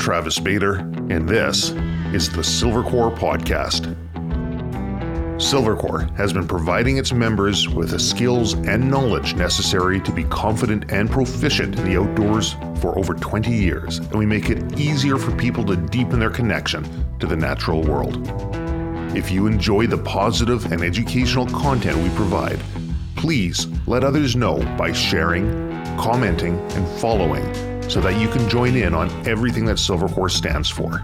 Travis 0.00 0.38
Bader, 0.38 0.76
and 1.10 1.28
this 1.28 1.70
is 2.14 2.30
the 2.30 2.40
Silvercore 2.40 3.14
Podcast. 3.14 3.94
Silvercore 5.36 6.16
has 6.16 6.32
been 6.32 6.48
providing 6.48 6.96
its 6.96 7.12
members 7.12 7.68
with 7.68 7.90
the 7.90 7.98
skills 7.98 8.54
and 8.54 8.90
knowledge 8.90 9.34
necessary 9.34 10.00
to 10.00 10.10
be 10.10 10.24
confident 10.24 10.90
and 10.90 11.10
proficient 11.10 11.78
in 11.78 11.84
the 11.84 12.00
outdoors 12.00 12.54
for 12.80 12.98
over 12.98 13.12
20 13.12 13.54
years, 13.54 13.98
and 13.98 14.14
we 14.14 14.24
make 14.24 14.48
it 14.48 14.80
easier 14.80 15.18
for 15.18 15.36
people 15.36 15.66
to 15.66 15.76
deepen 15.76 16.18
their 16.18 16.30
connection 16.30 16.82
to 17.18 17.26
the 17.26 17.36
natural 17.36 17.82
world. 17.82 18.26
If 19.14 19.30
you 19.30 19.46
enjoy 19.46 19.86
the 19.86 19.98
positive 19.98 20.72
and 20.72 20.82
educational 20.82 21.46
content 21.46 21.98
we 21.98 22.08
provide, 22.16 22.60
please 23.16 23.66
let 23.86 24.02
others 24.02 24.34
know 24.34 24.56
by 24.78 24.92
sharing, 24.92 25.50
commenting, 25.98 26.58
and 26.58 26.88
following 27.00 27.69
so 27.90 28.00
that 28.00 28.20
you 28.20 28.28
can 28.28 28.48
join 28.48 28.76
in 28.76 28.94
on 28.94 29.10
everything 29.26 29.64
that 29.64 29.76
Silvercore 29.76 30.30
stands 30.30 30.70
for. 30.70 31.02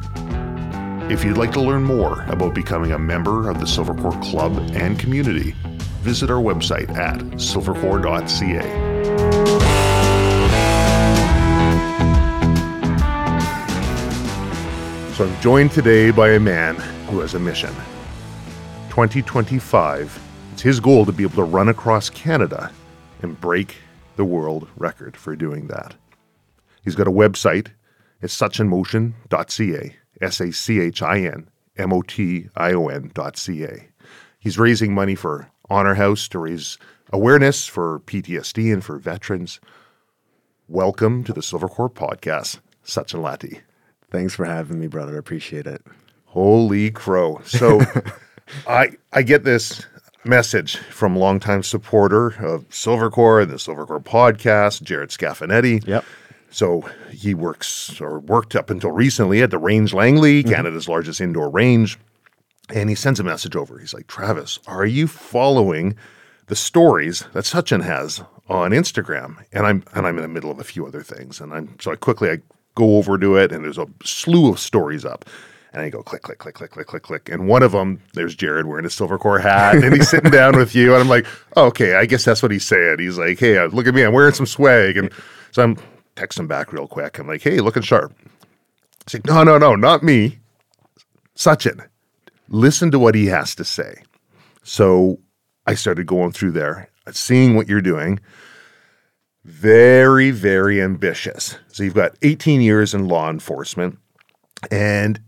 If 1.11 1.25
you'd 1.25 1.37
like 1.37 1.51
to 1.53 1.61
learn 1.61 1.83
more 1.83 2.23
about 2.29 2.55
becoming 2.55 2.93
a 2.93 2.99
member 2.99 3.51
of 3.51 3.59
the 3.59 3.67
Silvercore 3.67 4.23
Club 4.23 4.57
and 4.73 4.97
community, 4.97 5.57
visit 6.03 6.31
our 6.31 6.41
website 6.41 6.89
at 6.97 7.19
silvercore.ca. 7.39 8.63
So 15.15 15.27
I'm 15.27 15.41
joined 15.41 15.73
today 15.73 16.13
by 16.13 16.35
a 16.35 16.41
man 16.41 16.77
who 17.09 17.19
has 17.19 17.35
a 17.35 17.41
mission. 17.41 17.75
2025, 18.91 20.23
it's 20.53 20.63
his 20.63 20.79
goal 20.79 21.05
to 21.05 21.11
be 21.11 21.25
able 21.25 21.35
to 21.35 21.43
run 21.43 21.69
across 21.69 22.09
Canada 22.11 22.71
and 23.23 23.41
break 23.41 23.75
the 24.15 24.25
world 24.25 24.69
record 24.77 25.17
for 25.17 25.35
doing 25.35 25.67
that. 25.67 25.97
He's 26.87 26.95
got 26.95 27.09
a 27.09 27.11
website, 27.13 27.73
it's 28.23 28.41
sachinmotion.ca. 28.41 29.97
S 30.23 30.41
A 30.41 30.53
C 30.53 30.81
H 30.81 31.03
I 31.03 31.19
N 31.19 31.49
M 31.77 31.93
O 31.93 32.01
T 32.01 32.49
I 32.55 32.75
O 32.75 32.87
N 32.87 33.11
dot 33.13 33.37
C 33.37 33.65
A. 33.65 33.89
He's 34.39 34.57
raising 34.57 34.95
money 34.95 35.17
for 35.17 35.51
Honor 35.69 35.95
House 35.95 36.29
to 36.29 36.39
raise 36.39 36.79
awareness 37.13 37.67
for 37.67 37.99
PTSD 38.07 38.73
and 38.73 38.85
for 38.85 38.99
veterans. 38.99 39.59
Welcome 40.69 41.25
to 41.25 41.33
the 41.33 41.41
Silvercore 41.41 41.93
podcast, 41.93 42.61
Sachin 42.85 43.21
Latti. 43.21 43.63
Thanks 44.13 44.37
for 44.37 44.45
having 44.45 44.79
me, 44.79 44.87
brother. 44.87 45.17
I 45.17 45.19
appreciate 45.19 45.67
it. 45.67 45.83
Holy 46.27 46.93
crow. 46.93 47.41
So 47.45 47.81
I 48.69 48.91
I 49.13 49.23
get 49.23 49.43
this 49.43 49.85
message 50.25 50.77
from 50.77 51.17
longtime 51.17 51.65
supporter 51.65 52.29
of 52.29 52.69
Silvercore 52.69 53.43
and 53.43 53.51
the 53.51 53.57
Silvercore 53.57 54.05
podcast, 54.05 54.83
Jared 54.83 55.11
Scaffanetti. 55.11 55.85
Yep. 55.85 56.05
So 56.57 56.89
he 57.11 57.35
works 57.35 58.01
or 58.01 58.19
worked 58.19 58.57
up 58.57 58.71
until 58.71 58.91
recently 58.91 59.43
at 59.43 59.51
the 59.51 59.59
Range 59.59 59.93
Langley, 59.93 60.43
mm-hmm. 60.43 60.55
Canada's 60.55 60.89
largest 60.89 61.21
indoor 61.21 61.51
range. 61.51 61.99
And 62.71 62.89
he 62.89 62.95
sends 62.95 63.21
a 63.21 63.25
message 63.25 63.55
over. 63.55 63.79
He's 63.79 63.93
like, 63.93 64.07
Travis, 64.07 64.59
are 64.67 64.87
you 64.87 65.07
following 65.07 65.97
the 66.47 66.57
stories 66.57 67.27
that 67.35 67.45
Sachin 67.45 67.83
has 67.83 68.23
on 68.49 68.71
Instagram? 68.71 69.45
And 69.53 69.67
I'm 69.67 69.85
and 69.93 70.07
I'm 70.07 70.17
in 70.17 70.23
the 70.23 70.29
middle 70.29 70.51
of 70.51 70.59
a 70.59 70.65
few 70.65 70.87
other 70.87 71.03
things. 71.03 71.43
And 71.43 71.53
I'm 71.53 71.79
so 71.79 71.93
I 71.93 71.97
quickly 71.97 72.31
I 72.31 72.39
go 72.75 72.97
over 72.97 73.19
to 73.19 73.37
it 73.37 73.53
and 73.53 73.63
there's 73.63 73.77
a 73.77 73.87
slew 74.03 74.51
of 74.51 74.59
stories 74.59 75.05
up. 75.05 75.27
And 75.75 75.83
I 75.83 75.91
go 75.91 76.03
click, 76.03 76.23
click, 76.23 76.39
click, 76.39 76.55
click, 76.55 76.71
click, 76.71 76.87
click, 76.87 77.03
click. 77.03 77.29
And 77.29 77.49
one 77.49 77.63
of 77.63 77.73
them, 77.73 78.01
there's 78.15 78.35
Jared 78.35 78.65
wearing 78.65 78.87
a 78.87 78.89
Silvercore 78.89 79.43
hat 79.43 79.75
and 79.85 79.95
he's 79.95 80.09
sitting 80.09 80.31
down 80.31 80.57
with 80.57 80.75
you. 80.75 80.95
And 80.95 81.03
I'm 81.03 81.09
like, 81.11 81.27
oh, 81.55 81.67
okay, 81.67 81.97
I 81.97 82.07
guess 82.07 82.25
that's 82.25 82.43
what 82.43 82.51
he's 82.51 82.65
saying. 82.65 82.97
He's 82.99 83.19
like, 83.19 83.39
hey, 83.39 83.63
look 83.67 83.87
at 83.87 83.95
me, 83.95 84.05
I'm 84.05 84.15
wearing 84.15 84.33
some 84.33 84.47
swag. 84.47 84.97
And 84.97 85.13
so 85.53 85.63
I'm 85.63 85.77
text 86.17 86.39
him 86.39 86.49
back 86.49 86.73
real 86.73 86.89
quick. 86.89 87.19
I'm 87.19 87.29
like, 87.29 87.43
hey, 87.43 87.61
looking 87.61 87.83
sharp. 87.83 88.13
He's 89.05 89.15
like, 89.15 89.27
no, 89.27 89.45
no, 89.45 89.59
no, 89.59 89.77
not 89.77 90.03
me. 90.03 90.39
Sachin. 91.37 91.87
Listen 92.49 92.91
to 92.91 92.99
what 92.99 93.15
he 93.15 93.27
has 93.27 93.55
to 93.57 93.65
say. 93.65 94.03
So 94.63 95.21
I 95.67 95.75
started 95.75 96.07
going 96.07 96.33
through 96.33 96.53
there, 96.53 96.91
seeing 97.13 97.55
what 97.55 97.69
you're 97.69 97.81
doing. 97.81 98.19
Very, 99.45 100.33
very 100.33 100.83
ambitious. 100.83 101.57
So 101.69 101.85
you've 101.85 101.95
got 101.95 102.17
18 102.23 102.61
years 102.61 102.95
in 102.95 103.07
law 103.07 103.31
enforcement, 103.31 103.99
and 104.71 105.21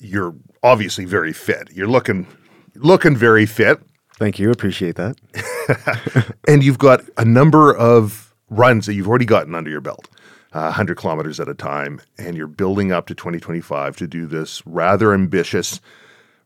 you're 0.00 0.34
obviously 0.62 1.04
very 1.04 1.32
fit. 1.32 1.68
You're 1.72 1.88
looking 1.88 2.26
looking 2.74 3.16
very 3.16 3.46
fit. 3.46 3.80
Thank 4.14 4.38
you. 4.38 4.50
Appreciate 4.50 4.96
that. 4.96 6.34
and 6.48 6.64
you've 6.64 6.78
got 6.78 7.02
a 7.16 7.24
number 7.24 7.76
of 7.76 8.27
runs 8.50 8.86
that 8.86 8.94
you've 8.94 9.08
already 9.08 9.24
gotten 9.24 9.54
under 9.54 9.70
your 9.70 9.80
belt, 9.80 10.08
uh, 10.52 10.62
100 10.62 10.96
kilometers 10.96 11.40
at 11.40 11.48
a 11.48 11.54
time, 11.54 12.00
and 12.18 12.36
you're 12.36 12.46
building 12.46 12.92
up 12.92 13.06
to 13.06 13.14
2025 13.14 13.96
to 13.96 14.06
do 14.06 14.26
this 14.26 14.66
rather 14.66 15.12
ambitious 15.12 15.80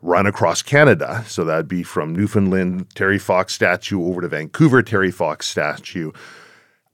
run 0.01 0.27
across 0.27 0.63
Canada. 0.63 1.25
So 1.27 1.45
that'd 1.45 1.69
be 1.69 1.83
from 1.83 2.15
Newfoundland 2.15 2.95
Terry 2.95 3.19
Fox 3.19 3.55
statue 3.55 4.05
over 4.05 4.21
to 4.21 4.29
Vancouver 4.29 4.83
Terry 4.83 5.13
Fox 5.13 5.49
statue. 5.49 6.11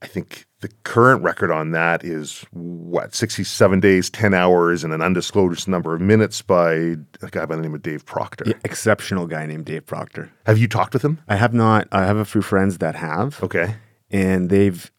I 0.01 0.07
think 0.07 0.45
the 0.61 0.69
current 0.83 1.23
record 1.23 1.51
on 1.51 1.71
that 1.71 2.05
is 2.05 2.45
what 2.51 3.15
67 3.15 3.79
days 3.79 4.09
10 4.09 4.33
hours 4.33 4.83
and 4.83 4.93
an 4.93 5.01
undisclosed 5.01 5.67
number 5.67 5.93
of 5.93 6.01
minutes 6.01 6.41
by 6.41 6.71
a 6.73 7.29
guy 7.31 7.45
by 7.45 7.55
the 7.55 7.61
name 7.61 7.75
of 7.75 7.81
dave 7.81 8.05
proctor. 8.05 8.45
Yeah, 8.47 8.53
exceptional 8.63 9.27
guy 9.27 9.45
named 9.45 9.65
dave 9.65 9.85
proctor. 9.85 10.31
Have 10.45 10.57
you 10.57 10.67
talked 10.67 10.93
with 10.93 11.03
him? 11.03 11.19
I 11.27 11.35
have 11.35 11.53
not. 11.53 11.87
I 11.91 12.05
have 12.05 12.17
a 12.17 12.25
few 12.25 12.41
friends 12.41 12.77
that 12.77 12.95
have. 12.95 13.41
Okay. 13.43 13.75
And 14.11 14.49
they've 14.49 14.89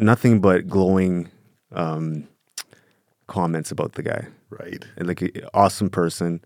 nothing 0.00 0.40
but 0.40 0.68
glowing 0.68 1.30
um, 1.72 2.26
comments 3.26 3.70
about 3.70 3.92
the 3.92 4.02
guy. 4.02 4.26
Right. 4.50 4.84
And 4.96 5.06
like 5.06 5.22
an 5.22 5.30
awesome 5.54 5.90
person, 5.90 6.42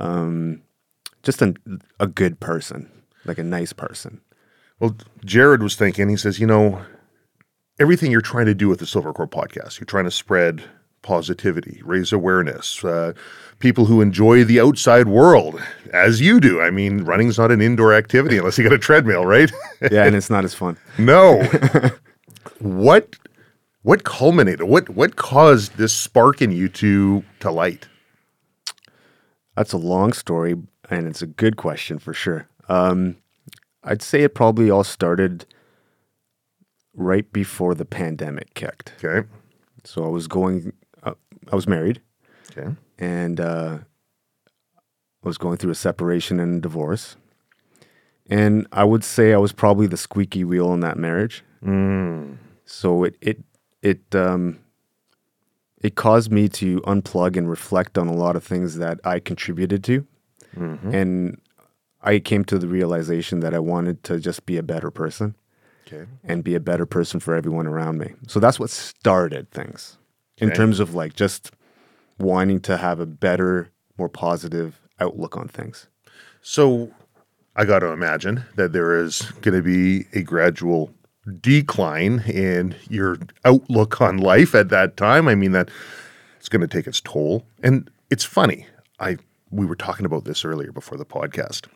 um, 0.00 0.62
just 1.22 1.40
a, 1.42 1.54
a 2.00 2.06
good 2.06 2.40
person, 2.40 2.90
like 3.24 3.38
a 3.38 3.44
nice 3.44 3.72
person. 3.72 4.20
Well, 4.80 4.96
Jared 5.24 5.62
was 5.62 5.76
thinking, 5.76 6.08
he 6.08 6.16
says, 6.16 6.38
you 6.38 6.46
know, 6.46 6.82
everything 7.78 8.10
you're 8.10 8.20
trying 8.20 8.46
to 8.46 8.54
do 8.54 8.68
with 8.68 8.80
the 8.80 8.84
Silvercore 8.84 9.30
podcast, 9.30 9.78
you're 9.78 9.86
trying 9.86 10.04
to 10.04 10.10
spread 10.10 10.64
positivity, 11.02 11.80
raise 11.84 12.12
awareness, 12.12 12.84
uh, 12.84 13.12
people 13.60 13.86
who 13.86 14.00
enjoy 14.00 14.44
the 14.44 14.60
outside 14.60 15.06
world, 15.06 15.62
as 15.92 16.20
you 16.20 16.40
do. 16.40 16.60
I 16.60 16.70
mean, 16.70 17.04
running's 17.04 17.38
not 17.38 17.52
an 17.52 17.62
indoor 17.62 17.94
activity 17.94 18.38
unless 18.38 18.58
you 18.58 18.64
got 18.64 18.72
a 18.72 18.78
treadmill, 18.78 19.24
right? 19.24 19.50
yeah, 19.90 20.04
and 20.04 20.16
it's 20.16 20.30
not 20.30 20.44
as 20.44 20.52
fun. 20.52 20.76
No. 20.98 21.42
what 22.60 23.16
what 23.82 24.04
culminated? 24.04 24.62
What 24.62 24.88
what 24.90 25.16
caused 25.16 25.76
this 25.76 25.92
spark 25.92 26.42
in 26.42 26.50
you 26.50 26.68
to 26.70 27.24
to 27.40 27.50
light? 27.50 27.88
That's 29.56 29.72
a 29.72 29.78
long 29.78 30.12
story, 30.12 30.54
and 30.90 31.06
it's 31.06 31.22
a 31.22 31.26
good 31.26 31.56
question 31.56 31.98
for 31.98 32.12
sure. 32.12 32.48
Um, 32.68 33.16
I'd 33.84 34.02
say 34.02 34.22
it 34.22 34.34
probably 34.34 34.70
all 34.70 34.84
started 34.84 35.46
right 36.94 37.30
before 37.32 37.74
the 37.74 37.84
pandemic 37.84 38.54
kicked. 38.54 38.92
Okay. 39.02 39.26
So 39.84 40.04
I 40.04 40.08
was 40.08 40.26
going. 40.26 40.72
Uh, 41.02 41.14
I 41.52 41.54
was 41.54 41.68
married. 41.68 42.00
Okay. 42.50 42.74
And 42.98 43.40
uh, 43.40 43.78
I 44.78 45.28
was 45.28 45.38
going 45.38 45.58
through 45.58 45.72
a 45.72 45.76
separation 45.76 46.40
and 46.40 46.58
a 46.58 46.60
divorce. 46.60 47.16
And 48.28 48.66
I 48.72 48.84
would 48.84 49.04
say 49.04 49.32
I 49.32 49.38
was 49.38 49.52
probably 49.52 49.86
the 49.86 49.96
squeaky 49.96 50.42
wheel 50.42 50.72
in 50.74 50.80
that 50.80 50.96
marriage. 50.96 51.44
Mm. 51.64 52.38
So 52.66 53.04
it 53.04 53.16
it 53.20 53.42
it 53.82 54.14
um, 54.14 54.58
it 55.82 55.94
caused 55.94 56.30
me 56.30 56.48
to 56.48 56.80
unplug 56.80 57.36
and 57.36 57.48
reflect 57.48 57.96
on 57.96 58.08
a 58.08 58.12
lot 58.12 58.36
of 58.36 58.44
things 58.44 58.76
that 58.78 59.00
I 59.04 59.20
contributed 59.20 59.82
to, 59.84 60.06
mm-hmm. 60.56 60.94
and 60.94 61.40
I 62.02 62.18
came 62.18 62.44
to 62.44 62.58
the 62.58 62.68
realization 62.68 63.40
that 63.40 63.54
I 63.54 63.60
wanted 63.60 64.02
to 64.04 64.18
just 64.18 64.46
be 64.46 64.56
a 64.56 64.62
better 64.62 64.90
person, 64.90 65.36
okay. 65.86 66.10
and 66.24 66.44
be 66.44 66.54
a 66.54 66.60
better 66.60 66.86
person 66.86 67.20
for 67.20 67.34
everyone 67.34 67.66
around 67.66 67.98
me. 67.98 68.14
So 68.26 68.40
that's 68.40 68.60
what 68.60 68.70
started 68.70 69.50
things 69.50 69.96
okay. 70.38 70.50
in 70.50 70.56
terms 70.56 70.80
of 70.80 70.94
like 70.94 71.14
just 71.14 71.52
wanting 72.18 72.60
to 72.60 72.76
have 72.76 73.00
a 73.00 73.06
better, 73.06 73.70
more 73.98 74.08
positive 74.08 74.80
outlook 74.98 75.36
on 75.36 75.48
things. 75.48 75.88
So 76.42 76.92
I 77.54 77.64
got 77.64 77.80
to 77.80 77.88
imagine 77.88 78.44
that 78.56 78.72
there 78.72 78.96
is 78.96 79.22
going 79.40 79.54
to 79.54 79.62
be 79.62 80.06
a 80.12 80.22
gradual 80.22 80.92
decline 81.40 82.20
in 82.26 82.74
your 82.88 83.18
outlook 83.44 84.00
on 84.00 84.18
life 84.18 84.54
at 84.54 84.68
that 84.68 84.96
time. 84.96 85.28
I 85.28 85.34
mean 85.34 85.52
that 85.52 85.70
it's 86.38 86.48
going 86.48 86.60
to 86.60 86.68
take 86.68 86.86
its 86.86 87.00
toll. 87.00 87.44
And 87.62 87.90
it's 88.10 88.24
funny. 88.24 88.66
I 89.00 89.16
we 89.50 89.66
were 89.66 89.76
talking 89.76 90.06
about 90.06 90.24
this 90.24 90.44
earlier 90.44 90.72
before 90.72 90.98
the 90.98 91.04
podcast 91.04 91.66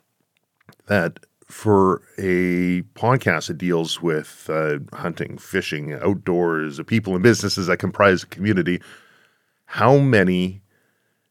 that 0.86 1.20
for 1.46 2.02
a 2.18 2.82
podcast 2.94 3.48
that 3.48 3.58
deals 3.58 4.00
with 4.00 4.48
uh, 4.48 4.78
hunting, 4.92 5.36
fishing, 5.38 5.92
outdoors, 5.94 6.80
people 6.86 7.14
and 7.14 7.22
businesses 7.22 7.66
that 7.66 7.78
comprise 7.78 8.22
a 8.22 8.26
community, 8.26 8.80
how 9.66 9.98
many 9.98 10.62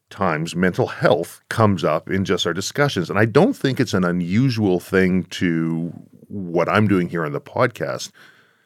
times 0.10 0.56
mental 0.56 0.88
health 0.88 1.42
comes 1.50 1.84
up 1.84 2.10
in 2.10 2.26
just 2.26 2.46
our 2.48 2.54
discussions. 2.54 3.10
And 3.10 3.20
I 3.20 3.26
don't 3.26 3.54
think 3.54 3.80
it's 3.80 3.94
an 3.94 4.04
unusual 4.04 4.80
thing 4.80 5.24
to 5.26 5.94
what 6.28 6.70
I'm 6.70 6.88
doing 6.88 7.10
here 7.10 7.26
on 7.26 7.32
the 7.32 7.42
podcast. 7.42 8.12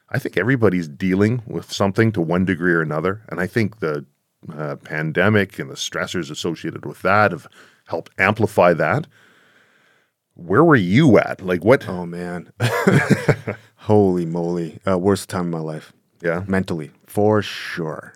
I 0.09 0.19
think 0.19 0.37
everybody's 0.37 0.87
dealing 0.87 1.41
with 1.47 1.71
something 1.71 2.11
to 2.13 2.21
one 2.21 2.45
degree 2.45 2.73
or 2.73 2.81
another. 2.81 3.21
And 3.29 3.39
I 3.39 3.47
think 3.47 3.79
the 3.79 4.05
uh, 4.53 4.75
pandemic 4.77 5.59
and 5.59 5.69
the 5.69 5.75
stressors 5.75 6.29
associated 6.29 6.85
with 6.85 7.01
that 7.01 7.31
have 7.31 7.47
helped 7.87 8.11
amplify 8.17 8.73
that. 8.73 9.07
Where 10.35 10.63
were 10.63 10.75
you 10.75 11.17
at? 11.19 11.41
Like 11.41 11.63
what? 11.63 11.87
Oh 11.87 12.05
man, 12.05 12.51
holy 13.75 14.25
moly! 14.25 14.79
Uh, 14.87 14.97
worst 14.97 15.29
time 15.29 15.45
of 15.45 15.51
my 15.51 15.59
life. 15.59 15.93
Yeah. 16.21 16.43
mentally 16.47 16.89
for 17.05 17.41
sure, 17.41 18.13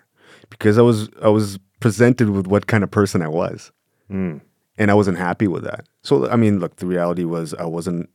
because 0.49 0.77
I 0.77 0.81
was 0.81 1.09
I 1.21 1.27
was 1.27 1.59
presented 1.79 2.29
with 2.29 2.47
what 2.47 2.67
kind 2.67 2.83
of 2.83 2.91
person 2.91 3.21
I 3.21 3.27
was, 3.27 3.71
hmm. 4.07 4.37
and 4.77 4.91
I 4.91 4.93
wasn't 4.93 5.17
happy 5.17 5.47
with 5.47 5.63
that. 5.63 5.87
So 6.03 6.29
I 6.29 6.35
mean, 6.35 6.59
look, 6.59 6.77
the 6.77 6.85
reality 6.85 7.23
was 7.23 7.53
I 7.53 7.65
wasn't. 7.65 8.09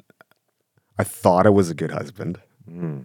I 0.98 1.04
thought 1.04 1.46
I 1.46 1.50
was 1.50 1.70
a 1.70 1.74
good 1.74 1.90
husband. 1.90 2.40
Hmm. 2.66 3.00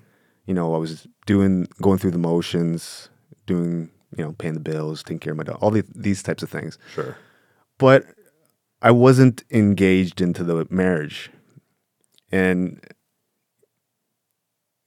You 0.46 0.54
know, 0.54 0.76
I 0.76 0.78
was 0.78 1.08
doing 1.26 1.68
going 1.82 1.98
through 1.98 2.12
the 2.12 2.18
motions, 2.18 3.10
doing 3.46 3.92
you 4.16 4.24
know, 4.24 4.34
paying 4.34 4.54
the 4.54 4.60
bills, 4.60 5.04
taking 5.04 5.20
care 5.20 5.32
of 5.32 5.38
my 5.38 5.44
dog, 5.44 5.58
all 5.62 5.72
the, 5.72 5.84
these 5.94 6.24
types 6.24 6.44
of 6.44 6.50
things. 6.50 6.78
Sure. 6.94 7.18
But 7.78 8.06
I 8.82 8.92
wasn't 8.92 9.44
engaged 9.52 10.22
into 10.22 10.44
the 10.44 10.66
marriage. 10.70 11.32
And 12.32 12.82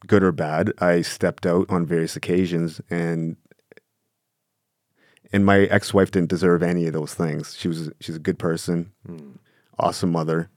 good 0.07 0.23
or 0.23 0.33
bad, 0.33 0.73
I 0.79 1.03
stepped 1.03 1.47
out 1.47 1.69
on 1.71 1.87
various 1.87 2.17
occasions 2.17 2.81
and 2.91 3.37
and 5.33 5.47
my 5.47 5.61
ex-wife 5.61 6.11
didn't 6.11 6.31
deserve 6.31 6.63
any 6.63 6.87
of 6.87 6.93
those 6.93 7.15
things. 7.15 7.57
She 7.57 7.69
was 7.69 7.91
she's 8.01 8.17
a 8.17 8.21
good 8.21 8.39
person, 8.39 8.91
awesome 9.79 10.11
mother. 10.13 10.51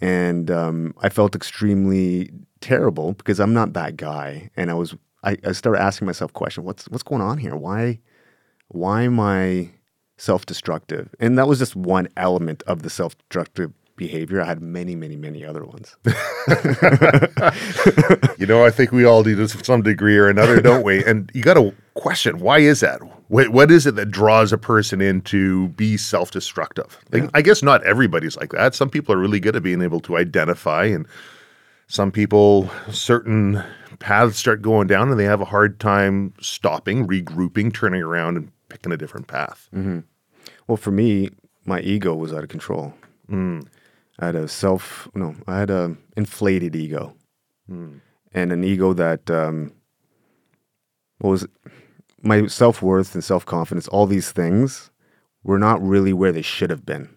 And 0.00 0.50
um, 0.50 0.94
I 1.00 1.08
felt 1.08 1.34
extremely 1.34 2.30
terrible 2.60 3.14
because 3.14 3.40
I'm 3.40 3.54
not 3.54 3.72
that 3.72 3.96
guy. 3.96 4.50
And 4.56 4.70
I 4.70 4.74
was 4.74 4.94
I, 5.24 5.36
I 5.44 5.52
started 5.52 5.80
asking 5.80 6.06
myself 6.06 6.32
question, 6.32 6.64
what's 6.64 6.88
what's 6.88 7.02
going 7.02 7.22
on 7.22 7.38
here? 7.38 7.56
Why 7.56 7.98
why 8.68 9.02
am 9.02 9.18
I 9.20 9.70
self-destructive? 10.18 11.14
And 11.20 11.38
that 11.38 11.48
was 11.48 11.58
just 11.58 11.76
one 11.76 12.08
element 12.16 12.62
of 12.66 12.82
the 12.82 12.90
self-destructive 12.90 13.72
behavior. 13.96 14.42
I 14.42 14.44
had 14.44 14.60
many, 14.60 14.94
many, 14.94 15.16
many 15.16 15.44
other 15.44 15.64
ones. 15.64 15.96
You 18.38 18.46
know, 18.46 18.64
I 18.64 18.70
think 18.70 18.92
we 18.92 19.04
all 19.04 19.22
do 19.22 19.34
to 19.36 19.48
some 19.64 19.82
degree 19.82 20.16
or 20.18 20.28
another, 20.28 20.60
don't 20.60 20.84
we? 20.84 21.02
And 21.04 21.30
you 21.34 21.42
got 21.42 21.54
to 21.54 21.74
question 21.96 22.38
why 22.38 22.58
is 22.58 22.80
that? 22.80 23.00
What, 23.28 23.48
what 23.48 23.70
is 23.70 23.86
it 23.86 23.96
that 23.96 24.10
draws 24.10 24.52
a 24.52 24.58
person 24.58 25.00
in 25.00 25.20
to 25.22 25.68
be 25.70 25.96
self 25.96 26.30
destructive? 26.30 26.98
Like, 27.10 27.28
I 27.34 27.42
guess 27.42 27.62
not 27.62 27.82
everybody's 27.84 28.36
like 28.36 28.52
that. 28.52 28.74
Some 28.74 28.88
people 28.88 29.14
are 29.14 29.18
really 29.18 29.40
good 29.40 29.56
at 29.56 29.62
being 29.62 29.82
able 29.82 30.00
to 30.00 30.16
identify, 30.16 30.84
and 30.84 31.06
some 31.88 32.12
people, 32.12 32.70
certain 32.90 33.62
paths 33.98 34.36
start 34.36 34.62
going 34.62 34.86
down 34.86 35.10
and 35.10 35.18
they 35.18 35.24
have 35.24 35.40
a 35.40 35.46
hard 35.46 35.80
time 35.80 36.34
stopping, 36.40 37.06
regrouping, 37.06 37.72
turning 37.72 38.02
around, 38.02 38.36
and 38.36 38.52
picking 38.68 38.92
a 38.92 38.96
different 38.96 39.26
path. 39.26 39.68
Mm-hmm. 39.74 40.00
Well, 40.66 40.76
for 40.76 40.90
me, 40.90 41.30
my 41.64 41.80
ego 41.80 42.14
was 42.14 42.32
out 42.32 42.42
of 42.42 42.48
control. 42.48 42.94
Mm. 43.30 43.66
I 44.18 44.26
had 44.26 44.34
a 44.34 44.48
self, 44.48 45.08
no, 45.14 45.34
I 45.46 45.58
had 45.58 45.70
a 45.70 45.96
inflated 46.16 46.74
ego, 46.74 47.14
mm. 47.70 48.00
and 48.32 48.52
an 48.52 48.64
ego 48.64 48.92
that 48.94 49.30
um, 49.30 49.72
what 51.18 51.30
was 51.30 51.46
my 52.26 52.46
self 52.46 52.82
worth 52.82 53.14
and 53.14 53.22
self 53.24 53.44
confidence. 53.46 53.88
All 53.88 54.06
these 54.06 54.30
things 54.32 54.90
were 55.44 55.58
not 55.58 55.80
really 55.82 56.12
where 56.12 56.32
they 56.32 56.42
should 56.42 56.70
have 56.70 56.84
been, 56.84 57.08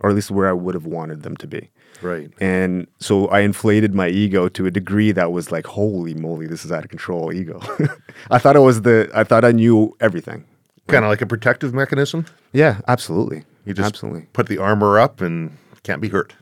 or 0.00 0.10
at 0.10 0.14
least 0.16 0.30
where 0.30 0.48
I 0.48 0.52
would 0.52 0.74
have 0.74 0.86
wanted 0.86 1.22
them 1.22 1.36
to 1.38 1.46
be. 1.46 1.70
Right. 2.02 2.30
And 2.40 2.86
so 2.98 3.28
I 3.28 3.40
inflated 3.40 3.94
my 3.94 4.08
ego 4.08 4.48
to 4.48 4.66
a 4.66 4.70
degree 4.70 5.12
that 5.12 5.32
was 5.32 5.50
like, 5.52 5.66
holy 5.66 6.14
moly, 6.14 6.46
this 6.46 6.64
is 6.64 6.72
out 6.72 6.84
of 6.84 6.90
control 6.90 7.32
ego. 7.32 7.60
I 8.30 8.38
thought 8.38 8.56
it 8.56 8.60
was 8.60 8.82
the, 8.82 9.10
I 9.14 9.24
thought 9.24 9.44
I 9.44 9.52
knew 9.52 9.96
everything. 10.00 10.44
Kind 10.88 11.04
of 11.04 11.08
like 11.10 11.22
a 11.22 11.26
protective 11.26 11.72
mechanism. 11.72 12.26
Yeah, 12.52 12.80
absolutely. 12.88 13.44
You 13.64 13.72
just 13.72 13.86
absolutely. 13.86 14.26
put 14.34 14.48
the 14.48 14.58
armor 14.58 14.98
up 14.98 15.20
and 15.22 15.56
can't 15.82 16.02
be 16.02 16.08
hurt. 16.10 16.34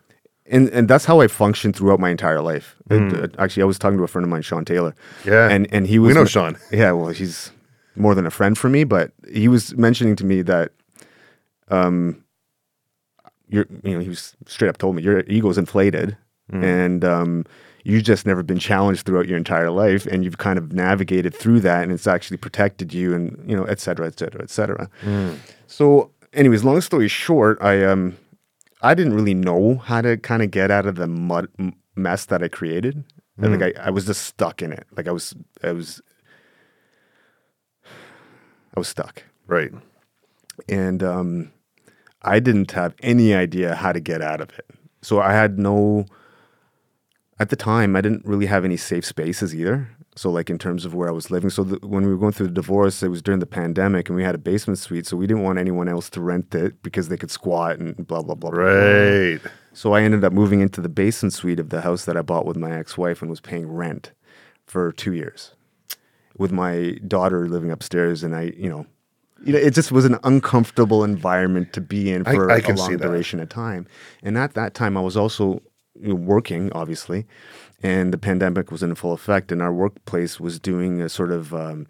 and 0.47 0.69
and 0.71 0.89
that's 0.89 1.05
how 1.05 1.21
I 1.21 1.29
functioned 1.29 1.77
throughout 1.77 2.01
my 2.01 2.11
entire 2.11 2.41
life. 2.43 2.75
It- 2.91 3.15
uh, 3.15 3.29
actually, 3.43 3.63
I 3.63 3.67
was 3.67 3.79
talking 3.79 3.99
to 3.99 4.05
a 4.05 4.09
friend 4.09 4.25
of 4.25 4.31
mine, 4.31 4.43
Sean 4.43 4.65
Taylor. 4.65 4.95
Yeah. 5.25 5.49
and 5.49 5.69
and 5.73 5.87
he 5.87 5.99
was 6.01 6.09
We 6.09 6.15
know 6.15 6.25
Sean. 6.27 6.57
Yeah, 6.73 6.91
well, 6.93 7.11
he's 7.11 7.53
more 7.97 8.15
than 8.15 8.27
a 8.27 8.31
friend 8.31 8.57
for 8.57 8.69
me, 8.69 8.85
but 8.85 9.13
he 9.33 9.49
was 9.49 9.77
mentioning 9.77 10.17
to 10.17 10.25
me 10.25 10.43
that, 10.43 10.73
um, 11.69 12.25
you're 13.49 13.67
you 13.85 13.95
know 13.95 14.01
he 14.01 14.09
was 14.09 14.35
straight 14.47 14.69
up 14.69 14.79
told 14.79 14.97
me 14.97 15.03
your 15.03 15.21
ego's 15.21 15.59
inflated, 15.59 16.17
and 16.51 17.05
um, 17.05 17.45
you've 17.85 18.03
just 18.05 18.27
never 18.27 18.43
been 18.43 18.59
challenged 18.59 19.05
throughout 19.07 19.27
your 19.29 19.37
entire 19.39 19.71
life, 19.71 20.07
and 20.07 20.25
you've 20.25 20.39
kind 20.39 20.59
of 20.59 20.73
navigated 20.73 21.35
through 21.35 21.61
that, 21.61 21.83
and 21.83 21.93
it's 21.93 22.07
actually 22.07 22.37
protected 22.39 22.93
you, 22.95 23.15
and 23.15 23.43
you 23.49 23.57
know, 23.57 23.65
et 23.65 23.81
cetera, 23.81 24.07
et 24.07 24.19
cetera, 24.19 24.43
et 24.43 24.51
cetera. 24.51 24.89
So, 25.67 26.11
anyways, 26.33 26.65
long 26.65 26.81
story 26.81 27.09
short, 27.09 27.59
I 27.61 27.85
um. 27.85 28.17
I 28.85 28.95
didn't 28.95 29.15
really 29.15 29.35
know 29.35 29.77
how 29.77 30.01
to 30.03 30.17
kind 30.17 30.43
of 30.43 30.51
get 30.51 30.73
out 30.73 30.87
of 30.87 30.97
the 30.97 31.07
mud 31.07 31.47
mess 31.95 32.25
that 32.27 32.43
I 32.43 32.49
created. 32.49 33.05
And, 33.39 33.61
Like 33.61 33.77
I, 33.79 33.87
I 33.87 33.91
was 33.91 34.07
just 34.07 34.23
stuck 34.25 34.61
in 34.61 34.73
it. 34.73 34.89
Like 34.97 35.07
I 35.07 35.13
was, 35.13 35.37
I 35.63 35.71
was, 35.71 36.03
I 38.75 38.81
was 38.81 38.89
stuck, 38.89 39.23
Right. 39.47 39.71
and 40.69 41.03
um, 41.03 41.53
I 42.23 42.41
didn't 42.41 42.71
have 42.73 42.95
any 43.03 43.35
idea 43.35 43.75
how 43.75 43.93
to 43.93 44.01
get 44.01 44.23
out 44.23 44.41
of 44.41 44.51
it. 44.59 44.67
So 45.03 45.21
I 45.21 45.33
had 45.33 45.59
no. 45.59 46.07
At 47.39 47.49
the 47.49 47.57
time, 47.57 47.97
I 47.97 48.01
didn't 48.01 48.25
really 48.25 48.47
have 48.47 48.65
any 48.65 48.77
safe 48.77 49.05
spaces 49.05 49.55
either. 49.55 49.89
So, 50.15 50.31
like 50.31 50.51
in 50.51 50.59
terms 50.59 50.85
of 50.85 50.95
where 50.95 51.09
I 51.09 51.13
was 51.13 51.31
living. 51.31 51.49
So, 51.51 51.65
the, 51.65 51.87
when 51.87 52.05
we 52.05 52.11
were 52.13 52.19
going 52.19 52.33
through 52.33 52.49
the 52.49 52.53
divorce, 52.53 53.03
it 53.03 53.09
was 53.09 53.23
during 53.23 53.41
the 53.41 53.47
pandemic, 53.47 54.09
and 54.09 54.17
we 54.17 54.23
had 54.23 54.35
a 54.35 54.39
basement 54.39 54.79
suite. 54.79 55.07
So 55.07 55.17
we 55.17 55.27
didn't 55.27 55.43
want 55.43 55.59
anyone 55.59 55.89
else 55.89 56.09
to 56.11 56.21
rent 56.21 56.55
it 56.55 56.83
because 56.83 57.09
they 57.09 57.17
could 57.17 57.31
squat 57.31 57.79
and 57.79 57.97
blah 58.07 58.23
blah 58.23 58.35
blah. 58.35 58.51
blah, 58.51 58.61
blah. 58.61 58.69
Right. 58.71 59.41
So 59.73 59.93
I 59.95 60.03
ended 60.03 60.23
up 60.23 60.33
moving 60.35 60.61
into 60.61 60.81
the 60.83 60.91
basement 60.91 61.33
suite 61.33 61.59
of 61.59 61.71
the 61.71 61.81
house 61.81 62.05
that 62.05 62.17
I 62.17 62.23
bought 62.23 62.45
with 62.47 62.57
my 62.59 62.71
ex-wife 62.79 63.23
and 63.23 63.31
was 63.31 63.41
paying 63.41 63.67
rent 63.67 64.13
for 64.67 64.93
two 64.93 65.15
years, 65.15 65.55
with 66.39 66.53
my 66.53 66.99
daughter 67.07 67.49
living 67.49 67.71
upstairs. 67.71 68.23
And 68.23 68.35
I, 68.35 68.53
you 68.57 68.69
know, 68.69 68.87
you 69.45 69.53
know, 69.53 69.59
it 69.59 69.75
just 69.75 69.91
was 69.91 70.05
an 70.05 70.19
uncomfortable 70.23 71.03
environment 71.05 71.73
to 71.73 71.81
be 71.81 72.11
in 72.11 72.25
for 72.25 72.51
I 72.51 72.59
a 72.59 72.61
can 72.61 72.77
see 72.77 72.83
long 72.83 72.97
duration 72.99 73.41
of 73.41 73.49
time. 73.49 73.87
And 74.23 74.39
at 74.39 74.55
that 74.55 74.75
time, 74.75 74.97
I 74.97 75.01
was 75.01 75.17
also 75.17 75.63
you 76.01 76.09
know, 76.11 76.15
working, 76.15 76.71
obviously, 76.73 77.27
and 77.83 78.13
the 78.13 78.19
pandemic 78.19 78.71
was 78.71 78.83
in 78.83 78.95
full 78.95 79.13
effect, 79.13 79.51
and 79.51 79.61
our 79.61 79.73
workplace 79.73 80.39
was 80.39 80.61
doing 80.61 81.01
a 81.01 81.09
sort 81.09 81.33
of 81.33 81.53
um, 81.53 81.87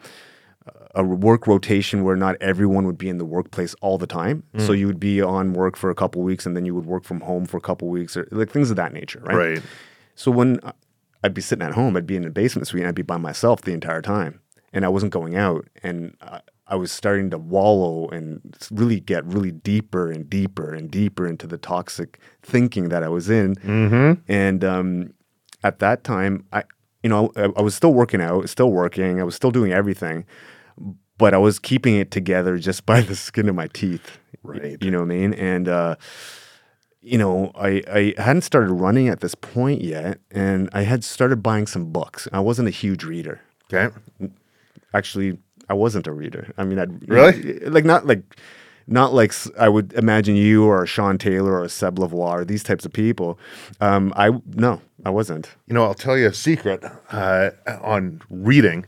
a 0.94 1.02
work 1.04 1.46
rotation 1.46 2.04
where 2.04 2.16
not 2.16 2.36
everyone 2.40 2.86
would 2.86 2.98
be 2.98 3.08
in 3.08 3.18
the 3.18 3.24
workplace 3.24 3.74
all 3.80 3.98
the 3.98 4.06
time. 4.06 4.42
Mm. 4.54 4.66
So 4.66 4.72
you 4.72 4.86
would 4.86 5.00
be 5.00 5.20
on 5.20 5.52
work 5.52 5.76
for 5.76 5.90
a 5.90 5.94
couple 5.94 6.22
weeks, 6.22 6.46
and 6.46 6.56
then 6.56 6.64
you 6.64 6.74
would 6.74 6.86
work 6.86 7.04
from 7.04 7.20
home 7.20 7.46
for 7.46 7.56
a 7.56 7.60
couple 7.60 7.88
weeks, 7.88 8.16
or 8.16 8.28
like 8.30 8.50
things 8.50 8.70
of 8.70 8.76
that 8.76 8.92
nature, 8.92 9.20
right? 9.24 9.36
Right. 9.36 9.62
So 10.14 10.30
when 10.30 10.60
I- 10.62 10.72
I'd 11.22 11.34
be 11.34 11.40
sitting 11.40 11.66
at 11.66 11.74
home, 11.74 11.96
I'd 11.96 12.06
be 12.06 12.16
in 12.16 12.24
a 12.24 12.30
basement 12.30 12.68
suite, 12.68 12.82
and 12.82 12.88
I'd 12.88 12.94
be 12.94 13.02
by 13.02 13.16
myself 13.16 13.62
the 13.62 13.72
entire 13.72 14.02
time, 14.02 14.40
and 14.72 14.84
I 14.84 14.88
wasn't 14.88 15.12
going 15.12 15.36
out, 15.36 15.68
and 15.82 16.16
I, 16.20 16.40
I 16.66 16.76
was 16.76 16.90
starting 16.90 17.30
to 17.30 17.38
wallow 17.38 18.08
and 18.08 18.40
really 18.70 19.00
get 19.00 19.24
really 19.24 19.50
deeper 19.52 20.10
and 20.10 20.28
deeper 20.28 20.72
and 20.72 20.90
deeper 20.90 21.26
into 21.26 21.46
the 21.46 21.58
toxic 21.58 22.18
thinking 22.42 22.88
that 22.88 23.02
I 23.02 23.08
was 23.08 23.28
in, 23.30 23.54
and 24.28 24.64
um, 24.64 25.14
at 25.62 25.78
that 25.80 26.02
time, 26.04 26.44
I, 26.52 26.64
you 27.02 27.10
know, 27.10 27.32
I, 27.36 27.50
I 27.56 27.62
was 27.62 27.74
still 27.74 27.92
working 27.92 28.20
out, 28.20 28.48
still 28.48 28.70
working, 28.70 29.20
I 29.20 29.24
was 29.24 29.34
still 29.34 29.50
doing 29.50 29.72
everything, 29.72 30.24
but 31.18 31.34
I 31.34 31.38
was 31.38 31.58
keeping 31.58 31.96
it 31.96 32.10
together 32.10 32.58
just 32.58 32.84
by 32.86 33.00
the 33.00 33.14
skin 33.16 33.48
of 33.48 33.54
my 33.54 33.68
teeth. 33.68 34.18
Right. 34.42 34.76
You 34.82 34.90
know 34.90 34.98
what 34.98 35.04
I 35.12 35.14
mean? 35.14 35.34
And 35.34 35.68
uh, 35.68 35.94
you 37.02 37.18
know, 37.18 37.50
I, 37.54 37.82
I 37.90 38.14
hadn't 38.22 38.42
started 38.42 38.72
running 38.72 39.08
at 39.08 39.20
this 39.20 39.34
point 39.34 39.82
yet, 39.82 40.18
and 40.30 40.68
I 40.72 40.82
had 40.82 41.02
started 41.04 41.42
buying 41.42 41.66
some 41.66 41.86
books. 41.92 42.28
I 42.32 42.40
wasn't 42.40 42.68
a 42.68 42.70
huge 42.70 43.04
reader. 43.04 43.40
Okay. 43.72 43.94
Actually, 44.94 45.38
I 45.68 45.74
wasn't 45.74 46.06
a 46.06 46.12
reader. 46.12 46.52
I 46.58 46.64
mean, 46.64 46.78
I'd 46.78 47.08
Really? 47.08 47.58
like 47.60 47.84
not 47.84 48.06
like 48.06 48.22
not 48.86 49.14
like 49.14 49.32
I 49.58 49.68
would 49.68 49.92
imagine 49.94 50.36
you 50.36 50.64
or 50.64 50.84
Sean 50.86 51.16
Taylor 51.18 51.58
or 51.60 51.68
Seb 51.68 51.96
Lavoie 51.98 52.32
or 52.40 52.44
these 52.44 52.62
types 52.62 52.84
of 52.84 52.92
people. 52.92 53.38
Um, 53.80 54.12
I 54.16 54.30
no, 54.54 54.82
I 55.04 55.10
wasn't. 55.10 55.50
You 55.66 55.74
know, 55.74 55.84
I'll 55.84 55.94
tell 55.94 56.18
you 56.18 56.26
a 56.28 56.34
secret 56.34 56.84
uh, 57.10 57.50
on 57.80 58.20
reading. 58.28 58.84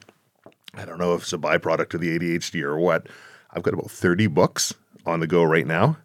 I 0.74 0.84
don't 0.84 0.98
know 0.98 1.14
if 1.14 1.22
it's 1.22 1.32
a 1.32 1.38
byproduct 1.38 1.94
of 1.94 2.00
the 2.00 2.18
ADHD 2.18 2.62
or 2.62 2.78
what. 2.78 3.06
I've 3.52 3.62
got 3.62 3.72
about 3.74 3.90
30 3.90 4.26
books 4.26 4.74
on 5.06 5.20
the 5.20 5.26
go 5.28 5.44
right 5.44 5.66
now. 5.66 5.96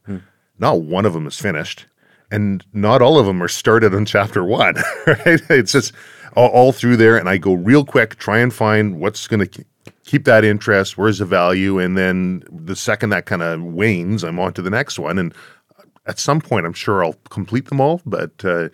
Not 0.59 0.81
one 0.81 1.05
of 1.05 1.13
them 1.13 1.25
is 1.25 1.39
finished. 1.39 1.87
And 2.31 2.63
not 2.73 3.01
all 3.01 3.17
of 3.17 3.25
them 3.25 3.41
are 3.41 3.47
started 3.47 3.93
on 3.95 4.05
chapter 4.05 4.43
one, 4.43 4.75
right? 5.07 5.41
It's 5.49 5.71
just 5.71 5.93
all, 6.35 6.49
all 6.49 6.71
through 6.71 6.97
there. 6.97 7.17
And 7.17 7.27
I 7.27 7.37
go 7.37 7.53
real 7.53 7.83
quick, 7.83 8.17
try 8.17 8.37
and 8.39 8.53
find 8.53 8.99
what's 8.99 9.27
going 9.27 9.47
to 9.47 9.65
keep 10.05 10.25
that 10.25 10.43
interest, 10.43 10.97
where's 10.97 11.19
the 11.19 11.25
value. 11.25 11.79
And 11.79 11.97
then 11.97 12.43
the 12.51 12.75
second 12.75 13.09
that 13.11 13.25
kind 13.25 13.41
of 13.41 13.63
wanes, 13.63 14.23
I'm 14.23 14.39
on 14.39 14.53
to 14.53 14.61
the 14.61 14.69
next 14.69 14.99
one. 14.99 15.17
And 15.17 15.33
at 16.05 16.19
some 16.19 16.39
point, 16.41 16.65
I'm 16.65 16.73
sure 16.73 17.03
I'll 17.03 17.15
complete 17.29 17.65
them 17.69 17.81
all. 17.81 18.01
But 18.05 18.31
uh, 18.45 18.69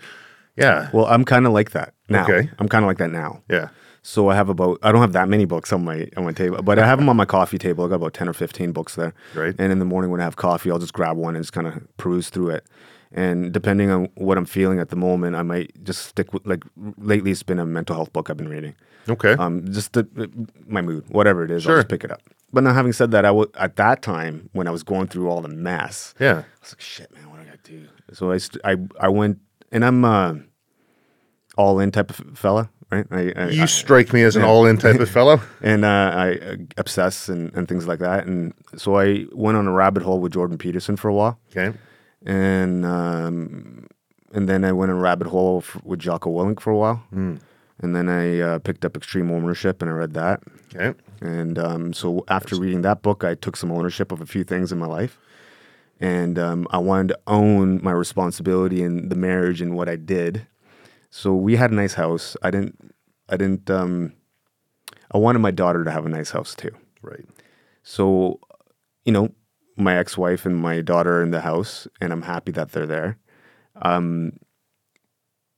yeah, 0.57 0.89
Well, 0.93 1.05
I'm 1.05 1.23
kind 1.25 1.45
of 1.45 1.53
like 1.53 1.71
that 1.71 1.93
now. 2.09 2.23
Okay. 2.23 2.49
I'm 2.59 2.67
kind 2.67 2.83
of 2.83 2.87
like 2.87 2.97
that 2.97 3.11
now. 3.11 3.41
yeah. 3.49 3.69
So 4.07 4.29
I 4.29 4.35
have 4.35 4.49
about 4.49 4.77
I 4.83 4.91
don't 4.91 5.01
have 5.01 5.13
that 5.13 5.27
many 5.29 5.45
books 5.45 5.73
on 5.73 5.83
my 5.83 6.07
on 6.15 6.25
my 6.25 6.31
table, 6.31 6.61
but 6.61 6.77
I 6.77 6.85
have 6.85 6.99
them 6.99 7.09
on 7.09 7.17
my 7.17 7.25
coffee 7.25 7.57
table. 7.57 7.83
I 7.85 7.87
got 7.87 7.95
about 7.95 8.13
ten 8.13 8.29
or 8.29 8.33
fifteen 8.33 8.71
books 8.71 8.93
there. 8.93 9.15
Right. 9.33 9.55
And 9.57 9.71
in 9.71 9.79
the 9.79 9.85
morning 9.85 10.11
when 10.11 10.21
I 10.21 10.25
have 10.25 10.35
coffee, 10.35 10.69
I'll 10.69 10.77
just 10.77 10.93
grab 10.93 11.17
one 11.17 11.35
and 11.35 11.43
just 11.43 11.53
kind 11.53 11.65
of 11.65 11.81
peruse 11.97 12.29
through 12.29 12.51
it. 12.51 12.67
And 13.11 13.51
depending 13.53 13.89
on 13.91 14.09
what 14.15 14.37
I'm 14.37 14.45
feeling 14.45 14.79
at 14.79 14.89
the 14.89 14.95
moment, 14.95 15.35
I 15.35 15.41
might 15.43 15.71
just 15.83 16.05
stick 16.05 16.33
with 16.33 16.45
like 16.45 16.63
lately 16.97 17.31
it's 17.31 17.43
been 17.43 17.59
a 17.59 17.65
mental 17.65 17.95
health 17.95 18.11
book 18.13 18.29
I've 18.29 18.37
been 18.37 18.49
reading. 18.49 18.75
Okay. 19.07 19.33
Um, 19.33 19.65
just 19.71 19.93
the, 19.93 20.07
my 20.67 20.81
mood, 20.81 21.05
whatever 21.09 21.43
it 21.43 21.51
is, 21.51 21.63
Sure. 21.63 21.73
I'll 21.73 21.77
just 21.79 21.89
pick 21.89 22.03
it 22.03 22.11
up. 22.11 22.21
But 22.51 22.63
now, 22.63 22.73
having 22.73 22.93
said 22.93 23.11
that, 23.11 23.25
I 23.25 23.29
w- 23.29 23.51
at 23.55 23.75
that 23.75 24.01
time 24.01 24.49
when 24.53 24.67
I 24.67 24.71
was 24.71 24.81
going 24.83 25.07
through 25.07 25.29
all 25.29 25.41
the 25.41 25.49
mess, 25.49 26.13
yeah. 26.19 26.31
I 26.31 26.61
was 26.61 26.71
like, 26.73 26.81
shit, 26.81 27.13
man, 27.13 27.29
what 27.29 27.37
do 27.37 27.43
I 27.43 27.45
got 27.51 27.63
to 27.63 27.71
do? 27.71 27.87
So 28.13 28.31
I, 28.31 28.37
st- 28.37 28.61
I, 28.63 28.77
I 28.99 29.09
went, 29.09 29.39
and 29.71 29.83
I'm 29.83 30.05
uh, 30.05 30.35
all 31.57 31.79
in 31.79 31.91
type 31.91 32.09
of 32.09 32.37
fella, 32.37 32.69
right? 32.91 33.05
I, 33.11 33.33
I, 33.35 33.47
You 33.49 33.67
strike 33.67 34.13
me 34.13 34.23
as 34.23 34.35
an 34.35 34.43
all-in 34.43 34.77
type 34.77 34.99
of 34.99 35.09
fellow. 35.09 35.41
and 35.61 35.83
uh, 35.85 35.87
I 36.15 36.31
uh, 36.37 36.55
obsess 36.77 37.29
and, 37.29 37.53
and 37.55 37.67
things 37.67 37.87
like 37.87 37.99
that. 37.99 38.25
And 38.25 38.53
so 38.75 38.97
I 38.97 39.25
went 39.33 39.57
on 39.57 39.67
a 39.67 39.71
rabbit 39.71 40.03
hole 40.03 40.19
with 40.19 40.31
Jordan 40.33 40.57
Peterson 40.57 40.95
for 40.97 41.09
a 41.09 41.13
while, 41.13 41.39
Okay. 41.55 41.77
And 42.25 42.85
um, 42.85 43.87
and 44.33 44.49
then 44.49 44.63
I 44.65 44.71
went 44.71 44.91
a 44.91 44.95
rabbit 44.95 45.27
hole 45.27 45.59
f- 45.65 45.79
with 45.83 45.99
Jocko 45.99 46.29
Willink 46.31 46.59
for 46.59 46.71
a 46.71 46.77
while, 46.77 47.03
Hmm. 47.11 47.35
and 47.79 47.95
then 47.95 48.09
I 48.09 48.39
uh, 48.39 48.59
picked 48.59 48.83
up 48.85 48.97
Extreme 48.97 49.31
Ownership 49.31 49.81
and 49.81 49.89
I 49.89 49.93
read 49.93 50.13
that. 50.13 50.41
Okay. 50.75 50.97
And 51.21 51.57
um, 51.57 51.93
so 51.93 52.25
after 52.27 52.55
reading 52.57 52.81
that 52.81 53.01
book, 53.01 53.23
I 53.23 53.35
took 53.35 53.55
some 53.55 53.71
ownership 53.71 54.11
of 54.11 54.19
a 54.21 54.25
few 54.25 54.43
things 54.43 54.71
in 54.71 54.77
my 54.77 54.87
life. 54.87 55.17
And 56.01 56.37
um, 56.37 56.67
I 56.71 56.77
wanted 56.79 57.07
to 57.09 57.19
own 57.27 57.79
my 57.81 57.91
responsibility 57.93 58.83
in 58.83 59.07
the 59.07 59.15
marriage 59.15 59.61
and 59.61 59.75
what 59.77 59.87
I 59.87 59.95
did. 59.95 60.45
So 61.09 61.33
we 61.33 61.55
had 61.55 61.71
a 61.71 61.75
nice 61.75 61.93
house. 61.93 62.35
I 62.43 62.51
didn't, 62.51 62.93
I 63.29 63.37
didn't, 63.37 63.69
um, 63.71 64.11
I 65.13 65.17
wanted 65.17 65.39
my 65.39 65.51
daughter 65.51 65.85
to 65.85 65.91
have 65.91 66.05
a 66.05 66.09
nice 66.09 66.31
house 66.31 66.53
too. 66.53 66.71
Right. 67.01 67.25
So, 67.83 68.41
you 69.05 69.13
know, 69.13 69.29
my 69.77 69.97
ex 69.97 70.17
wife 70.17 70.45
and 70.45 70.55
my 70.55 70.81
daughter 70.81 71.21
in 71.21 71.31
the 71.31 71.41
house, 71.41 71.87
and 72.01 72.11
I'm 72.13 72.21
happy 72.23 72.51
that 72.53 72.71
they're 72.71 72.85
there. 72.87 73.17
Um, 73.81 74.33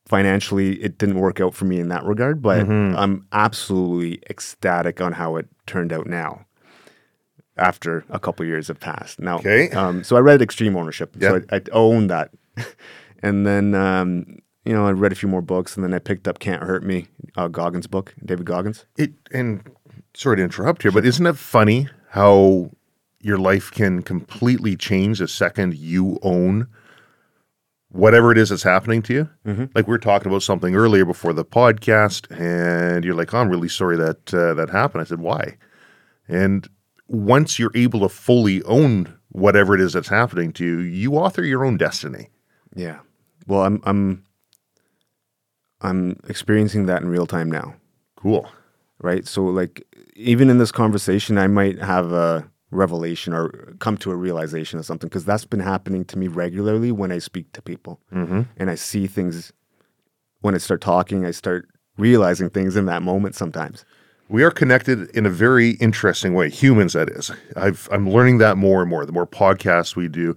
financially, 0.07 0.75
it 0.81 0.97
didn't 0.97 1.19
work 1.19 1.39
out 1.41 1.53
for 1.53 1.65
me 1.65 1.79
in 1.79 1.89
that 1.89 2.03
regard, 2.05 2.41
but 2.41 2.67
I'm 2.67 3.27
absolutely 3.31 4.21
ecstatic 4.29 5.01
on 5.01 5.13
how 5.13 5.35
it 5.35 5.47
turned 5.65 5.91
out 5.93 6.07
now. 6.07 6.45
After 7.57 8.05
a 8.11 8.19
couple 8.19 8.45
years 8.45 8.67
have 8.67 8.79
passed, 8.79 9.19
now, 9.19 9.37
Okay. 9.37 9.71
um, 9.71 10.03
so 10.03 10.15
I 10.15 10.19
read 10.19 10.43
Extreme 10.43 10.77
Ownership, 10.77 11.15
so 11.19 11.41
I, 11.51 11.55
I 11.55 11.61
own 11.71 12.05
that, 12.05 12.29
and 13.23 13.47
then 13.47 13.73
um, 13.73 14.37
you 14.63 14.73
know 14.73 14.85
I 14.85 14.91
read 14.91 15.11
a 15.11 15.15
few 15.15 15.27
more 15.27 15.41
books, 15.41 15.75
and 15.75 15.83
then 15.83 15.91
I 15.91 15.97
picked 15.97 16.27
up 16.27 16.37
Can't 16.37 16.61
Hurt 16.61 16.83
Me, 16.83 17.07
uh, 17.35 17.47
Goggins 17.47 17.87
book, 17.87 18.13
David 18.23 18.45
Goggins. 18.45 18.85
It 18.95 19.13
and 19.31 19.67
sorry 20.13 20.37
to 20.37 20.43
interrupt 20.43 20.83
here, 20.83 20.91
but 20.91 21.03
isn't 21.03 21.25
it 21.25 21.35
funny 21.35 21.89
how 22.11 22.69
your 23.21 23.37
life 23.37 23.71
can 23.71 24.01
completely 24.03 24.75
change 24.75 25.19
the 25.19 25.27
second 25.27 25.75
you 25.75 26.19
own 26.21 26.67
whatever 27.89 28.31
it 28.31 28.37
is 28.37 28.49
that's 28.49 28.63
happening 28.63 29.01
to 29.03 29.13
you? 29.13 29.29
Like 29.73 29.87
we 29.87 29.91
were 29.91 29.97
talking 29.97 30.27
about 30.29 30.43
something 30.43 30.75
earlier 30.75 31.05
before 31.05 31.33
the 31.33 31.45
podcast, 31.45 32.29
and 32.39 33.03
you're 33.05 33.15
like, 33.15 33.33
oh, 33.33 33.39
"I'm 33.39 33.49
really 33.49 33.69
sorry 33.69 33.97
that 33.97 34.33
uh, 34.33 34.53
that 34.55 34.69
happened." 34.69 35.01
I 35.01 35.05
said, 35.05 35.19
"Why?" 35.19 35.57
And 36.27 36.67
once 37.07 37.57
you're 37.57 37.71
able 37.73 38.01
to 38.01 38.09
fully 38.09 38.61
own 38.63 39.17
whatever 39.29 39.73
it 39.73 39.81
is 39.81 39.93
that's 39.93 40.09
happening 40.09 40.51
to 40.53 40.65
you, 40.65 40.79
you 40.79 41.13
author 41.15 41.43
your 41.43 41.63
own 41.65 41.77
destiny. 41.77 42.29
Yeah. 42.75 42.99
Well, 43.47 43.61
I'm 43.63 43.81
I'm 43.85 44.23
I'm 45.81 46.19
experiencing 46.27 46.85
that 46.87 47.01
in 47.01 47.09
real 47.09 47.25
time 47.27 47.49
now, 47.51 47.75
Cool. 48.15 48.49
right? 48.99 49.25
So 49.27 49.43
like 49.45 49.83
even 50.15 50.49
in 50.49 50.57
this 50.57 50.71
conversation 50.71 51.37
I 51.37 51.47
might 51.47 51.79
have 51.79 52.11
a 52.11 52.49
revelation 52.71 53.33
or 53.33 53.75
come 53.79 53.97
to 53.97 54.11
a 54.11 54.15
realization 54.15 54.79
of 54.79 54.85
something 54.85 55.07
because 55.07 55.25
that's 55.25 55.45
been 55.45 55.59
happening 55.59 56.03
to 56.05 56.17
me 56.17 56.27
regularly 56.27 56.91
when 56.91 57.11
I 57.11 57.19
speak 57.19 57.51
to 57.53 57.61
people. 57.61 57.99
Mm-hmm. 58.13 58.41
And 58.57 58.69
I 58.69 58.75
see 58.75 59.07
things 59.07 59.53
when 60.41 60.53
I 60.53 60.57
start 60.57 60.81
talking, 60.81 61.25
I 61.25 61.31
start 61.31 61.67
realizing 61.97 62.49
things 62.49 62.75
in 62.75 62.85
that 62.85 63.01
moment 63.01 63.35
sometimes. 63.35 63.85
We 64.29 64.43
are 64.43 64.51
connected 64.51 65.09
in 65.11 65.25
a 65.25 65.29
very 65.29 65.71
interesting 65.71 66.33
way. 66.33 66.49
Humans, 66.49 66.93
that 66.93 67.09
is. 67.09 67.31
I've, 67.55 67.87
I'm 67.91 68.09
learning 68.09 68.39
that 68.39 68.57
more 68.57 68.81
and 68.81 68.89
more. 68.89 69.05
The 69.05 69.13
more 69.13 69.25
podcasts 69.25 69.95
we 69.95 70.09
do, 70.09 70.35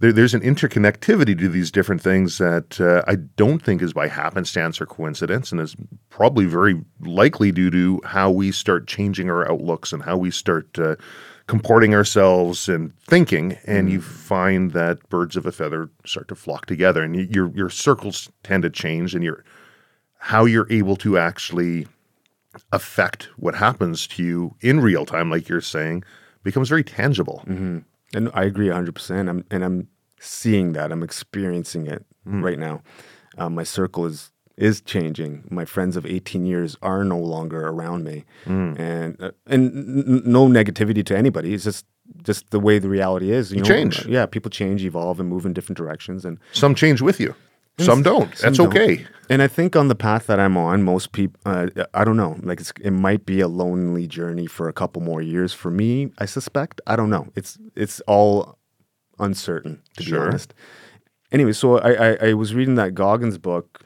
there, 0.00 0.12
there's 0.12 0.34
an 0.34 0.40
interconnectivity 0.40 1.38
to 1.38 1.48
these 1.48 1.70
different 1.70 2.02
things 2.02 2.38
that 2.38 2.80
uh, 2.80 3.02
I 3.06 3.14
don't 3.14 3.62
think 3.62 3.80
is 3.80 3.92
by 3.92 4.08
happenstance 4.08 4.80
or 4.80 4.86
coincidence, 4.86 5.52
and 5.52 5.60
is 5.60 5.76
probably 6.10 6.46
very 6.46 6.80
likely 7.00 7.52
due 7.52 7.70
to 7.70 8.00
how 8.04 8.30
we 8.30 8.50
start 8.52 8.86
changing 8.86 9.30
our 9.30 9.50
outlooks 9.50 9.92
and 9.92 10.02
how 10.02 10.16
we 10.16 10.30
start 10.30 10.76
uh, 10.78 10.96
comporting 11.48 11.94
ourselves 11.94 12.68
and 12.68 12.96
thinking. 13.00 13.58
And 13.66 13.90
you 13.90 13.98
mm. 13.98 14.04
find 14.04 14.70
that 14.72 15.08
birds 15.08 15.36
of 15.36 15.46
a 15.46 15.52
feather 15.52 15.90
start 16.06 16.28
to 16.28 16.36
flock 16.36 16.66
together, 16.66 17.02
and 17.02 17.16
y- 17.16 17.28
your 17.28 17.50
your 17.50 17.70
circles 17.70 18.30
tend 18.44 18.62
to 18.62 18.70
change, 18.70 19.14
and 19.14 19.24
your 19.24 19.44
how 20.18 20.44
you're 20.44 20.70
able 20.70 20.96
to 20.96 21.18
actually 21.18 21.86
affect 22.72 23.24
what 23.36 23.54
happens 23.54 24.06
to 24.06 24.22
you 24.22 24.54
in 24.60 24.80
real 24.80 25.06
time, 25.06 25.30
like 25.30 25.48
you're 25.48 25.60
saying, 25.60 26.04
becomes 26.42 26.68
very 26.68 26.84
tangible. 26.84 27.42
Mm-hmm. 27.46 27.78
And 28.14 28.30
I 28.34 28.44
agree 28.44 28.68
100%. 28.68 29.28
I'm, 29.28 29.44
and 29.50 29.62
I'm 29.62 29.88
seeing 30.18 30.72
that. 30.72 30.90
I'm 30.90 31.02
experiencing 31.02 31.86
it 31.86 32.04
mm. 32.26 32.42
right 32.42 32.58
now. 32.58 32.82
Um, 33.36 33.54
my 33.54 33.62
circle 33.62 34.06
is 34.06 34.32
is 34.58 34.80
changing. 34.82 35.44
My 35.50 35.64
friends 35.64 35.96
of 35.96 36.04
18 36.04 36.44
years 36.44 36.76
are 36.82 37.04
no 37.04 37.18
longer 37.18 37.66
around 37.68 38.04
me, 38.04 38.24
and 38.46 39.16
uh, 39.20 39.30
and 39.46 39.70
n- 40.08 40.22
no 40.24 40.46
negativity 40.48 41.04
to 41.06 41.16
anybody. 41.16 41.54
It's 41.54 41.64
just 41.64 41.86
just 42.22 42.50
the 42.50 42.60
way 42.60 42.78
the 42.78 42.88
reality 42.88 43.30
is. 43.32 43.52
You, 43.52 43.58
know? 43.62 43.64
change. 43.68 44.04
Yeah, 44.06 44.26
people 44.26 44.50
change, 44.50 44.84
evolve, 44.84 45.20
and 45.20 45.28
move 45.28 45.46
in 45.46 45.52
different 45.52 45.76
directions. 45.78 46.24
And 46.24 46.38
Some 46.52 46.74
change 46.74 47.00
with 47.02 47.20
you, 47.20 47.34
some 47.78 48.02
don't. 48.02 48.34
some 48.36 48.48
That's 48.50 48.58
don't. 48.58 48.68
okay. 48.68 49.06
And 49.30 49.42
I 49.42 49.46
think 49.48 49.76
on 49.76 49.88
the 49.88 49.94
path 49.94 50.26
that 50.26 50.40
I'm 50.40 50.56
on, 50.56 50.82
most 50.82 51.12
people, 51.12 51.38
uh, 51.44 51.68
I 51.92 52.02
don't 52.04 52.16
know, 52.16 52.36
like 52.42 52.60
it's, 52.60 52.72
it 52.80 52.92
might 52.92 53.26
be 53.26 53.40
a 53.40 53.48
lonely 53.48 54.06
journey 54.06 54.46
for 54.46 54.68
a 54.68 54.72
couple 54.72 55.02
more 55.02 55.20
years 55.20 55.52
for 55.52 55.70
me. 55.70 56.10
I 56.18 56.24
suspect. 56.26 56.80
I 56.86 56.96
don't 56.96 57.10
know. 57.10 57.26
It's 57.36 57.58
it's 57.76 58.00
all 58.06 58.58
uncertain 59.18 59.82
to 59.96 60.02
Sure. 60.02 60.20
be 60.20 60.26
honest. 60.28 60.54
Anyway, 61.30 61.52
so 61.52 61.78
I, 61.78 61.90
I 61.92 62.10
I 62.28 62.32
was 62.34 62.54
reading 62.54 62.76
that 62.76 62.94
Goggins 62.94 63.38
book. 63.38 63.80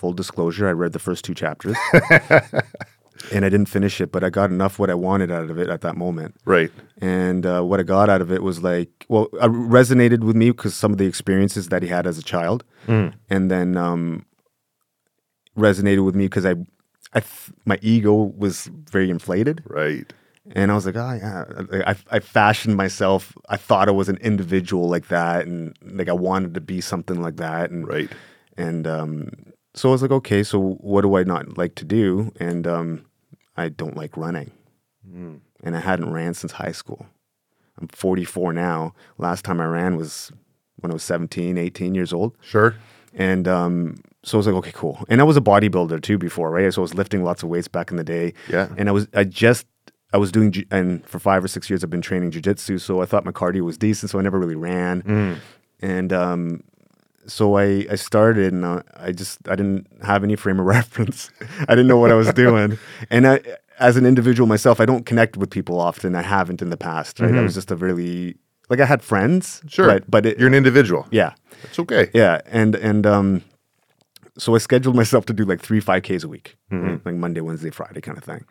Full 0.00 0.14
disclosure, 0.14 0.66
I 0.66 0.72
read 0.72 0.92
the 0.92 0.98
first 0.98 1.26
two 1.26 1.34
chapters, 1.34 1.76
and 3.32 3.44
I 3.44 3.48
didn't 3.50 3.66
finish 3.66 4.00
it, 4.00 4.10
but 4.10 4.24
I 4.24 4.30
got 4.30 4.48
enough 4.50 4.78
what 4.78 4.88
I 4.88 4.94
wanted 4.94 5.30
out 5.30 5.50
of 5.50 5.58
it 5.58 5.68
at 5.68 5.82
that 5.82 5.94
moment. 5.94 6.36
Right. 6.46 6.70
And 7.02 7.44
uh, 7.44 7.60
what 7.62 7.80
I 7.80 7.82
got 7.82 8.08
out 8.08 8.22
of 8.22 8.32
it 8.32 8.42
was 8.42 8.62
like, 8.62 9.04
well, 9.10 9.24
it 9.34 9.50
resonated 9.52 10.20
with 10.24 10.36
me 10.36 10.52
because 10.52 10.74
some 10.74 10.90
of 10.92 10.96
the 10.96 11.04
experiences 11.04 11.68
that 11.68 11.82
he 11.82 11.88
had 11.90 12.06
as 12.06 12.16
a 12.16 12.22
child, 12.22 12.64
and 12.88 13.50
then 13.50 13.76
um, 13.76 14.24
resonated 15.56 16.02
with 16.04 16.14
me 16.14 16.24
because 16.26 16.46
I, 16.46 16.52
I, 17.12 17.20
th- 17.20 17.50
my 17.66 17.78
ego 17.82 18.14
was 18.14 18.66
very 18.90 19.10
inflated, 19.10 19.62
Right. 19.66 20.10
and 20.52 20.72
I 20.72 20.74
was 20.74 20.86
like, 20.86 20.96
oh 20.96 21.12
yeah, 21.12 21.44
I, 21.86 21.96
I 22.10 22.20
fashioned 22.20 22.76
myself. 22.76 23.36
I 23.50 23.58
thought 23.58 23.88
I 23.88 23.92
was 23.92 24.08
an 24.08 24.16
individual 24.22 24.88
like 24.88 25.08
that, 25.08 25.46
and 25.46 25.76
like 25.82 26.08
I 26.08 26.12
wanted 26.14 26.54
to 26.54 26.60
be 26.62 26.80
something 26.80 27.20
like 27.20 27.36
that, 27.36 27.70
and 27.70 27.86
Right. 27.86 28.10
and 28.56 28.86
um, 28.86 29.30
so 29.74 29.88
I 29.88 29.92
was 29.92 30.02
like, 30.02 30.10
okay, 30.10 30.42
so 30.42 30.58
what 30.80 31.02
do 31.02 31.16
I 31.16 31.22
not 31.24 31.56
like 31.58 31.74
to 31.76 31.84
do? 31.84 32.32
And 32.40 32.66
um, 32.66 33.04
I 33.56 33.68
don't 33.68 33.96
like 33.96 34.16
running. 34.16 34.50
And 35.62 35.76
I 35.76 35.80
hadn't 35.80 36.12
ran 36.12 36.34
since 36.34 36.52
high 36.52 36.72
school. 36.72 37.06
I'm 37.80 37.88
44 37.88 38.52
now. 38.52 38.94
Last 39.18 39.44
time 39.44 39.60
I 39.60 39.64
ran 39.66 39.96
was 39.96 40.30
when 40.76 40.90
I 40.90 40.94
was 40.94 41.02
17, 41.02 41.58
18 41.58 41.94
years 41.94 42.12
old. 42.12 42.36
Sure. 42.42 42.74
And 43.14 43.48
um, 43.48 43.96
so 44.22 44.36
I 44.36 44.38
was 44.38 44.46
like, 44.46 44.56
okay, 44.56 44.72
cool. 44.72 45.04
And 45.08 45.20
I 45.20 45.24
was 45.24 45.36
a 45.36 45.40
bodybuilder 45.40 46.00
too 46.02 46.16
before, 46.18 46.50
right? 46.50 46.72
So 46.72 46.80
I 46.80 46.84
was 46.84 46.94
lifting 46.94 47.24
lots 47.24 47.42
of 47.42 47.48
weights 47.48 47.68
back 47.68 47.90
in 47.90 47.96
the 47.96 48.04
day. 48.04 48.34
Yeah. 48.48 48.68
And 48.78 48.88
I 48.88 48.92
was, 48.92 49.08
I 49.14 49.24
just, 49.24 49.66
I 50.12 50.16
was 50.18 50.30
doing, 50.32 50.52
ju- 50.52 50.64
and 50.70 51.04
for 51.06 51.18
five 51.18 51.42
or 51.44 51.48
six 51.48 51.68
years, 51.68 51.82
I've 51.82 51.90
been 51.90 52.00
training 52.02 52.30
jujitsu. 52.30 52.80
So 52.80 53.00
I 53.02 53.06
thought 53.06 53.24
my 53.24 53.32
cardio 53.32 53.62
was 53.62 53.76
decent. 53.78 54.10
So 54.10 54.18
I 54.18 54.22
never 54.22 54.38
really 54.38 54.54
ran. 54.56 55.40
And 55.80 56.12
um, 56.12 56.62
so 57.30 57.56
I, 57.56 57.86
I 57.90 57.94
started 57.96 58.52
and 58.52 58.64
uh, 58.64 58.82
I 58.96 59.12
just, 59.12 59.38
I 59.48 59.54
didn't 59.56 59.86
have 60.02 60.24
any 60.24 60.36
frame 60.36 60.58
of 60.60 60.66
reference. 60.78 61.30
I 61.68 61.74
didn't 61.74 61.86
know 61.86 61.98
what 61.98 62.10
I 62.10 62.14
was 62.14 62.32
doing. 62.32 62.78
And 63.10 63.26
I, 63.26 63.40
as 63.78 63.96
an 63.96 64.04
individual 64.04 64.46
myself, 64.46 64.80
I 64.80 64.84
don't 64.84 65.06
connect 65.06 65.36
with 65.36 65.50
people 65.50 65.80
often. 65.80 66.14
I 66.14 66.22
haven't 66.22 66.60
in 66.62 66.70
the 66.70 66.76
past, 66.76 67.20
right? 67.20 67.34
I 67.34 67.40
was 67.40 67.54
just 67.54 67.70
a 67.70 67.76
really, 67.76 68.36
like 68.68 68.80
I 68.80 68.84
had 68.84 69.02
friends. 69.02 69.62
Sure. 69.68 69.86
But, 69.86 70.10
but 70.10 70.26
it, 70.26 70.38
You're 70.38 70.48
an 70.48 70.54
individual. 70.54 71.06
yeah. 71.10 71.32
It's 71.64 71.78
okay. 71.78 72.08
Yeah, 72.14 72.40
and 72.46 72.74
and 72.74 73.06
um, 73.06 73.42
so 74.38 74.54
I 74.54 74.58
scheduled 74.58 74.96
myself 74.96 75.26
to 75.26 75.34
do 75.34 75.44
like 75.44 75.60
three 75.60 75.80
five 75.80 76.02
Ks 76.04 76.24
a 76.24 76.28
week, 76.28 76.56
right? 76.70 77.04
like 77.04 77.14
Monday, 77.16 77.42
Wednesday, 77.42 77.68
Friday 77.70 78.00
kind 78.00 78.16
of 78.16 78.24
thing. 78.24 78.44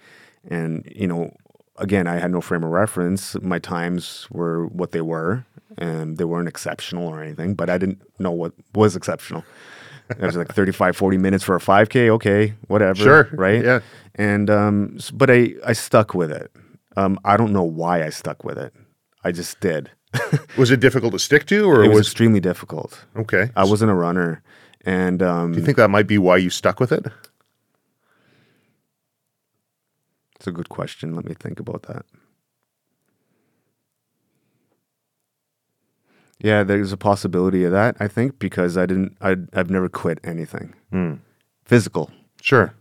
And 0.47 0.87
you 0.95 1.07
know, 1.07 1.31
again, 1.79 2.07
I 2.07 2.19
had 2.19 2.31
no 2.31 2.41
frame 2.41 2.63
of 2.63 2.69
reference. 2.71 3.35
My 3.41 3.59
times 3.59 4.27
were 4.31 4.67
what 4.67 4.91
they 4.91 5.01
were, 5.01 5.45
and 5.77 6.17
they 6.17 6.25
weren't 6.25 6.47
exceptional 6.47 7.07
or 7.07 7.23
anything. 7.23 7.55
But 7.55 7.69
I 7.69 7.77
didn't 7.77 8.01
know 8.19 8.31
what 8.31 8.53
was 8.75 8.95
exceptional. 8.95 9.43
it 10.09 10.19
was 10.21 10.35
like 10.35 10.53
35, 10.53 10.95
40 10.95 11.17
minutes 11.17 11.43
for 11.43 11.55
a 11.55 11.59
5K. 11.59 12.09
Okay, 12.09 12.53
whatever. 12.67 12.95
Sure, 13.03 13.29
Right. 13.33 13.63
yeah. 13.63 13.79
And 14.15 14.49
um, 14.49 14.97
but 15.13 15.29
I 15.31 15.53
I 15.65 15.73
stuck 15.73 16.13
with 16.13 16.31
it. 16.31 16.51
Um, 16.97 17.19
I 17.23 17.37
don't 17.37 17.53
know 17.53 17.63
why 17.63 18.03
I 18.03 18.09
stuck 18.09 18.43
with 18.43 18.57
it. 18.57 18.73
I 19.23 19.31
just 19.31 19.59
did. 19.59 19.91
Was 20.57 20.71
it 20.71 20.79
difficult 20.79 21.13
to 21.13 21.19
stick 21.19 21.45
to, 21.47 21.65
or 21.69 21.83
it 21.83 21.89
was, 21.89 21.97
was, 21.99 22.07
extremely 22.07 22.39
difficult. 22.39 23.05
okay? 23.15 23.51
I 23.55 23.63
wasn't 23.63 23.91
a 23.91 23.93
runner, 23.93 24.41
and 24.83 25.21
um, 25.21 25.51
Do 25.53 25.59
you 25.59 25.65
think 25.65 25.77
that 25.77 25.89
might 25.89 26.07
be 26.07 26.17
why 26.17 26.37
you 26.37 26.49
stuck 26.49 26.79
with 26.79 26.91
it? 26.91 27.05
It's 30.39 30.47
a 30.47 30.51
good 30.51 30.69
question. 30.69 31.13
Let 31.15 31.25
me 31.25 31.33
think 31.33 31.59
about 31.59 31.83
that. 31.83 32.05
Yeah, 36.41 36.63
there's 36.63 36.93
a 36.93 36.97
possibility 36.97 37.65
of 37.65 37.71
that. 37.73 37.97
I 37.99 38.07
think 38.07 38.39
because 38.39 38.77
I 38.77 38.85
didn't. 38.85 39.17
I 39.21 39.35
I've 39.53 39.69
never 39.69 39.89
quit 39.89 40.19
anything. 40.23 40.73
Physical, 41.65 42.09
Sure. 42.41 42.73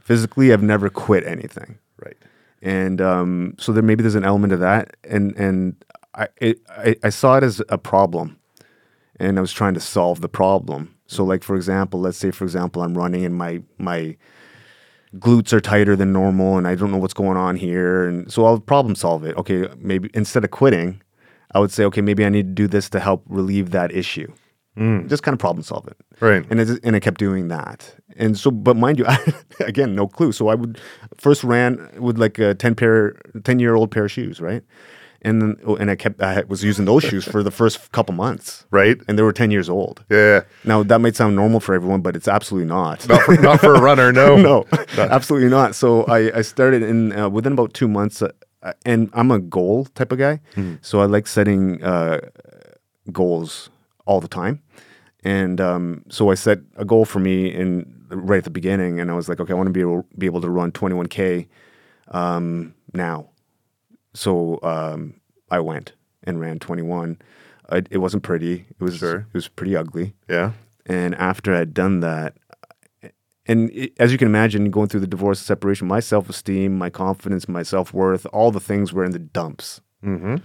physically, 0.00 0.52
I've 0.52 0.62
never 0.62 0.90
quit 0.90 1.24
anything. 1.26 1.78
Right. 2.04 2.16
and 2.60 3.00
um, 3.00 3.54
so 3.58 3.72
there 3.72 3.82
maybe 3.82 4.02
there's 4.02 4.14
an 4.16 4.24
element 4.24 4.52
of 4.52 4.60
that, 4.60 4.96
and 5.04 5.34
and 5.36 5.76
I, 6.14 6.28
it, 6.38 6.60
I 6.68 6.96
I 7.04 7.08
saw 7.10 7.36
it 7.36 7.44
as 7.44 7.62
a 7.68 7.78
problem, 7.78 8.38
and 9.20 9.38
I 9.38 9.40
was 9.40 9.52
trying 9.52 9.74
to 9.74 9.80
solve 9.80 10.20
the 10.20 10.28
problem. 10.28 10.94
So 11.06 11.22
like 11.24 11.44
for 11.44 11.54
example, 11.54 12.00
let's 12.00 12.18
say 12.18 12.32
for 12.32 12.44
example 12.44 12.82
I'm 12.82 12.98
running 12.98 13.24
and 13.24 13.36
my 13.36 13.62
my 13.78 14.16
glutes 15.16 15.52
are 15.52 15.60
tighter 15.60 15.96
than 15.96 16.12
normal, 16.12 16.58
and 16.58 16.66
I 16.66 16.74
don't 16.74 16.90
know 16.90 16.98
what's 16.98 17.14
going 17.14 17.36
on 17.36 17.56
here, 17.56 18.06
and 18.06 18.30
so 18.32 18.44
I'll 18.44 18.60
problem 18.60 18.94
solve 18.94 19.24
it. 19.24 19.36
Okay, 19.36 19.68
maybe 19.78 20.10
instead 20.14 20.44
of 20.44 20.50
quitting, 20.50 21.02
I 21.52 21.60
would 21.60 21.70
say 21.70 21.84
okay 21.84 22.00
maybe 22.00 22.24
I 22.24 22.28
need 22.28 22.48
to 22.48 22.62
do 22.62 22.68
this 22.68 22.90
to 22.90 23.00
help 23.00 23.24
relieve 23.28 23.70
that 23.70 23.92
issue. 23.92 24.32
Mm. 24.76 25.08
Just 25.08 25.22
kind 25.22 25.32
of 25.32 25.38
problem 25.38 25.62
solve 25.62 25.86
it. 25.88 25.96
Right. 26.20 26.44
And 26.50 26.60
it, 26.60 26.80
and 26.84 26.94
I 26.94 27.00
kept 27.00 27.18
doing 27.18 27.48
that. 27.48 27.94
And 28.16 28.38
so, 28.38 28.50
but 28.50 28.76
mind 28.76 28.98
you, 28.98 29.06
I, 29.06 29.18
again, 29.60 29.94
no 29.94 30.06
clue. 30.06 30.32
So 30.32 30.48
I 30.48 30.54
would 30.54 30.78
first 31.16 31.42
ran 31.44 31.88
with 31.98 32.18
like 32.18 32.38
a 32.38 32.54
10 32.54 32.74
pair, 32.74 33.16
10 33.44 33.58
year 33.58 33.74
old 33.74 33.90
pair 33.90 34.04
of 34.04 34.12
shoes, 34.12 34.40
right? 34.40 34.62
And 35.22 35.42
then, 35.42 35.56
oh, 35.64 35.76
and 35.76 35.90
I 35.90 35.96
kept, 35.96 36.20
I 36.20 36.42
was 36.48 36.62
using 36.62 36.84
those 36.84 37.02
shoes 37.02 37.24
for 37.24 37.42
the 37.42 37.50
first 37.50 37.90
couple 37.92 38.14
months. 38.14 38.64
Right. 38.70 38.98
And 39.08 39.18
they 39.18 39.22
were 39.22 39.32
10 39.32 39.50
years 39.50 39.68
old. 39.68 40.04
Yeah. 40.10 40.42
Now 40.64 40.82
that 40.82 41.00
might 41.00 41.16
sound 41.16 41.36
normal 41.36 41.60
for 41.60 41.74
everyone, 41.74 42.00
but 42.00 42.16
it's 42.16 42.28
absolutely 42.28 42.68
not. 42.68 43.08
Not 43.08 43.22
for, 43.22 43.36
not 43.36 43.60
for 43.60 43.74
a 43.74 43.80
runner. 43.80 44.12
No. 44.12 44.36
no, 44.36 44.64
absolutely 44.98 45.48
not. 45.48 45.74
So 45.74 46.04
I, 46.04 46.38
I 46.38 46.42
started 46.42 46.82
in 46.82 47.12
uh, 47.12 47.28
within 47.28 47.52
about 47.52 47.74
two 47.74 47.88
months, 47.88 48.22
uh, 48.22 48.30
uh, 48.62 48.72
and 48.84 49.10
I'm 49.12 49.30
a 49.30 49.38
goal 49.38 49.84
type 49.94 50.12
of 50.12 50.18
guy. 50.18 50.40
So 50.80 51.00
I 51.00 51.06
like 51.06 51.26
setting 51.26 51.82
uh, 51.84 52.20
goals 53.12 53.70
all 54.06 54.20
the 54.20 54.28
time. 54.28 54.62
And 55.24 55.60
um, 55.60 56.04
so 56.08 56.30
I 56.30 56.34
set 56.34 56.60
a 56.76 56.84
goal 56.84 57.04
for 57.04 57.18
me 57.18 57.52
in 57.52 57.92
right 58.10 58.38
at 58.38 58.44
the 58.44 58.50
beginning, 58.50 59.00
and 59.00 59.10
I 59.10 59.14
was 59.14 59.28
like, 59.28 59.40
okay, 59.40 59.52
I 59.52 59.56
want 59.56 59.66
to 59.66 59.72
be 59.72 59.80
able, 59.80 60.06
be 60.16 60.26
able 60.26 60.40
to 60.40 60.50
run 60.50 60.70
21k 60.70 61.48
um, 62.08 62.74
now. 62.92 63.30
So 64.16 64.58
um, 64.62 65.14
I 65.50 65.60
went 65.60 65.92
and 66.24 66.40
ran 66.40 66.58
21. 66.58 67.18
I, 67.70 67.82
it 67.90 67.98
wasn't 67.98 68.22
pretty. 68.22 68.64
It 68.70 68.82
was 68.82 68.96
Sure. 68.96 69.18
it 69.20 69.34
was 69.34 69.48
pretty 69.48 69.76
ugly. 69.76 70.14
Yeah. 70.28 70.52
And 70.86 71.14
after 71.16 71.54
I'd 71.54 71.74
done 71.74 72.00
that, 72.00 72.34
and 73.48 73.70
it, 73.70 73.92
as 73.98 74.10
you 74.12 74.18
can 74.18 74.26
imagine, 74.28 74.70
going 74.70 74.88
through 74.88 75.00
the 75.00 75.06
divorce 75.06 75.40
and 75.40 75.46
separation, 75.46 75.86
my 75.86 76.00
self 76.00 76.28
esteem, 76.28 76.76
my 76.76 76.90
confidence, 76.90 77.48
my 77.48 77.62
self 77.62 77.92
worth, 77.92 78.26
all 78.32 78.50
the 78.50 78.60
things 78.60 78.92
were 78.92 79.04
in 79.04 79.12
the 79.12 79.18
dumps. 79.18 79.80
Mm-hmm. 80.04 80.36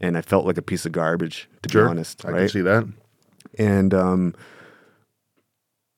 And 0.00 0.16
I 0.16 0.22
felt 0.22 0.46
like 0.46 0.56
a 0.58 0.62
piece 0.62 0.86
of 0.86 0.92
garbage, 0.92 1.48
to 1.62 1.68
Sure. 1.68 1.84
be 1.84 1.90
honest. 1.90 2.24
I 2.24 2.30
can 2.32 2.48
see 2.48 2.60
that. 2.62 2.88
and 3.58 3.92
um, 3.94 4.34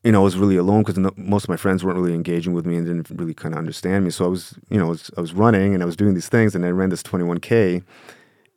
you 0.04 0.12
know, 0.12 0.21
I 0.21 0.25
was 0.25 0.37
really 0.37 0.57
alone 0.57 0.80
because 0.83 0.97
no, 0.99 1.11
most 1.16 1.45
of 1.45 1.49
my 1.50 1.57
friends 1.57 1.85
weren't 1.85 1.99
really 1.99 2.14
engaging 2.14 2.54
with 2.54 2.64
me 2.64 2.76
and 2.76 2.87
didn't 2.87 3.11
really 3.21 3.35
kind 3.35 3.54
of 3.54 3.59
understand 3.59 4.04
me. 4.04 4.11
So 4.11 4.25
I 4.25 4.28
was, 4.28 4.54
you 4.71 4.78
know, 4.78 4.87
I 4.87 4.88
was, 4.90 5.11
I 5.16 5.21
was 5.21 5.34
running 5.34 5.75
and 5.75 5.82
I 5.82 5.86
was 5.86 5.97
doing 5.97 6.15
these 6.15 6.28
things, 6.28 6.54
and 6.54 6.65
I 6.65 6.71
ran 6.71 6.89
this 6.91 7.02
21k, 7.02 7.82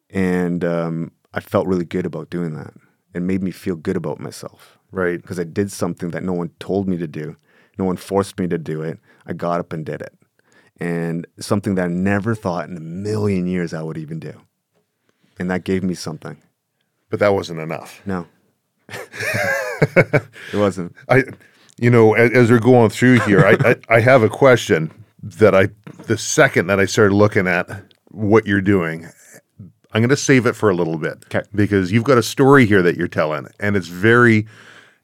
and 0.10 0.64
um, 0.64 1.12
I 1.34 1.40
felt 1.40 1.68
really 1.68 1.86
good 1.86 2.06
about 2.06 2.30
doing 2.30 2.54
that. 2.56 2.74
It 3.14 3.22
made 3.22 3.44
me 3.44 3.52
feel 3.52 3.76
good 3.76 3.96
about 3.98 4.20
myself 4.20 4.78
Right. 4.92 5.22
because 5.22 5.40
I 5.40 5.44
did 5.44 5.72
something 5.72 6.12
that 6.12 6.24
no 6.24 6.34
one 6.34 6.50
told 6.60 6.88
me 6.88 6.98
to 6.98 7.08
do, 7.08 7.36
no 7.78 7.86
one 7.86 7.98
forced 7.98 8.40
me 8.40 8.48
to 8.48 8.58
do 8.58 8.82
it. 8.82 9.00
I 9.26 9.34
got 9.34 9.60
up 9.60 9.74
and 9.74 9.86
did 9.86 10.02
it, 10.02 10.14
and 10.80 11.26
something 11.40 11.76
that 11.76 11.86
I 11.86 11.88
never 11.88 12.36
thought 12.36 12.70
in 12.70 12.78
a 12.78 12.80
million 12.80 13.48
years 13.48 13.74
I 13.74 13.82
would 13.82 13.98
even 13.98 14.20
do, 14.20 14.34
and 15.40 15.50
that 15.52 15.64
gave 15.64 15.84
me 15.84 15.94
something. 15.96 16.38
But 17.10 17.20
that 17.20 17.34
wasn't 17.34 17.60
enough. 17.60 18.02
No. 18.06 18.28
it 20.54 20.58
wasn't. 20.58 20.96
I, 21.10 21.24
you 21.78 21.90
know, 21.90 22.14
as, 22.14 22.32
as 22.32 22.52
we're 22.52 22.60
going 22.60 22.90
through 22.90 23.20
here, 23.22 23.40
I, 23.46 23.58
I, 23.90 23.96
I 23.98 24.00
have 24.00 24.24
a 24.24 24.30
question 24.30 24.92
that 25.22 25.56
I, 25.56 25.70
the 26.06 26.18
second 26.18 26.68
that 26.68 26.80
I 26.80 26.86
started 26.86 27.16
looking 27.16 27.48
at 27.48 27.68
what 28.10 28.46
you're 28.46 28.62
doing, 28.62 29.08
I'm 29.94 30.02
going 30.02 30.10
to 30.10 30.18
save 30.18 30.46
it 30.46 30.54
for 30.54 30.70
a 30.70 30.76
little 30.76 30.98
bit 30.98 31.30
'Kay. 31.30 31.42
because 31.56 31.92
you've 31.92 32.04
got 32.04 32.18
a 32.18 32.24
story 32.24 32.66
here 32.66 32.82
that 32.82 32.96
you're 32.98 33.08
telling, 33.08 33.48
and 33.60 33.76
it's 33.76 33.88
very, 33.88 34.46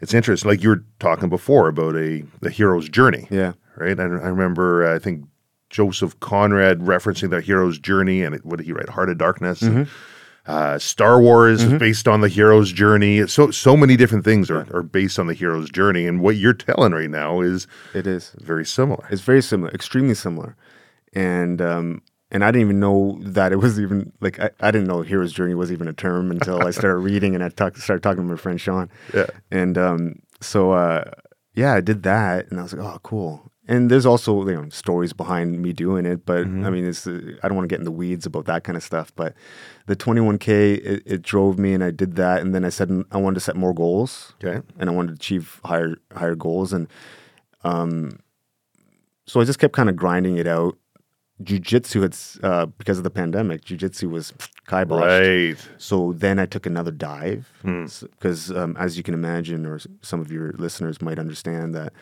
it's 0.01 0.13
interesting. 0.13 0.49
Like 0.49 0.61
you 0.63 0.69
were 0.69 0.83
talking 0.99 1.29
before 1.29 1.67
about 1.69 1.95
a 1.95 2.23
the 2.41 2.49
hero's 2.49 2.87
journey, 2.89 3.27
Yeah. 3.31 3.53
right? 3.77 3.99
I, 3.99 4.03
I 4.03 4.07
remember, 4.29 4.85
uh, 4.87 4.95
I 4.95 4.99
think 4.99 5.25
Joseph 5.69 6.19
Conrad 6.19 6.79
referencing 6.79 7.29
the 7.29 7.41
hero's 7.41 7.77
journey, 7.79 8.23
and 8.23 8.33
it, 8.35 8.45
what 8.45 8.57
did 8.57 8.65
he 8.65 8.73
write? 8.73 8.89
Heart 8.89 9.09
of 9.09 9.17
Darkness. 9.19 9.61
and, 9.61 9.87
uh, 10.49 10.77
Star 10.79 11.21
Wars 11.21 11.61
is 11.63 11.73
based 11.79 12.07
on 12.07 12.21
the 12.21 12.27
hero's 12.27 12.71
journey. 12.71 13.27
So 13.27 13.51
so 13.51 13.77
many 13.77 13.95
different 13.95 14.25
things 14.25 14.49
are, 14.49 14.65
are 14.75 14.83
based 14.83 15.19
on 15.19 15.27
the 15.27 15.33
hero's 15.33 15.69
journey, 15.69 16.07
and 16.07 16.21
what 16.21 16.35
you're 16.37 16.53
telling 16.53 16.91
right 16.93 17.09
now 17.09 17.41
is 17.41 17.67
It 17.93 18.07
is. 18.07 18.35
very 18.39 18.65
similar. 18.65 19.05
It's 19.11 19.21
very 19.21 19.41
similar, 19.41 19.71
extremely 19.71 20.15
similar. 20.15 20.55
And 21.13 21.61
um 21.61 22.01
and 22.31 22.43
I 22.43 22.51
didn't 22.51 22.67
even 22.67 22.79
know 22.79 23.17
that 23.21 23.51
it 23.51 23.57
was 23.57 23.79
even 23.79 24.11
like 24.21 24.39
I, 24.39 24.49
I 24.59 24.71
didn't 24.71 24.87
know 24.87 25.01
hero's 25.01 25.33
journey 25.33 25.55
was 25.55 25.71
even 25.71 25.87
a 25.87 25.93
term 25.93 26.31
until 26.31 26.65
I 26.65 26.71
started 26.71 26.97
reading 27.09 27.35
and 27.35 27.43
I 27.43 27.49
talk, 27.49 27.77
started 27.77 28.03
talking 28.03 28.23
to 28.23 28.29
my 28.29 28.35
friend 28.37 28.59
Sean. 28.61 28.89
Yeah. 29.13 29.27
And 29.51 29.77
um 29.77 30.19
so 30.41 30.71
uh 30.71 31.03
yeah, 31.55 31.73
I 31.73 31.81
did 31.81 32.03
that 32.03 32.49
and 32.49 32.59
I 32.59 32.63
was 32.63 32.73
like, 32.73 32.85
oh 32.85 32.99
cool. 33.03 33.48
And 33.69 33.89
there's 33.91 34.05
also 34.05 34.31
you 34.47 34.55
know 34.55 34.67
stories 34.69 35.13
behind 35.13 35.61
me 35.61 35.73
doing 35.73 36.05
it, 36.07 36.25
but 36.25 36.39
I 36.39 36.69
mean, 36.73 36.85
it's 36.85 37.05
uh, 37.05 37.21
I 37.43 37.47
don't 37.47 37.55
want 37.55 37.69
to 37.69 37.73
get 37.73 37.79
in 37.79 37.85
the 37.85 37.91
weeds 38.01 38.25
about 38.25 38.45
that 38.45 38.63
kind 38.63 38.75
of 38.75 38.81
stuff. 38.83 39.13
But 39.15 39.35
the 39.85 39.95
21k, 39.95 40.49
it, 40.83 41.03
it 41.05 41.21
drove 41.21 41.59
me, 41.59 41.73
and 41.75 41.83
I 41.83 41.91
did 41.91 42.15
that. 42.15 42.41
And 42.41 42.55
then 42.55 42.65
I 42.65 42.69
said 42.69 42.89
I 43.11 43.17
wanted 43.17 43.35
to 43.35 43.41
set 43.41 43.55
more 43.55 43.73
goals, 43.73 44.33
Okay. 44.43 44.65
and 44.79 44.89
I 44.89 44.93
wanted 44.93 45.09
to 45.09 45.13
achieve 45.21 45.61
higher 45.63 45.95
higher 46.15 46.35
goals. 46.35 46.73
And 46.73 46.87
um, 47.63 48.19
so 49.27 49.39
I 49.39 49.43
just 49.43 49.59
kept 49.59 49.73
kind 49.73 49.89
of 49.89 49.95
grinding 49.95 50.37
it 50.37 50.47
out. 50.47 50.75
Jiu-jitsu, 51.41 52.03
it's 52.03 52.37
uh, 52.43 52.65
because 52.65 52.97
of 52.97 53.05
the 53.05 53.09
pandemic. 53.09 53.63
Jiu-jitsu 53.63 54.09
was 54.09 54.33
kiboshed. 54.67 55.53
Right. 55.53 55.69
So 55.77 56.11
then 56.11 56.37
I 56.39 56.45
took 56.45 56.65
another 56.65 56.91
dive 56.91 57.47
Hmm. 57.61 57.85
because, 58.01 58.51
um, 58.51 58.75
as 58.77 58.97
you 58.97 59.03
can 59.03 59.13
imagine, 59.13 59.65
or 59.65 59.79
some 60.01 60.19
of 60.19 60.31
your 60.33 60.51
listeners 60.57 61.01
might 61.01 61.17
understand 61.19 61.73
that 61.75 61.93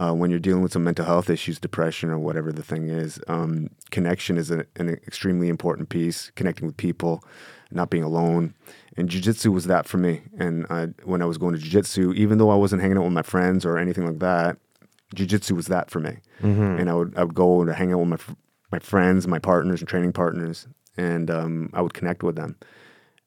uh, 0.00 0.12
when 0.12 0.30
you're 0.30 0.38
dealing 0.38 0.62
with 0.62 0.72
some 0.72 0.84
mental 0.84 1.04
health 1.04 1.30
issues, 1.30 1.58
depression, 1.58 2.10
or 2.10 2.18
whatever 2.18 2.52
the 2.52 2.62
thing 2.62 2.88
is, 2.88 3.20
um, 3.28 3.68
connection 3.90 4.36
is 4.36 4.50
a, 4.50 4.66
an 4.76 4.88
extremely 4.88 5.48
important 5.48 5.88
piece. 5.88 6.30
Connecting 6.34 6.66
with 6.66 6.76
people, 6.76 7.22
not 7.70 7.90
being 7.90 8.02
alone, 8.02 8.54
and 8.96 9.08
jujitsu 9.08 9.52
was 9.52 9.66
that 9.66 9.86
for 9.86 9.98
me. 9.98 10.22
And 10.38 10.66
I, 10.70 10.86
when 11.04 11.22
I 11.22 11.26
was 11.26 11.38
going 11.38 11.54
to 11.54 11.60
jujitsu, 11.60 12.14
even 12.14 12.38
though 12.38 12.50
I 12.50 12.56
wasn't 12.56 12.82
hanging 12.82 12.98
out 12.98 13.04
with 13.04 13.12
my 13.12 13.22
friends 13.22 13.64
or 13.64 13.78
anything 13.78 14.06
like 14.06 14.18
that, 14.18 14.56
jujitsu 15.14 15.52
was 15.52 15.66
that 15.66 15.90
for 15.90 16.00
me. 16.00 16.18
And 16.78 16.90
I 16.90 16.94
would 16.94 17.16
I 17.16 17.24
would 17.24 17.34
go 17.34 17.60
and 17.60 17.70
hang 17.70 17.92
out 17.92 18.00
with 18.00 18.08
my 18.08 18.34
my 18.72 18.78
friends, 18.80 19.28
my 19.28 19.38
partners, 19.38 19.80
and 19.80 19.88
training 19.88 20.12
partners, 20.12 20.66
and 20.96 21.30
um, 21.30 21.70
I 21.72 21.80
would 21.82 21.94
connect 21.94 22.22
with 22.22 22.36
them 22.36 22.56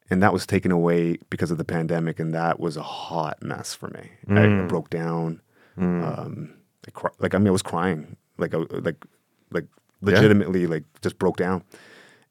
and 0.10 0.24
that 0.24 0.34
was 0.34 0.46
taken 0.46 0.72
away 0.72 1.18
because 1.30 1.52
of 1.52 1.58
the 1.58 1.66
pandemic, 1.66 2.20
and 2.20 2.34
that 2.34 2.60
was 2.60 2.78
a 2.78 2.82
hot 2.82 3.42
mess 3.44 3.74
for 3.74 3.90
me. 3.90 4.10
I, 4.30 4.64
I 4.64 4.68
broke 4.68 4.90
down, 4.90 5.42
um, 5.78 6.54
I 6.88 6.92
cry, 6.92 7.12
like 7.20 7.36
I 7.36 7.38
mean, 7.38 7.48
I 7.48 7.52
was 7.52 7.62
crying, 7.62 8.16
like 8.38 8.54
I, 8.54 8.58
like 8.72 9.06
like 9.52 9.66
legitimately, 10.02 10.68
like 10.68 10.84
just 11.02 11.18
broke 11.20 11.38
down, 11.38 11.64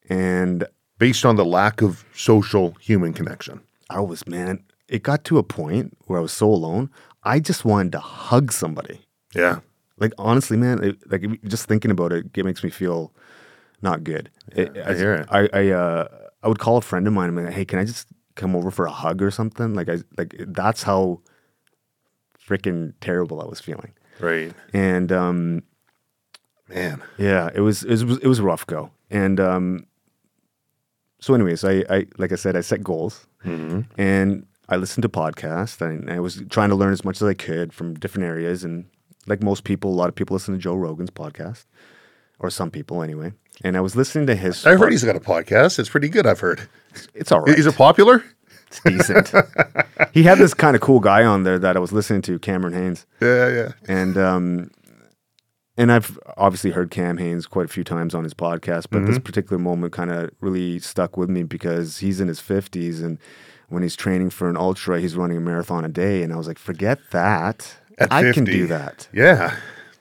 and 0.09 0.67
Based 0.99 1.27
on 1.27 1.37
the 1.37 1.45
lack 1.45 1.83
of 1.83 2.07
social 2.15 2.71
human 2.81 3.13
connection. 3.13 3.61
I 3.91 4.01
was 4.01 4.27
man. 4.27 4.65
It 4.89 5.03
got 5.03 5.25
to 5.25 5.37
a 5.37 5.43
point 5.43 5.95
where 6.07 6.19
I 6.19 6.23
was 6.23 6.33
so 6.33 6.49
alone, 6.49 6.89
I 7.23 7.39
just 7.39 7.67
wanted 7.67 7.93
to 7.93 7.99
hug 7.99 8.51
somebody. 8.51 9.01
Yeah. 9.35 9.59
Like 9.99 10.15
honestly, 10.17 10.57
man, 10.57 10.83
it, 10.83 10.97
like 11.13 11.43
just 11.45 11.67
thinking 11.69 11.91
about 11.91 12.13
it, 12.13 12.27
it 12.35 12.45
makes 12.47 12.65
me 12.65 12.71
feel 12.71 13.13
not 13.83 14.05
good. 14.05 14.31
It- 14.53 14.75
I 14.79 14.95
hear 14.95 15.13
it. 15.17 15.27
I 15.31 15.49
I, 15.53 15.69
uh, 15.71 16.09
I 16.43 16.49
would 16.49 16.61
call 16.61 16.79
a 16.79 16.81
friend 16.81 17.07
of 17.07 17.13
mine. 17.13 17.29
I'm 17.29 17.37
like, 17.45 17.53
hey, 17.53 17.67
can 17.67 17.79
I 17.79 17.85
just 17.85 18.09
come 18.35 18.57
over 18.57 18.71
for 18.71 18.87
a 18.87 18.91
hug 18.91 19.21
or 19.21 19.31
something? 19.31 19.75
Like 19.75 19.91
I 19.91 19.99
like 20.17 20.35
that's 20.39 20.83
how 20.83 21.21
freaking 22.49 22.93
terrible 23.01 23.41
I 23.41 23.47
was 23.47 23.61
feeling. 23.61 23.93
Right. 24.21 24.53
And 24.73 25.13
um, 25.13 25.63
Man. 26.69 27.03
yeah, 27.19 27.51
it 27.55 27.61
was 27.61 27.83
it 27.85 28.03
was 28.05 28.19
it 28.19 28.27
was 28.27 28.39
a 28.39 28.43
rough 28.43 28.67
go. 28.67 28.91
And 29.11 29.39
um, 29.39 29.87
so, 31.21 31.35
anyways, 31.35 31.65
I 31.65 31.85
I 31.89 32.07
like 32.19 32.33
I 32.33 32.37
said, 32.37 32.57
I 32.57 32.61
set 32.61 32.83
goals, 32.83 33.27
Mm-hmm. 33.45 34.01
and 34.01 34.47
I 34.69 34.75
listened 34.77 35.03
to 35.03 35.09
podcasts 35.09 35.81
and 35.81 36.11
I 36.11 36.19
was 36.19 36.43
trying 36.51 36.71
to 36.71 36.75
learn 36.75 36.93
as 36.93 37.05
much 37.05 37.23
as 37.23 37.29
I 37.29 37.35
could 37.35 37.73
from 37.73 37.95
different 37.95 38.27
areas. 38.27 38.65
And 38.65 38.87
like 39.29 39.41
most 39.43 39.63
people, 39.63 39.91
a 39.93 39.95
lot 39.95 40.09
of 40.09 40.17
people 40.17 40.35
listen 40.35 40.55
to 40.55 40.59
Joe 40.61 40.75
Rogan's 40.75 41.11
podcast, 41.11 41.67
or 42.41 42.51
some 42.51 42.71
people 42.73 43.03
anyway. 43.03 43.33
And 43.63 43.77
I 43.77 43.81
was 43.81 43.95
listening 43.95 44.27
to 44.27 44.35
his. 44.35 44.67
I 44.67 44.75
heard 44.77 44.91
he's 44.91 45.05
got 45.05 45.15
a 45.17 45.21
podcast. 45.21 45.79
It's 45.79 45.89
pretty 45.89 46.09
good. 46.09 46.27
I've 46.27 46.41
heard. 46.41 46.69
It's 47.15 47.31
all 47.31 47.41
right. 47.43 47.57
Is 47.59 47.67
it 47.67 47.77
popular? 47.77 48.25
It's 48.85 49.09
decent. 49.09 49.33
he 50.12 50.23
had 50.23 50.39
this 50.39 50.55
kind 50.55 50.75
of 50.77 50.83
cool 50.83 51.01
guy 51.01 51.25
on 51.25 51.43
there 51.45 51.59
that 51.59 51.77
I 51.77 51.81
was 51.81 51.93
listening 51.93 52.23
to, 52.23 52.39
Cameron 52.39 52.75
Hanes, 52.75 53.07
Yeah, 53.21 53.49
yeah. 53.49 53.73
and 53.89 54.17
um, 54.19 54.71
and 55.79 55.93
I've 55.93 56.19
obviously 56.37 56.71
heard 56.71 56.91
Cam 56.91 57.19
Hanes 57.19 57.47
quite 57.47 57.67
a 57.67 57.69
few 57.69 57.85
times 57.85 58.15
on 58.15 58.25
his 58.25 58.33
podcast, 58.35 58.87
but 58.91 59.05
this 59.07 59.19
particular 59.19 59.59
moment 59.59 59.93
kind 59.93 60.11
of 60.11 60.31
really 60.41 60.79
stuck 60.79 61.17
with 61.17 61.29
me 61.29 61.43
because 61.43 61.99
he's 61.99 62.21
in 62.21 62.29
his 62.29 62.41
fifties 62.41 63.03
and 63.03 63.19
when 63.69 63.83
he's 63.83 63.97
training 63.97 64.31
for 64.31 64.49
an 64.49 64.57
ultra, 64.57 65.01
he's 65.01 65.17
running 65.17 65.37
a 65.37 65.41
marathon 65.41 65.85
a 65.85 65.89
day, 65.89 66.23
and 66.23 66.33
I 66.33 66.37
was 66.37 66.47
like, 66.47 66.59
forget 66.59 66.99
that. 67.11 67.77
At 67.99 68.12
I 68.12 68.31
can 68.33 68.45
do 68.45 68.67
that. 68.69 69.09
Yeah. 69.12 69.57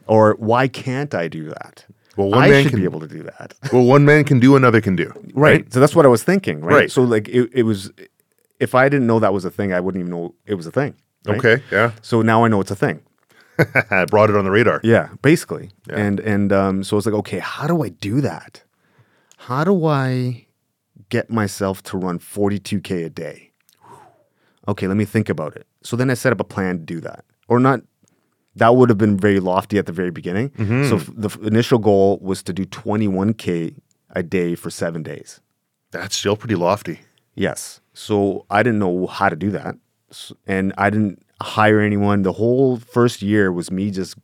Or 0.07 0.35
why 0.37 0.67
can't 0.67 1.15
I 1.15 1.27
do 1.27 1.45
that? 1.49 1.83
Well, 2.15 2.29
one 2.29 2.43
I 2.43 2.49
man 2.49 2.63
should 2.63 2.71
can 2.73 2.79
be 2.79 2.85
able 2.85 2.99
to 2.99 3.07
do 3.07 3.23
that. 3.23 3.55
Well, 3.73 3.83
one 3.83 4.05
man 4.05 4.23
can 4.23 4.39
do, 4.39 4.55
another 4.55 4.79
can 4.81 4.95
do. 4.95 5.11
Right. 5.33 5.71
So 5.73 5.79
that's 5.79 5.95
what 5.95 6.05
I 6.05 6.09
was 6.09 6.23
thinking. 6.23 6.61
Right. 6.61 6.75
Right. 6.75 6.91
So 6.91 7.01
like 7.03 7.27
it, 7.27 7.49
it 7.53 7.63
was, 7.63 7.91
if 8.59 8.73
I 8.75 8.89
didn't 8.89 9.07
know 9.07 9.19
that 9.19 9.33
was 9.33 9.45
a 9.45 9.51
thing, 9.51 9.73
I 9.73 9.79
wouldn't 9.79 9.99
even 10.01 10.11
know 10.11 10.35
it 10.45 10.55
was 10.55 10.65
a 10.67 10.71
thing. 10.71 10.95
right? 11.27 11.37
Okay. 11.37 11.63
Yeah. 11.71 11.91
So 12.01 12.21
now 12.21 12.43
I 12.45 12.47
know 12.47 12.61
it's 12.61 12.71
a 12.71 12.75
thing. 12.75 13.01
I 13.91 14.05
brought 14.05 14.29
it 14.29 14.35
on 14.35 14.43
the 14.45 14.51
radar. 14.51 14.81
Yeah, 14.83 15.09
basically. 15.21 15.69
Yeah. 15.89 15.97
And 15.97 16.19
and 16.19 16.51
um, 16.51 16.83
so 16.83 16.97
it's 16.97 17.05
like, 17.05 17.15
okay, 17.15 17.39
how 17.39 17.67
do 17.67 17.83
I 17.83 17.89
do 17.89 18.21
that? 18.21 18.63
How 19.37 19.63
do 19.63 19.85
I 19.85 20.45
get 21.09 21.29
myself 21.29 21.81
to 21.83 21.97
run 21.97 22.19
42k 22.19 23.05
a 23.05 23.09
day? 23.09 23.51
Okay, 24.67 24.87
let 24.87 24.97
me 24.97 25.05
think 25.05 25.29
about 25.29 25.55
it. 25.55 25.67
So 25.83 25.95
then 25.95 26.09
I 26.09 26.15
set 26.15 26.33
up 26.33 26.39
a 26.39 26.43
plan 26.43 26.79
to 26.79 26.83
do 26.85 26.99
that, 27.01 27.23
or 27.47 27.59
not. 27.59 27.81
That 28.57 28.75
would 28.77 28.87
have 28.89 28.97
been 28.97 29.17
very 29.17 29.41
lofty 29.41 29.77
at 29.77 29.85
the 29.85 29.91
very 29.91 30.11
beginning. 30.11 30.49
So 30.89 30.95
f- 30.95 31.09
the 31.13 31.27
f- 31.27 31.37
initial 31.41 31.77
goal 31.77 32.19
was 32.21 32.41
to 32.43 32.53
do 32.53 32.65
21k 32.65 33.75
a 34.11 34.23
day 34.23 34.55
for 34.55 34.69
seven 34.69 35.03
days. 35.03 35.41
That's 35.91 36.15
still 36.15 36.37
pretty 36.37 36.55
lofty. 36.55 37.01
Yes. 37.35 37.81
So 37.95 38.45
I 38.51 38.61
didn't 38.61 38.79
know 38.79 39.07
how 39.07 39.29
to 39.29 39.35
do 39.35 39.49
that. 39.51 39.75
And 40.45 40.73
I 40.77 40.89
didn't 40.89 41.25
hire 41.41 41.79
anyone. 41.79 42.21
The 42.21 42.33
whole 42.33 42.77
first 42.77 43.21
year 43.21 43.51
was 43.51 43.71
me 43.71 43.89
just 43.89 44.15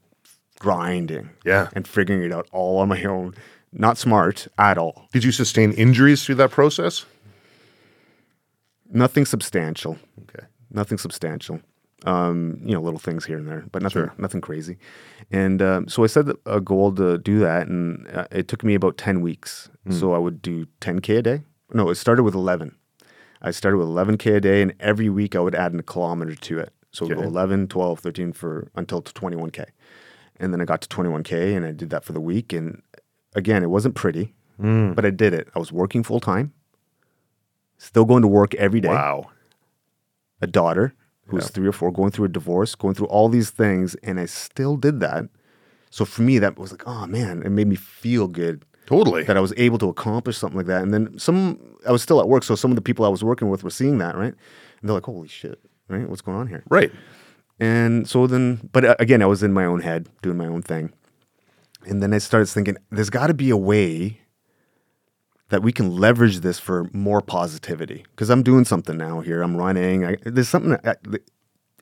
grinding 0.60 1.30
Yeah. 1.44 1.70
and 1.74 1.88
figuring 1.88 2.22
it 2.24 2.32
out 2.32 2.48
all 2.52 2.78
on 2.80 2.88
my 2.90 3.04
own. 3.04 3.34
Not 3.74 3.98
smart 3.98 4.48
at 4.58 4.78
all. 4.78 5.08
Did 5.14 5.24
you 5.24 5.32
sustain 5.32 5.72
injuries 5.74 6.24
through 6.24 6.36
that 6.36 6.52
process? 6.52 7.06
Nothing 8.92 9.26
substantial. 9.26 9.98
Okay. 10.24 10.46
Nothing 10.70 10.98
substantial. 10.98 11.62
Um, 12.06 12.60
you 12.64 12.74
know, 12.74 12.82
little 12.82 13.00
things 13.00 13.26
here 13.26 13.38
and 13.38 13.48
there, 13.48 13.64
but 13.72 13.84
nothing, 13.84 14.10
nothing 14.18 14.42
crazy. 14.42 14.78
And 15.32 15.62
um, 15.62 15.88
so 15.88 16.04
I 16.04 16.08
set 16.08 16.26
a 16.48 16.60
goal 16.60 16.92
to 16.96 17.20
do 17.20 17.38
that, 17.40 17.68
and 17.68 18.08
uh, 18.12 18.26
it 18.32 18.48
took 18.48 18.64
me 18.64 18.74
about 18.74 18.98
ten 18.98 19.22
weeks. 19.22 19.70
So 19.92 20.14
I 20.14 20.18
would 20.18 20.42
do 20.42 20.66
10k 20.82 21.18
a 21.20 21.22
day. 21.22 21.42
No, 21.74 21.90
it 21.92 21.96
started 21.96 22.24
with 22.24 22.34
11. 22.34 22.76
I 23.42 23.52
started 23.52 23.78
with 23.78 23.88
11k 23.88 24.36
a 24.36 24.42
day, 24.42 24.62
and 24.62 24.74
every 24.80 25.10
week 25.10 25.36
I 25.36 25.40
would 25.40 25.56
add 25.56 25.74
a 25.74 25.84
kilometer 25.84 26.36
to 26.36 26.60
it. 26.60 26.74
So 26.92 27.06
Okay. 27.06 27.22
11, 27.22 27.68
12, 27.68 28.00
13 28.00 28.34
for 28.34 28.70
until 28.76 29.02
to 29.02 29.14
21k, 29.14 29.66
and 30.40 30.54
then 30.54 30.62
I 30.62 30.66
got 30.66 30.82
to 30.82 30.90
21k, 30.90 31.56
and 31.56 31.66
I 31.66 31.72
did 31.72 31.90
that 31.90 32.04
for 32.04 32.14
the 32.14 32.20
week. 32.20 32.54
And 32.54 32.82
again, 33.34 33.64
it 33.64 33.70
wasn't 33.70 33.96
pretty, 33.96 34.34
mm. 34.62 34.94
but 34.94 35.06
I 35.06 35.10
did 35.10 35.34
it. 35.34 35.48
I 35.56 35.60
was 35.60 35.72
working 35.72 36.04
full 36.04 36.20
time, 36.20 36.54
still 37.78 38.06
going 38.06 38.22
to 38.22 38.28
work 38.28 38.54
every 38.56 38.82
day 38.82 38.90
Wow. 38.90 39.32
a 40.42 40.48
daughter 40.48 40.94
who 41.28 41.38
was 41.38 41.50
three 41.50 41.68
or 41.68 41.72
four, 41.72 41.92
going 41.92 42.12
through 42.12 42.26
a 42.26 42.30
divorce, 42.30 42.76
going 42.76 42.94
through 42.94 43.08
all 43.08 43.30
these 43.30 43.52
things, 43.52 43.96
and 44.04 44.20
I 44.20 44.26
still 44.26 44.76
did 44.76 45.00
that. 45.00 45.30
So 45.90 46.04
for 46.04 46.24
me, 46.24 46.40
that 46.40 46.58
was 46.58 46.72
like, 46.72 46.86
oh 46.86 47.08
man, 47.08 47.42
it 47.44 47.52
made 47.52 47.68
me 47.68 47.76
feel 47.76 48.28
good 48.28 48.66
Totally. 48.92 49.24
that 49.24 49.38
I 49.38 49.40
was 49.40 49.54
able 49.58 49.78
to 49.80 49.90
accomplish 49.90 50.38
something 50.38 50.58
like 50.58 50.68
that. 50.68 50.84
And 50.84 50.94
then 50.94 51.18
some, 51.18 51.60
I 51.88 51.92
was 51.92 52.02
still 52.02 52.20
at 52.20 52.28
work, 52.28 52.44
so 52.44 52.56
some 52.56 52.72
of 52.72 52.76
the 52.76 52.82
people 52.82 53.06
I 53.06 53.10
was 53.10 53.24
working 53.24 53.50
with 53.50 53.64
were 53.64 53.70
seeing 53.70 53.98
that, 54.00 54.16
right? 54.16 54.34
And 54.34 54.90
they're 54.90 54.94
like, 54.94 55.06
holy 55.06 55.28
shit, 55.28 55.60
right? 55.88 56.08
What's 56.08 56.22
going 56.22 56.38
on 56.38 56.48
here? 56.48 56.64
right. 56.70 56.92
And 57.60 58.10
so 58.10 58.26
then, 58.26 58.70
but 58.74 58.84
uh, 58.84 58.96
again, 58.98 59.22
I 59.22 59.28
was 59.28 59.44
in 59.44 59.54
my 59.54 59.66
own 59.66 59.82
head 59.82 60.10
doing 60.24 60.36
my 60.36 60.48
own 60.48 60.64
thing. 60.64 60.92
And 61.86 62.02
then 62.02 62.12
I 62.12 62.18
started 62.18 62.48
thinking, 62.48 62.76
there's 62.90 63.12
got 63.12 63.28
to 63.28 63.36
be 63.36 63.52
a 63.52 63.58
way 63.58 64.20
that 65.50 65.62
we 65.62 65.72
can 65.72 65.96
leverage 65.96 66.40
this 66.40 66.58
for 66.58 66.90
more 66.92 67.22
positivity. 67.22 68.04
Because 68.12 68.32
I'm 68.32 68.42
doing 68.42 68.66
something 68.66 68.98
now 68.98 69.20
here. 69.20 69.44
I'm 69.44 69.56
running. 69.56 70.06
I, 70.06 70.18
there's 70.24 70.50
something 70.50 70.72
that 70.72 71.00
I, 71.08 71.18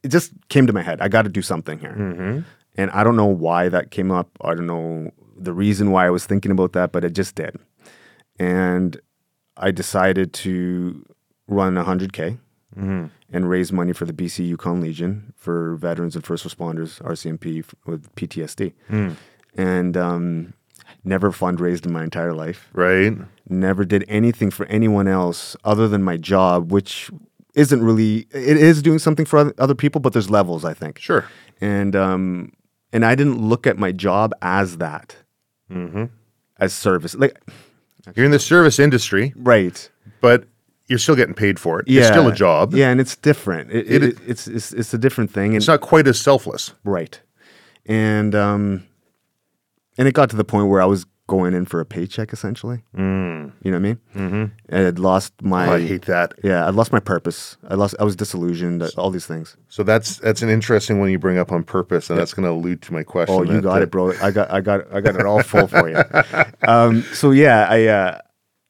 it 0.04 0.10
just 0.10 0.34
came 0.50 0.68
to 0.68 0.74
my 0.74 0.82
head. 0.82 1.00
I 1.00 1.08
got 1.08 1.22
to 1.22 1.30
do 1.30 1.42
something 1.42 1.80
here. 1.80 1.96
And 2.76 2.92
I 2.92 3.04
don't 3.06 3.16
know 3.16 3.26
why 3.26 3.70
that 3.70 3.92
came 3.92 4.12
up. 4.12 4.30
I 4.42 4.56
don't 4.56 4.68
know 4.68 5.12
the 5.44 5.54
reason 5.54 5.92
why 5.92 6.06
I 6.08 6.10
was 6.10 6.26
thinking 6.26 6.52
about 6.52 6.74
that, 6.74 6.92
but 6.92 7.04
it 7.04 7.14
just 7.14 7.36
did. 7.36 7.58
And 8.40 9.00
I 9.58 9.72
decided 9.72 10.34
to 10.34 11.06
run 11.48 11.76
100K 11.76 12.38
and 12.76 13.50
raise 13.50 13.72
money 13.74 13.92
for 13.92 14.06
the 14.06 14.14
BC 14.14 14.48
Yukon 14.48 14.80
Legion 14.80 15.34
for 15.36 15.76
veterans 15.76 16.16
and 16.16 16.24
first 16.24 16.48
responders, 16.48 17.02
RCMP 17.02 17.60
f- 17.60 17.76
with 17.86 18.14
PTSD. 18.16 18.74
And 19.58 19.98
um, 19.98 20.54
never 21.04 21.32
fundraised 21.32 21.86
in 21.86 21.92
my 21.92 22.04
entire 22.04 22.34
life. 22.34 22.70
Right. 22.72 23.14
Never 23.50 23.84
did 23.84 24.06
anything 24.08 24.50
for 24.50 24.66
anyone 24.68 25.08
else 25.08 25.58
other 25.66 25.88
than 25.90 26.04
my 26.04 26.16
job, 26.16 26.72
which 26.72 27.10
isn't 27.56 27.84
really, 27.84 28.28
it 28.32 28.58
is 28.58 28.82
doing 28.82 29.00
something 29.00 29.26
for 29.26 29.54
other 29.58 29.76
people, 29.76 30.00
but 30.00 30.14
there's 30.14 30.30
levels, 30.30 30.64
I 30.64 30.74
think. 30.74 31.00
Sure. 31.00 31.26
And, 31.60 31.96
um, 31.96 32.54
and 32.94 33.04
I 33.04 33.16
didn't 33.16 33.40
look 33.42 33.68
at 33.68 33.78
my 33.78 33.92
job 33.92 34.34
as 34.42 34.78
that, 34.78 35.18
as 36.60 36.74
service. 36.74 37.16
Like, 37.16 37.40
You're 38.16 38.26
in 38.26 38.32
the 38.32 38.40
service 38.40 38.80
industry, 38.80 39.34
right. 39.36 39.90
but 40.22 40.46
you're 40.88 41.00
still 41.00 41.16
getting 41.16 41.36
paid 41.36 41.60
for 41.60 41.80
it. 41.80 41.86
It's 41.88 42.08
still 42.08 42.28
a 42.28 42.34
job. 42.34 42.74
Yeah, 42.74 42.90
and 42.90 43.00
it's 43.00 43.16
different. 43.16 43.72
It, 43.72 43.86
It 43.92 44.04
it, 44.04 44.18
it's, 44.28 44.48
it's 44.48 44.72
it's 44.74 44.94
a 44.94 44.98
different 44.98 45.32
thing. 45.32 45.48
And 45.52 45.58
It's 45.58 45.68
not 45.68 45.82
quite 45.82 46.08
as 46.08 46.20
selfless. 46.20 46.74
right, 46.84 47.20
and 47.86 48.34
um, 48.36 48.84
and 49.98 50.08
it 50.08 50.14
got 50.14 50.30
to 50.32 50.36
the 50.36 50.44
point 50.44 50.68
where 50.70 50.82
I 50.82 50.86
was 50.86 51.06
going 51.30 51.54
in 51.54 51.64
for 51.64 51.80
a 51.80 51.86
paycheck 51.86 52.34
essentially. 52.34 52.82
Mm. 52.98 53.54
You 53.64 53.72
know 53.72 53.78
what 53.78 53.86
I 53.86 53.90
mean? 53.90 54.00
Mm-hmm. 54.16 54.76
I 54.76 54.80
had 54.80 55.00
lost 55.00 55.34
my. 55.42 55.68
Oh, 55.68 55.76
I 55.76 55.88
hate 55.88 56.02
that. 56.08 56.34
Yeah, 56.44 56.66
I 56.66 56.72
lost 56.72 56.92
my 56.92 57.00
purpose. 57.00 57.56
I 57.70 57.76
lost. 57.76 57.96
I 58.00 58.04
was 58.04 58.16
disillusioned. 58.16 58.84
All 58.98 59.12
these 59.12 59.28
things. 59.28 59.56
So 59.70 59.84
that's 59.84 60.18
that's 60.18 60.42
an 60.42 60.50
interesting 60.50 61.00
one 61.00 61.10
you 61.12 61.20
bring 61.20 61.38
up 61.38 61.52
on 61.52 61.64
purpose, 61.64 62.10
and 62.10 62.20
that's 62.20 62.34
going 62.34 62.46
to 62.46 62.52
allude 62.52 62.82
to 62.82 62.94
my 62.94 63.04
question. 63.04 63.36
Oh, 63.36 63.44
you 63.44 63.54
that, 63.54 63.64
got 63.64 63.80
uh, 63.80 63.84
it, 63.84 63.92
bro. 63.92 64.12
I 64.22 64.32
got, 64.32 64.52
I 64.52 64.60
got, 64.60 64.92
I 64.92 65.00
got 65.00 65.16
it 65.16 65.26
all 65.26 65.44
full 65.44 65.68
for 65.68 65.88
you. 65.88 66.04
Um, 66.68 67.04
so 67.14 67.32
yeah, 67.32 67.68
I, 67.70 67.86
uh, 67.86 68.20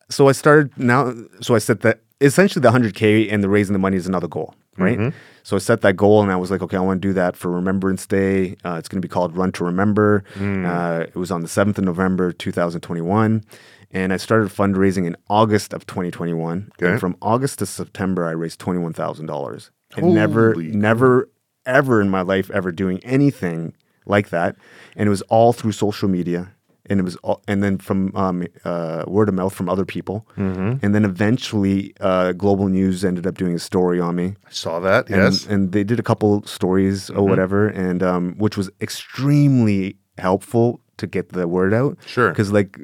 so 0.09 0.29
I 0.29 0.33
started 0.33 0.77
now. 0.77 1.13
So 1.41 1.55
I 1.55 1.59
said 1.59 1.81
that 1.81 2.01
essentially 2.21 2.61
the 2.61 2.71
hundred 2.71 2.93
k 2.93 3.27
and 3.29 3.43
the 3.43 3.49
raising 3.49 3.73
the 3.73 3.79
money 3.79 3.97
is 3.97 4.07
another 4.07 4.27
goal, 4.27 4.53
right? 4.77 5.13
So 5.43 5.55
I 5.55 5.59
set 5.59 5.81
that 5.81 5.95
goal, 5.95 6.21
and 6.21 6.31
I 6.31 6.35
was 6.35 6.51
like, 6.51 6.61
okay, 6.61 6.77
I 6.77 6.81
want 6.81 7.01
to 7.01 7.07
do 7.07 7.13
that 7.13 7.35
for 7.35 7.49
Remembrance 7.51 8.05
Day. 8.05 8.55
Uh, 8.63 8.75
it's 8.77 8.87
going 8.87 9.01
to 9.01 9.05
be 9.07 9.11
called 9.11 9.35
Run 9.35 9.51
to 9.53 9.63
Remember. 9.63 10.23
Uh, 10.65 11.05
it 11.07 11.15
was 11.15 11.31
on 11.31 11.41
the 11.41 11.47
seventh 11.47 11.77
of 11.77 11.83
November, 11.83 12.31
two 12.31 12.51
thousand 12.51 12.81
twenty-one. 12.81 13.43
And 13.91 14.13
I 14.13 14.17
started 14.17 14.49
fundraising 14.49 15.07
in 15.07 15.15
August 15.29 15.73
of 15.73 15.87
2021. 15.87 16.71
Okay. 16.79 16.91
And 16.91 16.99
from 16.99 17.15
August 17.23 17.57
to 17.59 17.65
September, 17.65 18.27
I 18.27 18.31
raised 18.31 18.59
$21,000. 18.59 19.69
And 19.97 20.13
never, 20.13 20.53
Holy 20.53 20.67
never, 20.67 21.29
ever 21.65 21.99
in 21.99 22.07
my 22.09 22.21
life 22.21 22.51
ever 22.51 22.71
doing 22.71 22.99
anything 23.03 23.73
like 24.05 24.29
that. 24.29 24.55
And 24.95 25.07
it 25.07 25.09
was 25.09 25.23
all 25.23 25.53
through 25.53 25.71
social 25.71 26.07
media. 26.07 26.53
And 26.89 26.99
it 26.99 27.03
was, 27.03 27.15
all, 27.17 27.41
and 27.47 27.61
then 27.63 27.77
from 27.77 28.15
um, 28.15 28.47
uh, 28.65 29.03
word 29.07 29.29
of 29.29 29.35
mouth 29.35 29.53
from 29.53 29.69
other 29.69 29.85
people, 29.85 30.25
Mm-hmm. 30.37 30.83
and 30.83 30.95
then 30.95 31.05
eventually, 31.05 31.93
uh, 31.99 32.31
Global 32.33 32.67
News 32.67 33.05
ended 33.05 33.27
up 33.27 33.35
doing 33.37 33.53
a 33.55 33.59
story 33.59 33.99
on 33.99 34.15
me, 34.15 34.35
I 34.47 34.51
saw 34.51 34.79
that. 34.79 35.07
and, 35.09 35.17
yes. 35.17 35.45
and 35.45 35.71
they 35.71 35.83
did 35.83 35.99
a 35.99 36.03
couple 36.03 36.41
stories 36.43 37.09
or 37.11 37.23
whatever, 37.27 37.67
and 37.67 38.01
um, 38.01 38.35
which 38.39 38.57
was 38.57 38.69
extremely 38.81 39.95
helpful 40.17 40.79
to 40.97 41.07
get 41.07 41.29
the 41.29 41.47
word 41.47 41.73
out. 41.73 41.97
Sure. 42.05 42.29
because 42.29 42.51
like 42.51 42.77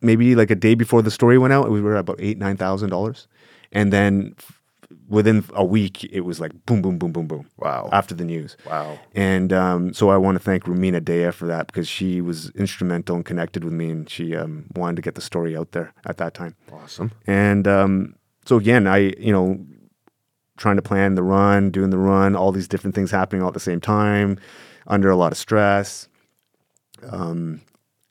maybe 0.00 0.34
like 0.34 0.50
a 0.50 0.54
day 0.56 0.74
before 0.74 1.02
the 1.02 1.10
story 1.10 1.36
went 1.38 1.52
out, 1.52 1.70
we 1.70 1.80
were 1.82 1.96
at 1.96 2.00
about 2.00 2.16
eight 2.20 2.38
nine 2.38 2.56
thousand 2.56 2.90
dollars, 2.90 3.26
and 3.72 3.92
then 3.92 4.34
within 5.08 5.42
a 5.54 5.64
week 5.64 6.04
it 6.04 6.20
was 6.20 6.38
like 6.40 6.52
boom 6.66 6.82
boom 6.82 6.98
boom 6.98 7.12
boom 7.12 7.26
boom. 7.26 7.46
Wow. 7.56 7.88
After 7.92 8.14
the 8.14 8.24
news. 8.24 8.56
Wow. 8.66 8.98
And 9.14 9.52
um, 9.52 9.92
so 9.94 10.10
I 10.10 10.16
want 10.16 10.36
to 10.36 10.42
thank 10.44 10.64
Rumina 10.64 11.00
Daya 11.00 11.32
for 11.32 11.46
that 11.46 11.66
because 11.66 11.88
she 11.88 12.20
was 12.20 12.50
instrumental 12.50 13.16
and 13.16 13.24
connected 13.24 13.64
with 13.64 13.72
me, 13.72 13.90
and 13.90 14.08
she 14.08 14.36
um, 14.36 14.66
wanted 14.76 14.96
to 14.96 15.02
get 15.02 15.14
the 15.14 15.20
story 15.20 15.56
out 15.56 15.72
there 15.72 15.92
at 16.06 16.18
that 16.18 16.34
time. 16.34 16.54
Awesome. 16.72 17.10
And 17.26 17.66
um, 17.66 18.14
so 18.44 18.56
again, 18.56 18.86
I 18.86 19.14
you 19.18 19.32
know 19.32 19.58
trying 20.56 20.76
to 20.76 20.82
plan 20.82 21.14
the 21.14 21.22
run, 21.22 21.70
doing 21.70 21.90
the 21.90 21.98
run, 21.98 22.34
all 22.34 22.50
these 22.52 22.66
different 22.68 22.94
things 22.94 23.10
happening 23.10 23.42
all 23.42 23.48
at 23.48 23.54
the 23.54 23.60
same 23.60 23.80
time, 23.80 24.38
under 24.88 25.08
a 25.08 25.16
lot 25.16 25.30
of 25.32 25.38
stress. 25.38 26.08
Um, 27.10 27.60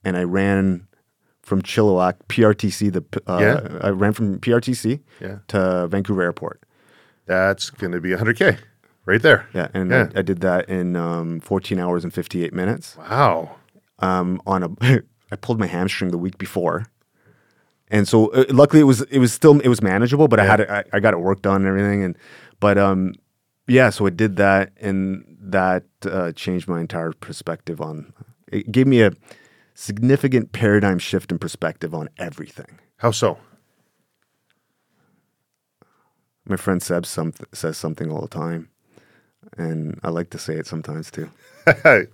and 0.03 0.15
I 0.15 0.23
ran 0.23 0.87
from 1.41 1.61
Chilliwack, 1.61 2.15
PRTC. 2.29 2.91
The 2.93 3.03
uh, 3.31 3.37
Yeah. 3.39 3.79
I 3.81 3.89
ran 3.89 4.13
from 4.13 4.39
PRTC 4.39 5.01
Yeah. 5.19 5.39
to 5.49 5.87
Vancouver 5.87 6.21
Airport. 6.21 6.61
That's 7.27 7.69
going 7.69 7.91
to 7.91 8.01
be 8.01 8.09
100K 8.11 8.57
right 9.05 9.21
there. 9.21 9.47
Yeah, 9.53 9.67
and 9.73 9.91
Yeah. 9.91 10.09
I, 10.15 10.19
I 10.19 10.21
did 10.21 10.41
that 10.41 10.67
in 10.69 10.95
um, 10.95 11.39
14 11.41 11.79
hours 11.79 12.03
and 12.03 12.13
58 12.13 12.53
minutes. 12.53 12.97
Wow. 12.97 13.57
um, 13.99 14.41
on 14.47 14.63
a 14.63 14.69
I 15.31 15.35
pulled 15.35 15.59
my 15.59 15.67
hamstring 15.67 16.11
the 16.11 16.17
week 16.17 16.37
before, 16.37 16.85
and 17.89 18.07
so 18.07 18.27
uh, 18.31 18.45
luckily 18.49 18.79
it 18.81 18.85
was 18.85 19.01
it 19.03 19.19
was 19.19 19.33
still 19.33 19.59
it 19.59 19.67
was 19.67 19.81
manageable, 19.81 20.27
but 20.29 20.39
I 20.39 20.45
had 20.45 20.59
it, 20.61 20.69
I, 20.69 20.83
I 20.93 20.99
got 21.01 21.13
it 21.13 21.19
worked 21.19 21.45
on 21.45 21.57
and 21.57 21.67
everything, 21.67 22.01
and 22.03 22.17
but 22.61 22.77
um 22.77 23.13
yeah, 23.67 23.89
so 23.89 24.05
I 24.05 24.09
did 24.11 24.37
that, 24.37 24.71
and 24.79 25.25
that 25.41 25.83
uh, 26.05 26.31
changed 26.31 26.69
my 26.69 26.79
entire 26.79 27.11
perspective 27.11 27.81
on. 27.81 28.13
It 28.49 28.71
gave 28.71 28.87
me 28.87 29.01
a 29.01 29.11
significant 29.73 30.53
paradigm 30.53 30.99
shift 30.99 31.31
in 31.33 31.37
perspective 31.39 31.93
on 31.93 32.07
everything. 32.17 32.79
How 32.97 33.11
so? 33.11 33.37
My 36.47 36.55
friend 36.55 36.81
Seb 36.81 37.05
some, 37.05 37.33
says 37.53 37.77
something 37.77 38.11
all 38.11 38.21
the 38.21 38.27
time, 38.27 38.69
and 39.57 39.99
I 40.03 40.09
like 40.09 40.29
to 40.31 40.37
say 40.37 40.55
it 40.55 40.67
sometimes 40.67 41.11
too. 41.11 41.29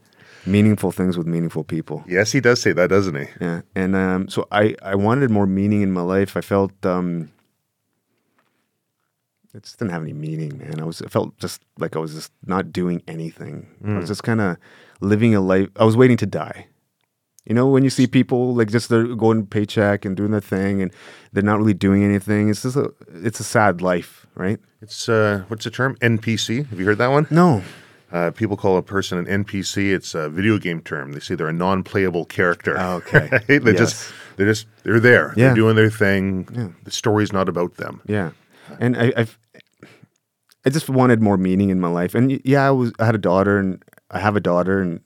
Meaningful 0.46 0.92
things 0.92 1.18
with 1.18 1.26
meaningful 1.26 1.64
people. 1.64 2.04
yes, 2.08 2.32
he 2.34 2.42
does 2.42 2.62
say 2.62 2.74
that, 2.74 2.90
doesn't 2.90 3.16
he? 3.16 3.28
Yeah, 3.40 3.62
and 3.76 3.96
um, 3.96 4.28
so 4.28 4.46
I 4.52 4.76
I 4.82 4.96
wanted 4.96 5.32
more 5.32 5.48
meaning 5.48 5.82
in 5.84 5.92
my 5.94 6.02
life. 6.02 6.36
I 6.36 6.42
felt 6.42 6.74
um, 6.86 7.32
it 9.54 9.64
just 9.64 9.80
didn't 9.80 9.92
have 9.92 10.02
any 10.04 10.12
meaning, 10.14 10.58
man. 10.58 10.82
I 10.82 10.84
was 10.84 11.02
I 11.02 11.08
felt 11.08 11.38
just 11.38 11.62
like 11.78 11.96
I 11.96 12.00
was 12.00 12.14
just 12.14 12.32
not 12.46 12.74
doing 12.74 13.02
anything. 13.08 13.68
I 13.88 14.00
was 14.00 14.10
just 14.10 14.24
kind 14.24 14.42
of 14.42 14.58
living 15.00 15.34
a 15.34 15.40
life. 15.40 15.70
I 15.78 15.86
was 15.86 15.96
waiting 15.96 16.18
to 16.18 16.26
die. 16.26 16.68
You 17.46 17.54
know, 17.54 17.68
when 17.68 17.84
you 17.84 17.90
see 17.90 18.08
people 18.08 18.56
like 18.56 18.72
just 18.72 18.88
they're 18.90 19.16
going 19.16 19.46
paycheck 19.48 20.06
and 20.06 20.16
doing 20.16 20.32
their 20.32 20.40
thing, 20.42 20.82
and 20.82 20.92
they're 21.34 21.44
not 21.44 21.58
really 21.58 21.74
doing 21.74 22.04
anything. 22.04 22.50
It's 22.50 22.62
just 22.64 22.78
a 22.78 22.94
it's 23.14 23.40
a 23.40 23.44
sad 23.44 23.82
life, 23.82 24.26
right? 24.36 24.60
It's, 24.82 25.08
uh, 25.10 25.44
what's 25.50 25.64
the 25.66 25.72
term? 25.72 25.96
NPC. 26.02 26.68
Have 26.70 26.80
you 26.80 26.86
heard 26.86 26.98
that 27.00 27.08
one? 27.12 27.28
No, 27.30 27.62
Uh, 28.12 28.32
people 28.32 28.56
call 28.56 28.78
a 28.78 28.82
person 28.84 29.18
an 29.18 29.44
NPC. 29.44 29.92
It's 29.94 30.14
a 30.16 30.30
video 30.30 30.58
game 30.58 30.82
term. 30.82 31.14
They 31.14 31.20
say 31.20 31.36
they're 31.36 31.48
a 31.50 31.54
non-playable 31.54 32.26
character. 32.26 32.76
Oh, 32.80 32.96
okay. 32.98 33.28
Right? 33.50 33.64
They 33.64 33.74
just 33.74 34.14
they're 34.38 34.48
just 34.48 34.68
they're 34.84 35.00
there. 35.02 35.34
Yeah. 35.36 35.48
They're 35.48 35.56
doing 35.56 35.76
their 35.76 35.90
thing. 35.90 36.48
Yeah. 36.56 36.70
The 36.86 36.92
story's 36.92 37.34
not 37.34 37.50
about 37.50 37.76
them. 37.76 38.02
Yeah, 38.08 38.32
and 38.80 38.96
I, 38.96 39.12
I've 39.18 39.38
I 40.66 40.70
just 40.70 40.90
wanted 40.90 41.22
more 41.22 41.38
meaning 41.38 41.70
in 41.72 41.80
my 41.82 41.90
life, 41.90 42.16
and 42.16 42.40
yeah, 42.46 42.66
I 42.66 42.72
was 42.72 42.94
I 43.00 43.06
had 43.06 43.16
a 43.16 43.26
daughter, 43.32 43.58
and 43.58 43.84
I 44.10 44.20
have 44.20 44.36
a 44.38 44.40
daughter, 44.42 44.80
and 44.82 45.02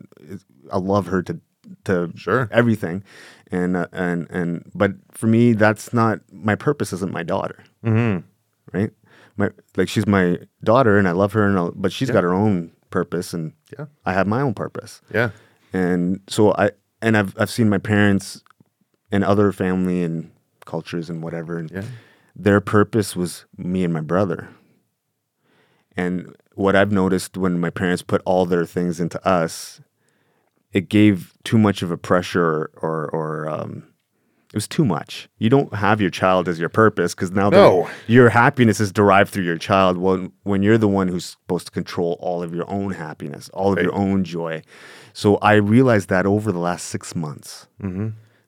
I 0.72 0.78
love 0.78 1.08
her 1.08 1.24
to 1.24 1.40
to 1.88 2.12
Sure. 2.16 2.48
everything, 2.52 3.04
and 3.52 3.76
uh, 3.76 3.88
and 3.92 4.28
and 4.30 4.70
but 4.76 4.92
for 5.12 5.28
me, 5.28 5.54
that's 5.54 5.94
not 5.94 6.20
my 6.32 6.56
purpose. 6.56 6.94
Isn't 6.94 7.12
my 7.12 7.24
daughter, 7.24 7.64
mm-hmm. 7.84 8.26
right? 8.78 8.92
My 9.36 9.50
like 9.76 9.90
she's 9.90 10.08
my 10.08 10.38
daughter, 10.64 10.98
and 10.98 11.08
I 11.08 11.12
love 11.12 11.34
her, 11.34 11.44
and 11.48 11.58
I'll, 11.58 11.72
but 11.76 11.92
she's 11.92 12.10
got 12.12 12.24
her 12.24 12.34
own 12.34 12.72
purpose, 12.90 13.34
and 13.34 13.54
Yeah. 13.78 13.86
I 14.06 14.14
have 14.14 14.28
my 14.28 14.42
own 14.42 14.54
purpose 14.54 15.02
Yeah. 15.14 15.32
and 15.74 16.22
so 16.28 16.54
I 16.54 16.72
and 17.02 17.18
I've 17.18 17.36
I've 17.40 17.50
seen 17.50 17.70
my 17.70 17.78
parents 17.80 18.44
and 19.12 19.24
other 19.24 19.52
family 19.52 20.04
and 20.04 20.32
cultures 20.66 21.10
and 21.10 21.22
whatever, 21.22 21.58
and 21.58 21.70
Yeah. 21.72 21.84
their 22.36 22.62
purpose 22.62 23.16
was 23.16 23.46
me 23.58 23.84
and 23.84 23.94
my 23.94 24.02
brother. 24.02 24.50
And 25.96 26.36
what 26.56 26.76
I've 26.76 26.92
noticed 26.92 27.38
when 27.38 27.60
my 27.60 27.70
parents 27.70 28.02
put 28.04 28.22
all 28.26 28.46
their 28.46 28.66
things 28.66 29.00
into 29.00 29.20
us, 29.28 29.82
it 30.74 30.90
gave 30.90 31.34
too 31.44 31.58
much 31.58 31.82
of 31.82 31.92
a 31.92 31.98
pressure 31.98 32.70
or 32.82 33.10
or 33.12 33.50
um, 33.50 33.84
it 34.50 34.56
was 34.56 34.68
too 34.68 34.86
much. 34.86 35.28
You 35.40 35.50
don't 35.50 35.74
have 35.74 36.00
your 36.00 36.10
child 36.10 36.48
as 36.48 36.58
your 36.60 36.70
purpose 36.70 37.14
because 37.14 37.32
now 37.32 37.50
No. 37.50 37.90
your 38.08 38.30
happiness 38.30 38.80
is 38.80 38.92
derived 38.92 39.30
through 39.32 39.44
your 39.44 39.58
child. 39.58 39.98
When 39.98 40.32
when 40.44 40.64
you're 40.64 40.78
the 40.78 40.88
one 40.88 41.08
who's 41.10 41.26
supposed 41.26 41.66
to 41.68 41.72
control 41.72 42.18
all 42.22 42.42
of 42.44 42.54
your 42.54 42.70
own 42.70 42.92
happiness, 42.94 43.50
all 43.54 43.74
of 43.74 43.80
your 43.84 43.94
own 43.94 44.24
joy. 44.24 44.62
So 45.14 45.38
I 45.38 45.54
realized 45.56 46.10
that 46.10 46.26
over 46.26 46.52
the 46.52 46.60
last 46.60 46.86
six 46.88 47.16
months 47.16 47.68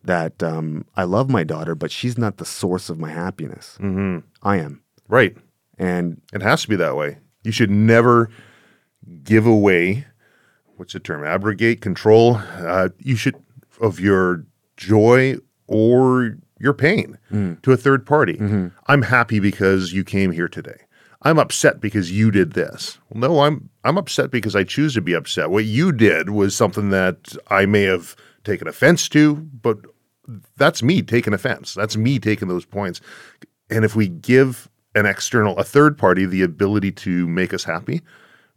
that 0.04 0.42
um, 0.44 0.86
I 0.96 1.04
love 1.04 1.30
my 1.30 1.44
daughter, 1.44 1.76
but 1.76 1.92
she's 1.92 2.18
not 2.18 2.38
the 2.38 2.46
source 2.46 2.90
of 2.90 2.98
my 3.00 3.10
happiness. 3.12 3.78
Mm-hmm. 3.82 4.20
I 4.44 4.58
am, 4.58 4.82
Right. 5.10 5.36
and 5.78 6.22
It 6.32 6.42
has 6.42 6.62
to 6.62 6.70
be 6.70 6.76
that 6.78 6.96
way. 6.96 7.18
You 7.44 7.52
should 7.52 7.70
never 7.72 8.30
give 9.24 9.46
away 9.46 10.06
what's 10.80 10.94
the 10.94 11.00
term? 11.00 11.24
Abrogate, 11.26 11.82
control. 11.82 12.38
Uh, 12.58 12.90
you 13.00 13.16
should 13.16 13.36
of 13.82 14.00
your 14.00 14.46
joy 14.78 15.36
or 15.68 16.38
your 16.60 16.74
pain 16.74 17.18
to 17.62 17.72
a 17.72 17.78
third 17.78 18.06
party. 18.06 18.38
I'm 18.88 19.04
happy 19.04 19.40
because 19.40 19.94
you 19.94 20.04
came 20.04 20.32
here 20.32 20.48
today. 20.48 20.82
I'm 21.22 21.38
upset 21.38 21.80
because 21.82 22.12
you 22.12 22.32
did 22.32 22.54
this. 22.54 22.98
Well, 23.10 23.30
no, 23.30 23.42
I'm 23.42 23.70
I'm 23.84 23.98
upset 23.98 24.32
because 24.32 24.56
I 24.56 24.64
choose 24.64 24.94
to 24.96 25.02
be 25.02 25.14
upset. 25.14 25.50
What 25.50 25.66
you 25.66 25.92
did 25.92 26.30
was 26.30 26.56
something 26.56 26.90
that 26.92 27.36
I 27.50 27.66
may 27.66 27.84
have 27.84 28.16
taken 28.46 28.68
offense 28.68 29.10
to, 29.10 29.36
but 29.36 29.78
that's 30.58 30.82
me 30.82 31.02
taking 31.02 31.34
offense. 31.34 31.74
That's 31.74 31.98
me 31.98 32.20
taking 32.20 32.48
those 32.48 32.66
points. 32.66 33.02
And 33.70 33.84
if 33.84 33.96
we 33.96 34.08
give 34.08 34.70
an 34.96 35.06
external, 35.06 35.58
a 35.58 35.64
third 35.64 35.98
party, 35.98 36.26
the 36.26 36.42
ability 36.42 36.92
to 36.94 37.28
make 37.28 37.54
us 37.54 37.64
happy, 37.66 38.02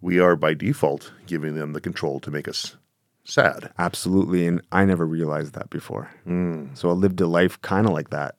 we 0.03 0.19
are 0.19 0.37
by 0.37 0.53
default 0.53 1.13
giving 1.27 1.55
them 1.55 1.73
the 1.73 1.81
control 1.81 2.21
to 2.21 2.31
make 2.31 2.47
us 2.47 2.77
sad. 3.25 3.73
absolutely. 3.79 4.47
And 4.47 4.61
I 4.73 4.85
never 4.85 5.07
realized 5.07 5.55
that 5.55 5.71
before. 5.71 6.11
Mm. 6.27 6.77
So 6.77 6.91
I 6.91 6.93
lived 6.93 7.21
a 7.21 7.27
life 7.27 7.61
kind 7.63 7.87
of 7.87 7.93
like 7.93 8.11
that, 8.11 8.35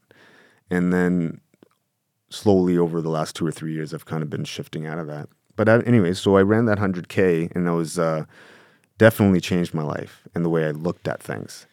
and 0.69 0.93
then 0.93 1.39
slowly 2.29 2.77
over 2.77 3.01
the 3.01 3.09
last 3.09 3.35
two 3.35 3.45
or 3.45 3.51
three 3.51 3.73
years, 3.73 3.93
I've 3.93 4.05
kind 4.05 4.23
of 4.23 4.29
been 4.29 4.43
shifting 4.43 4.85
out 4.85 4.99
of 4.99 5.07
that. 5.07 5.29
But 5.55 5.69
I, 5.69 5.79
anyway, 5.81 6.13
so 6.13 6.35
I 6.35 6.41
ran 6.41 6.65
that 6.65 6.79
hundred 6.79 7.07
k, 7.07 7.49
and 7.55 7.67
I 7.69 7.73
was 7.73 7.97
uh, 7.97 8.25
definitely 8.97 9.39
changed 9.39 9.73
my 9.73 9.83
life 9.83 10.27
and 10.33 10.43
the 10.43 10.49
way 10.49 10.65
I 10.65 10.71
looked 10.71 11.07
at 11.07 11.21
things. 11.21 11.65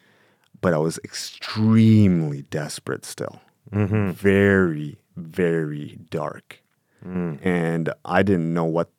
But 0.61 0.74
I 0.74 0.79
was 0.79 0.98
extremely 1.03 2.42
desperate 2.42 3.07
still, 3.07 3.40
mm-hmm. 3.72 4.11
very, 4.11 4.98
very 5.16 5.98
dark, 6.11 6.62
mm. 7.05 7.38
and 7.44 7.92
I 8.05 8.22
didn't 8.22 8.53
know 8.53 8.66
what 8.66 8.90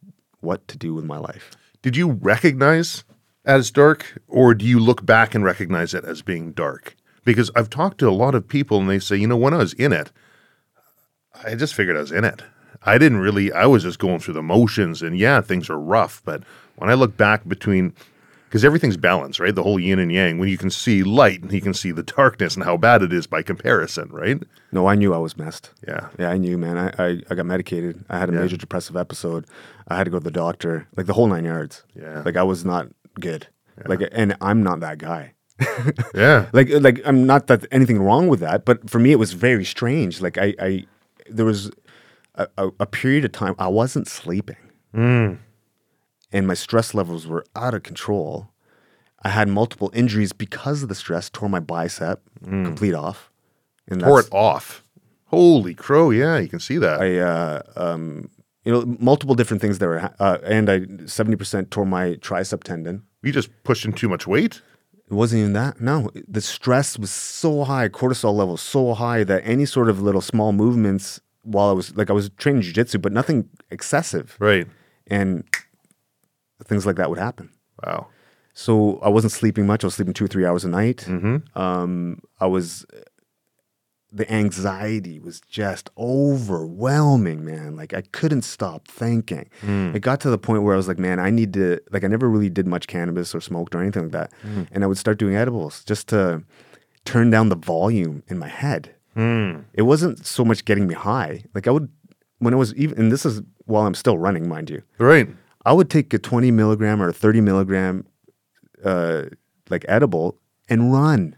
what 0.41 0.67
to 0.67 0.77
do 0.77 0.93
with 0.93 1.05
my 1.05 1.17
life. 1.17 1.51
Did 1.81 1.95
you 1.95 2.11
recognize 2.11 3.03
as 3.45 3.71
dark, 3.71 4.21
or 4.27 4.53
do 4.53 4.65
you 4.65 4.79
look 4.79 5.05
back 5.05 5.33
and 5.33 5.43
recognize 5.43 5.93
it 5.93 6.05
as 6.05 6.21
being 6.21 6.51
dark? 6.51 6.95
Because 7.23 7.49
I've 7.55 7.69
talked 7.69 7.97
to 7.99 8.09
a 8.09 8.11
lot 8.11 8.35
of 8.35 8.47
people 8.47 8.79
and 8.79 8.89
they 8.89 8.99
say, 8.99 9.15
you 9.15 9.27
know, 9.27 9.37
when 9.37 9.53
I 9.53 9.57
was 9.57 9.73
in 9.73 9.93
it, 9.93 10.11
I 11.43 11.55
just 11.55 11.73
figured 11.73 11.97
I 11.97 12.01
was 12.01 12.11
in 12.11 12.23
it. 12.23 12.43
I 12.83 12.97
didn't 12.97 13.19
really, 13.19 13.51
I 13.51 13.65
was 13.67 13.83
just 13.83 13.99
going 13.99 14.19
through 14.19 14.33
the 14.33 14.43
motions 14.43 15.01
and 15.01 15.17
yeah, 15.17 15.41
things 15.41 15.69
are 15.69 15.79
rough. 15.79 16.21
But 16.25 16.43
when 16.75 16.89
I 16.89 16.95
look 16.95 17.15
back 17.15 17.47
between, 17.47 17.93
because 18.51 18.65
everything's 18.65 18.97
balanced, 18.97 19.39
right? 19.39 19.55
The 19.55 19.63
whole 19.63 19.79
yin 19.79 19.97
and 19.97 20.11
yang, 20.11 20.37
when 20.37 20.49
you 20.49 20.57
can 20.57 20.69
see 20.69 21.03
light 21.03 21.41
and 21.41 21.53
you 21.53 21.61
can 21.61 21.73
see 21.73 21.91
the 21.93 22.03
darkness 22.03 22.55
and 22.55 22.65
how 22.65 22.75
bad 22.75 23.01
it 23.01 23.13
is 23.13 23.25
by 23.25 23.41
comparison, 23.43 24.09
right? 24.11 24.43
No, 24.73 24.87
I 24.87 24.95
knew 24.95 25.13
I 25.13 25.19
was 25.19 25.37
messed. 25.37 25.71
Yeah. 25.87 26.09
Yeah, 26.19 26.29
I 26.31 26.37
knew, 26.37 26.57
man. 26.57 26.77
I, 26.77 26.87
I, 26.99 27.21
I 27.29 27.35
got 27.35 27.45
medicated. 27.45 28.03
I 28.09 28.19
had 28.19 28.27
a 28.29 28.33
Yeah. 28.33 28.41
major 28.41 28.57
depressive 28.57 28.97
episode. 28.97 29.45
I 29.87 29.95
had 29.95 30.03
to 30.03 30.11
go 30.11 30.19
to 30.19 30.23
the 30.23 30.31
doctor, 30.31 30.85
like 30.97 31.05
the 31.05 31.13
whole 31.13 31.27
nine 31.27 31.45
yards. 31.45 31.83
Yeah. 31.95 32.23
Like 32.25 32.35
I 32.35 32.43
was 32.43 32.65
not 32.65 32.87
good. 33.19 33.47
Like, 33.85 34.01
and 34.11 34.35
I'm 34.41 34.61
not 34.63 34.81
that 34.81 34.97
guy. 34.97 35.33
Yeah. 36.13 36.47
Like, 36.51 36.67
like 36.71 36.99
I'm 37.05 37.25
not 37.25 37.47
that 37.47 37.65
anything 37.71 37.99
wrong 37.99 38.27
with 38.27 38.41
that, 38.41 38.65
but 38.65 38.89
for 38.89 38.99
me 38.99 39.11
it 39.13 39.19
was 39.19 39.31
very 39.33 39.63
strange. 39.63 40.19
Like 40.21 40.37
I, 40.37 40.53
I 40.59 40.85
there 41.29 41.45
was 41.45 41.71
a, 42.35 42.47
a, 42.57 42.69
a 42.81 42.85
period 42.85 43.23
of 43.25 43.31
time 43.31 43.55
I 43.59 43.67
wasn't 43.69 44.07
sleeping, 44.09 44.57
Mm. 44.93 45.37
And 46.31 46.47
my 46.47 46.53
stress 46.53 46.93
levels 46.93 47.27
were 47.27 47.45
out 47.55 47.73
of 47.73 47.83
control. 47.83 48.49
I 49.23 49.29
had 49.29 49.47
multiple 49.49 49.91
injuries 49.93 50.33
because 50.33 50.81
of 50.83 50.89
the 50.89 50.95
stress. 50.95 51.29
Tore 51.29 51.49
my 51.49 51.59
bicep 51.59 52.21
complete 52.43 52.93
off, 52.95 53.29
and 53.87 54.01
Mm. 54.01 54.05
Tore 54.05 54.19
it 54.21 54.29
off. 54.31 54.83
Holy 55.25 55.73
crow. 55.75 56.09
Yeah, 56.09 56.37
you 56.39 56.47
can 56.49 56.59
see 56.59 56.77
that. 56.79 56.99
I, 57.01 57.19
uh, 57.19 57.61
um, 57.75 58.29
you 58.65 58.71
know, 58.71 58.83
multiple 58.99 59.35
different 59.35 59.61
things 59.61 59.79
that 59.79 59.87
were, 59.87 60.11
uh, 60.19 60.37
and 60.43 60.69
I 60.69 60.85
seventy 61.05 61.35
percent 61.37 61.71
tore 61.71 61.85
my 61.85 62.15
tricep 62.15 62.63
tendon. 62.63 63.03
you 63.23 63.31
just 63.31 63.49
pushing 63.63 63.93
too 63.93 64.09
much 64.09 64.25
weight? 64.27 64.61
It 65.09 65.13
wasn't 65.13 65.39
even 65.41 65.53
that. 65.53 65.79
No, 65.81 66.09
the 66.27 66.41
stress 66.41 66.97
was 66.97 67.11
so 67.11 67.63
high, 67.65 67.89
cortisol 67.89 68.33
levels 68.33 68.61
so 68.61 68.93
high 68.93 69.23
that 69.25 69.41
any 69.45 69.65
sort 69.65 69.89
of 69.89 70.01
little 70.01 70.21
small 70.21 70.51
movements 70.53 71.19
while 71.43 71.69
I 71.69 71.73
was 71.73 71.95
like 71.95 72.09
I 72.09 72.13
was 72.13 72.29
training 72.37 72.61
jujitsu, 72.63 73.01
but 73.01 73.11
nothing 73.11 73.49
excessive, 73.69 74.35
Right. 74.39 74.67
and 75.07 75.43
things 76.71 76.85
like 76.85 76.95
that 76.95 77.09
would 77.09 77.19
happen. 77.19 77.49
Wow. 77.85 78.07
So 78.53 78.99
I 79.03 79.09
wasn't 79.09 79.33
sleeping 79.33 79.65
much. 79.67 79.83
I 79.83 79.87
was 79.87 79.95
sleeping 79.95 80.13
two 80.13 80.25
or 80.25 80.27
three 80.29 80.45
hours 80.45 80.63
a 80.63 80.69
night. 80.69 81.05
Mm-hmm. 81.07 81.59
Um, 81.59 82.21
I 82.39 82.47
was 82.47 82.85
the 84.13 84.29
anxiety 84.31 85.19
was 85.19 85.39
just 85.41 85.89
overwhelming, 85.97 87.45
man. 87.45 87.75
Like 87.75 87.93
I 87.93 88.01
couldn't 88.11 88.41
stop 88.43 88.87
thinking. 88.87 89.49
It 89.95 90.01
got 90.01 90.19
to 90.21 90.29
the 90.29 90.37
point 90.37 90.63
where 90.63 90.73
I 90.73 90.77
was 90.77 90.87
like, 90.87 90.99
man, 90.99 91.19
I 91.19 91.29
need 91.29 91.53
to 91.53 91.79
like 91.91 92.03
I 92.03 92.07
never 92.07 92.29
really 92.29 92.49
did 92.49 92.67
much 92.67 92.87
cannabis 92.87 93.33
or 93.35 93.41
smoked 93.41 93.75
or 93.75 93.81
anything 93.81 94.03
like 94.03 94.11
that. 94.11 94.31
And 94.71 94.83
I 94.83 94.87
would 94.87 94.97
start 94.97 95.17
doing 95.17 95.35
edibles 95.35 95.83
just 95.85 96.07
to 96.09 96.43
turn 97.05 97.29
down 97.29 97.49
the 97.49 97.55
volume 97.55 98.23
in 98.27 98.37
my 98.37 98.49
head. 98.49 98.93
It 99.73 99.83
wasn't 99.83 100.25
so 100.25 100.43
much 100.45 100.65
getting 100.65 100.87
me 100.87 100.93
high. 100.93 101.43
Like 101.53 101.67
I 101.67 101.71
would 101.71 101.89
when 102.39 102.53
I 102.53 102.57
was 102.57 102.73
even 102.75 102.97
and 102.99 103.11
this 103.11 103.25
is 103.25 103.41
while 103.65 103.85
I'm 103.85 103.95
still 103.95 104.17
running, 104.17 104.49
mind 104.49 104.69
you. 104.69 104.81
Right. 104.97 105.29
I 105.65 105.73
would 105.73 105.89
take 105.89 106.13
a 106.13 106.19
20 106.19 106.51
milligram 106.51 107.01
or 107.01 107.09
a 107.09 107.13
30 107.13 107.41
milligram, 107.41 108.05
uh, 108.83 109.23
like 109.69 109.85
edible, 109.87 110.37
and 110.69 110.91
run 110.93 111.35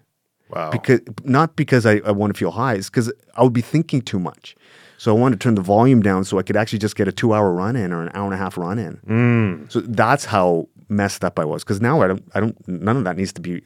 Wow. 0.49 0.69
because 0.71 0.99
not 1.23 1.55
because 1.55 1.86
I, 1.86 1.97
I 2.05 2.12
want 2.12 2.33
to 2.33 2.38
feel 2.38 2.51
high, 2.51 2.75
it's 2.75 2.89
because 2.89 3.12
I 3.36 3.41
would 3.43 3.53
be 3.53 3.62
thinking 3.62 4.01
too 4.01 4.19
much. 4.19 4.55
So 4.97 5.15
I 5.15 5.19
wanted 5.19 5.39
to 5.39 5.43
turn 5.43 5.55
the 5.55 5.62
volume 5.62 6.01
down 6.01 6.23
so 6.23 6.38
I 6.38 6.43
could 6.43 6.55
actually 6.55 6.79
just 6.79 6.95
get 6.95 7.07
a 7.07 7.12
two 7.12 7.33
hour 7.33 7.51
run 7.51 7.75
in 7.75 7.91
or 7.91 8.01
an 8.03 8.12
hour 8.13 8.25
and 8.25 8.33
a 8.33 8.38
half 8.38 8.57
run 8.57 8.77
in. 8.79 8.97
Mm. 9.07 9.71
So 9.71 9.81
that's 9.81 10.25
how 10.25 10.69
messed 10.89 11.25
up 11.25 11.39
I 11.39 11.45
was. 11.45 11.63
Because 11.63 11.81
now 11.81 12.01
I 12.01 12.07
don't, 12.07 12.23
I 12.36 12.39
don't, 12.39 12.67
none 12.67 12.95
of 12.97 13.03
that 13.03 13.17
needs 13.17 13.33
to 13.33 13.41
be, 13.41 13.63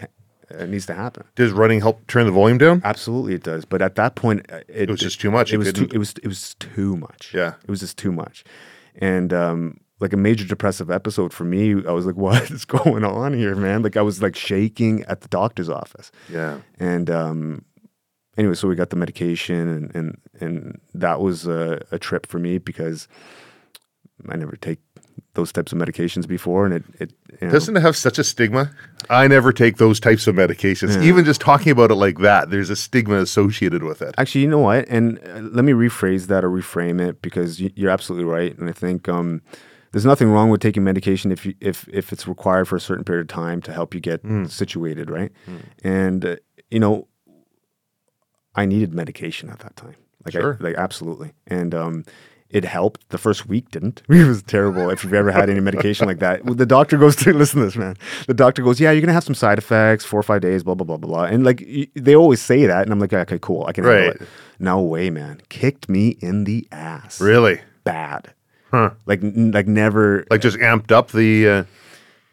it 0.50 0.70
needs 0.70 0.86
to 0.88 0.94
happen. 0.94 1.26
Does 1.36 1.52
running 1.52 1.82
help 1.82 2.08
turn 2.08 2.26
the 2.26 2.32
volume 2.32 2.58
down? 2.58 2.82
Absolutely, 2.86 3.34
it 3.36 3.44
does. 3.44 3.66
But 3.66 3.82
at 3.82 3.96
that 3.96 4.16
point, 4.16 4.46
uh, 4.52 4.62
it, 4.70 4.84
It 4.84 4.90
was 4.90 5.02
just 5.02 5.20
too 5.20 5.30
much. 5.30 5.50
It 5.50 5.54
You 5.54 5.60
was 5.60 5.74
too. 5.74 5.90
It 5.94 5.98
was. 5.98 6.14
It 6.24 6.28
was 6.28 6.56
too 6.56 6.96
much. 6.96 7.34
Yeah. 7.34 7.56
it 7.62 7.70
was 7.70 7.82
just 7.82 7.98
too 7.98 8.14
much, 8.14 8.46
and 8.96 9.34
um, 9.34 9.78
like 10.00 10.14
a 10.14 10.18
major 10.18 10.46
depressive 10.46 10.92
episode 10.92 11.34
for 11.34 11.44
me. 11.44 11.74
I 11.88 11.92
was 11.92 12.06
like, 12.06 12.16
"What 12.28 12.50
is 12.52 12.66
going 12.66 13.04
on 13.04 13.34
here, 13.34 13.56
man?" 13.56 13.82
Like 13.82 13.98
I 13.98 14.02
was 14.02 14.22
like 14.22 14.36
shaking 14.36 15.04
at 15.06 15.22
the 15.22 15.28
doctor's 15.28 15.70
office, 15.70 16.12
Yeah. 16.32 16.60
and 16.80 17.10
um, 17.10 17.66
anyway, 18.38 18.56
so 18.56 18.68
we 18.68 18.76
got 18.76 18.90
the 18.90 18.96
medication, 18.96 19.68
and 19.68 19.96
and 19.96 20.18
and 20.40 20.82
that 20.94 21.20
was 21.22 21.48
a, 21.48 21.82
a 21.92 21.98
trip 22.00 22.26
for 22.28 22.40
me 22.40 22.58
because 22.58 23.08
I 24.30 24.36
never 24.36 24.56
take 24.56 24.80
those 25.34 25.52
types 25.52 25.72
of 25.72 25.78
medications 25.80 26.28
before, 26.28 26.66
and 26.66 26.74
it 26.76 26.84
it 27.00 27.12
you 27.42 27.48
know, 27.48 27.54
Doesn't 27.54 27.76
it 27.78 27.82
have 27.82 27.96
such 27.96 28.18
a 28.20 28.24
stigma? 28.24 28.72
I 29.10 29.28
never 29.28 29.52
take 29.54 29.78
those 29.78 30.00
types 30.00 30.28
of 30.28 30.36
medications. 30.36 31.02
Even 31.04 31.24
just 31.26 31.40
talking 31.42 31.72
about 31.72 31.92
it 31.92 31.96
like 31.96 32.20
that, 32.20 32.50
there's 32.50 32.70
a 32.70 32.76
stigma 32.76 33.18
associated 33.18 33.84
with 33.84 34.02
it. 34.02 34.14
Actually, 34.18 34.42
you 34.42 34.48
know 34.48 34.60
what? 34.60 34.88
And 34.90 35.20
uh, 35.20 35.40
let 35.42 35.64
me 35.64 35.72
rephrase 35.72 36.28
that 36.28 36.44
or 36.44 36.50
reframe 36.50 37.00
it 37.00 37.22
because 37.22 37.60
you're 37.62 37.90
absolutely 37.92 38.26
right. 38.26 38.58
And 38.58 38.68
I 38.70 38.74
think 38.74 39.08
um, 39.08 39.42
there's 39.92 40.06
nothing 40.06 40.30
wrong 40.30 40.50
with 40.50 40.62
taking 40.62 40.84
medication 40.84 41.32
if 41.32 41.46
you, 41.46 41.54
if 41.62 41.88
if 41.90 42.12
it's 42.14 42.28
required 42.28 42.68
for 42.68 42.76
a 42.76 42.80
certain 42.80 43.04
period 43.04 43.22
of 43.22 43.28
time 43.28 43.62
to 43.64 43.74
help 43.74 43.94
you 43.94 44.00
get 44.02 44.22
situated, 44.48 45.10
right? 45.10 45.32
And 45.84 46.26
uh, 46.26 46.36
you 46.70 46.80
know, 46.80 47.08
I 48.56 48.66
needed 48.66 48.94
medication 48.94 49.50
at 49.50 49.60
that 49.60 49.76
time. 49.76 49.96
Like, 50.26 50.34
Sure. 50.34 50.58
I, 50.60 50.64
like 50.64 50.76
absolutely. 50.76 51.32
And 51.46 51.74
um, 51.74 52.04
it 52.50 52.64
helped. 52.66 53.08
The 53.10 53.18
first 53.18 53.48
week 53.48 53.72
didn't. 53.72 54.02
It 54.10 54.26
was 54.28 54.42
terrible. 54.44 54.90
If 54.90 55.04
you've 55.04 55.14
ever 55.14 55.32
had 55.32 55.50
any 55.50 55.60
medication 55.60 56.08
like 56.08 56.20
that, 56.20 56.42
the 56.46 56.66
doctor 56.66 56.98
goes 56.98 57.16
to 57.18 57.34
listen 57.42 57.60
to 57.60 57.66
this, 57.66 57.76
man. 57.76 57.96
The 58.28 58.34
doctor 58.34 58.62
goes, 58.64 58.80
"Yeah, 58.80 58.92
you're 58.92 59.02
gonna 59.02 59.14
have 59.14 59.24
some 59.24 59.36
side 59.36 59.58
effects, 59.58 60.06
four 60.06 60.20
or 60.20 60.24
five 60.24 60.42
days, 60.42 60.64
blah 60.64 60.74
blah 60.76 60.86
blah 60.86 60.98
blah 60.98 61.10
blah." 61.10 61.24
And 61.26 61.44
like 61.46 61.62
y- 61.66 61.88
they 61.96 62.16
always 62.16 62.42
say 62.42 62.66
that, 62.66 62.84
and 62.84 62.92
I'm 62.92 63.00
like, 63.00 63.14
"Okay, 63.14 63.40
cool, 63.42 63.66
I 63.68 63.74
can 63.74 63.84
handle 63.84 64.08
Right. 64.08 64.22
it." 64.22 64.28
No 64.60 64.82
way, 64.82 65.10
man. 65.10 65.42
Kicked 65.50 65.88
me 65.88 66.18
in 66.20 66.46
the 66.46 66.68
ass. 66.72 67.22
Really? 67.22 67.62
Bad. 67.84 68.34
Huh. 68.72 68.92
Like 69.06 69.24
n- 69.24 69.52
like 69.52 69.68
never. 69.68 70.26
Like 70.30 70.42
just 70.42 70.58
amped 70.58 70.92
up 70.92 71.12
the. 71.12 71.48
Uh, 71.50 71.64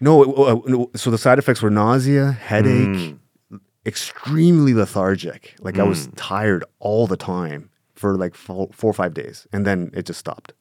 No, 0.01 0.23
it- 0.23 0.29
uh, 0.39 0.61
no, 0.67 0.91
so 0.97 1.11
the 1.11 1.19
side 1.19 1.39
effects 1.39 1.63
were 1.63 1.71
nausea, 1.71 2.33
headache, 2.33 3.15
extremely 3.87 4.75
lethargic. 4.75 5.55
Like 5.61 5.79
I 5.79 5.83
was 5.85 6.09
tired 6.17 6.65
all 6.79 7.07
the 7.07 7.17
time 7.17 7.71
for 7.95 8.17
like 8.17 8.35
four, 8.35 8.69
four 8.73 8.91
or 8.91 8.95
five 8.95 9.15
days, 9.15 9.47
and 9.53 9.65
then 9.67 9.91
it 9.95 10.07
just 10.07 10.19
stopped. 10.21 10.53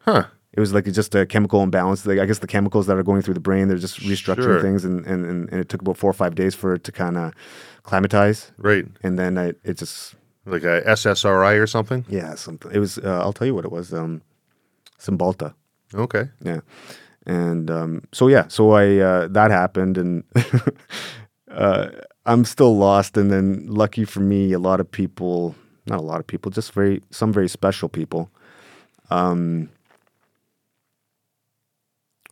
huh. 0.00 0.24
It 0.54 0.60
was 0.60 0.72
like 0.72 0.86
just 0.86 1.14
a 1.14 1.26
chemical 1.26 1.62
imbalance. 1.62 2.06
Like 2.06 2.18
I 2.18 2.26
guess 2.26 2.38
the 2.38 2.46
chemicals 2.46 2.86
that 2.86 2.96
are 2.96 3.02
going 3.02 3.22
through 3.22 3.34
the 3.34 3.40
brain, 3.40 3.68
they're 3.68 3.76
just 3.76 4.00
restructuring 4.00 4.42
Sure. 4.44 4.62
things, 4.62 4.84
and, 4.84 5.04
and, 5.06 5.26
and, 5.26 5.48
and 5.50 5.60
it 5.60 5.68
took 5.68 5.82
about 5.82 5.96
four 5.98 6.10
or 6.10 6.14
five 6.14 6.34
days 6.34 6.54
for 6.54 6.74
it 6.74 6.82
to 6.84 6.90
kind 6.92 7.16
of 7.18 7.34
climatize, 7.82 8.50
Right. 8.56 8.86
and 9.02 9.18
then 9.18 9.36
I, 9.38 9.52
it 9.62 9.74
just 9.76 10.14
Like 10.46 10.64
a 10.64 10.80
SSRI 10.86 11.60
or 11.60 11.66
something? 11.66 12.04
yeah 12.08 12.34
something. 12.34 12.72
It 12.72 12.78
was 12.78 12.98
uh, 12.98 13.20
I'll 13.22 13.34
tell 13.34 13.46
you 13.46 13.54
what 13.54 13.66
it 13.66 13.70
was. 13.72 13.92
Um, 13.92 14.22
Cymbalta. 14.98 15.54
Okay. 15.94 16.28
Yeah. 16.42 16.60
And 17.26 17.70
um, 17.70 18.02
so 18.12 18.28
yeah, 18.28 18.48
so 18.48 18.72
I 18.72 18.96
uh, 18.96 19.28
that 19.28 19.50
happened, 19.50 19.98
and 19.98 20.24
uh, 21.50 21.88
I'm 22.24 22.44
still 22.44 22.74
lost. 22.76 23.18
And 23.18 23.30
then, 23.30 23.66
lucky 23.66 24.04
for 24.06 24.20
me, 24.20 24.52
a 24.52 24.58
lot 24.58 24.80
of 24.80 24.90
people, 24.90 25.54
not 25.86 25.98
a 25.98 26.02
lot 26.02 26.20
of 26.20 26.26
people, 26.26 26.50
just 26.50 26.72
very 26.72 27.02
some 27.10 27.30
very 27.30 27.48
special 27.48 27.90
people. 27.90 28.30
Um, 29.10 29.68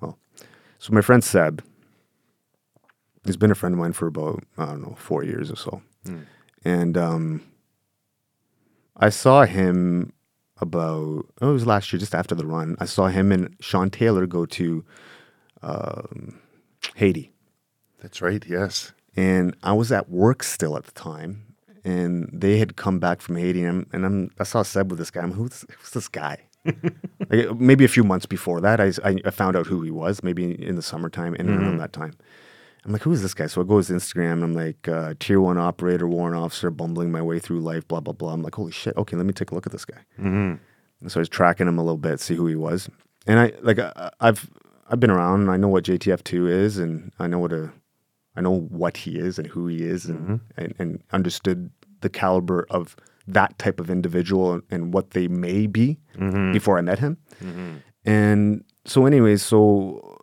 well, 0.00 0.18
so 0.78 0.94
my 0.94 1.02
friend 1.02 1.22
Seb, 1.22 1.62
he's 3.26 3.36
been 3.36 3.50
a 3.50 3.54
friend 3.54 3.74
of 3.74 3.78
mine 3.78 3.92
for 3.92 4.06
about 4.06 4.44
I 4.56 4.64
don't 4.64 4.80
know 4.80 4.94
four 4.98 5.24
years 5.24 5.50
or 5.50 5.56
so, 5.56 5.82
and 6.64 6.96
um, 6.96 7.42
I 8.96 9.10
saw 9.10 9.44
him 9.44 10.14
about 10.58 11.26
oh, 11.40 11.50
it 11.50 11.52
was 11.52 11.66
last 11.66 11.92
year, 11.92 12.00
just 12.00 12.14
after 12.14 12.34
the 12.34 12.46
run. 12.46 12.76
I 12.80 12.86
saw 12.86 13.08
him 13.08 13.32
and 13.32 13.54
Sean 13.60 13.90
Taylor 13.90 14.26
go 14.26 14.46
to 14.46 14.84
um, 15.62 16.40
Haiti, 16.94 17.32
That's 18.02 18.22
right. 18.22 18.44
Yes. 18.46 18.92
and 19.16 19.56
I 19.62 19.72
was 19.72 19.90
at 19.92 20.08
work 20.10 20.42
still 20.42 20.76
at 20.76 20.84
the 20.84 20.92
time, 20.92 21.54
and 21.84 22.28
they 22.32 22.58
had 22.58 22.76
come 22.76 22.98
back 22.98 23.20
from 23.20 23.36
Haiti, 23.36 23.62
and, 23.62 23.68
I'm, 23.70 23.86
and 23.92 24.06
I'm, 24.06 24.30
I 24.38 24.44
saw 24.44 24.62
Seb 24.62 24.90
with 24.90 24.98
this 24.98 25.10
guy. 25.10 25.22
I'm 25.22 25.32
who's, 25.32 25.64
who's 25.78 25.90
this 25.90 26.08
guy? 26.08 26.38
like, 27.30 27.54
maybe 27.58 27.84
a 27.84 27.88
few 27.88 28.04
months 28.04 28.26
before 28.26 28.60
that, 28.60 28.80
I, 28.80 28.92
I, 29.04 29.16
I 29.24 29.30
found 29.30 29.56
out 29.56 29.66
who 29.66 29.82
he 29.82 29.90
was. 29.90 30.22
Maybe 30.22 30.50
in 30.64 30.76
the 30.76 30.82
summertime, 30.82 31.34
and 31.34 31.48
around 31.50 31.78
that 31.78 31.92
time. 31.92 32.14
I'm 32.86 32.92
like, 32.92 33.02
who 33.02 33.10
is 33.12 33.20
this 33.20 33.34
guy? 33.34 33.48
So 33.48 33.60
I 33.60 33.64
go 33.64 33.80
to 33.80 33.88
his 33.88 33.90
Instagram 33.90 34.34
and 34.34 34.44
I'm 34.44 34.54
like, 34.54 34.86
uh, 34.86 35.14
tier 35.18 35.40
one 35.40 35.58
operator, 35.58 36.06
warrant 36.06 36.36
officer, 36.36 36.70
bumbling 36.70 37.10
my 37.10 37.20
way 37.20 37.40
through 37.40 37.60
life, 37.60 37.86
blah, 37.88 37.98
blah, 37.98 38.12
blah. 38.12 38.32
I'm 38.32 38.42
like, 38.42 38.54
holy 38.54 38.70
shit. 38.70 38.96
Okay, 38.96 39.16
let 39.16 39.26
me 39.26 39.32
take 39.32 39.50
a 39.50 39.56
look 39.56 39.66
at 39.66 39.72
this 39.72 39.84
guy. 39.84 39.98
Mm-hmm. 40.20 40.54
And 41.00 41.12
so 41.12 41.18
I 41.18 41.22
was 41.22 41.28
tracking 41.28 41.66
him 41.66 41.78
a 41.78 41.82
little 41.82 41.98
bit, 41.98 42.20
see 42.20 42.36
who 42.36 42.46
he 42.46 42.54
was. 42.54 42.88
And 43.26 43.40
I, 43.40 43.52
like, 43.60 43.80
I, 43.80 44.10
I've, 44.20 44.48
I've 44.88 45.00
been 45.00 45.10
around 45.10 45.40
and 45.40 45.50
I 45.50 45.56
know 45.56 45.66
what 45.66 45.82
JTF2 45.82 46.48
is 46.48 46.78
and 46.78 47.10
I 47.18 47.26
know 47.26 47.40
what 47.40 47.52
a, 47.52 47.72
I 48.36 48.40
know 48.40 48.60
what 48.60 48.98
he 48.98 49.18
is 49.18 49.40
and 49.40 49.48
who 49.48 49.66
he 49.66 49.82
is 49.82 50.06
and, 50.06 50.20
mm-hmm. 50.20 50.36
and, 50.56 50.74
and 50.78 51.02
understood 51.10 51.70
the 52.02 52.08
caliber 52.08 52.68
of 52.70 52.94
that 53.26 53.58
type 53.58 53.80
of 53.80 53.90
individual 53.90 54.52
and, 54.52 54.62
and 54.70 54.94
what 54.94 55.10
they 55.10 55.26
may 55.26 55.66
be 55.66 55.98
mm-hmm. 56.16 56.52
before 56.52 56.78
I 56.78 56.82
met 56.82 57.00
him. 57.00 57.18
And 58.04 58.64
so, 58.84 59.06
anyways, 59.06 59.42
so 59.42 60.15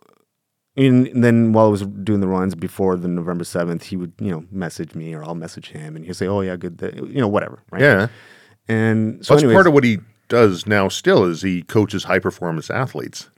and 0.76 1.22
then 1.24 1.52
while 1.52 1.66
I 1.66 1.70
was 1.70 1.82
doing 1.82 2.20
the 2.20 2.28
runs 2.28 2.54
before 2.54 2.96
the 2.96 3.08
November 3.08 3.44
7th, 3.44 3.84
he 3.84 3.96
would, 3.96 4.12
you 4.18 4.30
know, 4.30 4.44
message 4.50 4.94
me 4.94 5.14
or 5.14 5.24
I'll 5.24 5.34
message 5.34 5.70
him 5.70 5.94
and 5.96 6.04
he'll 6.04 6.14
say, 6.14 6.26
oh, 6.26 6.40
yeah, 6.40 6.56
good, 6.56 6.76
day," 6.78 6.92
you 6.94 7.20
know, 7.20 7.28
whatever. 7.28 7.62
Right. 7.70 7.82
Yeah. 7.82 8.08
And 8.68 9.24
so, 9.24 9.34
That's 9.34 9.42
anyways, 9.44 9.54
part 9.56 9.66
of 9.66 9.72
what 9.74 9.84
he 9.84 9.98
does 10.28 10.66
now 10.66 10.88
still 10.88 11.24
is 11.24 11.42
he 11.42 11.62
coaches 11.62 12.04
high 12.04 12.18
performance 12.18 12.70
athletes. 12.70 13.28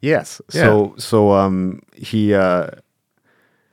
Yes. 0.00 0.40
Yeah. 0.52 0.62
So 0.62 0.94
so 0.98 1.32
um 1.32 1.80
he 1.94 2.32
uh 2.34 2.70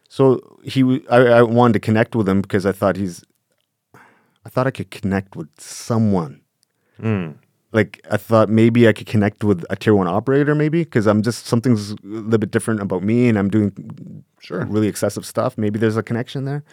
so 0.09 0.39
he 0.63 0.81
w- 0.81 1.05
I, 1.09 1.17
I 1.17 1.41
wanted 1.43 1.73
to 1.73 1.79
connect 1.79 2.15
with 2.15 2.27
him 2.27 2.41
because 2.41 2.65
I 2.65 2.71
thought 2.71 2.97
he's 2.97 3.23
I 3.93 4.49
thought 4.49 4.67
I 4.67 4.71
could 4.71 4.91
connect 4.91 5.35
with 5.35 5.49
someone. 5.59 6.41
Like 7.75 7.91
I 8.15 8.17
thought 8.17 8.47
maybe 8.49 8.87
I 8.87 8.93
could 8.93 9.07
connect 9.13 9.43
with 9.43 9.59
a 9.69 9.75
tier 9.75 9.93
one 10.01 10.07
operator 10.07 10.55
maybe 10.55 10.83
because 10.85 11.05
I'm 11.11 11.21
just 11.21 11.45
something's 11.45 11.91
a 11.91 11.95
little 12.03 12.37
bit 12.45 12.51
different 12.51 12.79
about 12.81 13.03
me 13.03 13.27
and 13.29 13.37
I'm 13.39 13.49
doing 13.49 13.71
Sure. 14.47 14.63
really 14.75 14.87
excessive 14.87 15.25
stuff. 15.25 15.57
Maybe 15.57 15.79
there's 15.79 15.97
a 15.97 16.03
connection 16.03 16.45
there. 16.45 16.63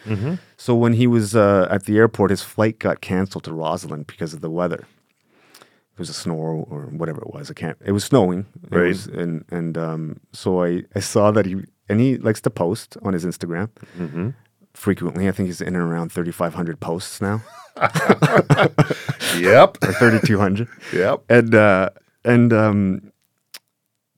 So 0.57 0.75
when 0.83 0.93
he 0.93 1.07
was 1.07 1.35
uh, 1.35 1.67
at 1.75 1.85
the 1.87 1.97
airport, 1.97 2.29
his 2.29 2.43
flight 2.43 2.77
got 2.77 3.01
canceled 3.01 3.43
to 3.45 3.53
Rossland 3.53 4.05
because 4.05 4.31
of 4.35 4.41
the 4.41 4.49
weather. 4.59 4.85
It 5.95 5.99
was 5.99 6.09
a 6.09 6.13
snow 6.13 6.35
or, 6.69 6.83
whatever 7.01 7.21
it 7.21 7.33
was. 7.33 7.49
I 7.51 7.55
can't. 7.55 7.77
It 7.83 7.91
was 7.91 8.03
snowing. 8.03 8.45
Right. 8.69 8.87
was- 8.89 9.07
and 9.07 9.43
and 9.49 9.77
um, 9.77 10.19
so 10.33 10.63
I 10.63 10.83
I 10.95 10.99
saw 11.01 11.31
that 11.31 11.45
he 11.45 11.55
and 11.89 11.99
he 11.99 12.17
likes 12.27 12.41
to 12.41 12.49
post 12.51 12.95
on 13.05 13.13
his 13.13 13.25
Instagram 13.25 13.69
frequently. 14.73 15.27
I 15.27 15.31
think 15.31 15.47
he's 15.47 15.61
in 15.61 15.75
and 15.75 15.83
around 15.83 16.11
3,500 16.11 16.79
posts 16.79 17.21
now 17.21 17.41
Yep. 19.37 19.77
or 19.83 19.93
3,200. 19.93 20.67
yep. 20.93 21.23
and 21.29 21.55
uh, 21.55 21.89
and 22.25 22.53
um, 22.53 23.11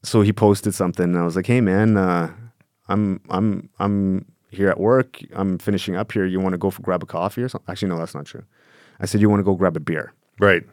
so 0.03 0.21
he 0.21 0.31
posted 0.33 0.73
something, 0.75 1.05
and 1.05 1.17
I 1.17 1.23
was 1.23 1.35
like, 1.35 1.47
"Hey, 1.47 1.61
man, 1.61 1.97
uh, 1.97 2.31
I'm 2.87 3.21
I'm 3.29 3.69
I'm 3.79 4.25
here 4.51 4.69
at 4.69 4.79
work. 4.79 5.19
I'm 5.33 5.57
finishing 5.57 5.95
up 5.95 6.11
here. 6.11 6.25
You 6.25 6.39
want 6.39 6.53
to 6.53 6.57
go 6.57 6.69
for 6.69 6.81
grab 6.81 7.01
a 7.01 7.05
coffee 7.05 7.41
or 7.43 7.49
something?" 7.49 7.71
Actually, 7.71 7.89
no, 7.89 7.97
that's 7.97 8.13
not 8.13 8.25
true. 8.25 8.43
I 8.99 9.05
said, 9.05 9.21
"You 9.21 9.29
want 9.29 9.39
to 9.39 9.43
go 9.43 9.55
grab 9.55 9.75
a 9.75 9.79
beer?" 9.79 10.13
Right. 10.39 10.63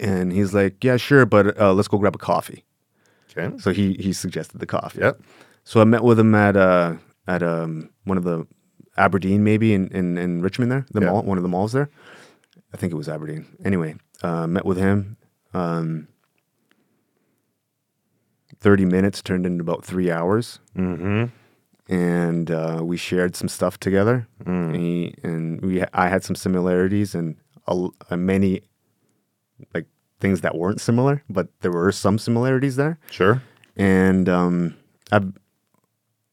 And 0.00 0.32
he's 0.32 0.52
like, 0.54 0.82
"Yeah, 0.82 0.96
sure, 0.96 1.26
but 1.26 1.58
uh, 1.60 1.72
let's 1.74 1.86
go 1.88 1.98
grab 1.98 2.14
a 2.16 2.18
coffee." 2.18 2.64
Okay. 3.36 3.56
So 3.58 3.72
he 3.72 3.94
he 3.94 4.12
suggested 4.12 4.58
the 4.58 4.66
coffee. 4.66 5.00
Yep. 5.00 5.20
So 5.64 5.80
I 5.80 5.84
met 5.84 6.02
with 6.02 6.18
him 6.18 6.34
at 6.34 6.56
uh 6.56 6.94
at 7.28 7.42
um 7.42 7.90
one 8.04 8.16
of 8.18 8.24
the 8.24 8.46
Aberdeen 8.96 9.44
maybe 9.44 9.72
in 9.74 9.88
in, 9.88 10.16
in 10.18 10.42
Richmond 10.42 10.70
there 10.72 10.86
the 10.92 11.00
Yeah. 11.00 11.10
mall 11.10 11.22
one 11.22 11.38
of 11.38 11.42
the 11.42 11.48
malls 11.48 11.72
there. 11.72 11.88
I 12.72 12.76
think 12.76 12.92
it 12.92 12.96
was 12.96 13.08
Aberdeen. 13.08 13.46
Anyway, 13.64 13.94
uh, 14.22 14.46
met 14.46 14.64
with 14.66 14.76
him. 14.78 15.16
Um, 15.54 16.08
Thirty 18.60 18.84
minutes 18.84 19.22
turned 19.22 19.44
into 19.44 19.62
about 19.62 19.84
three 19.84 20.10
hours, 20.10 20.60
Mm-hmm. 20.76 21.24
and 21.92 22.50
uh, 22.50 22.80
we 22.82 22.96
shared 22.96 23.36
some 23.36 23.48
stuff 23.48 23.78
together. 23.78 24.26
Mm. 24.44 24.64
And, 24.66 24.76
he, 24.76 25.14
and 25.22 25.60
we 25.60 25.82
I 25.92 26.08
had 26.08 26.24
some 26.24 26.34
similarities 26.36 27.14
and 27.14 27.36
a, 27.68 27.88
a 28.10 28.16
many 28.16 28.62
like 29.74 29.86
things 30.20 30.40
that 30.40 30.54
weren't 30.56 30.80
similar, 30.80 31.22
but 31.28 31.48
there 31.60 31.70
were 31.72 31.92
some 31.92 32.18
similarities 32.18 32.76
there. 32.76 32.98
Sure. 33.10 33.42
And 33.76 34.28
um, 34.28 34.74
I've 35.12 35.32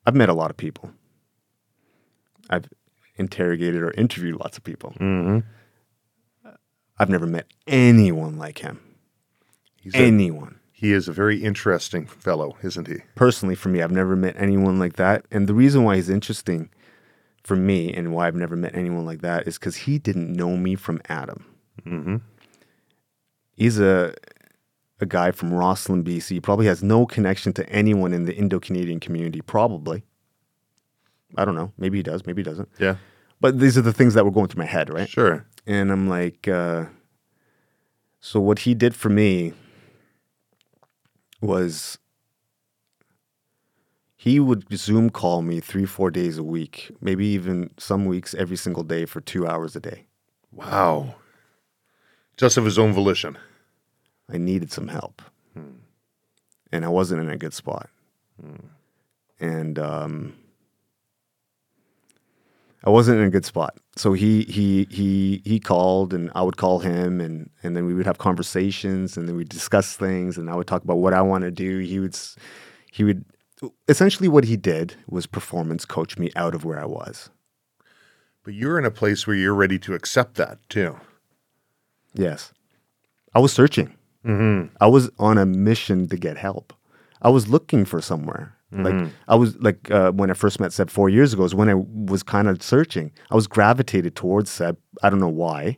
I've 0.06 0.16
met 0.16 0.30
a 0.30 0.34
lot 0.34 0.50
of 0.50 0.56
people. 0.58 0.92
I've 2.50 2.70
interrogated 3.16 3.82
or 3.82 3.92
interviewed 3.92 4.36
lots 4.40 4.58
of 4.58 4.64
people. 4.64 4.94
Mm-hmm. 5.00 5.40
I've 6.98 7.10
never 7.10 7.26
met 7.26 7.48
anyone 7.68 8.38
like 8.38 8.60
him. 8.60 8.80
He's 9.82 9.96
a, 9.96 9.98
Anyone. 9.98 10.60
he 10.72 10.94
is 10.94 11.08
a 11.08 11.12
very 11.12 11.44
interesting 11.44 12.06
fellow, 12.06 12.56
isn't 12.64 12.88
he? 12.88 12.98
Personally, 13.16 13.56
for 13.56 13.70
me, 13.70 13.82
I've 13.82 13.92
never 13.92 14.16
met 14.16 14.36
anyone 14.38 14.80
like 14.80 14.94
that. 14.96 15.26
And 15.32 15.48
the 15.48 15.54
reason 15.54 15.84
why 15.84 15.96
he's 15.98 16.10
interesting 16.10 16.70
for 17.44 17.56
me 17.58 17.92
and 17.94 18.14
why 18.14 18.28
I've 18.28 18.36
never 18.36 18.56
met 18.56 18.76
anyone 18.76 19.06
like 19.06 19.22
that 19.22 19.48
is 19.48 19.58
because 19.58 19.76
he 19.76 19.98
didn't 20.00 20.32
know 20.32 20.56
me 20.56 20.76
from 20.76 21.02
Adam. 21.10 21.46
Mm-hmm. 21.86 22.18
He's 23.56 23.80
a 23.80 24.14
a 25.02 25.06
guy 25.06 25.32
from 25.32 25.54
Rossland, 25.54 26.06
BC. 26.06 26.42
Probably 26.42 26.68
has 26.68 26.82
no 26.82 27.06
connection 27.06 27.52
to 27.54 27.68
anyone 27.70 28.14
in 28.14 28.24
the 28.26 28.34
Indo 28.36 28.60
Canadian 28.60 29.00
community. 29.02 29.42
Probably. 29.42 30.04
I 31.38 31.46
don't 31.46 31.56
know. 31.56 31.72
Maybe 31.78 31.98
he 31.98 32.04
does. 32.04 32.26
Maybe 32.26 32.42
he 32.42 32.44
doesn't. 32.44 32.70
Yeah. 32.80 32.96
But 33.40 33.60
these 33.60 33.78
are 33.78 33.82
the 33.82 33.94
things 33.94 34.14
that 34.14 34.26
were 34.26 34.32
going 34.32 34.48
through 34.48 34.64
my 34.64 34.70
head, 34.70 34.90
right? 34.90 35.10
Sure. 35.10 35.46
And 35.66 35.92
I'm 35.92 36.08
like, 36.08 36.48
uh, 36.48 36.86
so 38.20 38.40
what 38.40 38.60
he 38.60 38.74
did 38.74 38.96
for 38.96 39.10
me 39.10 39.54
was 41.42 41.98
he 44.16 44.40
would 44.40 44.66
Zoom 44.74 45.10
call 45.10 45.42
me 45.42 45.60
three, 45.60 45.86
four 45.86 46.10
days 46.10 46.38
a 46.38 46.44
week, 46.44 46.92
maybe 47.02 47.26
even 47.28 47.72
some 47.78 48.06
weeks 48.06 48.34
every 48.34 48.56
single 48.56 48.84
day 48.84 49.06
for 49.06 49.20
two 49.20 49.46
hours 49.46 49.76
a 49.76 49.82
day. 49.82 50.06
Wow. 50.52 51.16
Just 52.38 52.56
of 52.56 52.64
his 52.64 52.80
own 52.80 52.94
volition. 52.94 53.38
I 54.32 54.38
needed 54.38 54.72
some 54.72 54.88
help. 54.88 55.22
And 56.72 56.86
I 56.86 56.88
wasn't 56.88 57.22
in 57.22 57.30
a 57.30 57.38
good 57.38 57.54
spot. 57.54 57.90
And 59.40 59.78
um, 59.78 60.36
I 62.86 62.90
wasn't 62.90 63.20
in 63.20 63.26
a 63.26 63.30
good 63.30 63.46
spot. 63.46 63.78
So 63.96 64.14
he 64.14 64.44
he 64.44 64.88
he 64.90 65.42
he 65.46 65.60
called 65.60 66.14
and 66.14 66.32
I 66.36 66.42
would 66.42 66.58
call 66.58 66.80
him 66.80 67.22
and 67.22 67.50
and 67.64 67.76
then 67.76 67.86
we 67.86 67.94
would 67.94 68.06
have 68.06 68.18
conversations 68.18 69.16
and 69.16 69.28
then 69.28 69.36
we'd 69.36 69.50
discuss 69.50 69.96
things 69.96 70.38
and 70.38 70.50
I 70.50 70.56
would 70.56 70.68
talk 70.68 70.84
about 70.84 70.98
what 70.98 71.14
I 71.14 71.22
want 71.22 71.44
to 71.44 71.52
do. 71.52 71.80
He 71.80 72.00
would 72.00 72.18
he 72.92 73.04
would 73.04 73.24
essentially 73.88 74.28
what 74.28 74.44
he 74.44 74.58
did 74.58 74.96
was 75.08 75.26
performance 75.26 75.86
coach 75.86 76.18
me 76.18 76.32
out 76.36 76.54
of 76.54 76.66
where 76.66 76.80
I 76.80 76.86
was. 76.86 77.30
But 78.44 78.54
you're 78.54 78.78
in 78.78 78.86
a 78.86 78.92
place 78.92 79.26
where 79.26 79.36
you're 79.36 79.54
ready 79.54 79.80
to 79.80 79.94
accept 79.94 80.36
that 80.36 80.58
too. 80.68 81.00
Yes. 82.14 82.52
I 83.34 83.40
was 83.40 83.54
searching. 83.54 83.96
Mm-hmm. 84.26 84.76
I 84.82 84.88
was 84.88 85.10
on 85.18 85.38
a 85.38 85.46
mission 85.46 86.08
to 86.10 86.18
get 86.18 86.38
help. 86.38 86.74
I 87.22 87.30
was 87.30 87.48
looking 87.48 87.86
for 87.86 88.02
somewhere. 88.02 88.53
Like 88.76 89.12
I 89.28 89.36
was 89.36 89.56
like 89.58 89.92
uh, 89.92 90.12
when 90.12 90.32
I 90.32 90.34
first 90.34 90.60
met 90.60 90.74
Seb 90.74 90.90
four 90.90 91.10
years 91.10 91.34
ago 91.34 91.44
is 91.44 91.54
when 91.54 91.70
I 91.70 91.76
was 91.76 92.24
kind 92.24 92.48
of 92.48 92.62
searching. 92.64 93.12
I 93.30 93.36
was 93.36 93.48
gravitated 93.48 94.16
towards 94.16 94.50
Seb. 94.50 94.78
I 95.04 95.10
don't 95.10 95.20
know 95.20 95.28
why. 95.28 95.78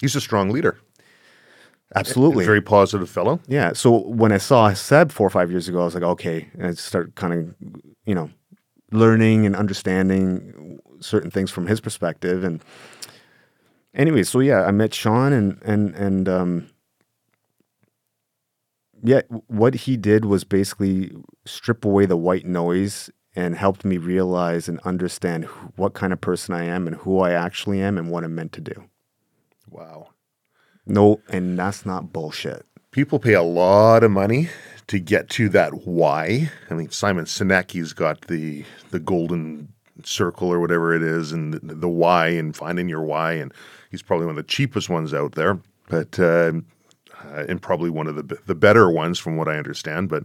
He's 0.00 0.16
a 0.16 0.20
strong 0.20 0.50
leader. 0.50 0.78
Absolutely. 1.94 2.44
Very 2.44 2.60
positive 2.60 3.08
fellow. 3.08 3.40
yeah. 3.46 3.72
So 3.72 4.06
when 4.08 4.30
I 4.32 4.38
saw 4.38 4.72
Seb 4.74 5.10
four 5.10 5.26
or 5.26 5.30
five 5.30 5.50
years 5.50 5.68
ago, 5.68 5.80
I 5.80 5.84
was 5.84 5.94
like, 5.94 6.04
okay. 6.04 6.48
And 6.54 6.66
I 6.66 6.72
started 6.72 7.14
kind 7.14 7.32
of, 7.32 7.54
you 8.04 8.14
know, 8.14 8.30
learning 8.92 9.46
and 9.46 9.56
understanding 9.56 10.78
certain 11.00 11.30
things 11.30 11.50
from 11.50 11.66
his 11.66 11.80
perspective. 11.80 12.44
And 12.44 12.62
anyway, 13.94 14.22
so 14.22 14.40
yeah, 14.40 14.64
I 14.64 14.70
met 14.70 14.94
Sean 14.94 15.32
and 15.32 15.60
and 15.62 15.94
and 15.94 16.28
um, 16.28 16.70
yeah, 19.02 19.22
what 19.46 19.74
he 19.74 19.96
did 19.96 20.24
was 20.24 20.44
basically 20.44 21.12
strip 21.44 21.84
away 21.84 22.06
the 22.06 22.16
white 22.16 22.46
noise 22.46 23.10
and 23.36 23.54
helped 23.54 23.84
me 23.84 23.98
realize 23.98 24.68
and 24.68 24.80
understand 24.80 25.44
who, 25.44 25.72
what 25.76 25.94
kind 25.94 26.12
of 26.12 26.20
person 26.20 26.54
I 26.54 26.64
am 26.64 26.86
and 26.86 26.96
who 26.96 27.20
I 27.20 27.32
actually 27.32 27.80
am 27.80 27.96
and 27.98 28.10
what 28.10 28.24
I'm 28.24 28.34
meant 28.34 28.52
to 28.54 28.60
do. 28.60 28.84
Wow. 29.70 30.08
No, 30.86 31.20
and 31.28 31.58
that's 31.58 31.84
not 31.84 32.12
bullshit. 32.12 32.66
People 32.90 33.18
pay 33.18 33.34
a 33.34 33.42
lot 33.42 34.02
of 34.02 34.10
money 34.10 34.48
to 34.86 34.98
get 34.98 35.28
to 35.30 35.48
that 35.50 35.86
why. 35.86 36.50
I 36.70 36.74
mean, 36.74 36.90
Simon 36.90 37.26
Sinek's 37.26 37.92
got 37.92 38.22
the 38.22 38.64
the 38.90 38.98
golden 38.98 39.72
circle 40.04 40.48
or 40.48 40.58
whatever 40.58 40.94
it 40.94 41.02
is, 41.02 41.30
and 41.32 41.54
the, 41.54 41.74
the 41.74 41.88
why 41.88 42.28
and 42.28 42.56
finding 42.56 42.88
your 42.88 43.02
why, 43.02 43.34
and 43.34 43.52
he's 43.90 44.02
probably 44.02 44.26
one 44.26 44.38
of 44.38 44.44
the 44.44 44.50
cheapest 44.50 44.88
ones 44.88 45.12
out 45.12 45.32
there, 45.32 45.60
but 45.88 46.18
uh, 46.18 46.52
uh, 47.24 47.44
and 47.48 47.60
probably 47.60 47.90
one 47.90 48.06
of 48.06 48.16
the 48.16 48.38
the 48.46 48.54
better 48.54 48.90
ones 48.90 49.18
from 49.18 49.36
what 49.36 49.48
I 49.48 49.56
understand. 49.56 50.08
But 50.08 50.24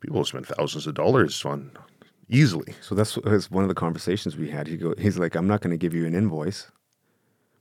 people 0.00 0.24
spend 0.24 0.46
thousands 0.46 0.86
of 0.86 0.94
dollars 0.94 1.44
on 1.44 1.70
easily. 2.28 2.74
So 2.80 2.94
that's 2.94 3.16
was 3.16 3.50
one 3.50 3.64
of 3.64 3.68
the 3.68 3.74
conversations 3.74 4.36
we 4.36 4.50
had. 4.50 4.66
He 4.66 4.76
go, 4.76 4.94
he's 4.98 5.18
like, 5.18 5.34
I'm 5.34 5.46
not 5.46 5.60
going 5.60 5.70
to 5.70 5.76
give 5.76 5.94
you 5.94 6.06
an 6.06 6.14
invoice, 6.14 6.70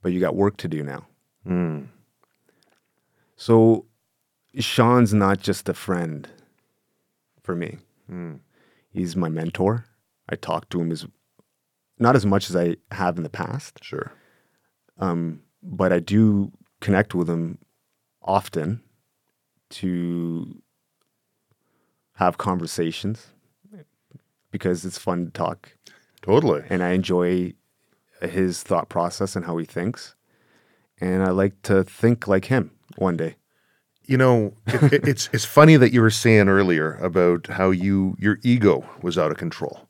but 0.01 0.11
you 0.11 0.19
got 0.19 0.35
work 0.35 0.57
to 0.57 0.67
do 0.67 0.83
now. 0.83 1.05
Hmm. 1.45 1.83
So 3.35 3.85
Sean's 4.57 5.13
not 5.13 5.39
just 5.39 5.69
a 5.69 5.73
friend 5.73 6.27
for 7.41 7.55
me. 7.55 7.77
Hmm. 8.07 8.35
He's 8.89 9.15
my 9.15 9.29
mentor. 9.29 9.85
I 10.29 10.35
talk 10.35 10.69
to 10.69 10.81
him 10.81 10.91
as 10.91 11.05
not 11.99 12.15
as 12.15 12.25
much 12.25 12.49
as 12.49 12.55
I 12.55 12.77
have 12.91 13.17
in 13.17 13.23
the 13.23 13.29
past, 13.29 13.83
Sure. 13.83 14.11
Um, 14.97 15.41
but 15.61 15.91
I 15.91 15.99
do 15.99 16.51
connect 16.79 17.13
with 17.13 17.29
him 17.29 17.57
often 18.25 18.81
to 19.69 20.61
have 22.15 22.37
conversations 22.37 23.27
because 24.51 24.85
it's 24.85 24.97
fun 24.97 25.25
to 25.25 25.31
talk 25.31 25.75
Totally. 26.21 26.63
and 26.69 26.81
I 26.81 26.91
enjoy 26.91 27.53
his 28.21 28.63
thought 28.63 28.89
process 28.89 29.35
and 29.35 29.45
how 29.45 29.57
he 29.57 29.65
thinks. 29.65 30.15
And 31.01 31.21
I 31.23 31.29
like 31.31 31.61
to 31.63 31.83
think 31.83 32.27
like 32.27 32.45
him 32.45 32.71
one 32.95 33.17
day. 33.17 33.35
You 34.05 34.17
know, 34.17 34.53
it, 34.67 34.93
it- 34.93 35.07
it's 35.07 35.29
it's 35.33 35.45
funny 35.45 35.75
that 35.77 35.91
you 35.91 36.01
were 36.01 36.09
saying 36.11 36.47
earlier 36.47 36.93
about 36.95 37.47
how 37.47 37.71
you 37.71 38.15
your 38.19 38.39
ego 38.43 38.87
was 39.01 39.17
out 39.17 39.31
of 39.31 39.37
control, 39.37 39.84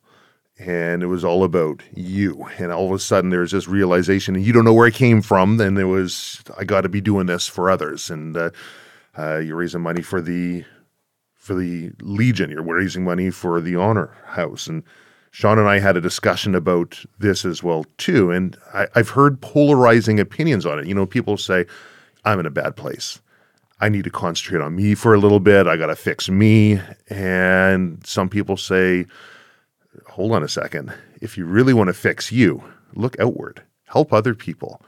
and 0.58 1.04
it 1.04 1.08
was 1.08 1.26
all 1.26 1.44
about 1.44 1.84
you. 1.94 2.48
And 2.58 2.72
all 2.72 2.86
of 2.86 2.92
a 2.94 3.00
sudden, 3.00 3.30
there's 3.30 3.52
this 3.52 3.68
realization, 3.68 4.36
and 4.36 4.46
you 4.46 4.54
don't 4.54 4.66
know 4.66 4.74
where 4.74 4.88
it 4.88 4.94
came 4.94 5.22
from. 5.22 5.58
Then 5.58 5.76
there 5.76 5.88
was, 5.88 6.42
I 6.58 6.64
got 6.64 6.82
to 6.82 6.90
be 6.90 7.02
doing 7.02 7.26
this 7.26 7.48
for 7.48 7.70
others, 7.70 8.10
and 8.10 8.38
uh, 8.38 8.50
uh, 9.18 9.38
you're 9.38 9.58
raising 9.58 9.82
money 9.82 10.02
for 10.02 10.22
the 10.22 10.64
for 11.36 11.54
the 11.54 11.92
Legion. 12.02 12.50
You're 12.50 12.64
raising 12.64 13.04
money 13.04 13.30
for 13.30 13.62
the 13.62 13.76
Honor 13.76 14.16
House, 14.26 14.68
and 14.68 14.84
Sean 15.32 15.60
and 15.60 15.68
I 15.68 15.80
had 15.80 15.98
a 15.98 16.02
discussion 16.02 16.56
about 16.56 17.04
this 17.20 17.44
as 17.46 17.62
well 17.62 17.86
too. 17.98 18.32
And 18.32 18.58
I, 18.74 18.88
I've 18.96 19.10
heard 19.10 19.42
polarizing 19.42 20.20
opinions 20.20 20.66
on 20.66 20.80
it. 20.80 20.88
You 20.88 20.96
know, 20.96 21.06
people 21.06 21.38
say, 21.38 21.66
"I'm 22.24 22.40
in 22.40 22.46
a 22.46 22.52
bad 22.52 22.76
place." 22.76 23.20
I 23.82 23.90
need 23.90 24.06
to 24.06 24.10
concentrate 24.10 24.62
on 24.62 24.74
me 24.74 24.96
for 24.96 25.14
a 25.14 25.18
little 25.18 25.42
bit. 25.42 25.68
I 25.68 25.76
got 25.76 25.88
to 25.88 25.98
fix 25.98 26.30
me. 26.30 26.80
And 27.10 28.06
some 28.08 28.30
people 28.30 28.56
say, 28.56 29.06
hold 30.08 30.32
on 30.32 30.44
a 30.44 30.48
second. 30.48 30.94
If 31.22 31.38
you 31.38 31.46
really 31.46 31.74
want 31.74 31.88
to 31.88 31.94
fix 31.94 32.32
you, 32.32 32.64
look 32.94 33.20
outward, 33.20 33.64
help 33.86 34.14
other 34.14 34.34
people. 34.34 34.82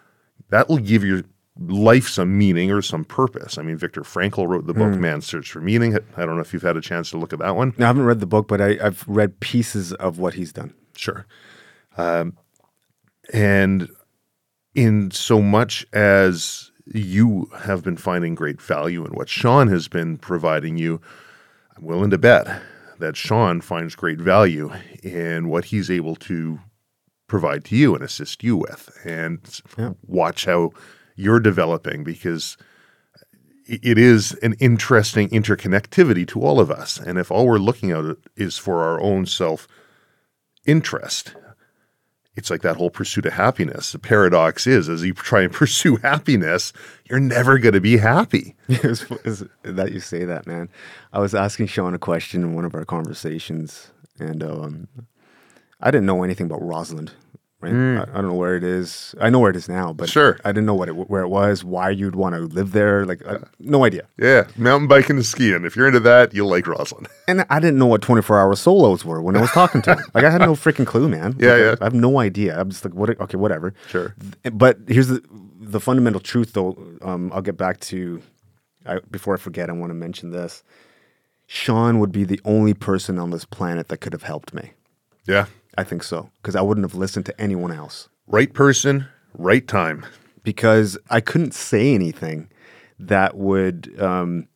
That 0.50 0.70
will 0.70 0.78
give 0.78 1.04
your 1.04 1.24
life 1.60 2.08
some 2.08 2.38
meaning 2.38 2.72
or 2.72 2.82
some 2.82 3.04
purpose. 3.04 3.58
I 3.58 3.64
mean, 3.64 3.78
Viktor 3.78 4.02
Frankl 4.02 4.48
wrote 4.48 4.68
the 4.68 4.74
book 4.74 4.94
Man's 5.00 5.26
Search 5.26 5.52
for 5.52 5.60
Meaning. 5.60 5.98
I 6.16 6.26
don't 6.26 6.36
know 6.36 6.42
if 6.42 6.54
you've 6.54 6.62
had 6.62 6.78
a 6.78 6.82
chance 6.82 7.10
to 7.12 7.18
look 7.18 7.34
at 7.34 7.40
that 7.40 7.56
one. 7.56 7.74
I 7.80 7.84
haven't 7.84 8.06
read 8.06 8.20
the 8.20 8.28
book, 8.28 8.48
but 8.48 8.62
I, 8.62 8.78
I've 8.82 9.04
read 9.08 9.40
pieces 9.40 9.94
of 9.94 10.20
what 10.20 10.36
he's 10.36 10.54
done. 10.54 10.74
Sure. 10.96 11.26
Um, 11.98 12.38
and 13.34 13.90
in 14.76 15.12
so 15.12 15.42
much 15.42 15.86
as 15.94 16.72
you 16.94 17.50
have 17.60 17.84
been 17.84 17.98
finding 17.98 18.36
great 18.36 18.62
value 18.62 19.04
in 19.04 19.12
what 19.14 19.28
Sean 19.28 19.68
has 19.68 19.88
been 19.88 20.18
providing 20.18 20.78
you, 20.78 21.02
I'm 21.76 21.84
willing 21.84 22.12
to 22.12 22.18
bet 22.18 22.62
that 23.00 23.16
Sean 23.16 23.62
finds 23.62 23.96
great 23.96 24.20
value 24.20 24.72
in 25.04 25.50
what 25.50 25.66
he's 25.66 25.90
able 25.90 26.16
to 26.16 26.60
provide 27.28 27.64
to 27.66 27.76
you 27.76 27.94
and 27.94 28.04
assist 28.04 28.44
you 28.44 28.56
with. 28.58 28.90
And 29.06 29.40
Yeah. 29.78 29.94
watch 30.06 30.46
how 30.46 30.72
you're 31.16 31.40
developing 31.40 32.04
because 32.04 32.58
it 33.66 33.98
is 33.98 34.34
an 34.42 34.54
interesting 34.60 35.28
interconnectivity 35.30 36.26
to 36.30 36.42
all 36.42 36.60
of 36.60 36.72
us. 36.72 36.98
And 36.98 37.18
if 37.18 37.30
all 37.32 37.48
we're 37.48 37.58
looking 37.58 37.92
at 37.92 38.16
is 38.36 38.58
for 38.58 38.82
our 38.84 39.02
own 39.02 39.26
self 39.26 39.68
interest. 40.66 41.36
It's 42.38 42.52
like 42.52 42.62
that 42.62 42.78
whole 42.78 42.92
pursuit 42.92 43.26
of 43.26 43.34
happiness. 43.34 43.92
The 43.92 44.00
paradox 44.00 44.68
is, 44.68 44.88
as 44.88 45.04
you 45.04 45.14
try 45.14 45.42
and 45.42 45.52
pursue 45.62 45.98
happiness, 45.98 46.72
you're 47.10 47.20
never 47.20 47.58
going 47.58 47.74
to 47.74 47.82
be 47.82 47.98
happy. 47.98 48.56
that 48.68 49.90
you 49.92 50.00
say 50.00 50.24
that, 50.24 50.46
man. 50.46 50.70
I 51.12 51.20
was 51.20 51.34
asking 51.34 51.68
Sean 51.68 51.96
a 51.96 52.00
question 52.00 52.44
in 52.44 52.54
one 52.54 52.64
of 52.64 52.76
our 52.76 52.86
conversations, 52.86 53.92
and 54.20 54.44
um, 54.44 54.88
I 55.82 55.90
didn't 55.90 56.06
know 56.06 56.24
anything 56.24 56.46
about 56.46 56.62
Rossland 56.62 57.12
Right? 57.60 57.74
I, 57.74 58.02
I 58.04 58.06
don't 58.06 58.28
know 58.28 58.36
where 58.36 58.56
it 58.56 58.64
is. 58.64 59.16
I 59.20 59.32
know 59.32 59.40
where 59.40 59.50
it 59.50 59.56
is 59.56 59.68
now, 59.68 59.92
but 59.92 60.10
Sure. 60.10 60.38
I 60.46 60.50
didn't 60.52 60.68
know 60.68 60.76
what 60.76 60.90
it 60.90 60.96
where 60.96 61.24
it 61.24 61.28
was, 61.30 61.64
why 61.64 61.90
you'd 61.90 62.16
want 62.16 62.36
to 62.36 62.42
live 62.42 62.72
there. 62.72 63.04
Like, 63.04 63.26
I, 63.28 63.38
no 63.60 63.84
idea. 63.84 64.04
Yeah, 64.20 64.46
mountain 64.58 64.88
biking 64.88 65.16
and 65.16 65.26
skiing. 65.26 65.66
If 65.66 65.76
you're 65.76 65.88
into 65.88 66.00
that, 66.02 66.36
you'll 66.36 66.50
like 66.50 66.68
Rossland. 66.68 67.08
And 67.28 67.46
I 67.50 67.60
didn't 67.60 67.78
know 67.80 67.88
what 67.88 68.02
24 68.04 68.40
hour 68.40 68.56
solos 68.56 69.04
were 69.04 69.22
when 69.22 69.36
I 69.36 69.42
was 69.42 69.50
talking 69.52 69.82
to 69.82 69.96
him. 69.96 70.00
Like, 70.14 70.24
I 70.24 70.30
had 70.30 70.40
no 70.42 70.54
freaking 70.54 70.86
clue, 70.88 71.10
man. 71.10 71.36
Yeah, 71.40 71.50
Like, 71.54 71.60
yeah. 71.62 71.76
I 71.82 71.84
have 71.86 71.94
no 71.94 72.20
idea. 72.20 72.58
I'm 72.58 72.70
just 72.70 72.86
like, 72.86 72.94
what? 72.94 73.10
Okay, 73.20 73.38
whatever. 73.38 73.74
Sure. 73.90 74.16
But 74.54 74.78
here's 74.88 75.08
the 75.10 75.22
the 75.60 75.80
fundamental 75.80 76.22
truth, 76.22 76.54
though. 76.54 76.78
Um, 77.02 77.32
I'll 77.34 77.42
get 77.42 77.58
back 77.58 77.80
to 77.92 78.22
I, 78.86 79.00
before 79.12 79.34
I 79.34 79.38
forget. 79.38 79.70
I 79.70 79.74
want 79.74 79.90
to 79.90 79.96
mention 79.96 80.30
this. 80.30 80.64
Sean 81.48 82.00
would 82.00 82.12
be 82.12 82.24
the 82.24 82.40
only 82.46 82.74
person 82.74 83.18
on 83.20 83.32
this 83.32 83.46
planet 83.46 83.88
that 83.88 83.98
could 83.98 84.14
have 84.14 84.24
helped 84.24 84.54
me. 84.54 84.74
Yeah, 85.26 85.48
I 85.78 85.84
think 85.84 86.04
so 86.04 86.30
because 86.42 86.56
I 86.56 86.62
wouldn't 86.62 86.86
have 86.86 86.96
listened 86.96 87.26
to 87.28 87.42
anyone 87.42 87.72
else 87.72 88.10
right 88.28 88.54
person, 88.54 89.08
right 89.34 89.68
time. 89.68 90.06
because 90.44 90.98
I 91.10 91.22
couldn't 91.22 91.54
say 91.54 91.94
anything 91.94 92.50
that 93.00 93.38
would 93.38 93.94
um, 94.02 94.48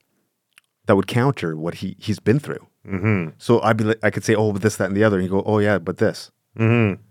that 0.88 0.96
would 0.96 1.08
counter 1.08 1.56
what 1.56 1.76
he 1.76 1.96
he's 2.00 2.20
been 2.20 2.40
through. 2.40 2.66
Mm-hmm. 2.88 3.32
So 3.38 3.62
I'd 3.62 3.78
be 3.78 3.84
like, 3.84 4.00
I 4.04 4.10
could 4.10 4.24
say, 4.24 4.34
oh, 4.34 4.52
but 4.52 4.64
this, 4.64 4.78
that, 4.78 4.88
and 4.88 4.98
the 4.98 5.04
other, 5.04 5.18
and 5.18 5.24
you 5.26 5.30
go, 5.30 5.44
oh 5.46 5.60
yeah, 5.60 5.78
but 5.78 5.98
this. 5.98 6.32
Mm-hmm. 6.58 7.02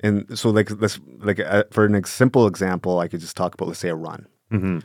And 0.00 0.38
so 0.38 0.50
like 0.50 0.70
let's 0.80 1.00
like 1.18 1.40
uh, 1.40 1.64
for 1.70 1.86
an 1.86 1.94
ex- 1.94 2.12
simple 2.12 2.46
example, 2.46 2.98
I 2.98 3.08
could 3.08 3.20
just 3.20 3.36
talk 3.36 3.54
about 3.54 3.68
let's 3.68 3.80
say 3.80 3.88
a 3.88 3.94
run. 3.94 4.26
Mm-hmm. 4.52 4.80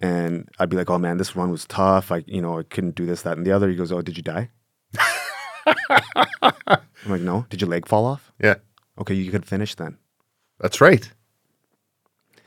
And 0.00 0.48
I'd 0.58 0.70
be 0.70 0.76
like, 0.76 0.90
"Oh 0.90 0.98
man, 0.98 1.18
this 1.18 1.36
run 1.36 1.50
was 1.50 1.66
tough. 1.66 2.10
I, 2.10 2.24
you 2.26 2.42
know, 2.42 2.58
I 2.58 2.62
couldn't 2.64 2.94
do 2.94 3.06
this, 3.06 3.22
that, 3.22 3.36
and 3.36 3.46
the 3.46 3.52
other." 3.52 3.68
He 3.68 3.76
goes, 3.76 3.92
"Oh, 3.92 4.02
did 4.02 4.16
you 4.16 4.22
die?" 4.22 4.50
I'm 5.88 6.82
like, 7.06 7.20
"No. 7.20 7.46
Did 7.50 7.60
your 7.60 7.70
leg 7.70 7.86
fall 7.86 8.06
off?" 8.06 8.32
Yeah, 8.42 8.56
Okay, 8.98 9.14
you 9.14 9.30
could 9.30 9.46
finish 9.46 9.74
then. 9.74 9.98
that's 10.60 10.80
right. 10.80 11.10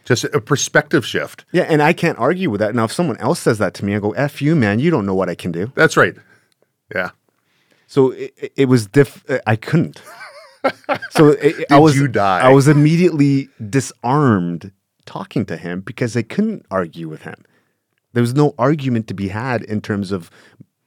Just 0.06 0.24
a 0.24 0.40
perspective 0.40 1.06
shift. 1.06 1.44
Yeah, 1.52 1.64
and 1.64 1.82
I 1.82 1.92
can't 1.92 2.18
argue 2.18 2.50
with 2.50 2.60
that. 2.62 2.74
Now, 2.74 2.86
if 2.86 2.94
someone 2.94 3.18
else 3.18 3.40
says 3.42 3.58
that 3.58 3.74
to 3.76 3.86
me, 3.86 3.94
I 3.96 4.00
go, 4.00 4.12
"F 4.12 4.42
you, 4.42 4.56
man. 4.56 4.80
You 4.80 4.90
don't 4.90 5.06
know 5.06 5.16
what 5.16 5.30
I 5.30 5.36
can 5.36 5.52
do." 5.52 5.72
That's 5.76 5.98
right. 5.98 6.16
Yeah. 6.96 7.10
So 7.88 8.12
it, 8.12 8.54
it- 8.56 8.66
was 8.70 8.88
diff. 8.88 9.24
Uh, 9.30 9.40
I 9.46 9.56
couldn't. 9.58 10.02
So 11.12 11.30
it, 11.30 11.66
I 11.72 11.80
was 11.80 11.96
you 11.96 12.08
die? 12.10 12.40
I 12.42 12.50
was 12.50 12.68
immediately 12.68 13.48
disarmed 13.70 14.72
talking 15.06 15.46
to 15.46 15.56
him 15.56 15.80
because 15.82 16.18
I 16.18 16.24
couldn't 16.24 16.66
argue 16.70 17.08
with 17.08 17.22
him. 17.22 17.36
There 18.14 18.22
was 18.22 18.34
no 18.34 18.54
argument 18.58 19.08
to 19.08 19.14
be 19.14 19.30
had 19.30 19.64
in 19.64 19.80
terms 19.80 20.12
of 20.12 20.30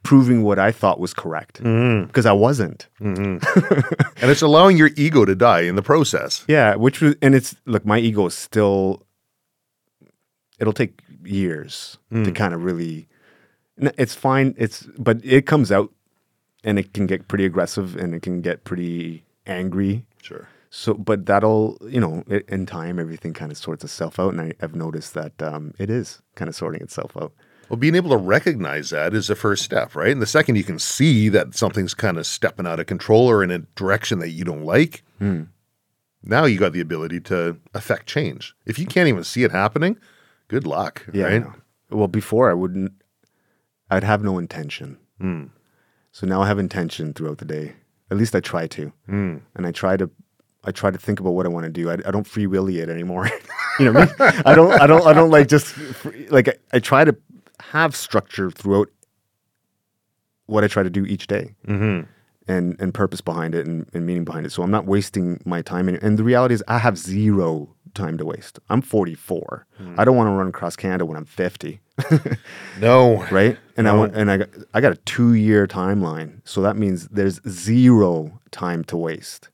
proving 0.03 0.43
what 0.43 0.59
I 0.59 0.73
thought 0.73 0.99
was 1.01 1.13
correct 1.15 1.63
Mm-hmm. 1.63 2.07
because 2.07 2.27
I 2.27 2.33
wasn't. 2.33 2.89
And 3.01 4.31
it's 4.31 4.43
allowing 4.43 4.77
your 4.77 4.91
ego 4.97 5.25
to 5.25 5.35
die 5.35 5.61
in 5.63 5.77
the 5.77 5.83
process. 5.83 6.45
Yeah, 6.49 6.75
which 6.77 7.01
was, 7.01 7.15
and 7.23 7.35
it's 7.35 7.57
look, 7.67 7.85
my 7.87 7.99
ego 7.99 8.27
is 8.27 8.35
still. 8.35 9.07
It'll 10.59 10.73
take 10.75 11.01
years 11.25 11.99
Mm. 12.13 12.25
to 12.25 12.33
kind 12.33 12.53
of 12.55 12.65
really. 12.65 13.09
It's 13.79 14.15
fine. 14.15 14.55
It's 14.59 14.87
but 14.99 15.25
it 15.25 15.47
comes 15.47 15.73
out, 15.73 15.91
and 16.65 16.79
it 16.79 16.93
can 16.93 17.07
get 17.07 17.29
pretty 17.29 17.47
aggressive, 17.47 17.97
and 17.97 18.15
it 18.15 18.21
can 18.23 18.43
get 18.43 18.65
pretty 18.65 19.25
angry. 19.47 20.05
Sure. 20.23 20.49
So, 20.69 20.93
but 20.95 21.25
that'll 21.27 21.79
you 21.89 21.99
know, 22.01 22.23
in 22.49 22.67
time, 22.67 22.99
everything 22.99 23.33
kind 23.33 23.51
of 23.51 23.57
sorts 23.59 23.83
itself 23.85 24.19
out, 24.21 24.33
and 24.35 24.41
I, 24.41 24.53
I've 24.61 24.75
noticed 24.75 25.15
that 25.15 25.41
um, 25.43 25.73
it 25.79 25.89
is 25.89 26.21
kind 26.35 26.49
of 26.51 26.55
sorting 26.55 26.83
itself 26.83 27.17
out. 27.17 27.33
Well, 27.71 27.79
being 27.79 27.95
able 27.95 28.11
to 28.11 28.17
recognize 28.17 28.91
that 28.91 29.15
is 29.15 29.29
the 29.29 29.37
first 29.37 29.63
step, 29.63 29.95
right? 29.95 30.11
And 30.11 30.21
the 30.21 30.27
second 30.27 30.57
you 30.57 30.65
can 30.65 30.81
see 30.81 31.29
that 31.29 31.55
something's 31.55 31.95
kind 31.95 32.19
of 32.19 32.27
stepping 32.27 32.67
out 32.67 32.81
of 32.81 32.87
control 32.87 33.31
or 33.31 33.45
in 33.45 33.53
a 33.53 33.61
direction 33.77 34.19
that 34.19 34.31
you 34.31 34.45
don't 34.45 34.65
like, 34.65 35.05
hmm. 35.19 35.45
now 36.25 36.47
you 36.47 36.59
got 36.59 36.73
the 36.73 36.81
ability 36.81 37.21
to 37.21 37.57
affect 37.73 38.09
change. 38.09 38.57
If 38.67 38.77
you 38.77 38.87
can't 38.87 39.09
even 39.09 39.23
see 39.23 39.45
it 39.45 39.53
happening, 39.53 39.97
good 40.49 40.67
luck, 40.67 41.07
Yeah. 41.13 41.27
Right? 41.27 41.47
Well, 41.91 42.09
before 42.09 42.51
I 42.51 42.55
wouldn't. 42.55 42.93
I'd 43.93 44.05
have 44.05 44.23
no 44.23 44.39
intention. 44.39 44.99
Hmm. 45.21 45.47
So 46.13 46.27
now 46.27 46.43
I 46.43 46.47
have 46.47 46.59
intention 46.59 47.13
throughout 47.13 47.39
the 47.39 47.45
day. 47.45 47.75
At 48.11 48.17
least 48.17 48.35
I 48.35 48.41
try 48.41 48.67
to, 48.69 48.93
hmm. 49.07 49.39
and 49.55 49.67
I 49.67 49.73
try 49.73 49.97
to. 49.97 50.11
I 50.63 50.73
try 50.73 50.91
to 50.91 50.99
think 50.99 51.21
about 51.21 51.31
what 51.31 51.47
I 51.47 51.49
want 51.49 51.65
to 51.65 51.71
do. 51.71 51.89
I, 51.89 51.95
I 51.95 52.11
don't 52.11 52.27
free 52.27 52.47
willy 52.47 52.81
it 52.81 52.91
anymore. 52.91 53.31
you 53.79 53.87
know 53.87 53.93
what 53.93 54.21
I 54.21 54.33
mean? 54.33 54.43
I 54.45 54.55
don't. 54.55 54.73
I 54.81 54.87
don't. 54.87 55.07
I 55.07 55.13
don't 55.13 55.31
like 55.31 55.49
just 55.49 55.67
free, 55.67 56.29
like 56.29 56.49
I, 56.49 56.55
I 56.73 56.79
try 56.81 57.05
to 57.05 57.17
have 57.71 57.95
structure 57.97 58.51
throughout 58.51 58.89
what 60.47 60.65
I 60.65 60.69
try 60.69 60.83
to 60.83 60.91
do 60.91 61.05
each 61.05 61.27
day. 61.27 61.55
Mm-hmm. 61.67 62.07
and 62.49 62.77
and 62.81 62.93
purpose 62.93 63.21
behind 63.21 63.55
it 63.55 63.67
and, 63.67 63.89
and 63.95 64.05
meaning 64.07 64.25
behind 64.25 64.47
it. 64.47 64.51
So 64.53 64.63
I'm 64.63 64.71
not 64.71 64.87
wasting 64.87 65.41
my 65.45 65.63
time. 65.63 65.89
And, 65.89 66.03
and 66.03 66.19
the 66.19 66.25
reality 66.25 66.55
is, 66.55 66.63
I 66.67 66.79
have 66.79 66.97
zero 66.99 67.75
time 67.95 68.19
to 68.19 68.25
waste. 68.25 68.59
I'm 68.69 68.83
44. 68.83 69.67
Hmm. 69.77 69.95
I 69.99 70.05
don't 70.05 70.17
want 70.17 70.29
to 70.29 70.33
run 70.33 70.49
across 70.49 70.75
Canada 70.77 71.05
when 71.07 71.17
I'm 71.17 71.25
50, 71.25 71.81
No. 72.81 73.25
right? 73.31 73.57
And 73.77 73.89
I 73.89 73.93
want 73.95 74.15
and 74.17 74.31
I 74.31 74.37
got 74.39 74.49
I 74.75 74.81
got 74.81 74.93
a 74.93 74.97
two 74.97 75.35
year 75.35 75.67
timeline. 75.67 76.41
So 76.45 76.61
that 76.63 76.77
means 76.77 77.07
there's 77.09 77.41
zero 77.49 78.41
time 78.51 78.85
to 78.85 78.97
waste. 78.97 79.49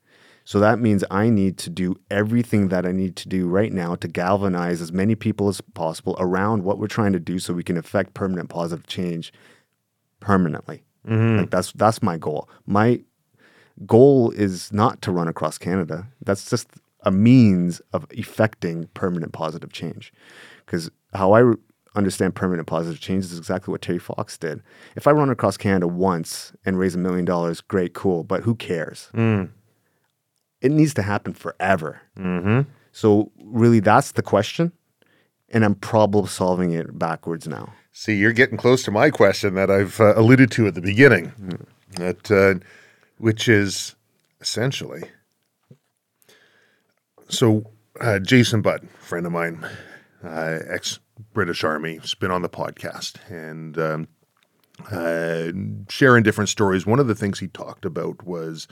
So 0.47 0.61
that 0.61 0.79
means 0.79 1.03
I 1.11 1.29
need 1.29 1.59
to 1.59 1.71
do 1.71 1.97
everything 2.09 2.69
that 2.69 2.87
I 2.87 2.93
need 2.93 3.17
to 3.17 3.29
do 3.29 3.49
right 3.49 3.73
now 3.73 3.97
to 3.97 4.07
galvanize 4.07 4.81
as 4.81 4.93
many 4.93 5.17
people 5.17 5.49
as 5.49 5.61
possible 5.61 6.17
around 6.21 6.63
what 6.63 6.79
we're 6.79 6.87
trying 6.87 7.13
to 7.15 7.19
do 7.19 7.41
so 7.41 7.53
we 7.53 7.65
can 7.65 7.77
affect 7.77 8.15
permanent 8.15 8.49
positive 8.49 8.87
change 8.87 9.33
permanently. 10.21 10.85
Mm-hmm. 11.05 11.39
Like 11.39 11.51
that's 11.51 11.73
that's 11.73 12.01
my 12.01 12.17
goal. 12.17 12.49
My 12.65 13.01
goal 13.87 14.31
is 14.31 14.73
not 14.73 15.03
to 15.03 15.11
run 15.11 15.27
across 15.27 15.59
Canada. 15.59 16.07
That's 16.25 16.49
just 16.49 16.69
a 17.03 17.11
means 17.11 17.81
of 17.93 18.07
effecting 18.13 18.89
permanent 18.95 19.33
positive 19.33 19.73
change. 19.73 20.13
Because 20.65 20.91
how 21.13 21.33
I 21.33 21.41
re- 21.41 21.57
understand 21.97 22.37
permanent 22.37 22.69
positive 22.69 23.01
change 23.01 23.25
is 23.25 23.37
exactly 23.37 23.73
what 23.73 23.83
Terry 23.83 23.99
Fox 23.99 24.39
did. 24.39 24.63
If 24.95 25.09
I 25.09 25.11
run 25.11 25.31
across 25.31 25.57
Canada 25.57 25.89
once 25.89 26.53
and 26.65 26.79
raise 26.79 26.95
a 26.95 26.99
million 26.99 27.25
dollars, 27.25 27.61
great, 27.61 27.95
cool. 27.95 28.23
But 28.23 28.43
who 28.43 28.55
cares? 28.55 29.11
Mm. 29.13 29.51
It 30.61 30.71
needs 30.73 30.95
to 30.95 31.03
happen 31.03 31.35
forever. 31.35 32.01
So 32.93 33.31
really, 33.43 33.81
that's 33.81 34.13
the 34.13 34.23
question, 34.23 34.73
and 35.51 35.65
I'm 35.65 35.75
problem 35.75 36.27
solving 36.27 36.73
it 36.73 36.99
backwards 36.99 37.47
now. 37.47 37.73
See, 37.93 38.17
you're 38.17 38.33
getting 38.33 38.57
close 38.59 38.83
to 38.85 38.91
my 38.91 39.11
question 39.11 39.55
that 39.55 39.71
I've 39.71 40.01
uh, 40.01 40.15
alluded 40.17 40.51
to 40.53 40.67
at 40.67 40.75
the 40.75 40.81
beginning, 40.83 41.33
that 41.97 42.31
uh, 42.31 42.65
which 43.19 43.49
is 43.49 43.95
essentially. 44.41 45.11
So, 47.29 47.71
uh, 48.01 48.19
Jason 48.21 48.63
Budd, 48.63 48.89
friend 48.99 49.27
of 49.27 49.33
mine, 49.33 49.67
uh, 50.25 50.59
ex 50.69 50.99
British 51.33 51.65
Army, 51.65 51.97
has 51.97 52.15
been 52.15 52.31
on 52.31 52.43
the 52.43 52.49
podcast 52.49 53.19
and 53.31 53.79
um, 53.79 54.09
uh, 54.91 55.53
sharing 55.91 56.23
different 56.23 56.49
stories. 56.51 56.87
One 56.87 57.01
of 57.01 57.09
the 57.09 57.15
things 57.15 57.41
he 57.41 57.49
talked 57.49 57.85
about 57.85 58.25
was 58.25 58.69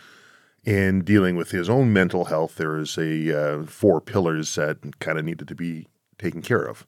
in 0.64 1.02
dealing 1.04 1.36
with 1.36 1.50
his 1.50 1.68
own 1.68 1.92
mental 1.92 2.26
health. 2.26 2.56
There 2.56 2.78
is 2.78 2.96
a 2.96 3.60
uh, 3.60 3.64
four 3.64 4.00
pillars 4.00 4.54
that 4.54 4.78
kind 5.00 5.18
of 5.18 5.24
needed 5.24 5.48
to 5.48 5.54
be 5.54 5.86
taken 6.18 6.42
care 6.42 6.64
of. 6.64 6.86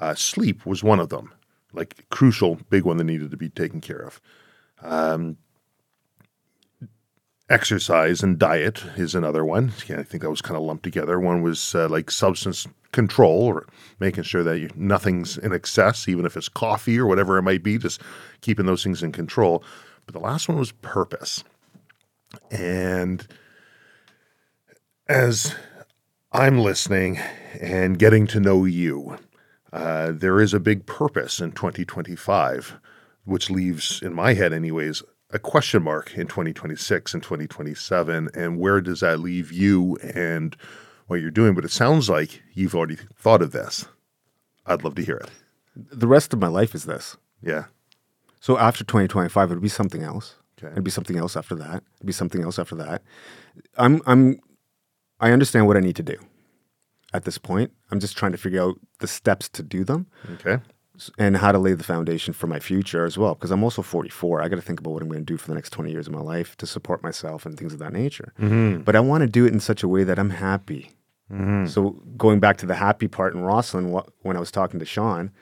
Uh, 0.00 0.14
sleep 0.14 0.66
was 0.66 0.82
one 0.82 1.00
of 1.00 1.08
them, 1.08 1.32
like 1.72 2.06
crucial, 2.10 2.58
big 2.70 2.84
one 2.84 2.96
that 2.98 3.04
needed 3.04 3.30
to 3.30 3.36
be 3.36 3.48
taken 3.48 3.80
care 3.80 4.00
of. 4.00 4.20
Um, 4.82 5.38
exercise 7.48 8.22
and 8.22 8.38
diet 8.38 8.82
is 8.96 9.14
another 9.14 9.44
one. 9.44 9.72
Yeah, 9.86 10.00
I 10.00 10.02
think 10.02 10.22
that 10.22 10.30
was 10.30 10.42
kind 10.42 10.56
of 10.56 10.62
lumped 10.62 10.84
together. 10.84 11.20
One 11.20 11.42
was 11.42 11.74
uh, 11.74 11.88
like 11.88 12.10
substance 12.10 12.66
control 12.92 13.42
or 13.42 13.66
making 14.00 14.24
sure 14.24 14.42
that 14.42 14.58
you, 14.58 14.70
nothing's 14.74 15.36
in 15.38 15.52
excess, 15.52 16.08
even 16.08 16.26
if 16.26 16.36
it's 16.36 16.48
coffee 16.48 16.98
or 16.98 17.06
whatever 17.06 17.38
it 17.38 17.42
might 17.42 17.62
be, 17.62 17.78
just 17.78 18.00
keeping 18.40 18.66
those 18.66 18.82
things 18.82 19.02
in 19.02 19.12
control. 19.12 19.62
But 20.06 20.14
the 20.14 20.20
last 20.20 20.48
one 20.48 20.58
was 20.58 20.72
purpose. 20.72 21.44
And 22.50 23.26
as 25.08 25.54
I'm 26.32 26.58
listening 26.58 27.18
and 27.60 27.98
getting 27.98 28.26
to 28.28 28.40
know 28.40 28.64
you, 28.64 29.18
uh, 29.72 30.12
there 30.12 30.40
is 30.40 30.54
a 30.54 30.60
big 30.60 30.86
purpose 30.86 31.40
in 31.40 31.52
2025, 31.52 32.76
which 33.24 33.50
leaves, 33.50 34.00
in 34.02 34.14
my 34.14 34.34
head, 34.34 34.52
anyways, 34.52 35.02
a 35.30 35.38
question 35.38 35.82
mark 35.82 36.14
in 36.14 36.26
2026 36.28 37.12
and 37.14 37.22
2027. 37.22 38.30
And 38.34 38.58
where 38.58 38.80
does 38.80 39.00
that 39.00 39.18
leave 39.20 39.50
you 39.50 39.96
and 39.96 40.56
what 41.08 41.20
you're 41.20 41.30
doing? 41.30 41.54
But 41.54 41.64
it 41.64 41.72
sounds 41.72 42.08
like 42.08 42.42
you've 42.52 42.74
already 42.74 42.98
thought 43.16 43.42
of 43.42 43.52
this. 43.52 43.86
I'd 44.64 44.84
love 44.84 44.94
to 44.94 45.04
hear 45.04 45.16
it. 45.16 45.30
The 45.74 46.06
rest 46.06 46.32
of 46.32 46.38
my 46.38 46.46
life 46.46 46.74
is 46.74 46.84
this. 46.84 47.16
Yeah. 47.42 47.64
So 48.40 48.58
after 48.58 48.84
2025, 48.84 49.50
it'll 49.50 49.60
be 49.60 49.68
something 49.68 50.02
else. 50.02 50.36
Okay. 50.58 50.72
It'd 50.72 50.84
be 50.84 50.90
something 50.90 51.16
else 51.16 51.36
after 51.36 51.54
that. 51.56 51.82
It'd 51.96 52.06
be 52.06 52.12
something 52.12 52.42
else 52.42 52.58
after 52.58 52.74
that. 52.76 53.02
I'm 53.76 54.02
I'm 54.06 54.38
I 55.20 55.30
understand 55.32 55.66
what 55.66 55.76
I 55.76 55.80
need 55.80 55.96
to 55.96 56.02
do 56.02 56.16
at 57.12 57.24
this 57.24 57.38
point. 57.38 57.72
I'm 57.90 58.00
just 58.00 58.16
trying 58.16 58.32
to 58.32 58.38
figure 58.38 58.62
out 58.62 58.78
the 59.00 59.06
steps 59.06 59.48
to 59.50 59.62
do 59.62 59.84
them. 59.84 60.06
Okay. 60.34 60.62
And 61.18 61.36
how 61.36 61.50
to 61.50 61.58
lay 61.58 61.72
the 61.72 61.82
foundation 61.82 62.32
for 62.32 62.46
my 62.46 62.60
future 62.60 63.04
as 63.04 63.18
well. 63.18 63.34
Because 63.34 63.50
I'm 63.50 63.64
also 63.64 63.82
44. 63.82 64.40
I 64.42 64.48
got 64.48 64.56
to 64.56 64.62
think 64.62 64.78
about 64.78 64.92
what 64.92 65.02
I'm 65.02 65.08
going 65.08 65.24
to 65.24 65.32
do 65.32 65.36
for 65.36 65.48
the 65.48 65.54
next 65.54 65.70
20 65.70 65.90
years 65.90 66.06
of 66.06 66.12
my 66.12 66.20
life 66.20 66.56
to 66.58 66.66
support 66.66 67.02
myself 67.02 67.44
and 67.44 67.58
things 67.58 67.72
of 67.72 67.80
that 67.80 67.92
nature. 67.92 68.32
Mm-hmm. 68.38 68.82
But 68.82 68.94
I 68.94 69.00
want 69.00 69.22
to 69.22 69.26
do 69.26 69.44
it 69.44 69.52
in 69.52 69.58
such 69.58 69.82
a 69.82 69.88
way 69.88 70.04
that 70.04 70.20
I'm 70.20 70.30
happy. 70.30 70.92
Mm-hmm. 71.32 71.66
So 71.66 72.00
going 72.16 72.38
back 72.38 72.58
to 72.58 72.66
the 72.66 72.76
happy 72.76 73.08
part 73.08 73.34
in 73.34 73.40
Rossland, 73.40 73.92
wh- 73.92 74.24
when 74.24 74.36
I 74.36 74.40
was 74.40 74.52
talking 74.52 74.78
to 74.78 74.86
Sean, 74.86 75.32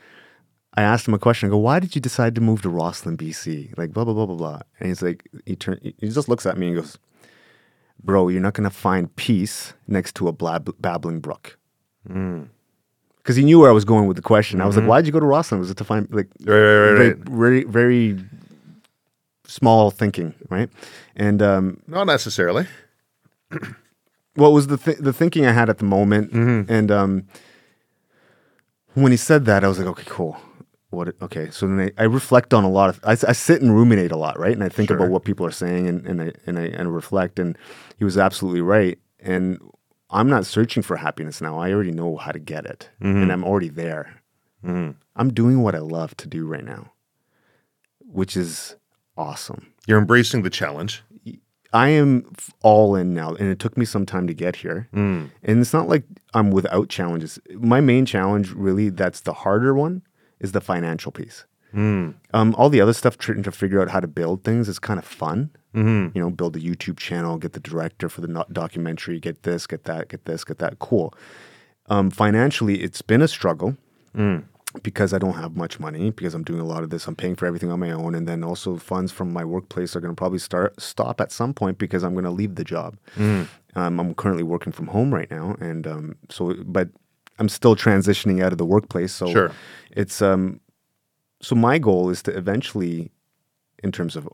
I 0.75 0.83
asked 0.83 1.07
him 1.07 1.15
a 1.15 1.19
question. 1.19 1.49
I 1.49 1.51
go, 1.51 1.59
"Why 1.59 1.81
did 1.81 1.95
you 1.95 2.01
decide 2.01 2.35
to 2.35 2.41
move 2.41 2.63
to 2.63 2.69
Rossland, 2.71 3.19
BC?" 3.19 3.77
Like 3.77 3.93
blah 3.93 4.05
blah 4.05 4.15
blah 4.15 4.27
blah 4.27 4.37
blah. 4.37 4.61
And 4.81 4.89
he's 4.89 5.03
like, 5.03 5.29
he 5.45 5.55
turn, 5.57 5.79
he 5.83 6.09
just 6.09 6.29
looks 6.29 6.47
at 6.47 6.57
me 6.57 6.69
and 6.69 6.77
goes, 6.77 6.99
"Bro, 8.03 8.29
you're 8.29 8.41
not 8.41 8.55
gonna 8.55 8.71
find 8.71 9.15
peace 9.17 9.75
next 9.87 10.15
to 10.17 10.29
a 10.29 10.33
blab- 10.33 10.75
babbling 10.81 11.21
brook." 11.21 11.59
Because 12.09 13.37
he 13.37 13.45
knew 13.45 13.61
where 13.61 13.71
I 13.71 13.73
was 13.73 13.85
going 13.85 14.07
with 14.09 14.17
the 14.17 14.23
question. 14.23 14.61
I 14.61 14.67
was 14.67 14.77
like, 14.77 14.87
"Why 14.89 15.01
did 15.01 15.07
you 15.07 15.13
go 15.13 15.21
to 15.21 15.27
Rossland? 15.27 15.61
Was 15.61 15.71
it 15.71 15.77
to 15.77 15.85
find 15.85 16.09
like 16.11 16.29
Right, 16.45 16.57
right, 16.59 16.93
right, 16.93 17.17
very, 17.19 17.65
very 17.65 17.65
very 17.65 18.25
small 19.47 19.91
thinking, 19.91 20.35
right?" 20.49 20.71
And 21.17 21.43
um, 21.43 21.83
Not 21.87 22.07
necessarily. 22.07 22.67
well, 24.37 24.51
it 24.51 24.55
was 24.55 24.67
the 24.69 24.79
th- 24.79 24.99
the 24.99 25.13
thinking 25.13 25.45
I 25.47 25.53
had 25.53 25.69
at 25.69 25.79
the 25.79 25.85
moment, 25.85 26.33
and 26.33 26.91
um, 26.91 27.25
when 28.95 29.13
he 29.13 29.19
said 29.19 29.45
that, 29.45 29.63
I 29.65 29.69
was 29.69 29.79
like, 29.79 29.87
okay, 29.89 30.05
cool. 30.07 30.37
What? 30.93 31.15
Okay, 31.23 31.51
so 31.51 31.67
then 31.67 31.93
I, 31.99 32.03
I 32.03 32.05
reflect 32.05 32.53
on 32.53 32.65
a 32.65 32.71
lot 32.71 32.91
of. 32.91 33.01
I 33.03 33.15
sit 33.15 33.63
and 33.63 33.75
ruminate 33.75 34.13
a 34.13 34.17
lot, 34.17 34.39
right? 34.39 34.53
And 34.53 34.63
I 34.63 34.69
think 34.69 34.89
Sure. 34.91 34.97
about 34.99 35.11
what 35.11 35.25
people 35.25 35.47
are 35.47 35.51
saying, 35.51 35.89
and 35.89 36.07
and 36.07 36.21
I 36.21 36.33
and 36.47 36.59
I 36.59 36.65
and 36.65 36.95
reflect. 36.95 37.39
And 37.39 37.57
he 37.97 38.05
was 38.05 38.19
absolutely 38.19 38.61
right. 38.61 38.99
And 39.19 39.59
I'm 40.11 40.29
not 40.29 40.45
searching 40.45 40.83
for 40.83 40.97
happiness 40.97 41.41
now. 41.41 41.59
I 41.59 41.73
already 41.73 41.93
know 41.93 42.17
how 42.19 42.31
to 42.31 42.39
get 42.39 42.67
it, 42.67 42.91
and 43.01 43.17
mm-hmm. 43.17 43.31
I'm 43.31 43.45
already 43.45 43.71
there. 43.71 44.21
Mm-hmm. 44.65 44.91
I'm 45.17 45.33
doing 45.33 45.63
what 45.63 45.75
I 45.75 45.79
love 45.79 46.15
to 46.19 46.29
do 46.29 46.47
right 46.47 46.65
now, 46.65 46.93
which 48.01 48.37
is 48.37 48.77
awesome. 49.17 49.73
You're 49.87 49.99
embracing 49.99 50.43
the 50.43 50.51
challenge. 50.51 51.03
I 51.73 51.89
am 51.89 52.31
all 52.63 52.95
in 52.97 53.15
now, 53.15 53.35
and 53.35 53.49
it 53.49 53.59
took 53.59 53.79
me 53.79 53.87
some 53.87 54.05
time 54.05 54.27
to 54.27 54.35
get 54.35 54.57
here. 54.57 54.89
Mm. 54.95 55.31
And 55.43 55.61
it's 55.61 55.73
not 55.73 55.89
like 55.89 56.05
I'm 56.35 56.51
without 56.51 56.91
challenges. 56.91 57.39
My 57.55 57.81
main 57.81 58.05
challenge, 58.05 58.51
really, 58.53 58.91
that's 58.91 59.21
the 59.21 59.33
harder 59.33 59.75
one, 59.75 60.03
is 60.43 60.53
the 60.53 60.61
financial 60.61 61.11
piece. 61.13 61.45
Um, 62.35 62.55
all 62.59 62.69
the 62.69 62.83
other 62.83 62.93
stuff, 62.93 63.17
trying 63.17 63.43
to 63.45 63.51
figure 63.53 63.81
out 63.81 63.89
how 63.89 64.01
to 64.01 64.07
build 64.07 64.45
things, 64.45 64.69
is 64.69 64.79
kind 64.79 64.99
of 64.99 65.07
fun. 65.07 65.49
You 66.15 66.21
know, 66.23 66.31
build 66.31 66.55
a 66.57 66.61
YouTube 66.61 66.99
channel, 66.99 67.39
get 67.39 67.55
the 67.55 67.61
director 67.61 68.11
for 68.11 68.21
the 68.21 68.29
no- 68.29 68.45
documentary, 68.53 69.19
get 69.19 69.45
this, 69.45 69.67
get 69.67 69.85
that, 69.85 70.09
get 70.11 70.27
this, 70.27 70.45
get 70.45 70.59
that. 70.59 70.79
Cool. 70.81 71.15
Um, 71.89 72.11
financially, 72.11 72.83
it's 72.83 73.01
been 73.01 73.23
a 73.23 73.29
struggle 73.29 73.79
because 74.83 75.13
I 75.15 75.19
don't 75.19 75.35
have 75.35 75.57
much 75.57 75.81
money 75.81 76.11
because 76.11 76.35
I'm 76.35 76.45
doing 76.45 76.61
a 76.61 76.65
lot 76.67 76.83
of 76.83 76.91
this. 76.91 77.07
I'm 77.07 77.17
paying 77.17 77.37
for 77.37 77.47
everything 77.47 77.71
on 77.73 77.81
my 77.81 77.91
own, 77.91 78.15
and 78.15 78.29
then 78.29 78.45
also 78.45 78.77
funds 78.77 79.11
from 79.11 79.33
my 79.33 79.45
workplace 79.45 79.97
are 79.97 80.01
going 80.01 80.15
to 80.15 80.19
probably 80.19 80.39
start 80.41 80.79
stop 80.81 81.21
at 81.23 81.33
some 81.33 81.55
point 81.55 81.79
because 81.79 82.03
I'm 82.03 82.13
going 82.13 82.25
to 82.25 82.31
leave 82.31 82.57
the 82.57 82.65
job. 82.65 82.99
Um, 83.75 83.99
I'm 83.99 84.15
currently 84.15 84.43
working 84.43 84.73
from 84.73 84.89
home 84.89 85.13
right 85.15 85.31
now, 85.31 85.57
and 85.59 85.87
um, 85.87 86.17
so 86.29 86.55
but 86.65 86.91
I'm 87.39 87.49
still 87.49 87.75
transitioning 87.77 88.43
out 88.43 88.53
of 88.53 88.59
the 88.59 88.65
workplace. 88.65 89.13
So 89.13 89.31
Sure. 89.31 89.53
it's 89.91 90.23
um, 90.23 90.61
so 91.41 91.55
my 91.55 91.79
goal 91.79 92.11
is 92.11 92.23
to 92.25 92.37
eventually, 92.37 93.11
in 93.83 93.91
terms 93.93 94.17
of 94.17 94.29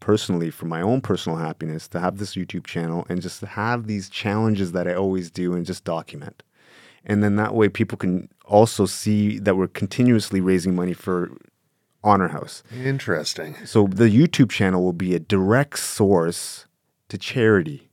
personally 0.00 0.50
for 0.50 0.66
my 0.66 0.80
own 0.80 1.00
personal 1.00 1.38
happiness, 1.38 1.88
to 1.88 2.00
have 2.00 2.18
this 2.18 2.34
YouTube 2.34 2.66
channel 2.66 3.06
and 3.08 3.20
just 3.22 3.40
have 3.42 3.86
these 3.86 4.08
challenges 4.08 4.72
that 4.72 4.88
I 4.88 4.94
always 4.94 5.30
do 5.30 5.54
and 5.54 5.64
just 5.66 5.84
document. 5.84 6.42
And 7.04 7.22
then 7.22 7.36
that 7.36 7.54
way 7.54 7.68
people 7.68 7.96
can 7.96 8.28
also 8.44 8.86
see 8.86 9.38
that 9.38 9.56
we're 9.56 9.68
continuously 9.68 10.40
raising 10.40 10.74
money 10.74 10.92
for 10.94 11.30
Honor 12.04 12.28
House. 12.28 12.62
Interesting. 12.84 13.54
So 13.64 13.86
the 13.86 14.04
YouTube 14.08 14.50
channel 14.50 14.82
will 14.82 14.92
be 14.92 15.14
a 15.14 15.20
direct 15.20 15.78
source 15.78 16.66
to 17.08 17.18
charity. 17.18 17.87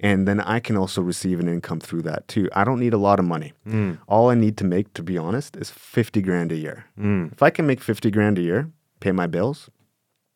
And 0.00 0.28
then 0.28 0.40
I 0.40 0.60
can 0.60 0.76
also 0.76 1.02
receive 1.02 1.40
an 1.40 1.48
income 1.48 1.80
through 1.80 2.02
that 2.02 2.28
too. 2.28 2.48
I 2.52 2.62
don't 2.64 2.78
need 2.78 2.94
a 2.94 2.98
lot 2.98 3.18
of 3.18 3.24
money. 3.24 3.52
Mm. 3.66 3.98
All 4.06 4.30
I 4.30 4.34
need 4.34 4.56
to 4.58 4.64
make, 4.64 4.94
to 4.94 5.02
be 5.02 5.18
honest, 5.18 5.56
is 5.56 5.70
50 5.70 6.22
grand 6.22 6.52
a 6.52 6.56
year. 6.56 6.86
Mm. 6.98 7.32
If 7.32 7.42
I 7.42 7.50
can 7.50 7.66
make 7.66 7.80
50 7.80 8.10
grand 8.10 8.38
a 8.38 8.42
year, 8.42 8.70
pay 9.00 9.10
my 9.10 9.26
bills, 9.26 9.68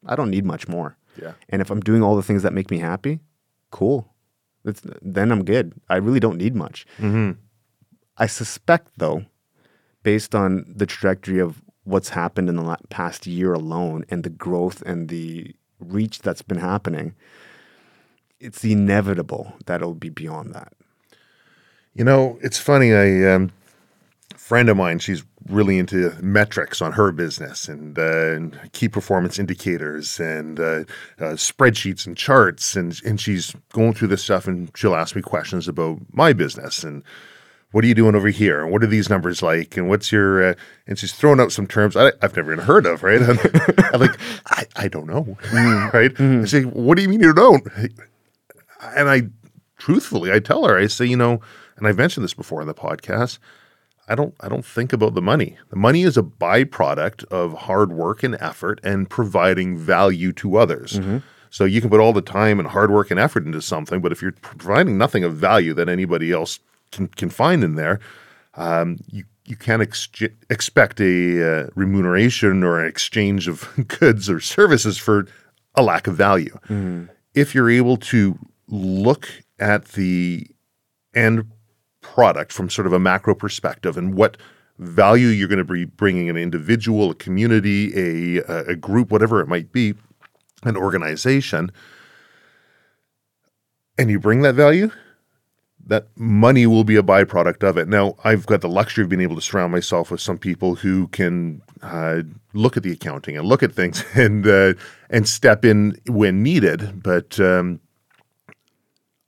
I 0.06 0.16
don't 0.16 0.30
need 0.30 0.44
much 0.44 0.66
more. 0.66 0.96
Yeah. 1.20 1.32
And 1.48 1.62
if 1.62 1.70
I'm 1.70 1.80
doing 1.80 2.02
all 2.02 2.16
the 2.16 2.22
things 2.22 2.42
that 2.42 2.52
make 2.52 2.70
me 2.70 2.78
happy, 2.78 3.20
cool. 3.70 4.08
That's, 4.64 4.82
then 5.00 5.30
I'm 5.30 5.44
good. 5.44 5.74
I 5.88 5.96
really 5.96 6.20
don't 6.20 6.38
need 6.38 6.54
much. 6.54 6.86
Mm-hmm. 6.98 7.32
I 8.16 8.26
suspect, 8.26 8.88
though, 8.96 9.24
based 10.02 10.34
on 10.34 10.64
the 10.68 10.86
trajectory 10.86 11.38
of 11.38 11.62
what's 11.84 12.10
happened 12.10 12.48
in 12.48 12.56
the 12.56 12.76
past 12.90 13.26
year 13.26 13.52
alone 13.52 14.04
and 14.08 14.22
the 14.22 14.30
growth 14.30 14.82
and 14.82 15.08
the 15.08 15.54
reach 15.80 16.20
that's 16.20 16.42
been 16.42 16.58
happening, 16.58 17.14
it's 18.42 18.60
the 18.60 18.72
inevitable 18.72 19.54
that 19.66 19.80
it'll 19.80 19.94
be 19.94 20.10
beyond 20.10 20.52
that. 20.54 20.72
You 21.94 22.04
know, 22.04 22.38
it's 22.42 22.58
funny. 22.58 22.92
I 22.92 23.32
um, 23.32 23.52
a 24.34 24.38
friend 24.38 24.68
of 24.68 24.76
mine, 24.76 24.98
she's 24.98 25.24
really 25.48 25.78
into 25.78 26.10
metrics 26.22 26.80
on 26.80 26.92
her 26.92 27.12
business 27.12 27.68
and, 27.68 27.98
uh, 27.98 28.32
and 28.32 28.72
key 28.72 28.88
performance 28.88 29.38
indicators 29.38 30.20
and 30.20 30.60
uh, 30.60 30.84
uh, 31.18 31.34
spreadsheets 31.34 32.06
and 32.06 32.16
charts, 32.16 32.76
and 32.76 33.00
and 33.04 33.20
she's 33.20 33.54
going 33.72 33.94
through 33.94 34.08
this 34.08 34.24
stuff, 34.24 34.46
and 34.46 34.70
she'll 34.76 34.96
ask 34.96 35.14
me 35.14 35.22
questions 35.22 35.68
about 35.68 35.98
my 36.12 36.32
business 36.32 36.82
and. 36.84 37.02
What 37.70 37.84
are 37.84 37.86
you 37.86 37.94
doing 37.94 38.14
over 38.14 38.28
here? 38.28 38.62
And 38.62 38.70
what 38.70 38.84
are 38.84 38.86
these 38.86 39.08
numbers 39.08 39.42
like? 39.42 39.78
And 39.78 39.88
what's 39.88 40.12
your? 40.12 40.50
Uh, 40.50 40.54
and 40.86 40.98
she's 40.98 41.14
throwing 41.14 41.40
out 41.40 41.52
some 41.52 41.66
terms 41.66 41.96
I, 41.96 42.12
I've 42.20 42.36
never 42.36 42.52
even 42.52 42.66
heard 42.66 42.84
of, 42.84 43.02
right? 43.02 43.22
And 43.22 43.40
I'm 43.94 43.98
like, 43.98 44.20
I, 44.48 44.66
I 44.76 44.88
don't 44.88 45.06
know, 45.06 45.38
right? 45.94 46.12
I 46.20 46.44
say, 46.44 46.64
what 46.64 46.98
do 46.98 47.02
you 47.02 47.08
mean 47.08 47.20
you 47.20 47.32
don't? 47.32 47.66
And 48.96 49.08
I 49.08 49.22
truthfully 49.78 50.32
I 50.32 50.38
tell 50.38 50.66
her 50.66 50.78
I 50.78 50.86
say 50.86 51.06
you 51.06 51.16
know 51.16 51.40
and 51.76 51.86
I've 51.86 51.96
mentioned 51.96 52.24
this 52.24 52.34
before 52.34 52.60
in 52.60 52.66
the 52.66 52.74
podcast 52.74 53.38
I 54.08 54.14
don't 54.14 54.34
I 54.40 54.48
don't 54.48 54.64
think 54.64 54.92
about 54.92 55.14
the 55.14 55.22
money. 55.22 55.56
The 55.70 55.76
money 55.76 56.02
is 56.02 56.16
a 56.16 56.22
byproduct 56.22 57.24
of 57.26 57.52
hard 57.54 57.92
work 57.92 58.22
and 58.22 58.36
effort 58.40 58.80
and 58.82 59.08
providing 59.08 59.78
value 59.78 60.32
to 60.34 60.56
others. 60.56 60.98
So 61.50 61.64
you 61.64 61.80
can 61.80 61.90
put 61.90 62.00
all 62.00 62.12
the 62.12 62.22
time 62.22 62.58
and 62.58 62.68
hard 62.68 62.90
work 62.90 63.10
and 63.10 63.20
effort 63.20 63.44
into 63.46 63.62
something 63.62 64.00
but 64.00 64.12
if 64.12 64.20
you're 64.22 64.32
providing 64.32 64.98
nothing 64.98 65.24
of 65.24 65.34
value 65.34 65.74
that 65.74 65.88
anybody 65.88 66.32
else 66.32 66.58
can 66.90 67.08
can 67.08 67.30
find 67.30 67.62
in 67.64 67.76
there 67.76 68.00
um, 68.54 68.98
you 69.10 69.24
you 69.44 69.56
can't 69.56 69.82
ex- 69.82 70.08
expect 70.50 71.00
a 71.00 71.64
uh, 71.64 71.66
remuneration 71.74 72.62
or 72.62 72.78
an 72.80 72.86
exchange 72.88 73.48
of 73.48 73.68
goods 74.00 74.30
or 74.30 74.40
services 74.40 74.98
for 74.98 75.26
a 75.74 75.82
lack 75.82 76.06
of 76.06 76.14
value. 76.14 76.56
If 77.34 77.54
you're 77.54 77.70
able 77.70 77.96
to 77.96 78.38
look 78.72 79.28
at 79.60 79.88
the 79.88 80.46
end 81.14 81.46
product 82.00 82.52
from 82.52 82.70
sort 82.70 82.86
of 82.86 82.92
a 82.92 82.98
macro 82.98 83.34
perspective 83.34 83.96
and 83.96 84.14
what 84.14 84.38
value 84.78 85.28
you're 85.28 85.46
going 85.46 85.58
to 85.58 85.72
be 85.72 85.84
bringing 85.84 86.30
an 86.30 86.36
individual, 86.36 87.10
a 87.10 87.14
community, 87.14 87.92
a, 88.38 88.42
a 88.70 88.74
group, 88.74 89.10
whatever 89.10 89.40
it 89.40 89.46
might 89.46 89.70
be, 89.72 89.94
an 90.64 90.76
organization, 90.76 91.70
and 93.98 94.10
you 94.10 94.18
bring 94.18 94.40
that 94.40 94.54
value, 94.54 94.90
that 95.86 96.08
money 96.16 96.66
will 96.66 96.84
be 96.84 96.96
a 96.96 97.02
byproduct 97.02 97.62
of 97.62 97.76
it. 97.76 97.88
Now, 97.88 98.16
I've 98.24 98.46
got 98.46 98.62
the 98.62 98.68
luxury 98.68 99.04
of 99.04 99.10
being 99.10 99.20
able 99.20 99.36
to 99.36 99.42
surround 99.42 99.72
myself 99.72 100.10
with 100.10 100.20
some 100.20 100.38
people 100.38 100.76
who 100.76 101.08
can 101.08 101.60
uh, 101.82 102.22
look 102.54 102.76
at 102.76 102.84
the 102.84 102.92
accounting 102.92 103.36
and 103.36 103.46
look 103.46 103.62
at 103.62 103.72
things 103.72 104.02
and 104.14 104.46
uh, 104.46 104.74
and 105.10 105.28
step 105.28 105.64
in 105.64 106.00
when 106.08 106.42
needed. 106.42 107.02
But 107.02 107.38
um, 107.38 107.80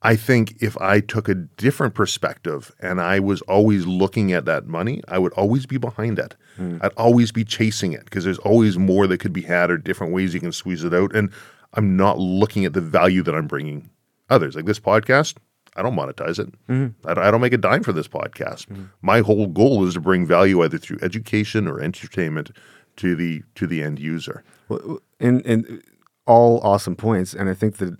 I 0.05 0.15
think 0.15 0.57
if 0.61 0.79
I 0.79 0.99
took 0.99 1.27
a 1.27 1.33
different 1.33 1.95
perspective 1.95 2.71
and 2.79 3.01
I 3.01 3.19
was 3.19 3.41
always 3.43 3.87
looking 3.87 4.33
at 4.33 4.45
that 4.45 4.67
money, 4.67 5.01
I 5.07 5.17
would 5.17 5.33
always 5.33 5.65
be 5.65 5.77
behind 5.77 6.19
it. 6.19 6.35
Hmm. 6.57 6.77
I'd 6.81 6.93
always 6.95 7.31
be 7.31 7.43
chasing 7.43 7.91
it 7.93 8.05
because 8.05 8.23
there's 8.23 8.37
always 8.37 8.77
more 8.77 9.07
that 9.07 9.17
could 9.17 9.33
be 9.33 9.41
had 9.41 9.71
or 9.71 9.77
different 9.79 10.13
ways 10.13 10.35
you 10.35 10.39
can 10.39 10.51
squeeze 10.51 10.83
it 10.83 10.93
out. 10.93 11.15
And 11.15 11.31
I'm 11.73 11.97
not 11.97 12.19
looking 12.19 12.65
at 12.65 12.73
the 12.73 12.81
value 12.81 13.23
that 13.23 13.33
I'm 13.33 13.47
bringing 13.47 13.89
others. 14.29 14.55
Like 14.55 14.65
this 14.65 14.79
podcast, 14.79 15.37
I 15.75 15.81
don't 15.81 15.95
monetize 15.95 16.37
it. 16.37 16.53
Hmm. 16.67 16.89
I, 17.03 17.15
don't, 17.15 17.23
I 17.23 17.31
don't 17.31 17.41
make 17.41 17.53
a 17.53 17.57
dime 17.57 17.81
for 17.81 17.91
this 17.91 18.07
podcast. 18.07 18.67
Hmm. 18.67 18.83
My 19.01 19.21
whole 19.21 19.47
goal 19.47 19.87
is 19.87 19.95
to 19.95 20.01
bring 20.01 20.27
value 20.27 20.63
either 20.63 20.77
through 20.77 20.99
education 21.01 21.67
or 21.67 21.81
entertainment 21.81 22.51
to 22.97 23.15
the 23.15 23.41
to 23.55 23.65
the 23.65 23.81
end 23.81 23.99
user. 23.99 24.43
Well, 24.69 24.99
And 25.19 25.43
and 25.47 25.83
all 26.27 26.59
awesome 26.59 26.95
points. 26.95 27.33
And 27.33 27.49
I 27.49 27.55
think 27.55 27.77
that 27.77 27.97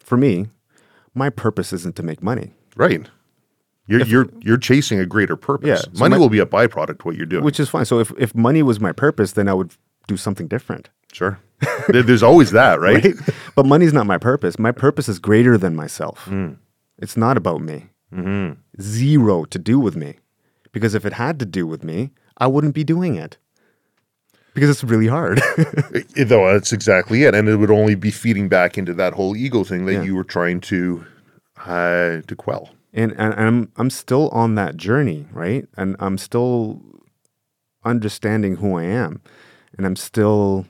for 0.00 0.16
me, 0.16 0.48
my 1.16 1.30
purpose 1.30 1.72
isn't 1.72 1.96
to 1.96 2.02
make 2.02 2.22
money, 2.22 2.52
Right. 2.76 3.08
You're 3.88 4.02
you're 4.04 4.28
you're 4.40 4.56
chasing 4.58 4.98
a 4.98 5.06
greater 5.06 5.36
purpose. 5.36 5.68
Yeah, 5.68 5.76
so 5.76 6.00
Money 6.00 6.16
my- 6.16 6.18
will 6.18 6.28
be 6.28 6.40
a 6.40 6.46
byproduct 6.46 6.98
of 7.00 7.04
what 7.06 7.14
you're 7.16 7.24
doing. 7.24 7.44
which 7.44 7.60
is 7.60 7.68
fine. 7.68 7.84
So 7.84 8.00
if, 8.00 8.12
if 8.18 8.34
money 8.34 8.62
was 8.64 8.80
my 8.80 8.90
purpose, 8.92 9.32
then 9.32 9.48
I 9.48 9.54
would 9.54 9.72
do 10.08 10.16
something 10.16 10.48
different. 10.48 10.90
sure. 11.12 11.38
There's 11.88 12.22
always 12.22 12.50
that, 12.50 12.80
right? 12.80 13.04
right? 13.04 13.14
but 13.54 13.64
money's 13.64 13.92
not 13.92 14.06
my 14.06 14.18
purpose. 14.18 14.58
My 14.58 14.72
purpose 14.72 15.08
is 15.08 15.18
greater 15.20 15.56
than 15.56 15.74
myself. 15.76 16.24
Hmm. 16.24 16.54
It's 16.98 17.16
not 17.16 17.36
about 17.36 17.60
me. 17.62 17.86
Mm-hmm. 18.12 18.60
Zero 18.82 19.44
to 19.44 19.58
do 19.58 19.78
with 19.78 19.96
me. 19.96 20.18
Because 20.72 20.94
if 20.94 21.06
it 21.06 21.12
had 21.14 21.38
to 21.38 21.46
do 21.46 21.66
with 21.66 21.82
me, 21.84 22.10
I 22.38 22.46
wouldn't 22.48 22.74
be 22.74 22.84
doing 22.84 23.14
it. 23.14 23.38
Because 24.56 24.70
it's 24.70 24.82
really 24.82 25.06
hard. 25.06 25.40
Though 26.16 26.52
that's 26.52 26.72
exactly 26.72 27.22
it, 27.22 27.34
and 27.36 27.48
it 27.48 27.56
would 27.56 27.70
only 27.70 27.94
be 27.94 28.10
feeding 28.10 28.48
back 28.48 28.76
into 28.76 28.92
that 28.94 29.12
whole 29.12 29.36
ego 29.36 29.62
thing 29.62 29.86
that 29.86 29.92
Yeah. 29.92 30.02
you 30.02 30.16
were 30.16 30.24
trying 30.24 30.60
to 30.62 31.04
uh, 31.64 32.22
to 32.26 32.34
quell. 32.36 32.70
and, 32.92 33.12
and 33.12 33.34
I'm 33.34 33.72
I'm 33.76 33.90
still 33.90 34.28
on 34.30 34.56
that 34.56 34.76
journey, 34.76 35.26
right? 35.32 35.68
And 35.76 35.94
I'm 36.00 36.18
still 36.18 36.82
understanding 37.84 38.56
who 38.56 38.76
I 38.76 38.82
am, 38.84 39.20
and 39.76 39.86
I'm 39.86 39.94
still 39.96 40.66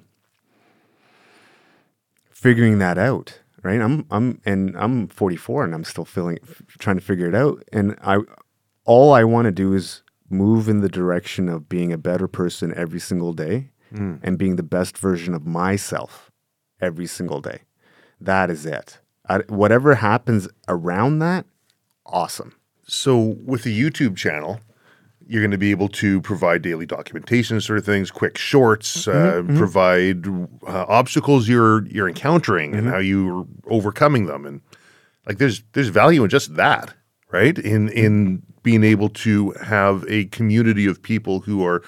figuring 2.30 2.78
that 2.78 2.98
out, 2.98 3.40
right? 3.62 3.80
I'm 3.80 4.06
I'm 4.10 4.40
and 4.44 4.76
I'm 4.76 5.08
44, 5.08 5.64
and 5.64 5.74
I'm 5.74 5.84
still 5.84 6.04
feeling 6.04 6.38
trying 6.78 6.96
to 6.96 7.02
figure 7.04 7.28
it 7.28 7.34
out. 7.34 7.62
And 7.72 7.96
I 8.02 8.18
all 8.84 9.12
I 9.12 9.24
want 9.24 9.46
to 9.46 9.52
do 9.52 9.72
is 9.74 10.02
move 10.28 10.68
in 10.68 10.80
the 10.80 10.88
direction 10.88 11.48
of 11.48 11.68
being 11.68 11.92
a 11.92 11.98
better 11.98 12.28
person 12.28 12.72
every 12.76 13.00
single 13.00 13.32
day, 13.32 13.70
and 13.90 14.38
being 14.38 14.56
the 14.56 14.62
best 14.62 14.98
version 14.98 15.34
of 15.34 15.46
myself 15.46 16.30
every 16.80 17.06
single 17.06 17.40
day. 17.40 17.60
That 18.20 18.50
is 18.50 18.66
it. 18.66 18.98
I, 19.28 19.38
whatever 19.48 19.96
happens 19.96 20.48
around 20.68 21.18
that, 21.20 21.46
awesome. 22.04 22.54
So 22.86 23.18
with 23.18 23.64
the 23.64 23.78
YouTube 23.78 24.16
channel, 24.16 24.60
you're 25.26 25.42
going 25.42 25.50
to 25.50 25.58
be 25.58 25.72
able 25.72 25.88
to 25.88 26.20
provide 26.20 26.62
daily 26.62 26.86
documentation, 26.86 27.60
sort 27.60 27.78
of 27.78 27.84
things, 27.84 28.10
quick 28.10 28.38
shorts, 28.38 29.08
uh, 29.08 29.42
provide 29.56 30.26
uh, 30.28 30.84
obstacles 30.88 31.48
you're 31.48 31.84
you're 31.86 32.08
encountering 32.08 32.74
and 32.74 32.88
how 32.88 32.98
you're 32.98 33.46
overcoming 33.66 34.26
them, 34.26 34.46
and 34.46 34.60
like 35.26 35.38
there's 35.38 35.62
there's 35.72 35.88
value 35.88 36.22
in 36.22 36.30
just 36.30 36.54
that, 36.54 36.94
right? 37.32 37.58
In 37.58 37.88
in 37.88 38.42
being 38.62 38.84
able 38.84 39.08
to 39.08 39.50
have 39.64 40.04
a 40.08 40.26
community 40.26 40.86
of 40.86 41.02
people 41.02 41.40
who 41.40 41.64
are 41.64 41.82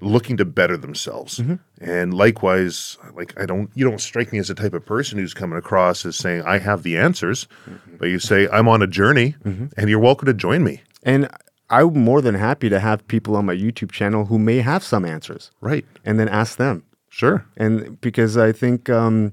looking 0.00 0.36
to 0.36 0.44
better 0.44 0.76
themselves, 0.76 1.38
mm-hmm. 1.38 1.54
and 1.80 2.14
likewise, 2.14 2.98
like 3.14 3.38
I 3.40 3.46
don't 3.46 3.70
you 3.74 3.88
don't 3.88 4.00
strike 4.00 4.32
me 4.32 4.38
as 4.38 4.48
the 4.48 4.54
type 4.54 4.74
of 4.74 4.84
person 4.84 5.18
who's 5.18 5.34
coming 5.34 5.58
across 5.58 6.04
as 6.04 6.16
saying 6.16 6.42
I 6.42 6.58
have 6.58 6.82
the 6.82 6.96
answers, 6.96 7.46
mm-hmm. 7.68 7.96
but 7.96 8.08
you 8.08 8.18
say 8.18 8.48
I'm 8.52 8.68
on 8.68 8.82
a 8.82 8.86
journey, 8.86 9.36
mm-hmm. 9.44 9.66
and 9.76 9.88
you're 9.88 9.98
welcome 9.98 10.26
to 10.26 10.34
join 10.34 10.64
me. 10.64 10.82
And 11.02 11.28
I'm 11.70 11.98
more 11.98 12.20
than 12.20 12.34
happy 12.34 12.68
to 12.68 12.80
have 12.80 13.06
people 13.08 13.36
on 13.36 13.46
my 13.46 13.54
YouTube 13.54 13.90
channel 13.90 14.26
who 14.26 14.38
may 14.38 14.58
have 14.58 14.84
some 14.84 15.04
answers 15.04 15.50
Right. 15.60 15.84
and 16.04 16.18
then 16.20 16.28
ask 16.28 16.56
them. 16.56 16.84
Sure. 17.08 17.46
And 17.56 18.00
because 18.00 18.36
I 18.36 18.52
think, 18.52 18.90
um, 18.90 19.32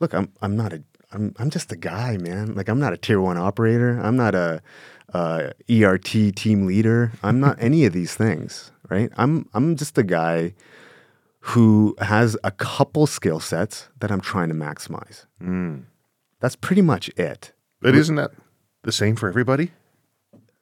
look, 0.00 0.12
I'm 0.12 0.32
I'm 0.42 0.56
not 0.56 0.72
a 0.72 0.82
I'm 1.12 1.34
I'm 1.38 1.50
just 1.50 1.72
a 1.72 1.76
guy, 1.76 2.16
man. 2.18 2.54
Like 2.54 2.68
I'm 2.68 2.80
not 2.80 2.92
a 2.92 2.96
tier 2.96 3.20
one 3.20 3.38
operator. 3.38 3.98
I'm 3.98 4.16
not 4.16 4.34
a, 4.34 4.62
uh 5.14 5.50
ERT 5.70 6.04
team 6.36 6.66
leader. 6.66 7.12
I'm 7.22 7.40
not 7.40 7.56
any 7.60 7.84
of 7.84 7.92
these 7.92 8.14
things, 8.14 8.72
right? 8.88 9.10
I'm 9.16 9.48
I'm 9.54 9.76
just 9.76 9.98
a 9.98 10.02
guy 10.02 10.54
who 11.40 11.96
has 12.00 12.36
a 12.44 12.50
couple 12.50 13.06
skill 13.06 13.40
sets 13.40 13.88
that 14.00 14.10
I'm 14.12 14.20
trying 14.20 14.48
to 14.50 14.54
maximize. 14.54 15.24
That's 16.40 16.56
pretty 16.56 16.82
much 16.82 17.08
it. 17.16 17.52
But 17.80 17.94
isn't 17.94 18.16
that 18.16 18.30
the 18.82 18.92
same 18.92 19.16
for 19.16 19.28
everybody? 19.28 19.72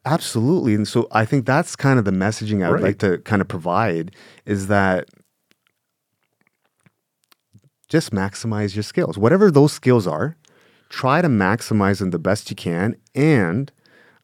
Absolutely. 0.04 0.74
And 0.74 0.86
so 0.86 1.08
I 1.10 1.24
think 1.24 1.44
that's 1.46 1.74
kind 1.76 1.98
of 1.98 2.04
the 2.04 2.10
messaging 2.12 2.64
I 2.64 2.68
would 2.70 2.74
Right. 2.76 2.82
like 2.84 2.98
to 3.00 3.18
kind 3.18 3.42
of 3.42 3.48
provide 3.48 4.14
is 4.46 4.68
that 4.68 5.08
just 7.88 8.12
maximize 8.12 8.74
your 8.76 8.82
skills. 8.82 9.18
Whatever 9.18 9.50
those 9.50 9.72
skills 9.72 10.06
are, 10.06 10.36
try 10.88 11.20
to 11.22 11.28
maximize 11.28 11.98
them 11.98 12.10
the 12.10 12.18
best 12.18 12.50
you 12.50 12.56
can. 12.56 12.96
And 13.14 13.72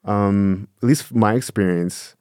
um, 0.05 0.69
at 0.83 0.89
least 0.89 1.15
my 1.15 1.35
experience, 1.35 2.15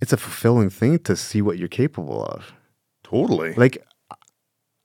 it's 0.00 0.12
a 0.12 0.16
fulfilling 0.16 0.70
thing 0.70 0.98
to 1.00 1.16
see 1.16 1.42
what 1.42 1.58
you're 1.58 1.68
capable 1.68 2.24
of. 2.24 2.52
Totally. 3.04 3.54
Like, 3.54 3.84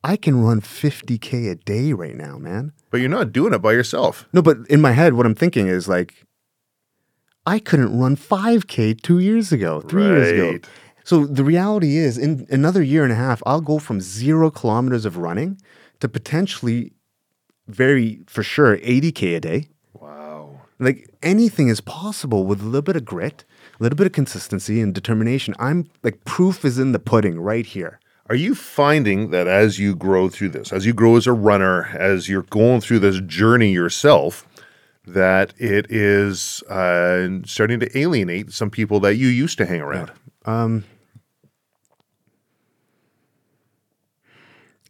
I 0.03 0.15
can 0.15 0.41
run 0.41 0.61
50K 0.61 1.51
a 1.51 1.55
day 1.55 1.91
right 1.93 2.15
now, 2.15 2.37
man. 2.37 2.71
but 2.91 2.99
you're 2.99 3.09
not 3.09 3.33
doing 3.33 3.53
it 3.53 3.59
by 3.59 3.73
yourself. 3.73 4.27
No, 4.31 4.41
but 4.41 4.57
in 4.69 4.79
my 4.79 4.91
head, 4.91 5.13
what 5.13 5.25
I'm 5.25 5.35
thinking 5.35 5.67
is 5.67 5.87
like, 5.87 6.23
I 7.45 7.59
couldn't 7.59 7.97
run 7.97 8.15
5K 8.15 9.01
two 9.01 9.19
years 9.19 9.51
ago, 9.51 9.81
three 9.81 10.03
years 10.03 10.31
ago. 10.31 10.59
So 11.03 11.25
the 11.25 11.43
reality 11.43 11.95
is, 11.95 12.17
in 12.17 12.45
another 12.49 12.83
year 12.83 13.03
and 13.03 13.13
a 13.13 13.15
half, 13.15 13.41
I'll 13.45 13.61
go 13.61 13.79
from 13.79 14.01
zero 14.01 14.51
kilometers 14.51 15.05
of 15.05 15.15
running 15.17 15.59
to 16.01 16.09
potentially 16.09 16.91
very, 17.67 18.21
for 18.27 18.43
sure, 18.43 18.77
80K 18.77 19.37
a 19.37 19.39
day. 19.39 19.67
Like 20.79 21.09
anything 21.23 21.69
is 21.69 21.81
possible 21.81 22.45
with 22.45 22.61
a 22.61 22.65
little 22.65 22.81
bit 22.81 22.95
of 22.95 23.05
grit, 23.05 23.43
a 23.79 23.83
little 23.83 23.95
bit 23.95 24.05
of 24.07 24.13
consistency 24.13 24.79
and 24.79 24.93
determination. 24.93 25.55
I'm 25.59 25.89
like, 26.03 26.23
proof 26.25 26.63
is 26.63 26.77
in 26.77 26.91
the 26.91 26.99
pudding 26.99 27.39
right 27.39 27.65
here. 27.65 27.99
Are 28.29 28.35
you 28.35 28.53
finding 28.55 29.31
that 29.31 29.47
as 29.47 29.79
you 29.79 29.95
grow 29.95 30.29
through 30.29 30.49
this, 30.49 30.73
as 30.73 30.85
you 30.85 30.93
grow 30.93 31.15
as 31.15 31.25
a 31.27 31.31
runner, 31.33 31.85
as 31.97 32.27
you're 32.27 32.43
going 32.43 32.81
through 32.81 32.99
this 32.99 33.21
journey 33.21 33.71
yourself, 33.71 34.45
that 35.05 35.53
it 35.57 35.87
is 35.89 36.61
uh, 36.63 37.29
starting 37.45 37.79
to 37.79 37.97
alienate 37.97 38.51
some 38.51 38.69
people 38.69 38.99
that 38.99 39.15
you 39.15 39.27
used 39.27 39.57
to 39.59 39.65
hang 39.65 39.79
around? 39.81 40.11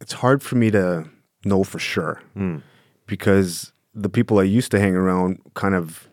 it's 0.02 0.14
hard 0.14 0.42
for 0.44 0.56
me 0.56 0.72
to 0.72 1.06
know 1.46 1.64
for 1.64 1.80
sure 1.80 2.22
because 3.06 3.72
the 4.00 4.10
people 4.10 4.38
I 4.40 4.44
used 4.44 4.70
to 4.72 4.80
hang 4.80 4.96
around 4.96 5.40
kind 5.56 5.74
of 5.76 6.08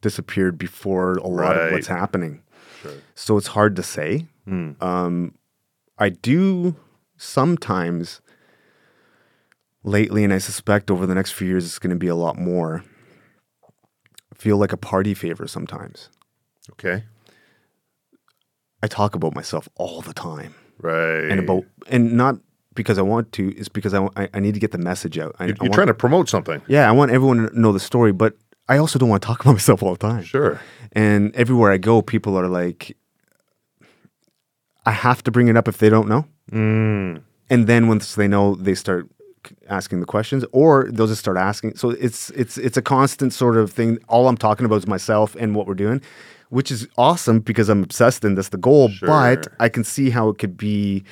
disappeared 0.00 0.56
before 0.58 1.14
a 1.18 1.26
lot 1.26 1.56
of 1.56 1.72
what's 1.72 1.88
Right. 1.90 1.98
happening. 1.98 2.42
So 3.16 3.36
it's 3.36 3.48
hard 3.48 3.74
to 3.76 3.82
say. 3.82 4.26
Um, 4.80 5.34
I 5.98 6.08
do 6.10 6.76
sometimes 7.16 8.20
lately, 9.82 10.22
and 10.22 10.32
I 10.32 10.38
suspect 10.38 10.88
over 10.90 11.04
the 11.06 11.14
next 11.14 11.32
few 11.32 11.48
years 11.48 11.64
it's 11.64 11.80
going 11.80 11.90
to 11.90 11.96
be 11.98 12.06
a 12.06 12.14
lot 12.14 12.38
more. 12.38 12.84
Feel 14.34 14.56
like 14.58 14.72
a 14.72 14.76
party 14.76 15.14
favor 15.14 15.48
sometimes. 15.48 16.10
Okay. 16.72 17.04
I 18.82 18.86
talk 18.86 19.14
about 19.16 19.34
myself 19.34 19.68
all 19.74 20.00
the 20.02 20.12
time. 20.14 20.54
Right. 20.78 21.30
and 21.30 21.40
about 21.40 21.64
and 21.88 22.12
not 22.16 22.36
because 22.76 22.98
I 22.98 23.02
want 23.02 23.32
to. 23.32 23.56
It's 23.56 23.68
because 23.68 23.94
I, 23.94 24.08
I, 24.16 24.28
I 24.34 24.40
need 24.40 24.54
to 24.54 24.60
get 24.60 24.70
the 24.70 24.78
message 24.78 25.18
out. 25.18 25.34
I, 25.38 25.44
I 25.44 25.46
you're 25.48 25.56
want, 25.60 25.74
trying 25.74 25.86
to 25.88 25.94
promote 25.94 26.28
something. 26.28 26.62
yeah, 26.68 26.88
I 26.88 26.92
want 26.92 27.10
everyone 27.10 27.48
to 27.48 27.60
know 27.60 27.72
the 27.72 27.80
story, 27.80 28.12
but 28.12 28.36
I 28.68 28.78
also 28.78 28.98
don't 28.98 29.08
want 29.08 29.22
to 29.22 29.26
talk 29.26 29.40
about 29.42 29.52
myself 29.52 29.82
all 29.82 29.92
the 29.92 29.98
time. 29.98 30.22
Sure. 30.22 30.60
And 30.92 31.34
everywhere 31.34 31.72
I 31.72 31.78
go, 31.78 32.02
people 32.02 32.38
are 32.38 32.48
like, 32.48 32.96
I 34.84 34.92
have 34.92 35.22
to 35.24 35.30
bring 35.30 35.48
it 35.48 35.56
up 35.56 35.68
if 35.68 35.78
they 35.78 35.90
don't 35.90 36.08
know. 36.08 36.26
Mm. 36.52 37.22
And 37.50 37.66
then 37.66 37.88
once 37.88 38.14
they 38.14 38.28
know, 38.28 38.54
they 38.54 38.74
start 38.74 39.08
asking 39.68 40.00
the 40.00 40.06
questions, 40.06 40.44
or 40.52 40.88
they'll 40.90 41.06
just 41.06 41.20
start 41.20 41.36
asking. 41.36 41.76
So 41.76 41.90
it's 41.90 42.30
it's 42.30 42.58
it's 42.58 42.76
a 42.76 42.82
constant 42.82 43.32
sort 43.32 43.56
of 43.56 43.72
thing. 43.72 43.98
All 44.08 44.28
I'm 44.28 44.36
talking 44.36 44.66
about 44.66 44.76
is 44.76 44.86
myself 44.86 45.36
and 45.36 45.54
what 45.54 45.66
we're 45.66 45.74
doing, 45.74 46.00
which 46.50 46.70
is 46.70 46.88
awesome 46.96 47.40
because 47.40 47.68
I'm 47.68 47.82
obsessed 47.82 48.24
and 48.24 48.36
that's 48.36 48.50
the 48.50 48.58
goal. 48.58 48.90
But 49.00 49.48
I 49.60 49.68
can 49.68 49.84
see 49.84 50.10
how 50.10 50.28
it 50.28 50.38
could 50.38 50.56
be 50.56 51.04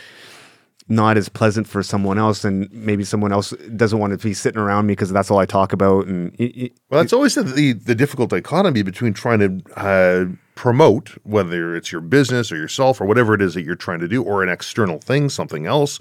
not 0.89 1.16
as 1.16 1.28
pleasant 1.30 1.66
for 1.66 1.82
someone 1.82 2.18
else, 2.18 2.45
and 2.45 2.70
maybe 2.72 3.05
someone 3.05 3.32
else 3.32 3.51
doesn't 3.74 3.99
want 3.99 4.12
to 4.12 4.18
be 4.28 4.35
sitting 4.35 4.61
around 4.61 4.87
me 4.87 4.93
because 4.93 5.11
that's 5.11 5.30
all 5.30 5.39
I 5.39 5.47
talk 5.47 5.72
about. 5.72 6.07
And 6.07 6.35
it, 6.39 6.57
it- 6.57 6.72
Well, 6.91 7.01
it's 7.01 7.12
always 7.12 7.35
the, 7.35 7.43
the 7.43 7.72
the 7.72 7.95
difficult 7.95 8.30
dichotomy 8.30 8.82
between 8.82 9.14
trying 9.14 9.39
to 9.41 9.80
uh, 9.80 10.24
promote, 10.55 11.11
whether 11.24 11.74
it's 11.74 11.91
your 11.91 12.01
business 12.03 12.53
or 12.53 12.57
yourself 12.57 13.01
or 13.01 13.07
whatever 13.07 13.35
it 13.35 13.41
is 13.41 13.55
that 13.55 13.62
you're 13.62 13.76
trying 13.76 14.01
to 14.01 14.09
do, 14.09 14.22
or 14.22 14.43
an 14.43 14.49
external 14.51 14.99
thing, 14.99 15.28
something 15.30 15.64
else, 15.66 15.99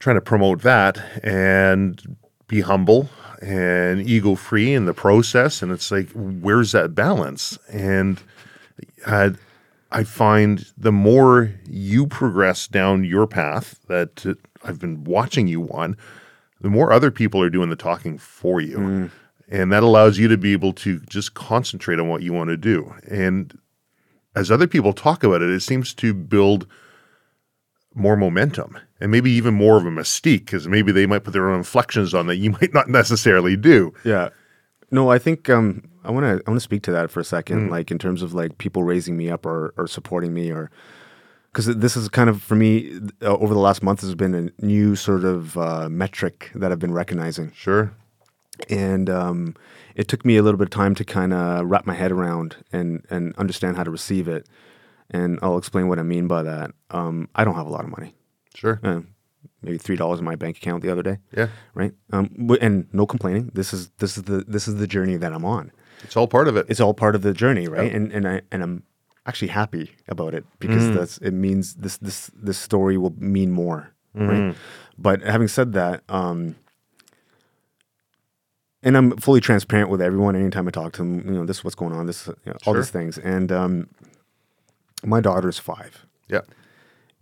trying 0.00 0.16
to 0.16 0.20
promote 0.20 0.62
that 0.62 0.98
and 1.22 2.16
be 2.48 2.62
humble 2.62 3.08
and 3.40 4.00
ego 4.06 4.34
free 4.34 4.74
in 4.74 4.84
the 4.86 4.92
process. 4.92 5.62
And 5.62 5.70
it's 5.72 5.90
like, 5.90 6.10
where's 6.14 6.72
that 6.72 6.94
balance? 6.94 7.56
And 7.72 8.20
uh, 9.06 9.30
I 9.92 10.04
find 10.04 10.64
the 10.76 10.92
more 10.92 11.52
you 11.68 12.06
progress 12.06 12.68
down 12.68 13.04
your 13.04 13.26
path 13.26 13.80
that 13.88 14.24
uh, 14.24 14.34
I've 14.64 14.78
been 14.78 15.04
watching 15.04 15.48
you 15.48 15.68
on, 15.70 15.96
the 16.60 16.70
more 16.70 16.92
other 16.92 17.10
people 17.10 17.42
are 17.42 17.50
doing 17.50 17.70
the 17.70 17.76
talking 17.76 18.18
for 18.18 18.60
you. 18.60 18.78
And 19.48 19.72
that 19.72 19.82
allows 19.82 20.16
you 20.18 20.28
to 20.28 20.36
be 20.36 20.52
able 20.52 20.72
to 20.74 21.00
just 21.00 21.34
concentrate 21.34 21.98
on 21.98 22.08
what 22.08 22.22
you 22.22 22.32
want 22.32 22.50
to 22.50 22.56
do. 22.56 22.94
And 23.10 23.58
as 24.36 24.50
other 24.50 24.68
people 24.68 24.92
talk 24.92 25.24
about 25.24 25.42
it, 25.42 25.50
it 25.50 25.60
seems 25.60 25.92
to 25.94 26.14
build 26.14 26.68
more 27.94 28.16
momentum 28.16 28.78
and 29.00 29.10
maybe 29.10 29.32
even 29.32 29.54
more 29.54 29.76
of 29.76 29.84
a 29.84 29.90
mystique 29.90 30.46
because 30.46 30.68
maybe 30.68 30.92
they 30.92 31.06
might 31.06 31.24
put 31.24 31.32
their 31.32 31.50
own 31.50 31.58
inflections 31.58 32.14
on 32.14 32.28
that 32.28 32.36
you 32.36 32.50
might 32.60 32.72
not 32.72 32.88
necessarily 32.88 33.56
do. 33.56 33.92
Yeah. 34.04 34.28
No, 34.92 35.10
I 35.10 35.18
think 35.18 35.48
um, 35.50 35.89
I 36.04 36.10
want 36.10 36.24
to 36.24 36.42
I 36.46 36.50
want 36.50 36.56
to 36.56 36.60
speak 36.60 36.82
to 36.84 36.92
that 36.92 37.10
for 37.10 37.20
a 37.20 37.24
second, 37.24 37.70
like 37.70 37.90
in 37.90 37.98
terms 37.98 38.22
of 38.22 38.32
like 38.34 38.58
people 38.58 38.82
raising 38.84 39.16
me 39.16 39.30
up 39.30 39.44
or 39.46 39.72
or 39.76 39.86
supporting 39.86 40.32
me, 40.34 40.50
or 40.50 40.70
because 41.52 41.66
this 41.66 41.96
is 41.96 42.08
kind 42.08 42.30
of 42.30 42.42
for 42.42 42.54
me 42.56 42.98
uh, 43.22 43.36
over 43.36 43.52
the 43.54 43.60
last 43.60 43.82
month 43.82 44.00
has 44.02 44.14
been 44.14 44.34
a 44.34 44.64
new 44.64 44.96
sort 44.96 45.24
of 45.24 45.56
uh, 45.58 45.88
metric 45.88 46.50
that 46.54 46.70
I've 46.72 46.78
been 46.78 46.92
recognizing, 46.94 47.52
Sure. 47.54 47.92
and 48.68 49.10
um, 49.10 49.54
it 49.94 50.08
took 50.08 50.24
me 50.24 50.36
a 50.36 50.42
little 50.42 50.58
bit 50.58 50.66
of 50.68 50.70
time 50.70 50.94
to 50.94 51.04
kind 51.04 51.32
of 51.32 51.66
wrap 51.66 51.86
my 51.86 51.94
head 51.94 52.12
around 52.12 52.56
and 52.72 53.04
and 53.10 53.34
understand 53.36 53.76
how 53.76 53.84
to 53.84 53.90
receive 53.90 54.28
it. 54.28 54.46
and 55.12 55.38
I'll 55.42 55.58
explain 55.58 55.88
what 55.88 55.98
I 55.98 56.02
mean 56.04 56.28
by 56.28 56.42
that. 56.44 56.70
Um, 56.90 57.28
I 57.34 57.44
don't 57.44 57.56
have 57.56 57.66
a 57.66 57.70
lot 57.70 57.84
of 57.84 57.90
money. 57.90 58.14
Sure. 58.54 58.78
Uh, 58.84 59.00
maybe 59.62 59.76
three 59.78 59.96
dollars 59.96 60.18
in 60.20 60.24
my 60.24 60.36
bank 60.36 60.56
account 60.56 60.82
the 60.82 60.90
other 60.92 61.02
day. 61.02 61.18
Yeah. 61.36 61.48
Right. 61.74 61.92
Um, 62.12 62.30
and 62.60 62.86
no 62.92 63.06
complaining. 63.06 63.50
This 63.54 63.72
is 63.74 63.90
this 63.98 64.16
is 64.16 64.22
the 64.24 64.44
this 64.46 64.68
is 64.68 64.76
the 64.76 64.86
journey 64.86 65.16
that 65.18 65.32
I'm 65.32 65.44
on. 65.44 65.72
It's 66.02 66.16
all 66.16 66.26
part 66.28 66.48
of 66.48 66.56
it. 66.56 66.66
It's 66.68 66.80
all 66.80 66.94
part 66.94 67.14
of 67.14 67.22
the 67.22 67.32
journey, 67.32 67.68
right? 67.68 67.92
And 67.92 68.12
and 68.12 68.26
I 68.26 68.42
and 68.52 68.62
I'm 68.62 68.82
actually 69.26 69.48
happy 69.48 69.92
about 70.08 70.34
it 70.34 70.44
because 70.58 70.82
Mm. 70.84 70.94
that's 70.94 71.18
it 71.18 71.32
means 71.32 71.74
this 71.74 71.98
this 71.98 72.30
this 72.34 72.58
story 72.58 72.96
will 72.96 73.14
mean 73.18 73.50
more, 73.50 73.90
Mm. 74.16 74.28
right? 74.28 74.56
But 74.98 75.22
having 75.22 75.48
said 75.48 75.72
that, 75.74 76.02
um, 76.08 76.56
and 78.82 78.96
I'm 78.96 79.16
fully 79.18 79.40
transparent 79.40 79.90
with 79.90 80.00
everyone. 80.00 80.36
Anytime 80.36 80.66
I 80.66 80.70
talk 80.70 80.92
to 80.94 81.02
them, 81.02 81.26
you 81.26 81.32
know, 81.34 81.44
this 81.44 81.58
is 81.58 81.64
what's 81.64 81.74
going 81.74 81.92
on, 81.92 82.06
this 82.06 82.26
you 82.26 82.34
know, 82.46 82.52
all 82.66 82.72
Sure. 82.72 82.80
these 82.82 82.90
things. 82.90 83.18
And 83.18 83.52
um, 83.52 83.88
my 85.04 85.20
daughter's 85.20 85.58
five, 85.58 86.06
yeah. 86.28 86.40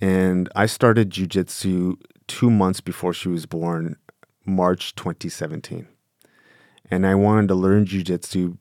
and 0.01 0.49
I 0.55 0.66
started 0.66 1.11
jujitsu 1.11 1.97
two 2.29 2.51
months 2.51 2.81
before 2.81 3.12
she 3.12 3.29
was 3.29 3.47
born, 3.47 3.97
March 4.45 4.95
2017. 4.95 5.89
And 6.91 7.07
I 7.07 7.14
wanted 7.14 7.49
to 7.49 7.55
learn 7.55 7.85
jujitsu 7.85 8.57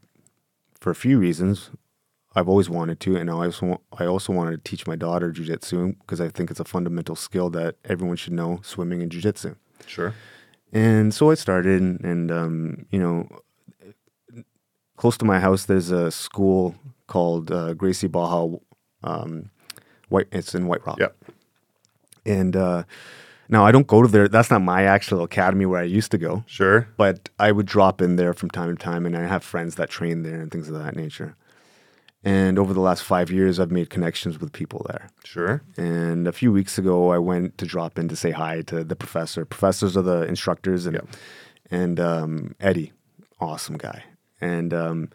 for 0.88 0.92
a 0.92 0.96
few 0.96 1.20
reasons. 1.20 1.70
I've 2.34 2.48
always 2.48 2.70
wanted 2.70 3.02
to, 3.02 3.18
and 3.18 3.30
I 3.30 3.34
also 3.34 3.82
I 4.00 4.06
also 4.06 4.32
wanted 4.32 4.64
to 4.64 4.70
teach 4.70 4.88
my 4.88 4.96
daughter 4.96 5.34
jujitsu 5.34 5.98
because 6.00 6.22
I 6.22 6.30
think 6.30 6.50
it's 6.50 6.62
a 6.62 6.64
fundamental 6.64 7.14
skill 7.14 7.50
that 7.50 7.76
everyone 7.84 8.16
should 8.16 8.32
know: 8.32 8.62
swimming 8.64 9.02
and 9.02 9.12
jujitsu. 9.12 9.58
Sure. 9.86 10.14
And 10.72 11.14
so 11.14 11.30
I 11.30 11.34
started, 11.34 11.82
and, 11.82 12.00
and 12.06 12.32
um, 12.32 12.86
you 12.90 13.00
know, 13.00 13.28
close 14.96 15.18
to 15.18 15.26
my 15.26 15.42
house, 15.42 15.66
there's 15.66 15.92
a 15.92 16.10
school 16.10 16.74
called 17.08 17.52
uh, 17.52 17.74
Gracie 17.74 18.08
Barra. 18.08 18.48
Um, 19.04 19.50
White, 20.08 20.28
it's 20.32 20.56
in 20.56 20.68
White 20.68 20.88
Rock. 20.88 21.00
Yep. 21.02 21.18
And 22.26 22.56
uh, 22.56 22.84
now 23.50 23.66
I 23.66 23.72
don't 23.72 23.88
go 23.88 24.02
to 24.02 24.08
there. 24.08 24.28
That's 24.28 24.50
not 24.52 24.62
my 24.62 24.84
actual 24.84 25.24
academy 25.24 25.66
where 25.66 25.80
I 25.82 25.84
used 25.86 26.12
to 26.12 26.18
go, 26.18 26.44
Sure. 26.48 26.88
but 26.98 27.30
I 27.40 27.52
would 27.52 27.66
drop 27.66 28.02
in 28.02 28.16
there 28.16 28.34
from 28.34 28.50
time 28.50 28.76
to 28.76 28.84
time, 28.84 29.06
and 29.06 29.16
I 29.18 29.24
have 29.28 29.44
friends 29.44 29.76
that 29.76 29.90
train 29.90 30.24
there 30.24 30.42
and 30.42 30.52
things 30.52 30.68
of 30.70 30.78
that 30.78 30.96
nature. 30.96 31.36
And 32.24 32.60
over 32.60 32.74
the 32.74 32.82
last 32.82 33.04
five 33.04 33.30
years, 33.32 33.60
I've 33.60 33.72
made 33.72 33.90
connections 33.90 34.40
with 34.40 34.52
people 34.52 34.86
there. 34.90 35.10
Sure. 35.24 35.62
And 35.78 36.28
a 36.28 36.32
few 36.34 36.52
weeks 36.52 36.78
ago, 36.78 37.12
I 37.12 37.20
went 37.20 37.58
to 37.60 37.66
drop 37.66 37.98
in 37.98 38.10
to 38.10 38.16
say 38.16 38.32
hi 38.32 38.62
to 38.64 38.84
the 38.84 38.96
professor. 38.96 39.46
Professors 39.46 39.96
are 39.96 40.02
the 40.02 40.24
instructors, 40.24 40.86
and 40.86 40.96
Yep. 40.96 41.08
and 41.72 42.00
um, 42.00 42.56
Eddie, 42.60 42.92
awesome 43.40 43.78
guy. 43.78 44.04
And 44.42 44.74
um, 44.74 45.10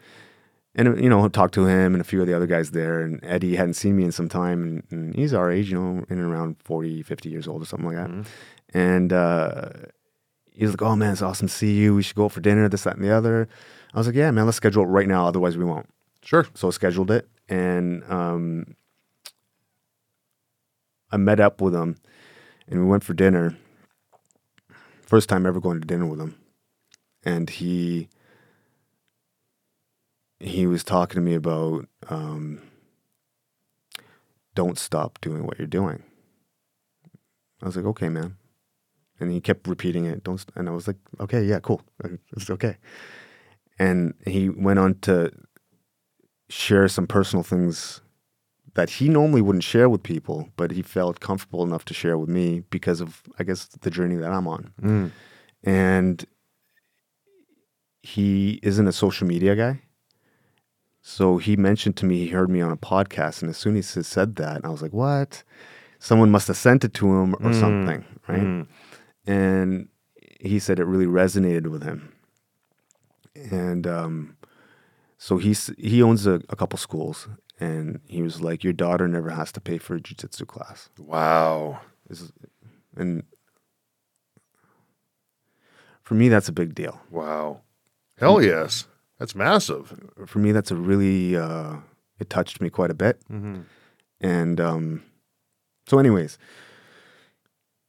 and 0.75 1.01
you 1.01 1.09
know, 1.09 1.27
talked 1.27 1.53
to 1.53 1.65
him 1.65 1.93
and 1.93 2.01
a 2.01 2.03
few 2.03 2.21
of 2.21 2.27
the 2.27 2.33
other 2.35 2.47
guys 2.47 2.71
there. 2.71 3.01
And 3.01 3.19
Eddie 3.23 3.55
hadn't 3.55 3.75
seen 3.75 3.95
me 3.95 4.03
in 4.03 4.11
some 4.11 4.29
time, 4.29 4.63
and, 4.63 4.83
and 4.89 5.15
he's 5.15 5.33
our 5.33 5.51
age, 5.51 5.71
you 5.71 5.79
know, 5.79 6.03
in 6.09 6.17
and 6.17 6.31
around 6.31 6.57
40, 6.63 7.03
50 7.03 7.29
years 7.29 7.47
old 7.47 7.61
or 7.61 7.65
something 7.65 7.87
like 7.87 7.97
that. 7.97 8.27
And 8.73 9.13
uh, 9.13 9.69
he 10.51 10.65
was 10.65 10.73
like, 10.73 10.81
"Oh 10.81 10.95
man, 10.95 11.13
it's 11.13 11.21
awesome 11.21 11.47
to 11.47 11.53
see 11.53 11.73
you. 11.73 11.95
We 11.95 12.03
should 12.03 12.15
go 12.15 12.25
out 12.25 12.31
for 12.31 12.41
dinner, 12.41 12.67
this, 12.69 12.83
that, 12.83 12.95
and 12.95 13.03
the 13.03 13.11
other." 13.11 13.47
I 13.93 13.97
was 13.97 14.07
like, 14.07 14.15
"Yeah, 14.15 14.31
man, 14.31 14.45
let's 14.45 14.57
schedule 14.57 14.83
it 14.83 14.87
right 14.87 15.07
now. 15.07 15.27
Otherwise, 15.27 15.57
we 15.57 15.65
won't." 15.65 15.89
Sure. 16.23 16.47
So 16.55 16.67
I 16.67 16.71
scheduled 16.71 17.11
it, 17.11 17.27
and 17.47 18.03
um, 18.09 18.75
I 21.11 21.17
met 21.17 21.39
up 21.39 21.61
with 21.61 21.75
him, 21.75 21.97
and 22.67 22.79
we 22.79 22.87
went 22.87 23.03
for 23.03 23.13
dinner. 23.13 23.55
First 25.01 25.29
time 25.29 25.45
ever 25.45 25.59
going 25.59 25.79
to 25.79 25.85
dinner 25.87 26.07
with 26.07 26.19
him, 26.19 26.35
and 27.23 27.47
he 27.47 28.09
he 30.43 30.67
was 30.67 30.83
talking 30.83 31.15
to 31.15 31.21
me 31.21 31.33
about 31.33 31.87
um, 32.09 32.61
don't 34.55 34.77
stop 34.77 35.19
doing 35.21 35.45
what 35.45 35.57
you're 35.57 35.67
doing. 35.67 36.03
I 37.61 37.65
was 37.65 37.77
like, 37.77 37.85
okay, 37.85 38.09
man, 38.09 38.35
and 39.19 39.31
he 39.31 39.39
kept 39.39 39.67
repeating 39.67 40.05
it. 40.05 40.23
Don't, 40.23 40.37
st-, 40.37 40.55
and 40.55 40.67
I 40.67 40.71
was 40.71 40.87
like, 40.87 40.97
okay, 41.19 41.43
yeah, 41.43 41.59
cool, 41.59 41.81
it's 42.35 42.49
okay. 42.49 42.77
And 43.79 44.13
he 44.27 44.49
went 44.49 44.79
on 44.79 44.95
to 45.01 45.31
share 46.49 46.87
some 46.87 47.07
personal 47.07 47.43
things 47.43 48.01
that 48.75 48.89
he 48.89 49.07
normally 49.07 49.41
wouldn't 49.41 49.63
share 49.63 49.87
with 49.87 50.03
people, 50.03 50.49
but 50.57 50.71
he 50.71 50.81
felt 50.81 51.19
comfortable 51.19 51.63
enough 51.63 51.85
to 51.85 51.93
share 51.93 52.17
with 52.17 52.29
me 52.29 52.63
because 52.69 53.01
of, 53.01 53.21
I 53.39 53.43
guess, 53.43 53.65
the 53.65 53.91
journey 53.91 54.15
that 54.15 54.31
I'm 54.31 54.47
on. 54.47 54.73
Mm. 54.81 55.11
And 55.63 56.25
he 58.01 58.59
isn't 58.63 58.87
a 58.87 58.91
social 58.91 59.27
media 59.27 59.55
guy. 59.55 59.82
So 61.05 61.37
he 61.37 61.57
mentioned 61.57 61.97
to 61.97 62.05
me 62.05 62.19
he 62.19 62.29
heard 62.29 62.49
me 62.49 62.61
on 62.61 62.71
a 62.71 62.77
podcast, 62.77 63.41
and 63.41 63.49
as 63.49 63.57
soon 63.57 63.75
as 63.75 63.93
he 63.93 64.01
said 64.01 64.37
that, 64.37 64.63
I 64.63 64.69
was 64.69 64.81
like, 64.81 64.93
"What? 64.93 65.43
Someone 65.99 66.31
must 66.31 66.47
have 66.47 66.57
sent 66.57 66.85
it 66.85 66.93
to 66.95 67.13
him 67.13 67.35
or 67.41 67.53
something, 67.53 68.05
right?" 68.27 68.39
Mm. 68.39 68.67
And 69.27 69.89
he 70.39 70.59
said 70.59 70.79
it 70.79 70.85
really 70.85 71.05
resonated 71.05 71.67
with 71.67 71.83
him. 71.83 72.13
And 73.35 73.85
um, 73.85 74.37
so 75.17 75.37
he's 75.37 75.71
he 75.77 76.01
owns 76.01 76.25
a, 76.25 76.35
a 76.47 76.55
couple 76.55 76.79
schools, 76.79 77.27
and 77.59 77.99
he 78.07 78.21
was 78.21 78.41
like, 78.41 78.63
"Your 78.63 78.73
daughter 78.73 79.05
never 79.09 79.31
has 79.31 79.51
to 79.51 79.61
pay 79.61 79.77
for 79.77 79.95
a 79.95 79.99
jujitsu 79.99 80.47
class." 80.47 80.89
Wow. 80.97 81.81
Is, 82.09 82.31
and 82.95 83.23
for 86.01 86.15
me, 86.15 86.29
that's 86.29 86.47
a 86.47 86.53
big 86.53 86.73
deal. 86.73 87.01
Wow. 87.11 87.59
Hell 88.17 88.41
yes. 88.41 88.85
That's 89.23 89.35
massive. 89.35 89.97
For 90.25 90.39
me, 90.39 90.51
that's 90.51 90.69
a 90.69 90.75
really 90.75 91.37
uh, 91.37 91.77
it 92.19 92.29
touched 92.29 92.59
me 92.59 92.69
quite 92.69 92.91
a 92.91 92.93
bit. 92.93 93.21
Mm-hmm. 93.31 93.61
And 94.19 94.59
um, 94.59 95.01
so, 95.87 95.97
anyways, 95.97 96.37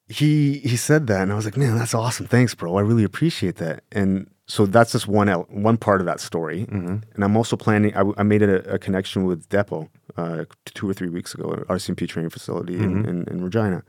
he 0.07 0.59
he 0.59 0.77
said 0.77 1.09
that, 1.09 1.23
and 1.23 1.33
I 1.33 1.35
was 1.35 1.45
like, 1.45 1.57
"Man, 1.57 1.77
that's 1.77 1.93
awesome! 1.93 2.27
Thanks, 2.27 2.55
bro. 2.55 2.77
I 2.77 2.83
really 2.83 3.03
appreciate 3.03 3.57
that." 3.57 3.83
And 3.91 4.31
so 4.47 4.65
that's 4.65 4.93
just 4.93 5.09
one 5.09 5.29
el- 5.29 5.49
one 5.51 5.77
part 5.77 6.01
of 6.01 6.07
that 6.07 6.21
story. 6.21 6.67
Mm-hmm. 6.67 6.99
And 7.15 7.25
I'm 7.25 7.37
also 7.37 7.57
planning. 7.57 7.93
I 7.97 8.23
made 8.23 8.43
a, 8.43 8.73
a 8.73 8.79
connection 8.79 9.25
with 9.25 9.49
Depot 9.49 9.91
uh, 10.17 10.45
two 10.67 10.89
or 10.89 10.95
three 10.95 11.09
weeks 11.09 11.35
ago 11.35 11.53
at 11.53 11.67
RCMP 11.67 12.09
training 12.09 12.31
facility 12.31 12.77
in, 12.77 13.05
in, 13.09 13.25
in 13.27 13.43
Regina. 13.43 13.83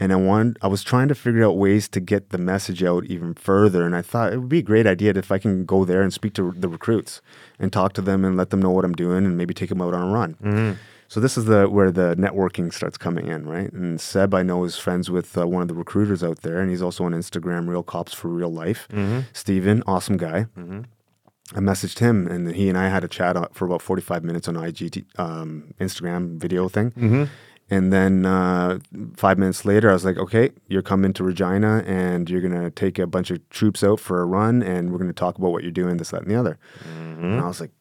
And 0.00 0.12
I 0.12 0.16
wanted, 0.16 0.58
I 0.62 0.68
was 0.68 0.84
trying 0.84 1.08
to 1.08 1.14
figure 1.14 1.44
out 1.44 1.56
ways 1.56 1.88
to 1.88 2.00
get 2.00 2.30
the 2.30 2.38
message 2.38 2.82
out 2.84 3.04
even 3.06 3.34
further. 3.34 3.84
And 3.84 3.96
I 3.96 4.02
thought 4.02 4.32
it 4.32 4.38
would 4.38 4.48
be 4.48 4.60
a 4.60 4.62
great 4.62 4.86
idea 4.86 5.12
if 5.16 5.32
I 5.32 5.38
can 5.38 5.64
go 5.64 5.84
there 5.84 6.02
and 6.02 6.12
speak 6.12 6.34
to 6.34 6.52
the 6.52 6.68
recruits 6.68 7.20
and 7.58 7.72
talk 7.72 7.92
to 7.94 8.00
them 8.02 8.24
and 8.24 8.36
let 8.36 8.50
them 8.50 8.62
know 8.62 8.70
what 8.70 8.84
I'm 8.84 8.94
doing 8.94 9.26
and 9.26 9.36
maybe 9.36 9.54
take 9.54 9.70
them 9.70 9.82
out 9.82 9.94
on 9.94 10.08
a 10.08 10.12
run. 10.12 10.36
So 11.10 11.20
this 11.20 11.38
is 11.38 11.46
the 11.46 11.68
where 11.68 11.90
the 11.90 12.14
networking 12.16 12.72
starts 12.72 12.98
coming 12.98 13.28
in, 13.28 13.48
right? 13.48 13.72
And 13.72 13.98
Seb, 13.98 14.34
I 14.34 14.42
know, 14.42 14.64
is 14.64 14.76
friends 14.78 15.10
with 15.10 15.38
uh, 15.38 15.46
one 15.48 15.62
of 15.62 15.68
the 15.68 15.74
recruiters 15.74 16.22
out 16.22 16.42
there, 16.42 16.60
and 16.60 16.68
he's 16.70 16.82
also 16.82 17.02
on 17.04 17.12
Instagram, 17.12 17.66
Real 17.66 17.82
Cops 17.82 18.12
for 18.12 18.28
Real 18.28 18.52
Life. 18.52 18.86
Steven, 19.32 19.82
awesome 19.86 20.18
guy. 20.18 20.46
I 21.56 21.60
messaged 21.60 21.98
him, 22.00 22.26
and 22.26 22.54
he 22.54 22.68
and 22.68 22.76
I 22.76 22.88
had 22.90 23.04
a 23.04 23.08
chat 23.08 23.38
uh, 23.38 23.48
for 23.54 23.64
about 23.64 23.80
45 23.80 24.22
minutes 24.22 24.48
on 24.48 24.56
IG, 24.62 25.06
um, 25.16 25.72
Instagram 25.80 26.36
video 26.38 26.68
thing. 26.68 26.92
And 27.70 27.92
then 27.92 28.24
uh, 28.24 28.78
five 29.16 29.36
minutes 29.38 29.64
later, 29.66 29.90
I 29.90 29.92
was 29.92 30.04
like, 30.04 30.16
okay, 30.16 30.50
you're 30.68 30.80
coming 30.82 31.12
to 31.12 31.22
Regina 31.24 31.84
and 31.86 32.30
you're 32.30 32.40
going 32.40 32.58
to 32.58 32.70
take 32.70 32.98
a 32.98 33.06
bunch 33.06 33.30
of 33.30 33.46
troops 33.50 33.84
out 33.84 34.00
for 34.00 34.22
a 34.22 34.24
run 34.24 34.62
and 34.62 34.90
we're 34.90 34.96
going 34.98 35.10
to 35.10 35.14
talk 35.14 35.36
about 35.36 35.52
what 35.52 35.62
you're 35.62 35.70
doing, 35.72 35.98
this, 35.98 36.10
that, 36.10 36.22
and 36.22 36.30
the 36.30 36.34
other. 36.34 36.58
And 36.86 37.40
I 37.40 37.46
was 37.46 37.60
like, 37.60 37.72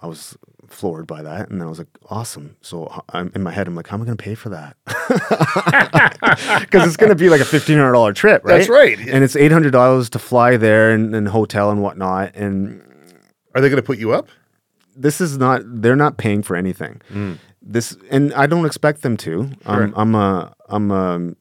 I 0.00 0.06
was 0.06 0.36
floored 0.68 1.08
by 1.08 1.22
that. 1.22 1.50
And 1.50 1.60
I 1.60 1.66
was 1.66 1.78
like, 1.78 1.88
awesome. 2.08 2.56
So 2.60 3.02
I'm, 3.08 3.32
in 3.34 3.42
my 3.42 3.50
head, 3.50 3.66
I'm 3.66 3.74
like, 3.74 3.88
how 3.88 3.96
am 3.96 4.02
I 4.02 4.04
going 4.04 4.16
to 4.16 4.22
pay 4.22 4.34
for 4.36 4.50
that? 4.50 4.76
Because 6.60 6.86
it's 6.86 6.96
going 6.96 7.08
to 7.10 7.16
be 7.16 7.28
like 7.30 7.40
a 7.40 7.44
$1,500 7.44 8.14
trip, 8.14 8.44
right? 8.44 8.58
That's 8.58 8.68
right. 8.68 8.98
And 8.98 9.24
it's 9.24 9.34
$800 9.34 10.10
to 10.10 10.18
fly 10.18 10.56
there 10.56 10.90
and, 10.90 11.14
and 11.14 11.28
hotel 11.28 11.70
and 11.70 11.82
whatnot. 11.82 12.34
And 12.36 12.82
Are 13.54 13.60
they 13.60 13.68
going 13.68 13.80
to 13.80 13.86
put 13.86 13.98
you 13.98 14.12
up? 14.12 14.28
this 15.00 15.20
is 15.20 15.38
not 15.38 15.62
they're 15.64 15.94
not 15.94 16.16
paying 16.16 16.42
for 16.42 16.56
anything 16.56 17.00
this 17.70 17.96
and 18.10 18.32
i 18.34 18.46
don't 18.46 18.64
expect 18.66 19.02
them 19.02 19.16
to. 19.18 19.50
I'm 19.66 19.92
i'm 19.94 20.14
a 20.14 20.54
i'm 20.68 20.90
a 20.90 21.34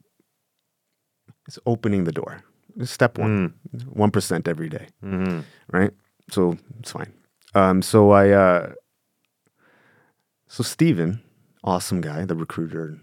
it's 1.47 1.57
opening 1.65 2.03
the 2.03 2.11
door. 2.11 2.43
Step 2.83 3.17
one. 3.17 3.53
One 3.89 4.11
percent 4.11 4.47
every 4.47 4.69
day. 4.69 4.87
right? 5.71 5.91
So 6.29 6.57
it's 6.79 6.91
fine. 6.91 7.11
Um 7.55 7.81
so 7.81 8.11
i 8.11 8.29
uh 8.31 8.73
so 10.47 10.63
steven 10.63 11.21
awesome 11.63 12.01
guy 12.01 12.25
the 12.25 12.35
recruiter 12.35 12.97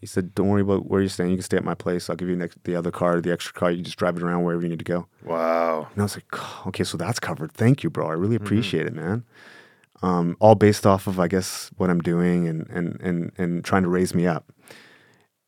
he 0.00 0.06
said 0.06 0.34
don't 0.34 0.48
worry 0.48 0.62
about 0.62 0.86
where 0.90 1.00
you're 1.00 1.08
staying. 1.08 1.30
You 1.30 1.36
can 1.36 1.44
stay 1.44 1.56
at 1.56 1.64
my 1.64 1.74
place. 1.74 2.10
I'll 2.10 2.16
give 2.16 2.28
you 2.28 2.34
next, 2.34 2.58
the 2.64 2.74
other 2.74 2.90
car 2.90 3.20
the 3.20 3.32
extra 3.32 3.52
car. 3.54 3.70
You 3.70 3.82
just 3.82 3.96
drive 3.98 4.16
it 4.16 4.22
around 4.24 4.42
wherever 4.42 4.62
you 4.62 4.68
need 4.68 4.80
to 4.80 4.84
go. 4.84 5.06
Wow. 5.24 5.86
and 5.92 6.00
I 6.00 6.04
was 6.04 6.16
like, 6.16 6.24
"Oh, 6.32 6.62
okay, 6.68 6.82
so 6.82 6.96
that's 6.96 7.20
covered. 7.20 7.52
Thank 7.52 7.84
you, 7.84 7.90
bro. 7.90 8.08
I 8.08 8.14
really 8.14 8.34
appreciate 8.34 8.86
it, 8.88 8.94
man. 8.94 9.22
Um, 10.02 10.36
all 10.40 10.54
based 10.56 10.86
off 10.86 11.06
of, 11.06 11.20
I 11.20 11.28
guess, 11.28 11.70
what 11.76 11.88
I'm 11.88 12.00
doing 12.00 12.48
and, 12.48 12.68
and, 12.68 13.00
and, 13.00 13.32
and 13.38 13.64
trying 13.64 13.84
to 13.84 13.88
raise 13.88 14.14
me 14.14 14.26
up. 14.26 14.52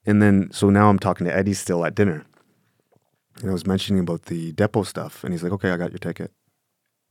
And 0.06 0.22
then, 0.22 0.50
so 0.52 0.70
now 0.70 0.88
I'm 0.88 0.98
talking 0.98 1.26
to 1.26 1.34
Eddie 1.34 1.54
still 1.54 1.84
at 1.84 1.94
dinner. 1.94 2.24
And 3.40 3.50
I 3.50 3.52
was 3.52 3.66
mentioning 3.66 4.00
about 4.00 4.26
the 4.26 4.52
depot 4.52 4.84
stuff. 4.84 5.24
And 5.24 5.32
he's 5.32 5.42
like, 5.42 5.52
okay, 5.52 5.70
I 5.70 5.76
got 5.76 5.90
your 5.90 5.98
ticket. 5.98 6.30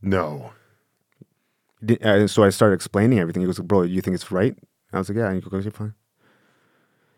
No. 0.02 0.54
Di- 1.84 2.00
uh, 2.00 2.28
so 2.28 2.44
I 2.44 2.50
started 2.50 2.76
explaining 2.76 3.20
everything. 3.20 3.42
He 3.42 3.46
goes, 3.46 3.60
bro, 3.60 3.82
you 3.82 4.02
think 4.02 4.16
it's 4.16 4.32
right? 4.32 4.56
I 4.94 5.00
was 5.00 5.10
like, 5.10 5.18
yeah. 5.18 5.30
And 5.30 5.44
he 5.44 5.50
goes, 5.50 5.66
you're 5.66 5.72
fine. 5.72 5.96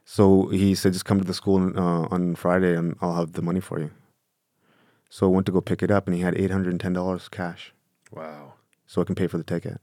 So 0.06 0.48
he 0.48 0.76
said, 0.76 0.94
just 0.94 1.06
come 1.06 1.20
to 1.20 1.26
the 1.26 1.34
school 1.34 1.78
uh, 1.78 2.08
on 2.10 2.36
Friday 2.36 2.76
and 2.76 2.96
I'll 3.02 3.16
have 3.16 3.34
the 3.34 3.42
money 3.42 3.60
for 3.60 3.80
you. 3.80 3.92
So 5.10 5.28
I 5.28 5.30
went 5.30 5.46
to 5.48 5.52
go 5.52 5.62
pick 5.62 5.82
it 5.84 5.92
up 5.92 6.08
and 6.08 6.16
he 6.16 6.22
had 6.22 6.36
$810 6.36 7.32
cash. 7.32 7.74
Wow. 8.12 8.54
So 8.86 9.02
I 9.02 9.06
can 9.06 9.16
pay 9.16 9.28
for 9.28 9.38
the 9.38 9.44
ticket. 9.44 9.82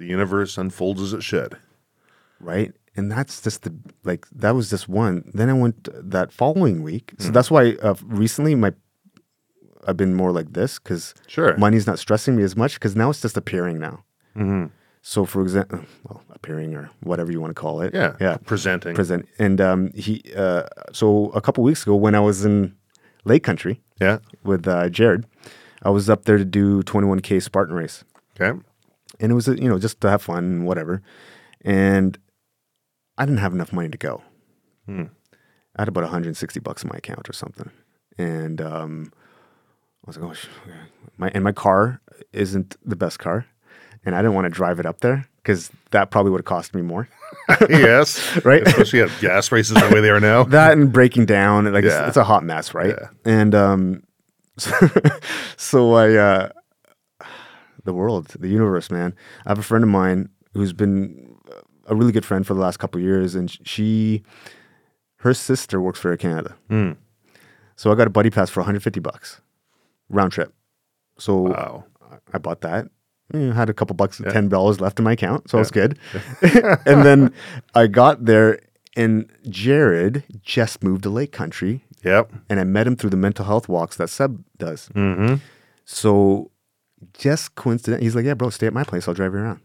The 0.00 0.06
universe 0.06 0.56
unfolds 0.56 1.00
as 1.02 1.12
it 1.12 1.22
should. 1.22 1.58
Right. 2.40 2.72
And 2.96 3.12
that's 3.12 3.42
just 3.42 3.62
the, 3.64 3.74
like, 4.02 4.26
that 4.32 4.52
was 4.54 4.70
just 4.70 4.88
one. 4.88 5.30
Then 5.34 5.50
I 5.50 5.52
went 5.52 5.88
that 5.92 6.32
following 6.32 6.82
week. 6.82 7.12
So 7.18 7.30
that's 7.30 7.50
why 7.50 7.76
uh, 7.82 7.94
recently 8.04 8.54
my, 8.54 8.72
I've 9.86 9.98
been 9.98 10.14
more 10.14 10.32
like 10.32 10.54
this 10.54 10.78
because 10.78 11.14
Sure. 11.26 11.54
money's 11.58 11.86
not 11.86 11.98
stressing 11.98 12.34
me 12.34 12.42
as 12.42 12.56
much 12.56 12.74
because 12.74 12.96
now 12.96 13.10
it's 13.10 13.20
just 13.20 13.36
appearing 13.36 13.78
now. 13.78 14.02
Mm-hmm. 14.34 14.66
So 15.02 15.26
for 15.26 15.42
example, 15.42 15.80
well, 16.08 16.22
appearing 16.30 16.74
or 16.74 16.90
whatever 17.02 17.30
you 17.30 17.40
want 17.40 17.50
to 17.54 17.60
call 17.60 17.82
it. 17.82 17.92
Yeah. 17.94 18.16
Yeah. 18.20 18.38
Presenting. 18.46 18.94
present. 18.94 19.28
And 19.38 19.60
um, 19.60 19.92
he, 19.94 20.22
uh, 20.34 20.62
so 20.92 21.26
a 21.34 21.42
couple 21.42 21.62
weeks 21.62 21.82
ago 21.82 21.94
when 21.94 22.14
I 22.14 22.20
was 22.20 22.44
in 22.46 22.74
Lake 23.24 23.44
Country 23.44 23.82
yeah. 24.00 24.18
with 24.44 24.66
uh, 24.66 24.88
Jared, 24.88 25.26
I 25.82 25.90
was 25.90 26.08
up 26.08 26.24
there 26.24 26.38
to 26.38 26.44
do 26.46 26.82
21k 26.84 27.42
Spartan 27.42 27.74
race, 27.74 28.02
Okay. 28.40 28.58
And 29.20 29.30
it 29.30 29.34
was 29.34 29.46
you 29.46 29.68
know 29.68 29.78
just 29.78 30.00
to 30.00 30.10
have 30.10 30.22
fun 30.22 30.44
and 30.44 30.66
whatever. 30.66 31.02
And 31.62 32.18
I 33.18 33.24
didn't 33.26 33.38
have 33.40 33.52
enough 33.52 33.72
money 33.72 33.88
to 33.90 33.98
go. 33.98 34.22
Hmm. 34.86 35.04
I 35.76 35.82
had 35.82 35.88
about 35.88 36.02
160 36.04 36.58
bucks 36.60 36.82
in 36.82 36.88
my 36.92 36.96
account 36.98 37.28
or 37.28 37.32
something, 37.32 37.70
and 38.18 38.60
um, 38.60 39.12
I 40.04 40.08
was 40.08 40.16
like, 40.18 40.36
oh, 40.36 40.72
my 41.16 41.30
and 41.34 41.44
my 41.44 41.52
car 41.52 42.00
isn't 42.32 42.76
the 42.84 42.96
best 42.96 43.18
car, 43.18 43.46
and 44.04 44.14
I 44.16 44.18
didn't 44.18 44.34
want 44.34 44.46
to 44.46 44.50
drive 44.50 44.80
it 44.80 44.86
up 44.86 45.00
there 45.00 45.26
because 45.36 45.70
that 45.92 46.10
probably 46.10 46.32
would 46.32 46.40
have 46.40 46.44
cost 46.46 46.74
me 46.74 46.82
more. 46.82 47.08
yes. 47.68 48.38
Right? 48.44 48.66
Especially 48.66 49.00
at 49.02 49.10
gas 49.20 49.48
prices 49.48 49.74
the 49.74 49.90
way 49.94 50.00
they 50.00 50.10
are 50.10 50.20
now. 50.20 50.42
that 50.58 50.72
and 50.72 50.92
breaking 50.92 51.26
down 51.26 51.72
like 51.72 51.84
it's, 51.84 51.94
it's 51.94 52.16
a 52.16 52.24
hot 52.24 52.42
mess 52.44 52.74
right 52.74 52.94
Yeah. 52.98 53.08
and 53.24 53.54
um 53.54 54.02
so, 54.58 54.72
so 55.56 55.92
i 55.94 56.14
uh 56.14 56.48
the 57.84 57.92
world 57.92 58.28
the 58.38 58.48
universe 58.48 58.90
man 58.90 59.14
i 59.46 59.50
have 59.50 59.58
a 59.58 59.62
friend 59.62 59.82
of 59.84 59.90
mine 59.90 60.28
who's 60.54 60.72
been 60.72 61.34
a 61.86 61.94
really 61.94 62.12
good 62.12 62.24
friend 62.24 62.46
for 62.46 62.54
the 62.54 62.60
last 62.60 62.78
couple 62.78 62.98
of 63.00 63.04
years 63.04 63.34
and 63.34 63.50
she 63.66 64.22
her 65.18 65.34
sister 65.34 65.80
works 65.80 65.98
for 65.98 66.10
air 66.10 66.16
canada 66.16 66.56
Hmm. 66.68 66.92
so 67.76 67.90
i 67.90 67.94
got 67.94 68.06
a 68.06 68.10
buddy 68.10 68.30
pass 68.30 68.50
for 68.50 68.60
150 68.60 69.00
bucks 69.00 69.40
round 70.08 70.32
trip 70.32 70.52
so 71.18 71.34
Wow. 71.42 71.84
I 72.32 72.38
bought 72.38 72.60
that. 72.62 72.86
You 73.32 73.40
know, 73.40 73.52
had 73.52 73.68
a 73.70 73.74
couple 73.74 73.94
bucks, 73.94 74.20
ten 74.30 74.48
dollars 74.48 74.80
left 74.80 74.98
in 74.98 75.04
my 75.04 75.12
account, 75.12 75.48
so 75.50 75.58
it 75.58 75.60
was 75.60 75.70
good. 75.70 75.96
and 76.42 77.04
then 77.04 77.32
I 77.74 77.86
got 77.86 78.24
there, 78.24 78.58
and 78.96 79.30
Jared 79.48 80.24
just 80.42 80.82
moved 80.82 81.04
to 81.04 81.10
Lake 81.10 81.30
Country, 81.30 81.84
Yep. 82.02 82.32
and 82.48 82.58
I 82.58 82.64
met 82.64 82.86
him 82.88 82.96
through 82.96 83.10
the 83.10 83.16
mental 83.16 83.44
health 83.44 83.68
walks 83.68 83.96
that 83.98 84.10
Seb 84.10 84.42
does. 84.58 84.88
Mm-hmm. 84.94 85.36
So 85.84 86.50
just 87.14 87.54
coincident, 87.54 88.02
he's 88.02 88.14
like, 88.14 88.24
"Yeah, 88.24 88.34
bro, 88.34 88.50
stay 88.50 88.66
at 88.66 88.72
my 88.74 88.84
place. 88.84 89.06
I'll 89.08 89.14
drive 89.14 89.32
you 89.32 89.40
around." 89.40 89.60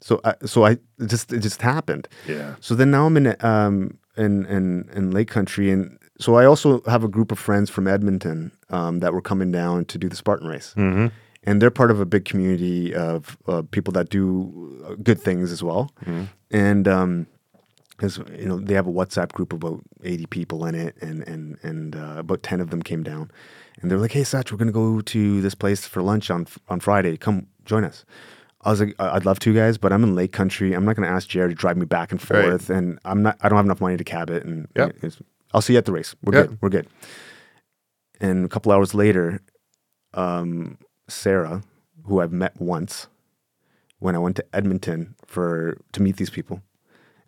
So, 0.00 0.20
I, 0.24 0.34
so 0.44 0.64
I 0.64 0.72
it 0.72 1.06
just 1.06 1.32
it 1.32 1.40
just 1.40 1.62
happened. 1.62 2.08
Yeah. 2.26 2.56
So 2.60 2.74
then 2.74 2.90
now 2.90 3.06
I'm 3.06 3.16
in 3.16 3.36
um 3.40 3.98
in 4.16 4.44
in 4.46 4.88
in 4.94 5.10
Lake 5.12 5.28
Country, 5.28 5.70
and 5.70 5.98
so 6.18 6.34
I 6.34 6.44
also 6.44 6.82
have 6.86 7.04
a 7.04 7.08
group 7.08 7.30
of 7.32 7.38
friends 7.38 7.70
from 7.70 7.86
Edmonton 7.86 8.52
um, 8.70 8.98
that 9.00 9.12
were 9.12 9.22
coming 9.22 9.52
down 9.52 9.84
to 9.86 9.98
do 9.98 10.08
the 10.08 10.16
Spartan 10.16 10.48
race, 10.48 10.74
Mm-hmm. 10.76 11.06
and 11.44 11.62
they're 11.62 11.70
part 11.70 11.90
of 11.90 12.00
a 12.00 12.04
big 12.06 12.24
community 12.24 12.94
of 12.94 13.36
uh, 13.46 13.62
people 13.70 13.92
that 13.92 14.10
do 14.10 14.84
uh, 14.86 14.94
good 15.02 15.20
things 15.20 15.52
as 15.52 15.62
well, 15.62 15.90
and 16.50 16.88
um, 16.88 17.26
because 17.90 18.18
you 18.36 18.46
know 18.46 18.58
they 18.58 18.74
have 18.74 18.88
a 18.88 18.92
WhatsApp 18.92 19.32
group 19.32 19.52
of 19.52 19.62
about 19.62 19.80
eighty 20.02 20.26
people 20.26 20.66
in 20.66 20.74
it, 20.74 20.96
and 21.00 21.22
and 21.28 21.58
and 21.62 21.94
uh, 21.96 22.16
about 22.18 22.42
ten 22.42 22.60
of 22.60 22.70
them 22.70 22.82
came 22.82 23.02
down, 23.04 23.30
and 23.82 23.90
they're 23.90 23.98
like, 23.98 24.12
"Hey, 24.12 24.22
Satch, 24.22 24.50
we're 24.50 24.58
gonna 24.58 24.72
go 24.72 25.00
to 25.00 25.40
this 25.42 25.54
place 25.54 25.86
for 25.86 26.00
lunch 26.02 26.30
on 26.30 26.46
on 26.68 26.80
Friday. 26.80 27.16
Come 27.16 27.46
join 27.64 27.84
us." 27.84 28.04
I 28.62 28.70
was 28.70 28.80
like, 28.80 28.94
"I- 28.98 29.16
"I'd 29.16 29.26
love 29.26 29.40
to, 29.40 29.52
guys, 29.52 29.76
but 29.76 29.92
I'm 29.92 30.04
in 30.04 30.14
Lake 30.14 30.32
Country. 30.32 30.72
I'm 30.72 30.84
not 30.84 30.94
gonna 30.96 31.08
ask 31.08 31.28
Jared 31.28 31.50
to 31.50 31.54
drive 31.56 31.76
me 31.76 31.84
back 31.84 32.12
and 32.12 32.20
Right. 32.30 32.44
forth, 32.50 32.70
and 32.70 32.98
I'm 33.04 33.22
not. 33.22 33.36
I 33.42 33.48
don't 33.48 33.56
have 33.56 33.66
enough 33.66 33.80
money 33.80 33.96
to 33.96 34.04
cab 34.04 34.30
it. 34.30 34.44
And 34.44 34.68
Yep. 34.76 34.90
it's- 34.98 35.20
I'll 35.52 35.60
see 35.60 35.72
you 35.74 35.78
at 35.78 35.84
the 35.84 35.92
race. 35.92 36.14
We're 36.22 36.34
Yep. 36.34 36.48
good. 36.48 36.58
We're 36.62 36.68
good." 36.70 36.86
And 38.20 38.44
a 38.44 38.48
couple 38.48 38.70
hours 38.72 38.94
later, 38.94 39.40
um, 40.14 40.78
Sarah, 41.08 41.62
who 42.04 42.20
I've 42.20 42.32
met 42.32 42.60
once, 42.60 43.08
when 43.98 44.14
I 44.14 44.18
went 44.18 44.36
to 44.36 44.44
Edmonton 44.54 45.14
for 45.26 45.76
to 45.92 46.02
meet 46.02 46.16
these 46.16 46.30
people 46.30 46.62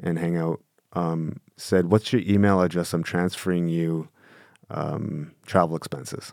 and 0.01 0.19
hang 0.19 0.37
out, 0.37 0.61
um, 0.93 1.41
said, 1.57 1.91
"What's 1.91 2.13
your 2.13 2.23
email 2.23 2.61
address? 2.63 2.93
I'm 2.95 3.03
transferring 3.03 3.69
you 3.69 4.09
um, 4.71 5.33
travel 5.47 5.77
expenses." 5.77 6.33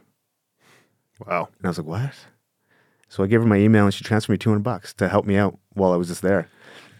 Wow. 1.28 1.50
And 1.58 1.66
I 1.66 1.70
was 1.70 1.78
like, 1.78 1.88
"What?" 1.88 2.14
So 3.10 3.24
I 3.24 3.28
gave 3.28 3.42
her 3.42 3.48
my 3.48 3.58
email, 3.58 3.86
and 3.86 3.94
she 3.94 4.04
transferred 4.04 4.34
me 4.34 4.38
200 4.38 4.60
bucks 4.64 4.94
to 4.96 5.10
help 5.10 5.26
me 5.26 5.36
out 5.36 5.58
while 5.74 5.92
I 5.92 5.98
was 5.98 6.08
just 6.08 6.22
there. 6.22 6.48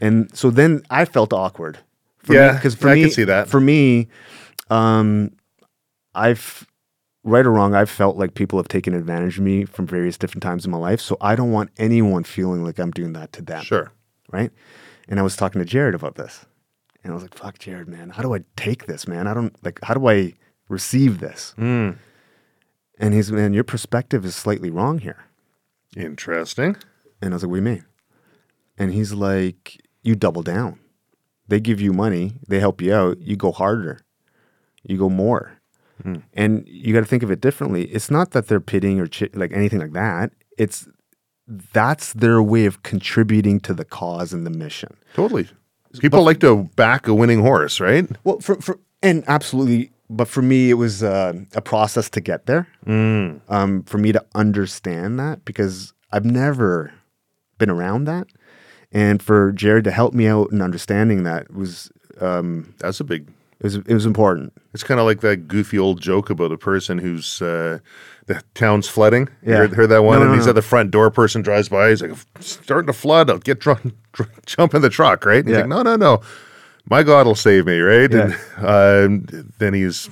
And 0.02 0.36
so 0.36 0.50
then 0.50 0.82
I 0.90 1.06
felt 1.06 1.32
awkward. 1.32 1.80
Yeah, 2.28 2.54
because 2.54 2.76
for 2.76 2.90
I 2.90 2.96
me, 2.96 3.02
can 3.04 3.12
see 3.12 3.24
that. 3.24 3.48
For 3.48 3.62
me, 3.62 4.08
um, 4.70 5.32
I've 6.14 6.68
right 7.24 7.46
or 7.46 7.52
wrong, 7.52 7.76
I've 7.76 7.90
felt 7.90 8.18
like 8.18 8.34
people 8.34 8.60
have 8.60 8.68
taken 8.68 8.94
advantage 8.94 9.38
of 9.38 9.44
me 9.44 9.66
from 9.66 9.88
various 9.88 10.18
different 10.18 10.44
times 10.44 10.66
in 10.66 10.72
my 10.72 10.78
life. 10.78 11.02
So 11.02 11.18
I 11.22 11.36
don't 11.36 11.52
want 11.52 11.70
anyone 11.78 12.24
feeling 12.24 12.64
like 12.64 12.80
I'm 12.80 12.92
doing 12.92 13.14
that 13.14 13.32
to 13.34 13.42
them. 13.42 13.64
Sure. 13.64 13.92
Right. 14.32 14.52
And 15.08 15.20
I 15.20 15.24
was 15.24 15.36
talking 15.36 15.60
to 15.60 15.66
Jared 15.66 15.96
about 15.96 16.16
this. 16.16 16.46
And 17.04 17.12
I 17.12 17.14
was 17.14 17.24
like, 17.24 17.34
fuck, 17.34 17.60
Jared, 17.60 17.88
man. 17.88 18.10
How 18.10 18.22
do 18.22 18.34
I 18.34 18.44
take 18.56 18.86
this, 18.86 19.08
man? 19.08 19.28
I 19.28 19.34
don't 19.34 19.56
like, 19.64 19.80
how 19.84 19.94
do 19.94 20.08
I 20.08 20.34
receive 20.70 21.20
this? 21.20 21.54
Mm. 21.58 21.98
And 23.02 23.14
he's, 23.14 23.32
man, 23.32 23.54
your 23.54 23.64
perspective 23.64 24.24
is 24.24 24.36
slightly 24.36 24.70
wrong 24.70 25.00
here. 25.00 25.26
Interesting. 25.98 26.78
And 27.22 27.34
I 27.34 27.36
was 27.36 27.44
like, 27.44 27.50
what 27.50 27.56
do 27.56 27.64
you 27.64 27.76
mean? 27.76 27.86
And 28.78 28.94
he's 28.94 29.12
like, 29.12 29.82
you 30.04 30.16
double 30.16 30.44
down. 30.44 30.80
They 31.48 31.60
give 31.60 31.82
you 31.82 31.92
money, 31.92 32.36
they 32.48 32.60
help 32.60 32.82
you 32.82 32.94
out, 32.94 33.20
you 33.20 33.36
go 33.36 33.52
harder, 33.52 34.00
you 34.84 34.98
go 34.98 35.10
more. 35.10 35.60
Hmm. 36.02 36.18
And 36.34 36.64
you 36.66 36.94
got 36.94 37.02
to 37.02 37.06
think 37.06 37.24
of 37.24 37.32
it 37.32 37.42
differently. 37.42 37.86
It's 37.86 38.10
not 38.10 38.32
that 38.32 38.48
they're 38.48 38.62
pitting 38.62 39.00
or 39.00 39.08
chi- 39.08 39.30
like 39.34 39.52
anything 39.52 39.80
like 39.80 39.92
that. 39.94 40.32
It's 40.58 40.88
that's 41.74 42.14
their 42.14 42.42
way 42.42 42.66
of 42.66 42.84
contributing 42.84 43.60
to 43.62 43.74
the 43.74 43.84
cause 43.84 44.32
and 44.32 44.46
the 44.46 44.50
mission. 44.50 44.96
Totally. 45.14 45.50
People 46.00 46.24
like 46.24 46.40
to 46.40 46.70
back 46.76 47.08
a 47.08 47.14
winning 47.14 47.42
horse, 47.42 47.82
right? 47.82 48.08
Well, 48.24 48.40
for, 48.40 48.56
for 48.62 48.80
and 49.04 49.24
absolutely, 49.28 49.92
but 50.12 50.28
for 50.28 50.42
me, 50.42 50.70
it 50.70 50.76
was 50.76 51.02
uh, 51.04 51.34
a 51.56 51.62
process 51.62 52.10
to 52.12 52.22
get 52.22 52.46
there. 52.46 52.68
Um, 52.86 53.84
for 53.86 53.98
me 53.98 54.12
to 54.12 54.24
understand 54.36 55.20
that 55.20 55.46
because 55.46 55.94
I've 56.12 56.26
never 56.26 56.94
been 57.58 57.70
around 57.70 58.06
that, 58.06 58.28
and 58.92 59.22
for 59.24 59.52
Jared 59.52 59.84
to 59.86 59.92
help 59.92 60.14
me 60.14 60.28
out 60.28 60.52
in 60.52 60.62
understanding 60.62 61.24
that 61.24 61.54
was 61.54 61.92
um, 62.20 62.74
That's 62.80 63.00
a 63.00 63.04
big. 63.04 63.28
it 63.60 63.64
was 63.64 63.76
it 63.76 63.94
was 63.94 64.06
important. 64.06 64.54
It's 64.74 64.84
kind 64.84 65.00
of 65.00 65.06
like 65.06 65.22
that 65.22 65.48
goofy 65.48 65.78
old 65.80 66.02
joke 66.02 66.30
about 66.30 66.52
a 66.52 66.58
person 66.58 66.98
who's 66.98 67.42
uh, 67.42 67.80
the 68.28 68.42
town's 68.54 68.88
flooding. 68.88 69.28
You 69.44 69.52
Yeah. 69.52 69.58
heard, 69.60 69.74
heard 69.74 69.88
that 69.90 70.04
one? 70.04 70.18
No, 70.20 70.24
and 70.24 70.32
no, 70.32 70.36
he's 70.38 70.46
no. 70.46 70.50
at 70.52 70.56
the 70.56 70.62
front 70.62 70.92
door. 70.92 71.10
Person 71.12 71.42
drives 71.42 71.70
by. 71.70 71.90
He's 71.90 72.02
like, 72.02 72.16
starting 72.40 72.88
to 72.88 72.94
flood. 72.94 73.30
I'll 73.30 73.38
get 73.40 73.60
drunk, 73.60 73.94
dr- 74.14 74.46
jump 74.46 74.74
in 74.74 74.82
the 74.82 74.90
truck, 74.90 75.26
right? 75.26 75.40
And 75.40 75.48
he's 75.48 75.54
Yeah. 75.56 75.62
like, 75.62 75.70
no, 75.70 75.82
no, 75.84 75.96
no. 75.96 76.22
My 76.90 77.04
God 77.04 77.26
will 77.28 77.36
save 77.36 77.66
me, 77.66 77.80
right? 77.80 78.12
Yeah. 78.12 78.38
And 78.58 79.34
um, 79.34 79.54
then 79.60 79.74
he's 79.74 80.10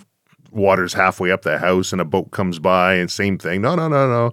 water's 0.51 0.93
halfway 0.93 1.31
up 1.31 1.43
the 1.43 1.57
house, 1.57 1.91
and 1.91 2.01
a 2.01 2.05
boat 2.05 2.31
comes 2.31 2.59
by, 2.59 2.95
and 2.95 3.09
same 3.11 3.37
thing. 3.37 3.61
No, 3.61 3.75
no, 3.75 3.87
no, 3.87 4.07
no. 4.07 4.31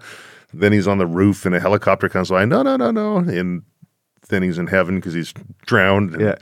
Then 0.52 0.72
he's 0.72 0.86
on 0.86 0.98
the 0.98 1.06
roof, 1.06 1.44
and 1.46 1.54
a 1.54 1.60
helicopter 1.60 2.08
comes 2.08 2.30
by. 2.30 2.44
No, 2.44 2.62
no, 2.62 2.76
no, 2.76 2.90
no. 2.90 3.18
And 3.18 3.62
then 4.28 4.42
he's 4.42 4.58
in 4.58 4.66
heaven 4.66 4.96
because 4.96 5.14
he's 5.14 5.32
drowned. 5.66 6.16
Yeah. 6.20 6.36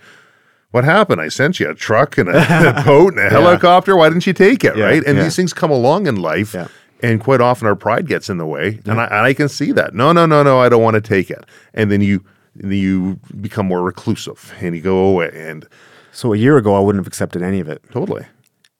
what 0.70 0.84
happened? 0.84 1.20
I 1.20 1.28
sent 1.28 1.60
you 1.60 1.70
a 1.70 1.74
truck 1.74 2.18
and 2.18 2.28
a, 2.28 2.78
a 2.80 2.84
boat 2.84 3.14
and 3.14 3.20
a 3.20 3.30
helicopter. 3.30 3.96
Why 3.96 4.08
didn't 4.08 4.26
you 4.26 4.32
take 4.32 4.64
it? 4.64 4.76
Yeah, 4.76 4.84
right? 4.84 5.04
And 5.04 5.16
yeah. 5.16 5.24
these 5.24 5.36
things 5.36 5.52
come 5.52 5.70
along 5.70 6.06
in 6.06 6.16
life. 6.16 6.54
Yeah. 6.54 6.68
And 7.02 7.20
quite 7.20 7.40
often 7.42 7.66
our 7.66 7.76
pride 7.76 8.06
gets 8.06 8.30
in 8.30 8.38
the 8.38 8.46
way. 8.46 8.80
And, 8.86 8.98
I, 8.98 9.04
and 9.04 9.26
I 9.26 9.34
can 9.34 9.48
see 9.48 9.72
that. 9.72 9.94
No, 9.94 10.12
no, 10.12 10.24
no, 10.24 10.42
no, 10.42 10.60
I 10.60 10.70
don't 10.70 10.82
want 10.82 10.94
to 10.94 11.02
take 11.02 11.30
it. 11.30 11.44
And 11.74 11.90
then 11.90 12.00
you 12.00 12.24
you 12.62 13.18
become 13.40 13.66
more 13.66 13.82
reclusive 13.82 14.54
and 14.60 14.74
you 14.74 14.80
go 14.82 14.98
away. 15.06 15.30
And 15.34 15.66
So 16.12 16.32
a 16.32 16.36
year 16.36 16.56
ago, 16.56 16.74
I 16.74 16.80
wouldn't 16.80 17.00
have 17.00 17.06
accepted 17.08 17.42
any 17.42 17.60
of 17.60 17.68
it. 17.68 17.82
totally. 17.90 18.26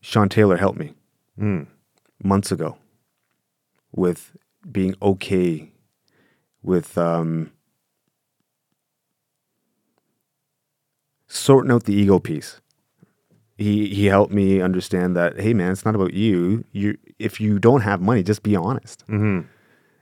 Sean 0.00 0.28
Taylor 0.28 0.56
helped 0.56 0.78
me 0.78 0.94
Hmm. 1.38 1.62
months 2.22 2.52
ago 2.52 2.76
with 3.92 4.36
being 4.70 4.94
okay 5.02 5.72
with 6.62 6.96
um, 6.98 7.50
sorting 11.26 11.70
out 11.72 11.84
the 11.84 11.94
ego 11.94 12.18
piece. 12.18 12.60
He 13.56 13.88
he 13.94 14.06
helped 14.06 14.32
me 14.32 14.60
understand 14.60 15.16
that 15.16 15.38
hey 15.38 15.54
man, 15.54 15.70
it's 15.72 15.84
not 15.84 15.94
about 15.94 16.12
you. 16.14 16.64
You 16.72 16.96
if 17.18 17.40
you 17.40 17.58
don't 17.58 17.82
have 17.82 18.00
money, 18.00 18.22
just 18.22 18.42
be 18.42 18.56
honest. 18.56 19.04
Mhm. 19.08 19.46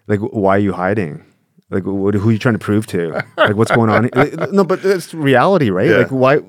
Like 0.07 0.21
why 0.21 0.57
are 0.57 0.61
you 0.61 0.73
hiding? 0.73 1.25
Like, 1.73 1.85
what, 1.85 2.15
who 2.15 2.29
are 2.29 2.33
you 2.33 2.39
trying 2.39 2.55
to 2.55 2.59
prove 2.59 2.87
to? 2.89 3.25
Like, 3.37 3.57
what's 3.57 3.71
going 3.73 3.91
on? 3.91 4.11
Like, 4.15 4.53
no, 4.53 4.63
but 4.65 4.85
it's 4.85 5.13
reality, 5.15 5.71
right? 5.71 5.89
Yeah. 5.89 5.97
Like, 5.99 6.09
why, 6.11 6.41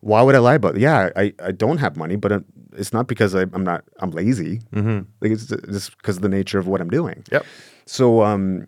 why 0.00 0.20
would 0.22 0.34
I 0.34 0.38
lie 0.38 0.54
about? 0.54 0.74
It? 0.76 0.80
Yeah, 0.82 1.10
I, 1.16 1.32
I 1.42 1.52
don't 1.52 1.78
have 1.78 1.96
money, 1.96 2.16
but 2.16 2.32
it- 2.32 2.44
it's 2.76 2.92
not 2.92 3.06
because 3.06 3.36
I, 3.36 3.42
I'm 3.52 3.62
not 3.62 3.84
I'm 4.00 4.10
lazy. 4.10 4.60
Mm-hmm. 4.74 5.02
Like, 5.20 5.30
it's 5.30 5.46
just 5.46 5.96
because 5.96 6.16
of 6.16 6.22
the 6.22 6.28
nature 6.28 6.58
of 6.58 6.66
what 6.66 6.80
I'm 6.80 6.90
doing. 6.90 7.22
Yep. 7.30 7.46
So, 7.86 8.24
um, 8.24 8.66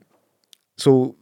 so 0.79 1.17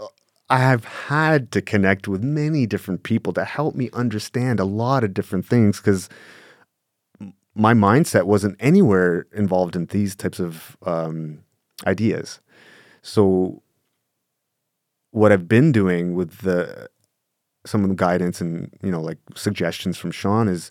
uh, 0.00 0.06
I 0.48 0.56
have 0.58 0.86
had 0.86 1.52
to 1.52 1.60
connect 1.60 2.08
with 2.08 2.22
many 2.24 2.64
different 2.66 3.02
people 3.02 3.34
to 3.34 3.44
help 3.44 3.74
me 3.74 3.90
understand 3.92 4.58
a 4.58 4.64
lot 4.64 5.04
of 5.04 5.12
different 5.12 5.44
things 5.44 5.76
because 5.76 6.08
my 7.54 7.74
mindset 7.74 8.24
wasn't 8.24 8.56
anywhere 8.58 9.26
involved 9.34 9.76
in 9.76 9.84
these 9.86 10.14
types 10.16 10.40
of 10.40 10.76
um, 10.86 11.40
ideas. 11.86 12.40
So, 13.02 13.62
what 15.10 15.32
I've 15.32 15.48
been 15.48 15.72
doing 15.72 16.14
with 16.14 16.38
the 16.38 16.88
some 17.66 17.82
of 17.82 17.90
the 17.90 17.96
guidance 17.96 18.40
and 18.40 18.70
you 18.82 18.90
know 18.90 19.00
like 19.00 19.18
suggestions 19.34 19.98
from 19.98 20.10
Sean 20.10 20.48
is 20.48 20.70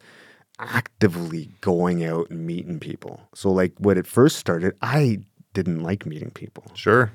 actively 0.60 1.50
going 1.62 2.04
out 2.04 2.30
and 2.30 2.46
meeting 2.46 2.80
people. 2.80 3.22
So, 3.34 3.52
like 3.52 3.74
when 3.78 3.98
it 3.98 4.08
first 4.08 4.38
started, 4.38 4.76
I 4.82 5.20
didn't 5.54 5.82
like 5.82 6.06
meeting 6.06 6.32
people. 6.32 6.64
Sure. 6.74 7.12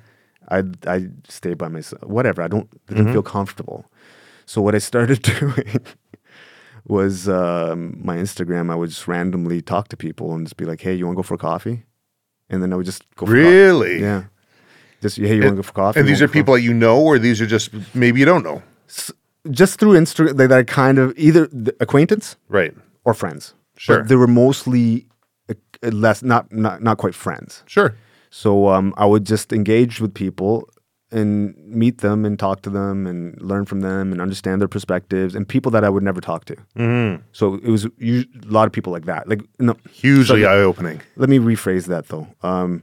I 0.49 0.64
I 0.87 1.09
stay 1.29 1.55
by 1.55 1.68
myself. 1.68 2.03
Whatever. 2.05 2.43
I 2.43 2.49
don't 2.49 2.68
didn't 2.87 3.12
feel 3.12 3.22
comfortable. 3.22 3.87
So 4.47 4.61
what 4.61 4.75
I 4.75 4.79
started 4.79 5.22
doing 5.41 5.79
was 6.87 7.29
um, 7.29 7.99
my 8.05 8.16
Instagram. 8.16 8.70
I 8.70 8.75
would 8.75 8.91
just 8.91 9.09
randomly 9.09 9.62
talk 9.62 9.89
to 9.89 9.97
people 9.97 10.35
and 10.35 10.47
just 10.47 10.57
be 10.57 10.64
like, 10.64 10.81
"Hey, 10.81 10.95
you 10.95 11.07
want 11.07 11.16
to 11.16 11.18
go 11.18 11.22
for 11.22 11.39
coffee?" 11.39 11.85
And 12.51 12.62
then 12.62 12.72
I 12.72 12.77
would 12.77 12.87
just 12.87 13.05
go. 13.16 13.27
For 13.27 13.33
coffee. 13.33 13.41
Really? 13.41 14.01
Yeah. 14.01 14.25
Just 15.05 15.17
hey, 15.19 15.37
you 15.37 15.43
want 15.43 15.53
to 15.57 15.63
go 15.63 15.67
for 15.71 15.73
coffee? 15.83 16.01
And 16.01 16.09
these 16.09 16.23
are 16.25 16.29
people 16.39 16.55
that 16.57 16.63
you 16.69 16.75
know, 16.85 16.97
or 17.09 17.19
these 17.27 17.39
are 17.43 17.51
just 17.57 17.67
maybe 17.95 18.17
you 18.21 18.27
don't 18.33 18.45
know. 18.49 18.59
just 19.63 19.79
through 19.79 19.95
Instagram 20.03 20.37
that 20.41 20.51
I 20.61 20.63
kind 20.83 20.99
of 21.03 21.13
either 21.27 21.43
the 21.67 21.73
acquaintance 21.87 22.37
Right. 22.59 22.73
or 23.05 23.13
friends. 23.15 23.55
Sure. 23.77 23.99
But 23.99 24.09
they 24.09 24.17
were 24.17 24.33
mostly 24.45 25.07
uh, 25.51 25.55
less, 26.05 26.23
not 26.23 26.45
not 26.53 26.77
not 26.83 26.97
quite 27.03 27.15
friends. 27.15 27.63
Sure. 27.67 27.91
So 28.31 28.69
um, 28.75 28.87
I 28.97 29.05
would 29.13 29.25
just 29.35 29.53
engage 29.53 29.95
with 30.03 30.13
people 30.15 30.55
and 31.13 31.55
meet 31.83 31.99
them 31.99 32.25
and 32.25 32.39
talk 32.39 32.63
to 32.63 32.71
them 32.71 33.07
and 33.07 33.41
learn 33.51 33.65
from 33.67 33.81
them 33.83 34.11
and 34.13 34.21
understand 34.21 34.61
their 34.63 34.73
perspectives 34.77 35.35
and 35.37 35.47
people 35.47 35.71
that 35.75 35.85
I 35.85 35.89
would 35.95 36.03
never 36.03 36.21
talk 36.21 36.45
to. 36.51 36.57
Mm-hmm. 36.77 37.23
So 37.33 37.55
it 37.69 37.71
was 37.77 37.85
a 37.85 38.25
lot 38.59 38.67
of 38.67 38.73
people 38.73 38.93
like 38.97 39.05
that. 39.13 39.29
Like 39.29 39.43
no, 39.59 39.75
Hugely 39.93 40.45
eye 40.47 40.63
opening. 40.71 41.01
let 41.17 41.29
me 41.29 41.39
rephrase 41.39 41.87
that 41.87 42.09
though. 42.09 42.27
Um, 42.43 42.83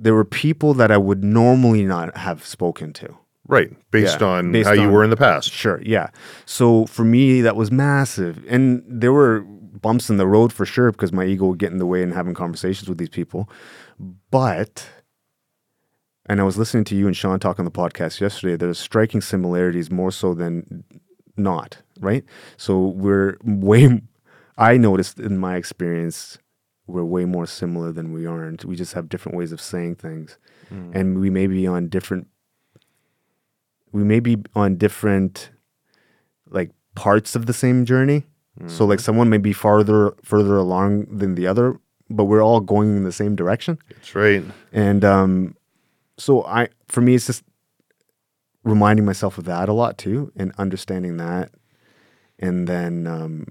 there 0.00 0.14
were 0.14 0.24
people 0.24 0.74
that 0.74 0.90
I 0.90 0.96
would 0.96 1.24
normally 1.24 1.84
not 1.84 2.16
have 2.16 2.44
spoken 2.44 2.92
to. 2.94 3.16
Right. 3.46 3.70
Based 3.90 4.20
Yeah, 4.20 4.26
on 4.26 4.52
based 4.52 4.68
how 4.68 4.74
you 4.74 4.90
were 4.90 5.02
in 5.02 5.10
the 5.10 5.16
past. 5.16 5.50
Sure, 5.50 5.80
yeah. 5.82 6.10
So 6.44 6.86
for 6.86 7.04
me, 7.04 7.40
that 7.40 7.56
was 7.56 7.70
massive, 7.70 8.44
and 8.48 8.82
there 8.86 9.12
were 9.12 9.40
bumps 9.40 10.10
in 10.10 10.16
the 10.16 10.26
road 10.26 10.52
for 10.52 10.66
sure 10.66 10.90
because 10.92 11.12
my 11.12 11.24
ego 11.24 11.46
would 11.46 11.58
get 11.58 11.72
in 11.72 11.78
the 11.78 11.86
way 11.86 12.02
in 12.02 12.10
having 12.12 12.34
conversations 12.34 12.88
with 12.88 12.98
these 12.98 13.08
people. 13.08 13.48
But, 14.30 14.86
and 16.26 16.40
I 16.40 16.44
was 16.44 16.58
listening 16.58 16.84
to 16.84 16.96
you 16.96 17.06
and 17.06 17.16
Sean 17.16 17.38
talk 17.38 17.58
on 17.58 17.64
the 17.64 17.70
podcast 17.70 18.20
yesterday. 18.20 18.56
There's 18.56 18.78
striking 18.78 19.20
similarities 19.20 19.90
more 19.90 20.10
so 20.10 20.34
than 20.34 20.84
not, 21.36 21.78
right? 22.00 22.24
So 22.56 22.88
we're 22.88 23.38
way. 23.44 24.02
I 24.58 24.76
noticed 24.76 25.20
in 25.20 25.38
my 25.38 25.56
experience, 25.56 26.38
we're 26.88 27.04
way 27.04 27.24
more 27.24 27.46
similar 27.46 27.92
than 27.92 28.12
we 28.12 28.26
aren't. 28.26 28.64
We 28.64 28.74
just 28.74 28.94
have 28.94 29.08
different 29.08 29.36
ways 29.38 29.52
of 29.52 29.60
saying 29.60 29.96
things, 29.96 30.38
and 30.94 31.20
we 31.20 31.30
may 31.30 31.46
be 31.46 31.66
on 31.66 31.88
different 31.88 32.26
we 33.92 34.04
may 34.04 34.20
be 34.20 34.36
on 34.54 34.76
different 34.76 35.50
like 36.50 36.70
parts 36.94 37.34
of 37.36 37.46
the 37.46 37.52
same 37.52 37.84
journey. 37.84 38.24
So 38.66 38.84
like 38.84 38.98
someone 39.00 39.30
may 39.30 39.38
be 39.38 39.52
farther 39.52 40.14
further 40.24 40.56
along 40.56 41.16
than 41.16 41.36
the 41.36 41.46
other, 41.46 41.78
but 42.10 42.24
we're 42.24 42.42
all 42.42 42.60
going 42.60 42.96
in 42.96 43.04
the 43.04 43.12
same 43.12 43.36
direction. 43.36 43.78
That's 43.88 44.14
right. 44.16 44.42
And 44.72 45.04
um, 45.04 45.54
so 46.16 46.44
I, 46.44 46.68
for 46.88 47.00
me, 47.00 47.14
it's 47.14 47.26
just 47.26 47.44
reminding 48.64 49.04
myself 49.06 49.38
of 49.38 49.44
that 49.44 49.68
a 49.68 49.72
lot 49.72 49.96
too, 49.96 50.32
and 50.34 50.52
understanding 50.58 51.18
that, 51.18 51.52
and 52.40 52.66
then 52.66 53.06
um, 53.06 53.46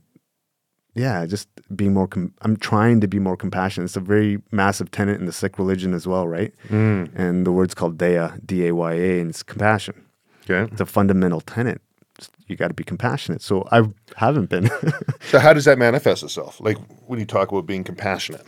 yeah, 0.98 1.26
just 1.26 1.48
being 1.76 1.94
more. 1.94 2.08
Com- 2.08 2.34
I'm 2.42 2.58
trying 2.58 3.00
to 3.02 3.08
be 3.08 3.20
more 3.20 3.38
compassionate. 3.38 3.86
It's 3.86 3.96
a 3.96 4.02
very 4.02 4.42
massive 4.52 4.92
tenet 4.92 5.20
in 5.20 5.26
the 5.26 5.32
Sikh 5.32 5.58
religion 5.60 5.94
as 5.94 6.08
well, 6.08 6.28
right? 6.28 6.54
Mm. 6.70 7.12
And 7.16 7.46
the 7.46 7.52
word's 7.52 7.74
called 7.76 7.98
Daya, 7.98 8.40
D 8.46 8.68
A 8.68 8.74
Y 8.76 8.94
A, 8.94 9.20
and 9.22 9.30
it's 9.30 9.44
compassion 9.44 9.96
Okay. 10.50 10.72
it's 10.72 10.82
a 10.82 10.86
fundamental 10.86 11.42
tenet. 11.42 11.82
You 12.48 12.56
got 12.56 12.70
to 12.70 12.74
be 12.74 12.84
compassionate. 12.86 13.42
So 13.42 13.68
I 13.72 13.84
haven't 14.16 14.50
been. 14.50 14.70
So 15.30 15.40
how 15.40 15.52
does 15.54 15.66
that 15.66 15.78
manifest 15.78 16.24
itself? 16.24 16.62
Like 16.62 16.78
when 17.06 17.20
you 17.20 17.26
talk 17.26 17.52
about 17.52 17.66
being 17.66 17.84
compassionate. 17.84 18.48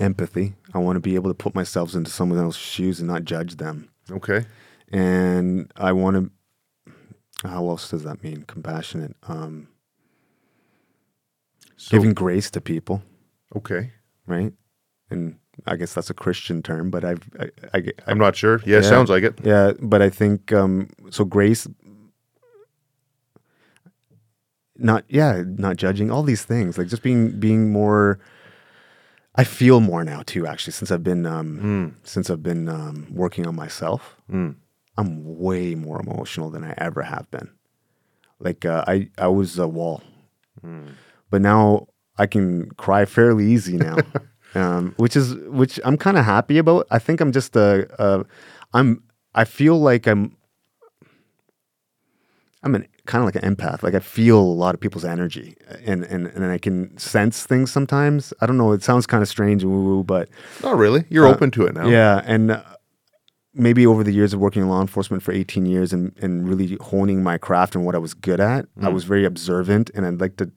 Empathy. 0.00 0.54
I 0.72 0.78
want 0.78 0.96
to 0.96 1.00
be 1.00 1.16
able 1.16 1.30
to 1.30 1.34
put 1.34 1.54
myself 1.54 1.94
into 1.94 2.10
someone 2.12 2.38
else's 2.38 2.60
shoes 2.62 3.00
and 3.00 3.08
not 3.08 3.24
judge 3.24 3.56
them. 3.56 3.88
Okay. 4.10 4.46
And 4.92 5.70
I 5.76 5.92
want 5.92 6.16
to. 6.16 6.94
How 7.48 7.68
else 7.68 7.90
does 7.90 8.04
that 8.04 8.22
mean? 8.22 8.44
Compassionate. 8.46 9.16
Um, 9.26 9.66
So, 11.82 11.96
giving 11.96 12.14
grace 12.14 12.48
to 12.52 12.60
people, 12.60 13.02
okay. 13.56 13.90
right? 14.26 14.52
And 15.10 15.38
I 15.66 15.74
guess 15.74 15.92
that's 15.92 16.10
a 16.10 16.14
Christian 16.14 16.62
term, 16.62 16.90
but 16.90 17.04
I've, 17.04 17.28
I, 17.40 17.50
I, 17.74 17.82
I'm 18.06 18.18
not 18.18 18.36
sure. 18.36 18.60
Yeah, 18.64 18.76
Yeah. 18.76 18.82
sounds 18.82 19.10
like 19.10 19.24
it. 19.24 19.40
Yeah, 19.42 19.72
but 19.80 20.00
I 20.00 20.08
think 20.08 20.52
um, 20.52 20.90
so. 21.10 21.24
Grace, 21.24 21.66
not 24.76 25.04
yeah, 25.08 25.42
not 25.44 25.76
judging 25.76 26.08
all 26.08 26.22
these 26.22 26.44
things, 26.44 26.78
like 26.78 26.86
just 26.86 27.02
being 27.02 27.40
being 27.40 27.72
more. 27.72 28.20
I 29.34 29.42
feel 29.42 29.80
more 29.80 30.04
now 30.04 30.22
too, 30.24 30.46
actually, 30.46 30.74
since 30.74 30.92
I've 30.92 31.02
been 31.02 31.26
um, 31.26 31.96
since 32.04 32.30
I've 32.30 32.44
been 32.44 32.68
um, 32.68 33.08
working 33.10 33.44
on 33.44 33.56
myself. 33.56 34.16
Mm. 34.30 34.54
I'm 34.96 35.38
way 35.38 35.74
more 35.74 36.00
emotional 36.00 36.48
than 36.50 36.62
I 36.62 36.74
ever 36.78 37.02
have 37.02 37.28
been. 37.32 37.50
Like 38.38 38.64
uh, 38.64 38.84
I 38.86 39.08
I 39.18 39.26
was 39.26 39.58
a 39.58 39.66
wall, 39.66 40.00
but 41.32 41.40
now 41.40 41.88
I 42.18 42.26
can 42.26 42.70
cry 42.72 43.06
fairly 43.06 43.46
easy 43.46 43.78
now, 43.78 43.96
um, 44.54 44.94
which 44.98 45.16
is 45.16 45.34
which 45.48 45.80
I'm 45.84 45.96
kind 45.96 46.16
of 46.16 46.24
happy 46.24 46.58
about. 46.58 46.86
I 46.90 47.00
think 47.00 47.20
I'm 47.20 47.32
just 47.32 47.56
a, 47.56 47.88
a 47.98 48.24
I'm 48.72 49.02
I 49.34 49.44
feel 49.44 49.80
like 49.80 50.06
I'm 50.06 50.36
I'm 52.62 52.76
an 52.76 52.86
kind 53.06 53.22
of 53.22 53.34
like 53.34 53.42
an 53.42 53.56
empath. 53.56 53.82
Like 53.82 53.94
I 53.94 53.98
feel 53.98 54.38
a 54.38 54.58
lot 54.64 54.74
of 54.74 54.80
people's 54.80 55.06
energy, 55.06 55.56
and 55.84 56.04
and 56.04 56.26
and 56.26 56.44
I 56.44 56.58
can 56.58 56.96
sense 56.98 57.44
things 57.44 57.72
sometimes. 57.72 58.34
I 58.42 58.46
don't 58.46 58.58
know. 58.58 58.72
It 58.72 58.82
sounds 58.82 59.06
kind 59.06 59.22
of 59.22 59.28
strange 59.28 59.62
and 59.62 59.72
woo 59.72 59.84
woo, 59.84 60.04
but 60.04 60.28
Not 60.62 60.76
really. 60.76 61.04
You're 61.08 61.26
open 61.26 61.50
to 61.52 61.66
it 61.66 61.74
now. 61.74 61.86
Uh, 61.86 61.88
yeah, 61.88 62.22
and 62.26 62.50
uh, 62.52 62.62
maybe 63.54 63.86
over 63.86 64.04
the 64.04 64.12
years 64.12 64.34
of 64.34 64.40
working 64.40 64.62
in 64.62 64.68
law 64.68 64.82
enforcement 64.82 65.22
for 65.22 65.32
18 65.32 65.66
years 65.66 65.92
and, 65.92 66.14
and 66.20 66.48
really 66.48 66.76
honing 66.80 67.22
my 67.22 67.36
craft 67.38 67.74
and 67.74 67.84
what 67.84 67.94
I 67.94 67.98
was 67.98 68.14
good 68.14 68.40
at, 68.40 68.66
I 68.80 68.88
was 68.88 69.04
very 69.04 69.24
observant 69.24 69.90
and 69.94 70.06
I'd 70.06 70.20
like 70.20 70.36
to 70.36 70.50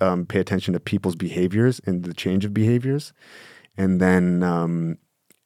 um, 0.00 0.26
pay 0.26 0.40
attention 0.40 0.74
to 0.74 0.80
people's 0.80 1.16
behaviors 1.16 1.80
and 1.86 2.04
the 2.04 2.14
change 2.14 2.44
of 2.44 2.52
behaviors 2.54 3.12
and 3.76 4.00
then 4.00 4.42
um, 4.42 4.98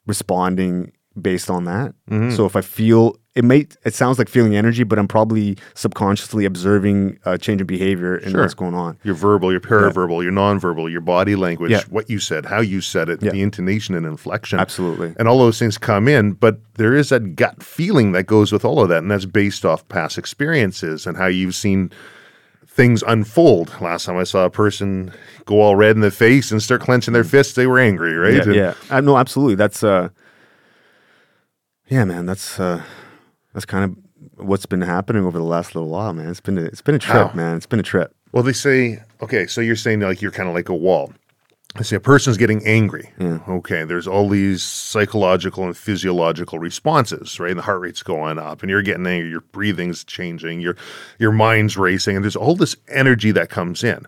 responding 0.07 0.93
based 1.21 1.51
on 1.51 1.65
that. 1.65 1.95
So 2.35 2.47
if 2.47 2.57
I 2.57 2.63
feel 2.63 3.17
it 3.35 3.45
may 3.45 3.67
it 3.85 3.95
sounds 3.95 4.19
like 4.19 4.29
feeling 4.29 4.55
energy, 4.57 4.83
but 4.85 4.99
I'm 4.99 5.09
probably 5.09 5.57
subconsciously 5.75 6.45
observing 6.47 7.19
a 7.25 7.37
change 7.39 7.61
in 7.63 7.67
behavior 7.67 8.17
and 8.17 8.31
Sure. 8.33 8.41
what's 8.43 8.53
going 8.55 8.75
on. 8.75 8.99
Your 9.05 9.15
verbal, 9.15 9.51
your 9.51 9.61
paraverbal, 9.61 10.23
your 10.23 10.33
nonverbal, 10.33 10.91
your 10.91 11.01
body 11.01 11.35
language, 11.37 11.71
Yeah. 11.71 11.83
what 11.89 12.09
you 12.11 12.19
said, 12.19 12.45
how 12.47 12.61
you 12.61 12.81
said 12.83 13.09
it, 13.09 13.23
Yeah. 13.23 13.31
the 13.33 13.41
intonation 13.43 13.95
and 13.95 14.05
inflection. 14.07 14.59
Absolutely. 14.59 15.15
And 15.19 15.29
all 15.29 15.39
those 15.39 15.59
things 15.59 15.79
come 15.79 16.09
in, 16.09 16.33
but 16.33 16.61
there 16.75 16.95
is 16.95 17.09
that 17.11 17.35
gut 17.37 17.63
feeling 17.63 18.13
that 18.13 18.25
goes 18.25 18.53
with 18.53 18.65
all 18.67 18.81
of 18.83 18.89
that. 18.91 18.99
And 18.99 19.11
that's 19.11 19.25
based 19.27 19.65
off 19.65 19.87
past 19.89 20.19
experiences 20.19 21.07
and 21.07 21.17
how 21.17 21.27
you've 21.27 21.55
seen 21.55 21.91
things 22.75 23.03
unfold. 23.07 23.71
Last 23.81 24.07
time 24.07 24.17
I 24.17 24.25
saw 24.25 24.45
a 24.47 24.51
person 24.51 25.13
go 25.45 25.61
all 25.61 25.77
red 25.77 25.95
in 25.97 26.01
the 26.01 26.11
face 26.11 26.51
and 26.51 26.63
start 26.63 26.81
clenching 26.81 27.13
their 27.13 27.25
fists, 27.25 27.55
they 27.55 27.67
were 27.67 27.79
angry, 27.79 28.15
right? 28.15 28.35
Yeah, 28.35 28.43
And- 28.43 28.55
yeah. 28.55 28.75
I, 28.91 29.01
no, 29.01 29.17
absolutely. 29.19 29.57
That's 29.57 29.85
uh, 29.85 30.09
yeah, 31.89 32.05
man. 32.05 32.27
That's 32.27 32.59
uh, 32.59 32.83
that's 33.53 33.67
kind 33.67 33.85
of 33.85 34.45
what's 34.47 34.67
been 34.67 34.81
happening 34.81 35.25
over 35.25 35.37
the 35.39 35.45
last 35.45 35.75
little 35.75 35.91
while, 35.91 36.13
man. 36.13 36.29
It's 36.29 36.41
been 36.41 36.59
a, 36.59 36.63
it's 36.63 36.83
been 36.83 36.95
a 36.95 36.99
trip, 36.99 37.29
How? 37.31 37.35
man. 37.35 37.57
It's 37.57 37.67
been 37.67 37.81
a 37.81 37.85
trip. 37.85 38.15
Well, 38.33 38.43
they 38.43 38.53
say, 38.55 39.03
okay, 39.21 39.47
so 39.47 39.61
you're 39.61 39.77
saying 39.77 40.01
like 40.01 40.23
you're 40.23 40.31
kind 40.31 40.49
of 40.49 40.55
like 40.55 40.69
a 40.71 40.75
wall. 40.75 41.13
I 41.75 41.83
say 41.83 41.97
a 41.97 42.01
person's 42.01 42.37
getting 42.37 42.65
angry. 42.67 43.11
Okay, 43.49 43.85
there's 43.85 44.07
all 44.07 44.29
these 44.29 44.63
psychological 44.63 45.65
and 45.65 45.75
physiological 45.77 46.59
responses, 46.59 47.41
right? 47.41 47.51
And 47.51 47.59
the 47.59 47.63
heart 47.63 47.81
rate's 47.81 48.03
going 48.03 48.39
up, 48.39 48.63
and 48.63 48.69
you're 48.69 48.83
getting 48.83 49.07
angry. 49.07 49.31
Your 49.31 49.41
breathing's 49.41 50.05
changing. 50.05 50.61
Your 50.61 50.77
your 51.19 51.33
mind's 51.33 51.79
racing, 51.79 52.17
and 52.17 52.25
there's 52.25 52.37
all 52.37 52.57
this 52.57 52.77
energy 52.89 53.31
that 53.33 53.49
comes 53.49 53.83
in. 53.83 54.05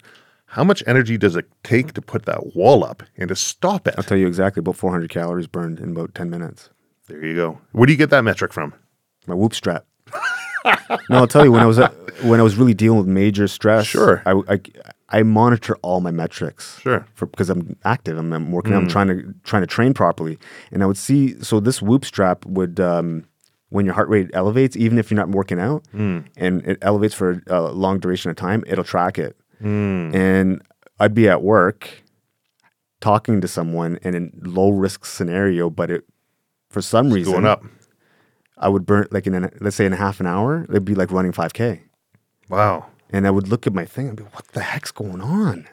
How 0.47 0.63
much 0.63 0.83
energy 0.87 1.17
does 1.17 1.37
it 1.37 1.47
take 1.65 1.95
to 1.95 2.03
put 2.03 2.27
that 2.27 2.55
wall 2.55 2.85
up 2.85 3.03
and 3.17 3.29
to 3.29 3.35
stop 3.35 3.89
it? 3.89 3.95
I'll 3.97 4.05
tell 4.05 4.19
you 4.19 4.27
exactly 4.27 4.61
about 4.61 4.77
400 4.77 5.11
calories 5.11 5.47
burned 5.47 5.81
in 5.81 5.91
about 5.91 6.15
10 6.15 6.31
minutes. 6.31 6.71
There 7.09 7.25
you 7.25 7.35
go. 7.35 7.61
Where 7.73 7.87
do 7.87 7.93
you 7.93 7.99
get 7.99 8.11
that 8.11 8.23
metric 8.23 8.53
from? 8.53 8.75
My 9.27 9.35
whoop 9.35 9.55
strap. 9.55 9.85
no, 10.65 11.19
I'll 11.19 11.27
tell 11.27 11.45
you 11.45 11.53
when 11.53 11.63
I 11.63 11.67
was 11.67 11.79
uh, 11.79 11.89
when 12.23 12.41
I 12.41 12.43
was 12.43 12.57
really 12.57 12.75
dealing 12.75 12.99
with 12.99 13.07
major 13.09 13.49
stress. 13.49 13.87
Sure. 13.87 14.23
I, 14.27 14.41
I, 14.49 14.61
I 15.11 15.23
monitor 15.23 15.77
all 15.83 16.01
my 16.01 16.11
metrics. 16.11 16.81
Sure. 16.81 17.07
For 17.15 17.27
because 17.27 17.51
I'm 17.51 17.77
active. 17.85 18.17
I'm, 18.17 18.33
I'm 18.33 18.51
working. 18.53 18.73
I'm 18.75 18.89
trying 18.89 19.09
to 19.09 19.35
trying 19.45 19.63
to 19.63 19.67
train 19.67 19.95
properly, 19.95 20.39
and 20.73 20.83
I 20.83 20.87
would 20.87 20.97
see. 20.97 21.41
So 21.43 21.61
this 21.61 21.83
whoop 21.83 22.05
strap 22.05 22.45
would. 22.47 22.81
Um, 22.81 23.25
when 23.71 23.85
your 23.85 23.95
heart 23.95 24.09
rate 24.09 24.31
elevates, 24.35 24.77
even 24.77 24.99
if 24.99 25.11
you're 25.11 25.17
not 25.17 25.31
working 25.31 25.59
out, 25.59 25.83
and 25.93 26.29
it 26.37 26.79
elevates 26.81 27.13
for 27.13 27.43
a 27.49 27.61
long 27.61 27.99
duration 27.99 28.31
of 28.31 28.37
time, 28.37 28.63
it'll 28.69 28.85
track 28.85 29.19
it. 29.19 29.37
And 29.61 30.63
I'd 31.01 31.13
be 31.15 31.29
at 31.29 31.43
work 31.43 31.91
talking 33.01 33.41
to 33.41 33.49
someone 33.49 33.99
in 34.03 34.15
a 34.15 34.49
low 34.49 34.71
risk 34.71 35.05
scenario, 35.05 35.71
but 35.71 35.91
it 35.91 36.05
for 36.71 36.81
some 36.83 37.11
reason 37.13 37.33
Going 37.33 37.47
up. 37.47 37.65
I 38.57 38.69
would 38.69 38.87
burn 38.87 39.09
like 39.11 39.27
in 39.27 39.35
a, 39.45 39.51
let's 39.61 39.77
say 39.77 39.87
in 39.87 39.93
a 39.93 39.97
half 39.97 40.21
an 40.21 40.27
hour, 40.27 40.65
it'd 40.69 40.85
be 40.85 40.95
like 40.95 41.11
running 41.11 41.33
5K. 41.33 41.81
Wow. 42.49 42.87
And 43.11 43.27
I 43.27 43.31
would 43.31 43.49
look 43.49 43.67
at 43.67 43.75
my 43.75 43.85
thing 43.85 44.09
and 44.09 44.17
be, 44.17 44.23
what 44.25 44.47
the 44.49 44.61
heck's 44.63 44.91
going 44.91 45.21
on? 45.21 45.67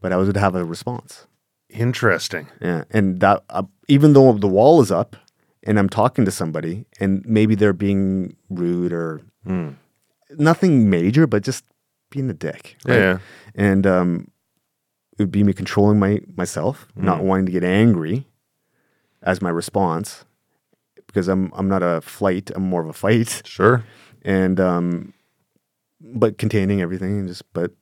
But 0.00 0.12
I 0.12 0.16
would 0.16 0.36
have 0.36 0.54
a 0.54 0.64
response. 0.64 1.26
Interesting. 1.68 2.48
Yeah. 2.60 2.84
And 2.90 3.20
that, 3.20 3.44
uh, 3.50 3.64
even 3.88 4.12
though 4.12 4.32
the 4.32 4.48
wall 4.48 4.80
is 4.80 4.90
up 4.90 5.16
and 5.64 5.78
I'm 5.78 5.88
talking 5.88 6.24
to 6.24 6.30
somebody 6.30 6.86
and 7.00 7.24
maybe 7.26 7.54
they're 7.54 7.72
being 7.72 8.36
rude 8.48 8.92
or 8.92 9.20
nothing 10.38 10.88
major, 10.90 11.26
but 11.26 11.42
just 11.42 11.64
being 12.10 12.30
a 12.30 12.34
dick. 12.34 12.76
right? 12.86 12.98
Yeah. 12.98 13.18
And 13.54 13.86
um, 13.86 14.30
it 15.18 15.22
would 15.22 15.32
be 15.32 15.42
me 15.42 15.52
controlling 15.52 15.98
my 15.98 16.20
myself, 16.36 16.86
not 16.96 17.22
wanting 17.22 17.46
to 17.46 17.52
get 17.52 17.64
angry 17.64 18.26
as 19.22 19.42
my 19.42 19.50
response 19.50 20.24
because 21.08 21.26
I'm 21.26 21.50
I'm 21.54 21.68
not 21.68 21.82
a 21.82 22.00
flight, 22.00 22.52
I'm 22.54 22.62
more 22.62 22.80
of 22.82 22.88
a 22.88 22.92
fight. 22.92 23.42
Sure. 23.44 23.84
And 24.22 24.60
um, 24.60 25.12
but 26.00 26.38
containing 26.38 26.80
everything 26.80 27.18
and 27.18 27.28
just 27.28 27.52
but 27.52 27.72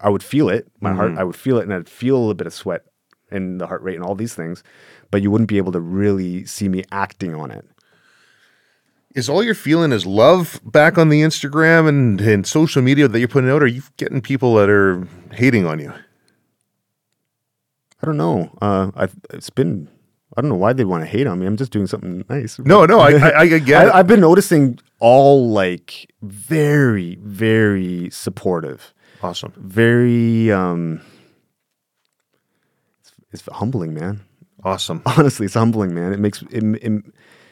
I 0.00 0.10
would 0.10 0.22
feel 0.22 0.50
it, 0.50 0.70
my 0.80 0.92
heart, 0.92 1.16
I 1.16 1.24
would 1.24 1.36
feel 1.36 1.58
it, 1.58 1.62
and 1.62 1.72
I'd 1.72 1.88
feel 1.88 2.16
a 2.16 2.18
little 2.18 2.34
bit 2.34 2.46
of 2.46 2.52
sweat 2.52 2.82
and 3.30 3.60
the 3.60 3.66
heart 3.66 3.82
rate 3.82 3.96
and 3.96 4.04
all 4.04 4.14
these 4.14 4.34
things, 4.34 4.62
but 5.10 5.22
you 5.22 5.30
wouldn't 5.30 5.48
be 5.48 5.56
able 5.56 5.72
to 5.72 5.80
really 5.80 6.44
see 6.44 6.68
me 6.68 6.84
acting 6.92 7.34
on 7.34 7.50
it. 7.50 7.64
Is 9.14 9.30
all 9.30 9.42
you're 9.42 9.54
feeling 9.54 9.92
is 9.92 10.04
love 10.04 10.60
back 10.62 10.98
on 10.98 11.08
the 11.08 11.22
Instagram 11.22 11.88
and, 11.88 12.20
and 12.20 12.46
social 12.46 12.82
media 12.82 13.08
that 13.08 13.18
you're 13.18 13.28
putting 13.28 13.48
out? 13.48 13.62
Or 13.62 13.64
are 13.64 13.68
you 13.68 13.82
getting 13.96 14.20
people 14.20 14.54
that 14.56 14.68
are 14.68 15.08
hating 15.32 15.66
on 15.66 15.78
you? 15.78 15.90
I 18.02 18.06
don't 18.06 18.18
know. 18.18 18.50
Uh, 18.60 18.90
I've, 18.94 19.16
it's 19.30 19.48
been. 19.48 19.88
I 20.36 20.40
don't 20.42 20.50
know 20.50 20.56
why 20.56 20.72
they 20.74 20.84
want 20.84 21.02
to 21.02 21.06
hate 21.08 21.26
on 21.26 21.38
me. 21.38 21.46
I'm 21.46 21.56
just 21.56 21.72
doing 21.72 21.86
something 21.86 22.24
nice. 22.28 22.58
No, 22.58 22.84
no, 22.84 23.00
I, 23.00 23.12
I, 23.12 23.38
I 23.40 23.46
get 23.46 23.68
it. 23.68 23.74
I, 23.94 23.98
I've 24.00 24.06
been 24.06 24.20
noticing 24.20 24.78
all 24.98 25.48
like 25.50 26.12
very, 26.22 27.16
very 27.22 28.10
supportive, 28.10 28.92
awesome. 29.22 29.52
very. 29.56 30.50
um 30.52 31.00
It's, 33.00 33.12
it's 33.32 33.48
humbling, 33.52 33.94
man. 33.94 34.20
Awesome. 34.64 35.00
Honestly, 35.06 35.46
it's 35.46 35.54
humbling, 35.54 35.94
man. 35.94 36.12
It 36.12 36.18
makes 36.20 36.42
it, 36.50 36.62
it, 36.82 37.02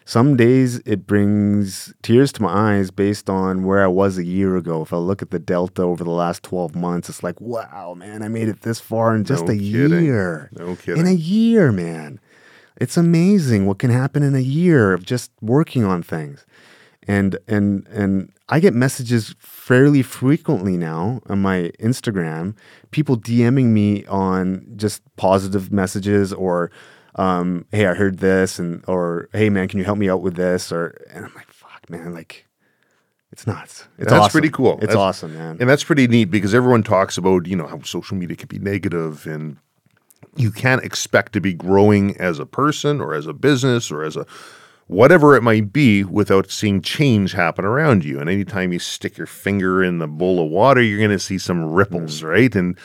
some 0.07 0.37
days 0.37 0.79
it 0.85 1.07
brings 1.07 1.95
tears 2.03 2.31
to 2.33 2.43
my 2.43 2.53
eyes 2.77 2.91
based 2.91 3.31
on 3.31 3.65
where 3.65 3.83
I 3.83 3.87
was 3.87 4.19
a 4.19 4.25
year 4.25 4.57
ago. 4.59 4.83
If 4.83 4.93
I 4.93 4.99
look 4.99 5.23
at 5.23 5.31
the 5.31 5.39
delta 5.39 5.81
over 5.83 6.05
the 6.05 6.11
last 6.11 6.43
12 6.43 6.75
months, 6.75 7.09
it's 7.09 7.23
like, 7.23 7.41
wow, 7.41 7.95
man, 7.97 8.23
I 8.23 8.29
made 8.29 8.49
it 8.49 8.61
this 8.61 8.81
far 8.81 9.15
in 9.17 9.25
just 9.25 9.47
No 9.47 9.53
a 9.55 9.57
kidding. 9.57 10.05
year. 10.05 10.51
No 10.53 10.77
kidding. 10.77 11.01
In 11.01 11.07
a 11.07 11.15
year, 11.17 11.73
man. 11.73 12.21
It's 12.81 12.97
amazing 12.97 13.67
what 13.67 13.79
can 13.79 13.91
happen 13.91 14.23
in 14.23 14.35
a 14.35 14.41
year 14.41 14.93
of 14.93 15.05
just 15.05 15.31
working 15.41 15.85
on 15.85 16.03
things. 16.03 16.45
And 17.07 17.37
and 17.47 17.87
and 17.89 18.33
I 18.49 18.61
get 18.61 18.75
messages 18.75 19.35
fairly 19.39 20.03
frequently 20.03 20.77
now 20.77 21.21
on 21.29 21.43
my 21.43 21.71
Instagram, 21.79 22.57
people 22.93 23.17
DMing 23.19 23.67
me 23.67 24.05
on 24.07 24.67
just 24.77 25.03
positive 25.17 25.71
messages 25.71 26.33
or 26.33 26.71
um, 27.17 27.67
hey, 27.71 27.87
I 27.87 27.95
heard 27.95 28.19
this 28.19 28.59
and 28.59 28.83
or 28.89 29.29
hey 29.33 29.51
man, 29.51 29.69
can 29.69 29.79
you 29.79 29.85
help 29.85 29.99
me 29.99 30.09
out 30.09 30.23
with 30.23 30.35
this? 30.37 30.73
Or 30.73 30.97
and 31.11 31.27
I'm 31.27 31.35
like, 31.35 31.53
fuck 31.53 31.89
man, 31.91 32.13
like 32.15 32.47
it's 33.31 33.47
nuts. 33.47 33.87
It's 33.99 34.09
That's 34.11 34.13
awesome. 34.27 34.31
pretty 34.33 34.51
cool. 34.51 34.75
It's 34.75 34.87
That's- 34.87 34.97
awesome, 34.97 35.35
man. 35.35 35.59
And 35.61 35.69
that's 35.69 35.85
pretty 35.85 36.07
neat 36.07 36.27
because 36.27 36.55
everyone 36.55 36.83
talks 36.85 37.19
about, 37.19 37.47
you 37.47 37.57
know, 37.57 37.67
how 37.67 37.81
social 37.83 38.17
media 38.17 38.37
can 38.37 38.47
be 38.49 38.59
negative 38.61 39.27
and 39.27 39.59
you 40.37 40.51
can't 40.51 40.85
expect 40.85 41.33
to 41.35 41.41
be 41.41 41.55
growing 41.55 42.17
as 42.19 42.39
a 42.39 42.47
person 42.47 43.01
or 43.01 43.15
as 43.15 43.27
a 43.27 43.33
business 43.33 43.91
or 43.91 44.03
as 44.05 44.17
a 44.17 44.27
whatever 44.87 45.35
it 45.35 45.43
might 45.43 45.73
be 45.73 46.05
without 46.05 46.51
seeing 46.51 46.83
change 46.83 47.33
happen 47.33 47.65
around 47.65 48.05
you. 48.05 48.21
And 48.21 48.29
anytime 48.29 48.73
you 48.73 48.79
stick 48.79 49.17
your 49.17 49.27
finger 49.27 49.83
in 49.83 49.99
the 49.99 50.07
bowl 50.07 50.45
of 50.45 50.51
water, 50.51 50.83
you're 50.83 50.99
going 50.99 51.11
to 51.11 51.19
see 51.19 51.39
some 51.39 51.65
ripples, 51.65 52.23
right? 52.23 52.55
And 52.55 52.79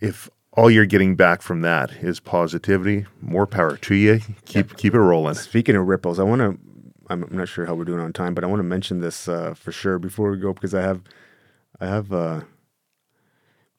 if 0.00 0.30
all 0.52 0.70
you're 0.70 0.86
getting 0.86 1.16
back 1.16 1.42
from 1.42 1.62
that 1.62 1.92
is 1.92 2.20
positivity, 2.20 3.06
more 3.20 3.46
power 3.46 3.76
to 3.76 3.94
you. 3.94 4.20
Keep 4.44 4.76
keep 4.76 4.94
it 4.94 5.00
rolling. 5.00 5.34
Speaking 5.34 5.76
of 5.76 5.86
ripples, 5.86 6.18
I 6.18 6.22
want 6.22 6.40
to. 6.40 6.58
I'm 7.10 7.24
I'm 7.24 7.36
not 7.36 7.48
sure 7.48 7.66
how 7.66 7.74
we're 7.74 7.84
doing 7.84 8.00
on 8.00 8.12
time, 8.12 8.34
but 8.34 8.44
I 8.44 8.46
want 8.46 8.60
to 8.60 8.64
mention 8.64 9.00
this 9.00 9.28
uh, 9.28 9.54
for 9.54 9.72
sure 9.72 9.98
before 9.98 10.30
we 10.30 10.38
go 10.38 10.52
because 10.52 10.74
I 10.74 10.82
have, 10.82 11.02
I 11.80 11.86
have. 11.86 12.12
Uh, 12.12 12.40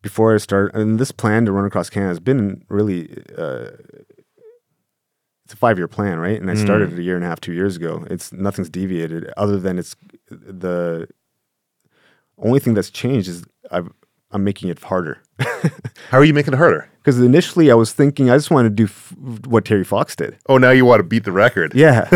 before 0.06 0.36
I 0.36 0.38
start, 0.38 0.76
and 0.76 1.00
this 1.00 1.12
plan 1.12 1.46
to 1.46 1.52
run 1.52 1.66
across 1.66 1.90
Canada 1.90 2.10
has 2.10 2.20
been 2.20 2.64
really. 2.70 3.10
Uh, 3.36 3.72
it's 5.46 5.54
a 5.54 5.58
five 5.58 5.80
year 5.80 5.88
plan, 5.88 6.20
right? 6.20 6.40
And 6.40 6.50
I 6.50 6.54
started 6.54 6.94
it 6.94 7.00
a 7.00 7.02
year 7.02 7.16
and 7.16 7.26
a 7.26 7.28
half, 7.28 7.42
two 7.42 7.54
years 7.54 7.76
ago. 7.76 8.06
It's 8.10 8.32
nothing's 8.32 8.70
deviated 8.70 9.32
other 9.36 9.60
than 9.60 9.80
it's 9.80 9.96
the 10.30 11.08
only 12.38 12.60
thing 12.60 12.76
that's 12.76 12.92
changed 12.92 13.28
is 13.28 13.44
I've, 13.72 13.90
I'm 14.30 14.44
making 14.44 14.70
it 14.70 14.80
harder. 14.80 15.22
How 16.10 16.20
are 16.20 16.24
you 16.24 16.34
making 16.34 16.54
it 16.54 16.58
harder? 16.58 16.88
Because 16.98 17.20
initially 17.20 17.72
I 17.72 17.76
was 17.76 17.94
thinking 17.94 18.30
I 18.30 18.38
just 18.38 18.52
wanted 18.52 18.70
to 18.70 18.76
do 18.76 18.86
f- 18.86 19.14
what 19.46 19.66
Terry 19.66 19.84
Fox 19.84 20.16
did. 20.16 20.38
Oh, 20.48 20.58
now 20.58 20.72
you 20.72 20.86
want 20.86 21.00
to 21.00 21.04
beat 21.04 21.24
the 21.24 21.32
record. 21.32 21.74
Yeah. 21.76 22.10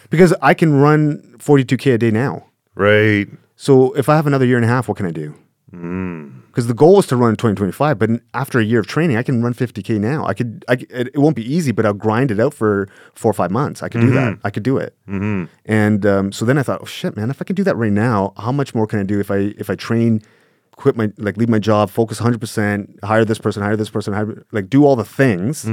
because 0.10 0.34
I 0.42 0.52
can 0.54 0.74
run 0.74 1.22
42K 1.38 1.94
a 1.94 1.98
day 1.98 2.10
now. 2.10 2.46
Right. 2.74 3.28
So 3.56 3.92
if 3.92 4.08
I 4.10 4.16
have 4.16 4.26
another 4.26 4.44
year 4.44 4.56
and 4.56 4.64
a 4.64 4.68
half, 4.68 4.88
what 4.88 4.98
can 4.98 5.06
I 5.06 5.10
do? 5.10 5.34
Because 5.72 6.66
the 6.66 6.74
goal 6.74 6.98
is 6.98 7.06
to 7.06 7.16
run 7.16 7.30
in 7.30 7.36
2025, 7.36 7.98
but 7.98 8.10
after 8.34 8.60
a 8.60 8.64
year 8.64 8.80
of 8.80 8.86
training, 8.86 9.16
I 9.16 9.22
can 9.22 9.42
run 9.42 9.54
50K 9.54 9.98
now. 9.98 10.26
I 10.26 10.34
could, 10.34 10.64
I, 10.68 10.76
it, 10.90 11.16
won't 11.16 11.34
be 11.34 11.50
easy, 11.50 11.72
but 11.72 11.86
I'll 11.86 11.94
grind 11.94 12.30
it 12.30 12.38
out 12.38 12.52
for 12.52 12.88
four 13.14 13.30
or 13.30 13.34
five 13.34 13.50
months. 13.50 13.82
I 13.82 13.88
could 13.88 14.02
do 14.02 14.10
that. 14.10 14.38
I 14.44 14.50
could 14.50 14.62
do 14.62 14.76
it. 14.76 14.94
Mm-hmm. 15.08 15.44
And 15.64 16.06
um, 16.06 16.30
so 16.30 16.44
then 16.44 16.58
I 16.58 16.62
thought, 16.62 16.80
oh 16.82 16.86
shit, 16.86 17.16
man, 17.16 17.30
if 17.30 17.40
I 17.40 17.44
can 17.44 17.56
do 17.56 17.64
that 17.64 17.76
right 17.76 17.92
now, 17.92 18.34
how 18.36 18.52
much 18.52 18.74
more 18.74 18.86
can 18.86 19.00
I 19.00 19.02
do 19.02 19.18
if 19.18 19.30
I, 19.30 19.54
if 19.56 19.70
I 19.70 19.74
train, 19.74 20.22
quit 20.76 20.94
my, 20.94 21.10
like 21.16 21.38
leave 21.38 21.48
my 21.48 21.58
job, 21.58 21.88
focus 21.90 22.20
100%, 22.20 23.02
hire 23.02 23.24
this 23.24 23.38
person, 23.38 23.62
hire 23.62 23.76
this 23.76 23.90
person, 23.90 24.12
hire, 24.12 24.44
like 24.52 24.68
do 24.68 24.84
all 24.84 24.94
the 24.94 25.04
things 25.04 25.64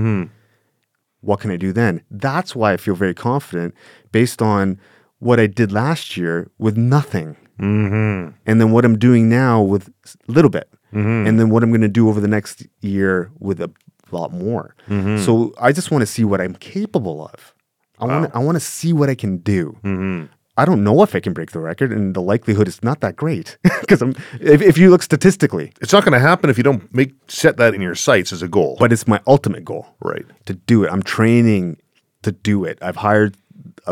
what 1.21 1.39
can 1.39 1.51
I 1.51 1.57
do 1.57 1.71
then? 1.71 2.01
That's 2.09 2.55
why 2.55 2.73
I 2.73 2.77
feel 2.77 2.95
very 2.95 3.13
confident 3.13 3.73
based 4.11 4.41
on 4.41 4.79
what 5.19 5.39
I 5.39 5.47
did 5.47 5.71
last 5.71 6.15
year 6.15 6.49
with 6.57 6.77
nothing. 6.77 7.35
Mm-hmm. 7.59 8.31
And 8.45 8.61
then 8.61 8.71
what 8.71 8.85
I'm 8.85 8.97
doing 8.97 9.29
now 9.29 9.61
with 9.61 9.89
a 10.27 10.31
little 10.31 10.49
bit. 10.51 10.69
Mm-hmm. 10.93 11.27
And 11.27 11.39
then 11.39 11.49
what 11.49 11.63
I'm 11.63 11.69
going 11.69 11.81
to 11.81 11.87
do 11.87 12.09
over 12.09 12.19
the 12.19 12.27
next 12.27 12.65
year 12.81 13.31
with 13.39 13.61
a 13.61 13.71
lot 14.11 14.33
more. 14.33 14.75
Mm-hmm. 14.87 15.23
So 15.23 15.53
I 15.59 15.71
just 15.71 15.91
want 15.91 16.01
to 16.01 16.07
see 16.07 16.23
what 16.23 16.41
I'm 16.41 16.55
capable 16.55 17.25
of. 17.25 17.53
I 17.99 18.05
want 18.05 18.31
to 18.31 18.37
I 18.37 18.39
want 18.39 18.55
to 18.55 18.61
see 18.61 18.93
what 18.93 19.09
I 19.09 19.15
can 19.15 19.37
do. 19.37 19.77
Mm-hmm. 19.83 20.25
I 20.57 20.65
don't 20.65 20.83
know 20.83 21.03
if 21.03 21.15
I 21.15 21.21
can 21.21 21.31
break 21.31 21.51
the 21.51 21.59
record, 21.59 21.93
and 21.93 22.13
the 22.13 22.21
likelihood 22.21 22.67
is 22.67 22.83
not 22.83 22.99
that 22.99 23.15
great 23.15 23.57
because 23.81 24.01
I'm. 24.01 24.13
If, 24.41 24.61
if 24.61 24.77
you 24.77 24.89
look 24.89 25.03
statistically, 25.03 25.71
It's 25.81 25.93
not 25.93 26.03
going 26.03 26.13
to 26.13 26.19
happen 26.19 26.49
if 26.49 26.57
you 26.57 26.63
don't 26.63 26.93
make 26.93 27.13
set 27.27 27.57
that 27.57 27.73
in 27.73 27.81
your 27.81 27.95
sights 27.95 28.33
as 28.33 28.41
a 28.41 28.47
goal. 28.47 28.75
but 28.79 28.91
it's 28.91 29.07
my 29.07 29.21
ultimate 29.25 29.63
goal. 29.63 29.85
right. 30.01 30.25
to 30.45 30.53
do 30.53 30.83
it. 30.83 30.91
I'm 30.91 31.03
training 31.03 31.77
to 32.23 32.31
do 32.33 32.65
it. 32.65 32.77
I've 32.81 32.97
hired 32.97 33.35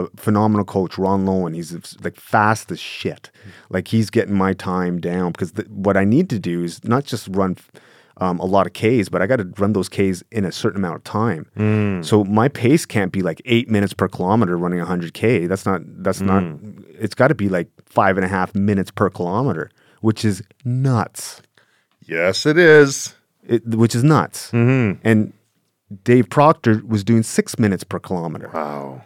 a 0.04 0.08
phenomenal 0.16 0.66
coach, 0.66 0.98
Ron 0.98 1.26
Lowen. 1.26 1.56
He's 1.56 1.98
like 2.04 2.20
fast 2.20 2.72
as 2.72 2.80
shit. 2.80 3.32
Like 3.70 3.88
he's 3.88 4.10
getting 4.10 4.36
my 4.36 4.54
time 4.54 5.00
down 5.00 5.32
because 5.32 5.54
the, 5.54 5.64
what 5.64 5.98
I 5.98 6.06
need 6.06 6.30
to 6.30 6.40
do 6.40 6.64
is 6.64 6.84
not 6.84 7.06
just 7.06 7.28
run 7.32 7.58
um, 8.20 8.40
a 8.40 8.46
lot 8.46 8.66
of 8.68 8.74
Ks, 8.74 9.10
but 9.10 9.22
I 9.22 9.28
got 9.28 9.38
to 9.38 9.48
run 9.58 9.74
those 9.74 9.90
Ks 9.90 10.24
in 10.32 10.46
a 10.46 10.52
certain 10.52 10.80
amount 10.80 10.96
of 10.96 11.04
time. 11.04 11.50
Mm. 11.58 12.04
So 12.04 12.24
my 12.24 12.48
pace 12.48 12.86
can't 12.86 13.12
be 13.12 13.22
like 13.22 13.42
eight 13.46 13.70
minutes 13.70 13.94
per 13.94 14.08
kilometer 14.08 14.58
running 14.58 14.80
100K. 14.80 15.48
That's 15.48 15.66
not, 15.66 15.82
that's 16.04 16.22
not, 16.22 16.44
mm. 16.44 16.84
it's 17.00 17.16
got 17.16 17.28
to 17.28 17.36
be 17.36 17.50
like 17.50 17.70
five 17.86 18.18
and 18.18 18.26
a 18.26 18.30
half 18.30 18.56
minutes 18.56 18.92
per 18.92 19.10
kilometer, 19.10 19.70
which 20.02 20.26
is 20.26 20.42
nuts 20.66 21.42
Yes, 22.08 22.46
it 22.46 22.58
is. 22.58 23.16
it, 23.44 23.66
which 23.68 23.94
is 23.94 24.04
nuts. 24.04 24.52
Mm-hmm. 24.52 25.06
And 25.08 25.34
Dave 26.04 26.30
Proctor 26.30 26.82
was 26.86 27.04
doing 27.04 27.24
six 27.24 27.60
minutes 27.60 27.84
per 27.84 28.00
kilometer 28.00 28.50
Wow. 28.54 29.04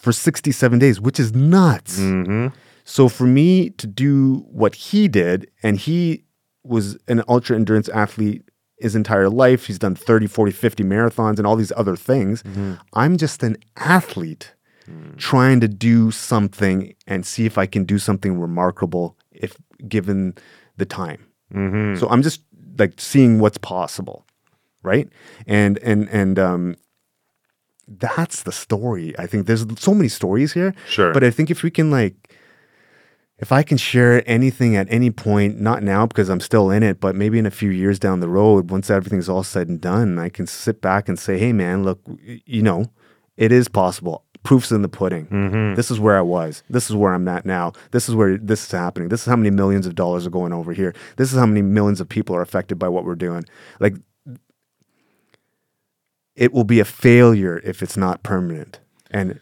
For 0.00 0.12
67 0.12 0.78
days, 0.78 1.00
which 1.00 1.18
is 1.18 1.34
nuts. 1.34 1.98
Mm-hmm. 1.98 2.48
So 2.84 3.08
for 3.08 3.26
me 3.26 3.70
to 3.70 3.86
do 3.86 4.46
what 4.50 4.74
he 4.74 5.08
did, 5.08 5.50
and 5.62 5.76
he 5.76 6.24
was 6.64 6.96
an 7.08 7.22
ultra 7.28 7.56
endurance 7.56 7.88
athlete 7.88 8.42
his 8.78 8.94
entire 8.94 9.28
life, 9.28 9.66
he's 9.66 9.78
done 9.78 9.94
30, 9.94 10.26
40, 10.26 10.52
50 10.52 10.84
marathons 10.84 11.38
and 11.38 11.46
all 11.46 11.56
these 11.56 11.72
other 11.76 11.96
things. 11.96 12.42
Mm-hmm. 12.44 12.74
I'm 12.94 13.16
just 13.16 13.42
an 13.42 13.56
athlete 13.76 14.54
mm. 14.88 15.16
trying 15.16 15.60
to 15.60 15.68
do 15.68 16.10
something 16.10 16.94
and 17.06 17.26
see 17.26 17.44
if 17.44 17.58
I 17.58 17.66
can 17.66 17.84
do 17.84 17.98
something 17.98 18.38
remarkable 18.38 19.16
if 19.32 19.56
given 19.88 20.34
the 20.76 20.86
time. 20.86 21.26
Mm-hmm. 21.52 21.98
So 21.98 22.08
I'm 22.08 22.22
just 22.22 22.42
like 22.78 23.00
seeing 23.00 23.40
what's 23.40 23.58
possible, 23.58 24.24
right? 24.82 25.08
And 25.46 25.78
and 25.78 26.08
and 26.10 26.38
um, 26.38 26.76
that's 27.88 28.42
the 28.42 28.52
story. 28.52 29.18
I 29.18 29.26
think 29.26 29.46
there's 29.46 29.64
so 29.78 29.94
many 29.94 30.08
stories 30.08 30.52
here. 30.52 30.74
Sure. 30.88 31.12
But 31.12 31.24
I 31.24 31.30
think 31.30 31.50
if 31.50 31.62
we 31.62 31.70
can 31.70 31.90
like 31.90 32.28
if 33.38 33.52
I 33.52 33.62
can 33.62 33.76
share 33.76 34.28
anything 34.28 34.74
at 34.74 34.88
any 34.90 35.10
point, 35.10 35.60
not 35.60 35.82
now 35.82 36.06
because 36.06 36.28
I'm 36.28 36.40
still 36.40 36.70
in 36.70 36.82
it, 36.82 37.00
but 37.00 37.14
maybe 37.14 37.38
in 37.38 37.46
a 37.46 37.52
few 37.52 37.70
years 37.70 37.98
down 37.98 38.20
the 38.20 38.28
road, 38.28 38.70
once 38.70 38.90
everything's 38.90 39.28
all 39.28 39.44
said 39.44 39.68
and 39.68 39.80
done, 39.80 40.18
I 40.18 40.28
can 40.28 40.46
sit 40.46 40.80
back 40.80 41.08
and 41.08 41.18
say, 41.18 41.38
hey, 41.38 41.52
man, 41.52 41.84
look, 41.84 42.00
you 42.24 42.62
know, 42.62 42.86
it 43.36 43.52
is 43.52 43.68
possible. 43.68 44.24
Proof's 44.42 44.72
in 44.72 44.82
the 44.82 44.88
pudding. 44.88 45.26
Mm-hmm. 45.26 45.74
This 45.74 45.90
is 45.90 46.00
where 46.00 46.18
I 46.18 46.20
was. 46.20 46.62
This 46.68 46.90
is 46.90 46.96
where 46.96 47.14
I'm 47.14 47.28
at 47.28 47.46
now. 47.46 47.72
This 47.92 48.08
is 48.08 48.14
where 48.14 48.38
this 48.38 48.64
is 48.64 48.70
happening. 48.72 49.08
This 49.08 49.20
is 49.20 49.26
how 49.26 49.36
many 49.36 49.50
millions 49.50 49.86
of 49.86 49.94
dollars 49.94 50.26
are 50.26 50.30
going 50.30 50.52
over 50.52 50.72
here. 50.72 50.94
This 51.16 51.32
is 51.32 51.38
how 51.38 51.46
many 51.46 51.62
millions 51.62 52.00
of 52.00 52.08
people 52.08 52.34
are 52.34 52.42
affected 52.42 52.78
by 52.78 52.88
what 52.88 53.04
we're 53.04 53.14
doing. 53.14 53.44
Like, 53.78 53.94
it 56.38 56.52
will 56.52 56.64
be 56.64 56.80
a 56.80 56.84
failure 56.84 57.60
if 57.64 57.82
it's 57.82 57.96
not 57.96 58.22
permanent 58.22 58.78
and 59.10 59.40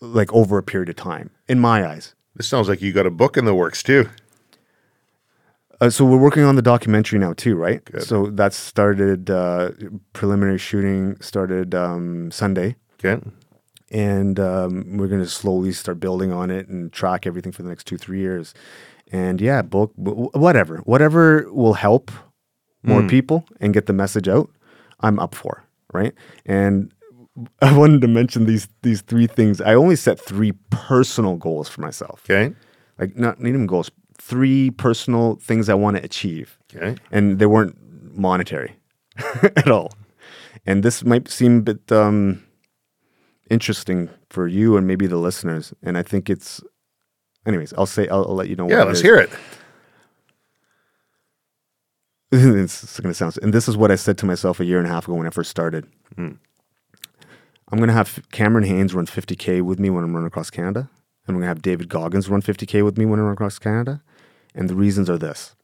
like 0.00 0.32
over 0.32 0.58
a 0.58 0.62
period 0.62 0.88
of 0.88 0.96
time, 0.96 1.30
in 1.48 1.58
my 1.60 1.86
eyes. 1.86 2.14
This 2.34 2.48
sounds 2.48 2.68
like 2.68 2.82
you 2.82 2.92
got 2.92 3.06
a 3.06 3.10
book 3.10 3.36
in 3.36 3.44
the 3.44 3.54
works 3.54 3.82
too. 3.82 4.08
Uh, 5.80 5.90
so 5.90 6.04
we're 6.04 6.18
working 6.18 6.44
on 6.44 6.56
the 6.56 6.62
documentary 6.62 7.18
now 7.18 7.32
too, 7.32 7.56
right? 7.56 7.80
So 8.00 8.26
that 8.26 8.52
started 8.52 9.30
uh, 9.30 9.70
preliminary 10.12 10.58
shooting 10.58 11.16
started 11.20 11.74
um, 11.74 12.30
Sunday, 12.30 12.76
Okay. 13.04 13.20
and 13.90 14.38
um, 14.38 14.96
we're 14.96 15.08
going 15.08 15.22
to 15.22 15.28
slowly 15.28 15.72
start 15.72 15.98
building 16.00 16.32
on 16.32 16.50
it 16.50 16.68
and 16.68 16.92
track 16.92 17.26
everything 17.26 17.52
for 17.52 17.62
the 17.62 17.68
next 17.68 17.84
two 17.86 17.98
three 17.98 18.20
years. 18.20 18.54
And 19.10 19.40
yeah, 19.40 19.62
book 19.62 19.92
whatever, 19.96 20.78
whatever 20.78 21.46
will 21.52 21.74
help 21.74 22.10
more 22.82 23.02
people 23.06 23.44
and 23.60 23.74
get 23.74 23.86
the 23.86 23.92
message 23.92 24.26
out. 24.28 24.50
I'm 25.00 25.18
up 25.18 25.34
for 25.34 25.64
right. 25.92 26.14
And 26.46 26.92
I 27.62 27.76
wanted 27.76 28.00
to 28.02 28.08
mention 28.08 28.46
these 28.46 28.68
these 28.82 29.00
three 29.02 29.26
things. 29.26 29.60
I 29.60 29.74
only 29.74 29.96
set 29.96 30.18
three 30.20 30.52
personal 30.70 31.36
goals 31.36 31.68
for 31.68 31.80
myself, 31.80 32.22
Okay. 32.28 32.54
like 32.98 33.16
not 33.16 33.40
not 33.40 33.48
even 33.48 33.66
goals, 33.66 33.90
three 34.18 34.70
personal 34.70 35.36
things 35.36 35.68
I 35.68 35.74
want 35.74 35.96
to 35.96 36.02
achieve 36.04 36.58
Okay. 36.74 36.96
and 37.10 37.38
they 37.38 37.46
weren't 37.46 37.76
monetary 38.14 38.76
at 39.56 39.68
all. 39.70 39.90
And 40.66 40.82
this 40.82 41.04
might 41.04 41.28
seem 41.28 41.58
a 41.58 41.62
bit 41.62 41.90
um, 41.92 42.42
interesting 43.50 44.08
for 44.30 44.46
you 44.46 44.76
and 44.76 44.86
maybe 44.86 45.06
the 45.06 45.16
listeners. 45.16 45.74
And 45.82 45.98
I 45.98 46.02
think 46.02 46.30
it's, 46.30 46.60
anyways, 47.46 47.72
I'll 47.76 47.86
say, 47.86 48.06
I'll, 48.08 48.24
I'll 48.28 48.34
let 48.34 48.48
you 48.48 48.56
know. 48.56 48.68
Yeah, 48.68 48.84
let's 48.84 49.00
hear 49.00 49.16
it. 49.16 49.30
It's 52.34 52.98
going 52.98 53.10
to 53.10 53.14
sound, 53.14 53.38
and 53.42 53.52
this 53.52 53.68
is 53.68 53.76
what 53.76 53.90
I 53.90 53.96
said 53.96 54.16
to 54.18 54.26
myself 54.26 54.58
a 54.58 54.64
year 54.64 54.78
and 54.78 54.86
a 54.86 54.90
half 54.90 55.04
ago 55.06 55.14
when 55.14 55.26
I 55.26 55.30
first 55.30 55.50
started. 55.50 55.86
Hmm. 56.16 56.32
I'm 57.70 57.78
going 57.78 57.88
to 57.88 57.94
have 57.94 58.20
Cameron 58.32 58.64
Hanes 58.64 58.94
run 58.94 59.06
50K 59.06 59.62
with 59.62 59.78
me 59.78 59.90
when 59.90 60.04
I'm 60.04 60.14
running 60.14 60.28
across 60.28 60.50
Canada. 60.50 60.90
And 61.26 61.28
I'm 61.28 61.34
going 61.34 61.42
to 61.42 61.48
have 61.48 61.62
David 61.62 61.88
Goggins 61.88 62.28
run 62.28 62.42
50K 62.42 62.84
with 62.84 62.98
me 62.98 63.06
when 63.06 63.18
I 63.18 63.22
run 63.22 63.32
across 63.32 63.58
Canada. 63.58 64.02
And 64.54 64.68
the 64.68 64.74
reasons 64.74 65.08
are 65.08 65.18
this. 65.18 65.54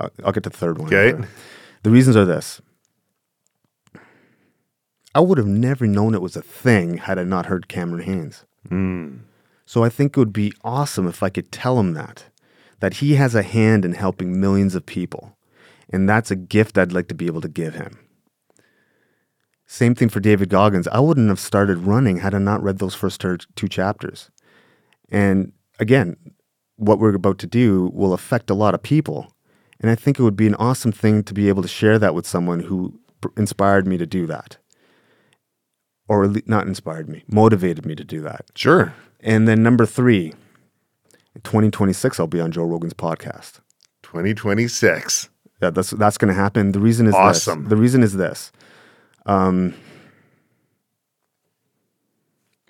I'll, 0.00 0.10
I'll 0.24 0.32
get 0.32 0.42
to 0.44 0.50
the 0.50 0.56
third 0.56 0.78
one. 0.78 0.92
Okay. 0.92 1.26
The 1.82 1.90
reasons 1.90 2.16
are 2.16 2.24
this. 2.24 2.62
I 5.14 5.20
would 5.20 5.38
have 5.38 5.46
never 5.46 5.86
known 5.86 6.14
it 6.14 6.22
was 6.22 6.34
a 6.34 6.42
thing 6.42 6.98
had 6.98 7.18
I 7.18 7.24
not 7.24 7.46
heard 7.46 7.68
Cameron 7.68 8.04
Hanes. 8.04 8.44
Hmm. 8.68 9.18
So 9.66 9.84
I 9.84 9.88
think 9.88 10.16
it 10.16 10.20
would 10.20 10.32
be 10.32 10.52
awesome 10.62 11.06
if 11.06 11.22
I 11.22 11.28
could 11.28 11.52
tell 11.52 11.78
him 11.78 11.94
that, 11.94 12.24
that 12.80 12.94
he 12.94 13.14
has 13.14 13.34
a 13.34 13.42
hand 13.42 13.84
in 13.84 13.92
helping 13.92 14.40
millions 14.40 14.74
of 14.74 14.86
people. 14.86 15.36
And 15.90 16.08
that's 16.08 16.30
a 16.30 16.36
gift 16.36 16.78
I'd 16.78 16.92
like 16.92 17.08
to 17.08 17.14
be 17.14 17.26
able 17.26 17.40
to 17.40 17.48
give 17.48 17.74
him. 17.74 17.98
Same 19.66 19.94
thing 19.94 20.08
for 20.08 20.20
David 20.20 20.50
Goggins. 20.50 20.88
I 20.88 21.00
wouldn't 21.00 21.28
have 21.28 21.40
started 21.40 21.78
running 21.78 22.18
had 22.18 22.34
I 22.34 22.38
not 22.38 22.62
read 22.62 22.78
those 22.78 22.94
first 22.94 23.24
two 23.56 23.68
chapters. 23.68 24.30
And 25.10 25.52
again, 25.78 26.16
what 26.76 26.98
we're 26.98 27.14
about 27.14 27.38
to 27.38 27.46
do 27.46 27.90
will 27.94 28.12
affect 28.12 28.50
a 28.50 28.54
lot 28.54 28.74
of 28.74 28.82
people. 28.82 29.32
And 29.80 29.90
I 29.90 29.94
think 29.94 30.18
it 30.18 30.22
would 30.22 30.36
be 30.36 30.46
an 30.46 30.54
awesome 30.56 30.92
thing 30.92 31.22
to 31.24 31.34
be 31.34 31.48
able 31.48 31.62
to 31.62 31.68
share 31.68 31.98
that 31.98 32.14
with 32.14 32.26
someone 32.26 32.60
who 32.60 32.98
inspired 33.36 33.86
me 33.86 33.96
to 33.98 34.06
do 34.06 34.26
that. 34.26 34.58
Or 36.08 36.32
not 36.46 36.66
inspired 36.66 37.08
me, 37.08 37.24
motivated 37.26 37.86
me 37.86 37.94
to 37.94 38.04
do 38.04 38.20
that. 38.22 38.44
Sure. 38.54 38.94
And 39.20 39.48
then 39.48 39.62
number 39.62 39.86
three, 39.86 40.34
2026, 41.42 42.20
I'll 42.20 42.26
be 42.26 42.40
on 42.40 42.52
Joe 42.52 42.64
Rogan's 42.64 42.92
podcast. 42.92 43.60
2026. 44.02 45.30
Yeah, 45.64 45.70
that's 45.70 45.90
that's 45.90 46.18
going 46.18 46.28
to 46.28 46.34
happen. 46.34 46.72
The 46.72 46.80
reason 46.80 47.06
is 47.06 47.14
Awesome. 47.14 47.62
This. 47.62 47.70
The 47.70 47.76
reason 47.76 48.02
is 48.02 48.12
this. 48.14 48.52
Um, 49.24 49.72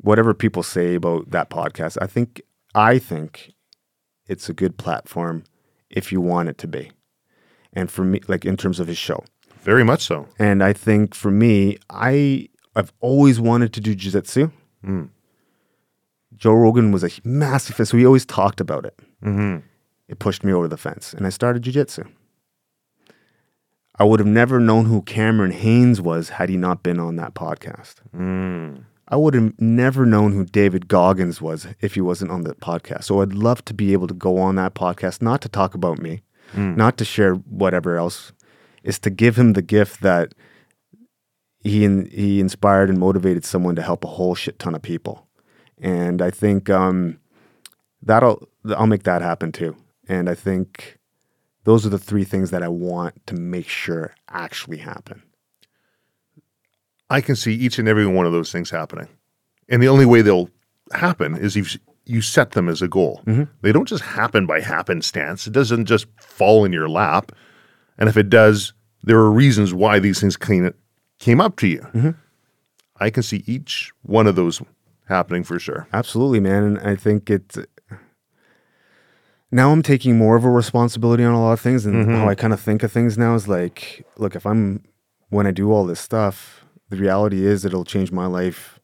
whatever 0.00 0.32
people 0.34 0.62
say 0.62 0.94
about 0.94 1.30
that 1.32 1.50
podcast, 1.50 1.98
I 2.00 2.06
think 2.06 2.40
I 2.74 2.98
think 2.98 3.52
it's 4.28 4.48
a 4.48 4.52
good 4.52 4.76
platform 4.76 5.42
if 5.90 6.12
you 6.12 6.20
want 6.20 6.48
it 6.48 6.58
to 6.58 6.68
be, 6.68 6.92
and 7.72 7.90
for 7.90 8.04
me, 8.04 8.20
like 8.28 8.44
in 8.44 8.56
terms 8.56 8.78
of 8.78 8.86
his 8.86 8.98
show. 8.98 9.24
Very 9.62 9.82
much 9.84 10.02
so. 10.04 10.28
And 10.38 10.62
I 10.62 10.72
think 10.72 11.14
for 11.14 11.30
me, 11.32 11.78
I 11.90 12.48
I've 12.76 12.92
always 13.00 13.40
wanted 13.40 13.72
to 13.72 13.80
do 13.80 13.94
jiu-jitsu. 13.94 14.50
Joe 16.36 16.52
Rogan 16.54 16.92
was 16.92 17.02
a 17.04 17.10
massive 17.24 17.74
fan, 17.76 17.86
so 17.86 17.96
he 17.96 18.06
always 18.06 18.26
talked 18.26 18.60
about 18.60 18.84
it. 18.84 18.98
It 20.08 20.18
pushed 20.18 20.44
me 20.44 20.52
over 20.52 20.68
the 20.68 20.76
fence, 20.76 21.14
and 21.14 21.26
I 21.26 21.30
started 21.30 21.62
jiu-jitsu. 21.62 22.04
I 23.96 24.04
would 24.04 24.18
have 24.20 24.26
never 24.26 24.58
known 24.58 24.86
who 24.86 25.02
Cameron 25.02 25.52
Hanes 25.52 26.00
was 26.00 26.30
had 26.30 26.48
he 26.48 26.56
not 26.56 26.82
been 26.82 26.98
on 26.98 27.16
that 27.16 27.34
podcast. 27.34 27.94
I 29.06 29.16
would 29.16 29.34
have 29.34 29.52
never 29.60 30.04
known 30.06 30.32
who 30.32 30.44
David 30.46 30.88
Goggins 30.88 31.40
was 31.40 31.66
if 31.80 31.94
he 31.94 32.00
wasn't 32.00 32.30
on 32.30 32.42
the 32.42 32.54
podcast. 32.54 33.04
So 33.04 33.20
I'd 33.20 33.34
love 33.34 33.64
to 33.66 33.74
be 33.74 33.92
able 33.92 34.06
to 34.08 34.14
go 34.14 34.38
on 34.38 34.56
that 34.56 34.74
podcast, 34.74 35.20
not 35.22 35.40
to 35.42 35.48
talk 35.48 35.74
about 35.74 35.98
me, 36.00 36.22
not 36.76 36.96
to 36.98 37.04
share 37.04 37.34
whatever 37.34 37.96
else, 37.96 38.32
is 38.82 38.98
to 39.00 39.10
give 39.10 39.36
him 39.36 39.52
the 39.52 39.62
gift 39.62 40.00
that 40.02 40.34
he 41.60 41.84
in, 41.84 42.06
he 42.10 42.40
inspired 42.40 42.90
and 42.90 42.98
motivated 42.98 43.44
someone 43.44 43.74
to 43.76 43.82
help 43.82 44.04
a 44.04 44.08
whole 44.08 44.34
shit 44.34 44.58
ton 44.58 44.74
of 44.74 44.82
people, 44.82 45.26
and 45.80 46.20
I 46.20 46.30
think 46.30 46.68
um, 46.68 47.18
that'll 48.02 48.48
I'll 48.76 48.86
make 48.86 49.04
that 49.04 49.22
happen 49.22 49.50
too. 49.52 49.74
And 50.06 50.28
I 50.28 50.34
think 50.34 50.98
those 51.64 51.84
are 51.84 51.90
the 51.90 51.98
three 51.98 52.24
things 52.24 52.50
that 52.50 52.62
I 52.62 52.68
want 52.68 53.26
to 53.26 53.34
make 53.34 53.68
sure 53.68 54.14
actually 54.28 54.78
happen. 54.78 55.22
I 57.10 57.20
can 57.20 57.36
see 57.36 57.54
each 57.54 57.78
and 57.78 57.88
every 57.88 58.06
one 58.06 58.26
of 58.26 58.32
those 58.32 58.52
things 58.52 58.70
happening. 58.70 59.08
And 59.68 59.82
the 59.82 59.88
only 59.88 60.06
way 60.06 60.22
they'll 60.22 60.50
happen 60.92 61.36
is 61.36 61.56
if 61.56 61.78
you 62.06 62.20
set 62.20 62.50
them 62.52 62.68
as 62.68 62.82
a 62.82 62.88
goal. 62.88 63.22
Mm-hmm. 63.26 63.44
They 63.62 63.72
don't 63.72 63.88
just 63.88 64.04
happen 64.04 64.46
by 64.46 64.60
happenstance. 64.60 65.46
It 65.46 65.52
doesn't 65.52 65.86
just 65.86 66.06
fall 66.20 66.64
in 66.64 66.72
your 66.72 66.88
lap. 66.88 67.32
And 67.98 68.08
if 68.08 68.16
it 68.16 68.28
does, 68.28 68.74
there 69.02 69.16
are 69.18 69.30
reasons 69.30 69.72
why 69.72 69.98
these 69.98 70.20
things 70.20 70.36
came, 70.36 70.70
up 71.40 71.56
to 71.56 71.66
you. 71.66 71.80
Mm-hmm. 71.80 72.10
I 72.98 73.10
can 73.10 73.22
see 73.22 73.42
each 73.46 73.92
one 74.02 74.26
of 74.26 74.36
those 74.36 74.60
happening 75.08 75.44
for 75.44 75.58
sure. 75.58 75.88
Absolutely, 75.92 76.40
man. 76.40 76.62
And 76.62 76.78
I 76.78 76.96
think 76.96 77.30
it. 77.30 77.56
Now 79.54 79.70
I'm 79.70 79.82
taking 79.84 80.18
more 80.18 80.34
of 80.34 80.44
a 80.44 80.50
responsibility 80.50 81.22
on 81.22 81.32
a 81.32 81.40
lot 81.40 81.52
of 81.52 81.60
things, 81.60 81.86
and 81.86 81.94
how 82.06 82.12
mm-hmm. 82.12 82.28
I 82.28 82.34
kind 82.34 82.52
of 82.52 82.58
think 82.58 82.82
of 82.82 82.90
things 82.90 83.16
now 83.16 83.36
is 83.36 83.46
like, 83.46 84.04
look, 84.18 84.34
if 84.34 84.44
I'm 84.44 84.82
when 85.28 85.46
I 85.46 85.52
do 85.52 85.70
all 85.70 85.86
this 85.86 86.00
stuff, 86.00 86.64
the 86.88 86.96
reality 86.96 87.46
is 87.46 87.64
it'll 87.64 87.84
change 87.84 88.10
my 88.10 88.26
life 88.26 88.80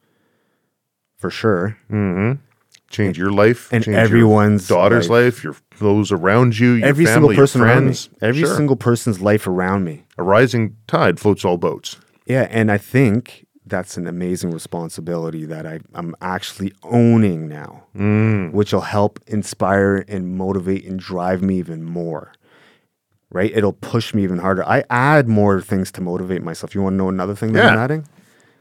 for 1.18 1.28
sure. 1.28 1.76
Mm-hmm. 1.90 2.40
Change 2.88 3.18
your 3.18 3.32
life, 3.32 3.72
And 3.72 3.82
change 3.82 3.96
your 3.96 4.04
everyone's 4.04 4.68
daughter's 4.68 5.10
life, 5.10 5.42
your 5.42 5.56
those 5.80 6.12
around 6.12 6.56
you, 6.56 6.74
your 6.74 6.86
Every 6.86 7.04
family, 7.04 7.34
single 7.34 7.42
person 7.42 7.60
your 7.62 7.68
around 7.68 7.86
me, 7.88 7.96
every 8.22 8.42
Sure. 8.42 8.56
single 8.56 8.76
person's 8.76 9.20
life 9.20 9.48
around 9.48 9.82
me. 9.82 10.04
a 10.18 10.22
rising 10.22 10.76
tide 10.86 11.18
floats 11.18 11.44
all 11.44 11.56
boats. 11.56 11.96
Yeah, 12.26 12.46
and 12.48 12.70
I 12.70 12.78
think 12.78 13.44
that's 13.70 13.96
an 13.96 14.06
amazing 14.06 14.50
responsibility 14.50 15.44
that 15.46 15.66
I, 15.66 15.80
I'm 15.94 16.14
actually 16.20 16.72
owning 16.82 17.48
now, 17.48 17.84
mm. 17.96 18.52
which 18.52 18.72
will 18.72 18.80
help 18.82 19.20
inspire 19.26 20.04
and 20.08 20.36
motivate 20.36 20.84
and 20.84 20.98
drive 20.98 21.42
me 21.42 21.58
even 21.58 21.82
more. 21.84 22.32
Right? 23.30 23.52
It'll 23.54 23.72
push 23.72 24.12
me 24.12 24.24
even 24.24 24.38
harder. 24.38 24.64
I 24.68 24.82
add 24.90 25.28
more 25.28 25.60
things 25.60 25.92
to 25.92 26.00
motivate 26.00 26.42
myself. 26.42 26.74
You 26.74 26.82
want 26.82 26.94
to 26.94 26.96
know 26.98 27.08
another 27.08 27.36
thing 27.36 27.52
that 27.52 27.64
I'm 27.72 27.78
adding? 27.78 28.06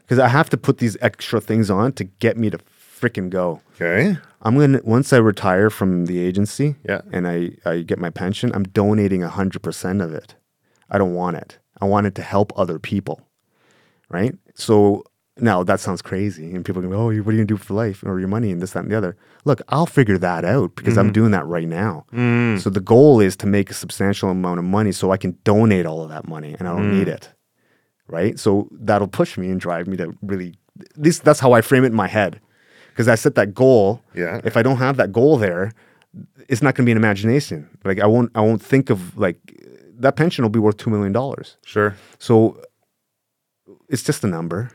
Because 0.02 0.20
I 0.20 0.28
have 0.28 0.48
to 0.50 0.56
put 0.56 0.78
these 0.78 0.96
extra 1.00 1.40
things 1.40 1.70
on 1.70 1.92
to 1.94 2.04
get 2.04 2.36
me 2.36 2.50
to 2.50 2.58
freaking 3.00 3.30
go. 3.30 3.60
Okay. 3.74 4.16
I'm 4.42 4.56
gonna 4.56 4.80
once 4.84 5.12
I 5.12 5.16
retire 5.18 5.70
from 5.70 6.06
the 6.06 6.18
agency, 6.20 6.76
Yeah. 6.88 7.00
and 7.12 7.26
I, 7.26 7.50
I 7.64 7.82
get 7.82 7.98
my 7.98 8.10
pension, 8.10 8.52
I'm 8.54 8.62
donating 8.64 9.22
hundred 9.22 9.62
percent 9.62 10.00
of 10.00 10.14
it. 10.14 10.34
I 10.88 10.98
don't 10.98 11.14
want 11.14 11.36
it. 11.36 11.58
I 11.80 11.84
want 11.86 12.06
it 12.06 12.14
to 12.16 12.22
help 12.22 12.52
other 12.56 12.78
people, 12.78 13.20
right? 14.10 14.34
So 14.54 15.04
now 15.38 15.62
that 15.62 15.80
sounds 15.80 16.02
crazy, 16.02 16.54
and 16.54 16.64
people 16.64 16.82
go, 16.82 16.92
"Oh, 16.92 17.04
what 17.06 17.10
are 17.10 17.12
you 17.14 17.22
gonna 17.22 17.44
do 17.44 17.56
for 17.56 17.74
life 17.74 18.02
or 18.04 18.18
your 18.18 18.28
money 18.28 18.50
and 18.50 18.60
this, 18.60 18.72
that, 18.72 18.80
and 18.80 18.90
the 18.90 18.96
other?" 18.96 19.16
Look, 19.44 19.62
I'll 19.68 19.86
figure 19.86 20.18
that 20.18 20.44
out 20.44 20.76
because 20.76 20.98
I'm 20.98 21.10
mm. 21.10 21.14
doing 21.14 21.30
that 21.30 21.46
right 21.46 21.68
now. 21.68 22.04
Mm. 22.12 22.60
So 22.60 22.68
the 22.68 22.80
goal 22.80 23.20
is 23.20 23.36
to 23.36 23.46
make 23.46 23.70
a 23.70 23.74
substantial 23.74 24.28
amount 24.28 24.58
of 24.58 24.64
money 24.64 24.92
so 24.92 25.10
I 25.10 25.16
can 25.16 25.38
donate 25.44 25.86
all 25.86 26.02
of 26.02 26.10
that 26.10 26.28
money, 26.28 26.54
and 26.58 26.68
I 26.68 26.76
don't 26.76 26.92
need 26.92 27.06
mm. 27.06 27.14
it, 27.14 27.30
right? 28.06 28.38
So 28.38 28.68
that'll 28.72 29.08
push 29.08 29.38
me 29.38 29.50
and 29.50 29.60
drive 29.60 29.86
me 29.86 29.96
to 29.96 30.12
really. 30.22 30.54
This 30.94 31.18
that's 31.18 31.40
how 31.40 31.52
I 31.52 31.60
frame 31.62 31.84
it 31.84 31.88
in 31.88 31.94
my 31.94 32.08
head, 32.08 32.40
because 32.88 33.08
I 33.08 33.14
set 33.14 33.34
that 33.36 33.54
goal. 33.54 34.02
Yeah. 34.14 34.40
If 34.44 34.56
I 34.56 34.62
don't 34.62 34.78
have 34.78 34.96
that 34.96 35.12
goal 35.12 35.36
there, 35.36 35.72
it's 36.48 36.62
not 36.62 36.74
gonna 36.74 36.86
be 36.86 36.92
an 36.92 36.98
imagination. 36.98 37.68
Like 37.84 38.00
I 38.00 38.06
won't. 38.06 38.30
I 38.34 38.40
won't 38.40 38.62
think 38.62 38.90
of 38.90 39.16
like 39.16 39.38
that 39.98 40.16
pension 40.16 40.42
will 40.42 40.50
be 40.50 40.58
worth 40.58 40.76
two 40.76 40.90
million 40.90 41.12
dollars. 41.12 41.56
Sure. 41.64 41.96
So 42.18 42.60
it's 43.92 44.02
just 44.02 44.24
a 44.24 44.26
number 44.26 44.70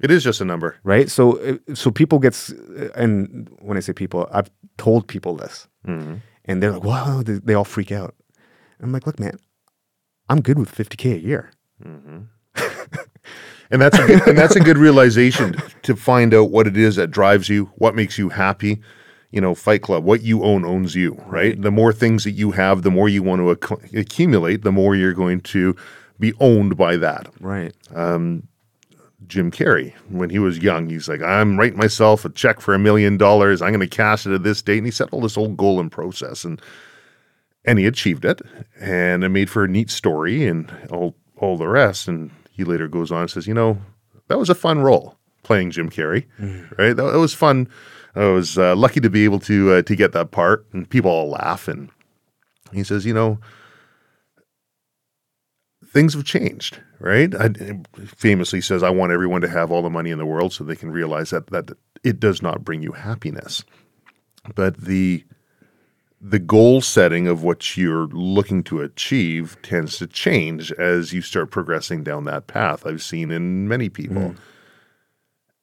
It 0.00 0.10
is 0.10 0.22
just 0.22 0.40
a 0.40 0.44
number. 0.44 0.76
right? 0.84 1.10
So 1.10 1.38
uh, 1.38 1.74
so 1.74 1.90
people 1.90 2.18
gets 2.20 2.52
uh, 2.52 3.02
and 3.02 3.48
when 3.60 3.76
I 3.76 3.80
say 3.80 3.92
people, 3.92 4.28
I've 4.32 4.50
told 4.76 5.06
people 5.08 5.36
this, 5.36 5.68
mm-hmm. 5.86 6.16
and 6.44 6.62
they're 6.62 6.72
like, 6.72 6.84
"Wow!" 6.84 7.22
They, 7.26 7.40
they 7.46 7.54
all 7.54 7.64
freak 7.64 7.90
out. 7.90 8.14
I'm 8.80 8.92
like, 8.92 9.06
"Look, 9.06 9.18
man, 9.18 9.38
I'm 10.28 10.40
good 10.40 10.58
with 10.58 10.70
50k 10.74 11.14
a 11.14 11.18
year." 11.18 11.50
Mm-hmm. 11.82 12.18
And 13.70 13.82
that's 13.82 13.98
a 13.98 14.06
good, 14.06 14.28
and 14.28 14.38
that's 14.38 14.56
a 14.56 14.60
good 14.60 14.78
realization 14.78 15.54
to 15.82 15.94
find 15.94 16.32
out 16.32 16.50
what 16.50 16.66
it 16.66 16.76
is 16.76 16.96
that 16.96 17.10
drives 17.10 17.48
you, 17.50 17.70
what 17.76 17.94
makes 17.94 18.16
you 18.18 18.30
happy. 18.30 18.80
You 19.30 19.42
know, 19.42 19.54
Fight 19.54 19.82
Club, 19.82 20.04
what 20.04 20.22
you 20.22 20.42
own 20.42 20.64
owns 20.64 20.94
you, 20.94 21.12
right? 21.26 21.60
The 21.60 21.70
more 21.70 21.92
things 21.92 22.24
that 22.24 22.30
you 22.30 22.52
have, 22.52 22.80
the 22.80 22.90
more 22.90 23.10
you 23.10 23.22
want 23.22 23.40
to 23.42 23.50
acc- 23.50 23.92
accumulate, 23.92 24.62
the 24.62 24.72
more 24.72 24.96
you're 24.96 25.12
going 25.12 25.42
to 25.52 25.76
be 26.18 26.32
owned 26.40 26.78
by 26.78 26.96
that. 26.96 27.28
Right. 27.40 27.74
Um, 27.94 28.48
Jim 29.28 29.50
Carrey, 29.50 29.94
when 30.08 30.30
he 30.30 30.38
was 30.38 30.58
young, 30.58 30.88
he's 30.88 31.08
like, 31.08 31.22
I'm 31.22 31.58
writing 31.58 31.78
myself 31.78 32.24
a 32.24 32.30
check 32.30 32.60
for 32.60 32.74
a 32.74 32.78
million 32.78 33.16
dollars. 33.16 33.62
I'm 33.62 33.70
going 33.70 33.80
to 33.80 33.86
cash 33.86 34.26
it 34.26 34.32
at 34.32 34.42
this 34.42 34.62
date. 34.62 34.78
And 34.78 34.86
he 34.86 34.90
set 34.90 35.12
all 35.12 35.20
this 35.20 35.34
whole 35.34 35.48
goal 35.48 35.80
and 35.80 35.92
process 35.92 36.44
and 36.44 36.60
and 37.64 37.78
he 37.78 37.86
achieved 37.86 38.24
it. 38.24 38.40
And 38.80 39.22
it 39.22 39.28
made 39.28 39.50
for 39.50 39.64
a 39.64 39.68
neat 39.68 39.90
story 39.90 40.46
and 40.46 40.72
all 40.90 41.14
all 41.36 41.56
the 41.56 41.68
rest. 41.68 42.08
And 42.08 42.30
he 42.50 42.64
later 42.64 42.88
goes 42.88 43.12
on 43.12 43.22
and 43.22 43.30
says, 43.30 43.46
you 43.46 43.54
know, 43.54 43.78
that 44.28 44.38
was 44.38 44.50
a 44.50 44.54
fun 44.54 44.80
role 44.80 45.16
playing 45.42 45.70
Jim 45.70 45.88
Carrey, 45.90 46.26
right? 46.78 46.94
That, 46.94 47.12
that 47.12 47.18
was 47.18 47.34
fun. 47.34 47.68
I 48.14 48.26
was 48.26 48.58
uh, 48.58 48.74
lucky 48.74 49.00
to 49.00 49.10
be 49.10 49.24
able 49.24 49.38
to 49.40 49.72
uh, 49.74 49.82
to 49.82 49.94
get 49.94 50.12
that 50.12 50.30
part, 50.30 50.66
and 50.72 50.88
people 50.88 51.10
all 51.10 51.30
laugh. 51.30 51.68
And 51.68 51.90
he 52.72 52.82
says, 52.82 53.06
you 53.06 53.14
know, 53.14 53.38
things 55.86 56.14
have 56.14 56.24
changed, 56.24 56.80
right? 57.00 57.34
I, 57.34 57.50
famously 58.16 58.60
says, 58.60 58.82
"I 58.82 58.90
want 58.90 59.12
everyone 59.12 59.40
to 59.42 59.48
have 59.48 59.70
all 59.70 59.82
the 59.82 59.90
money 59.90 60.10
in 60.10 60.18
the 60.18 60.26
world 60.26 60.52
so 60.52 60.64
they 60.64 60.76
can 60.76 60.90
realize 60.90 61.30
that 61.30 61.48
that 61.48 61.70
it 62.02 62.20
does 62.20 62.42
not 62.42 62.64
bring 62.64 62.82
you 62.82 62.92
happiness." 62.92 63.64
But 64.54 64.78
the 64.78 65.24
the 66.20 66.38
goal 66.38 66.80
setting 66.80 67.28
of 67.28 67.42
what 67.42 67.76
you're 67.76 68.08
looking 68.08 68.64
to 68.64 68.80
achieve 68.80 69.56
tends 69.62 69.98
to 69.98 70.06
change 70.06 70.72
as 70.72 71.12
you 71.12 71.22
start 71.22 71.50
progressing 71.50 72.02
down 72.02 72.24
that 72.24 72.48
path. 72.48 72.84
I've 72.84 73.02
seen 73.02 73.30
in 73.30 73.68
many 73.68 73.88
people. 73.88 74.34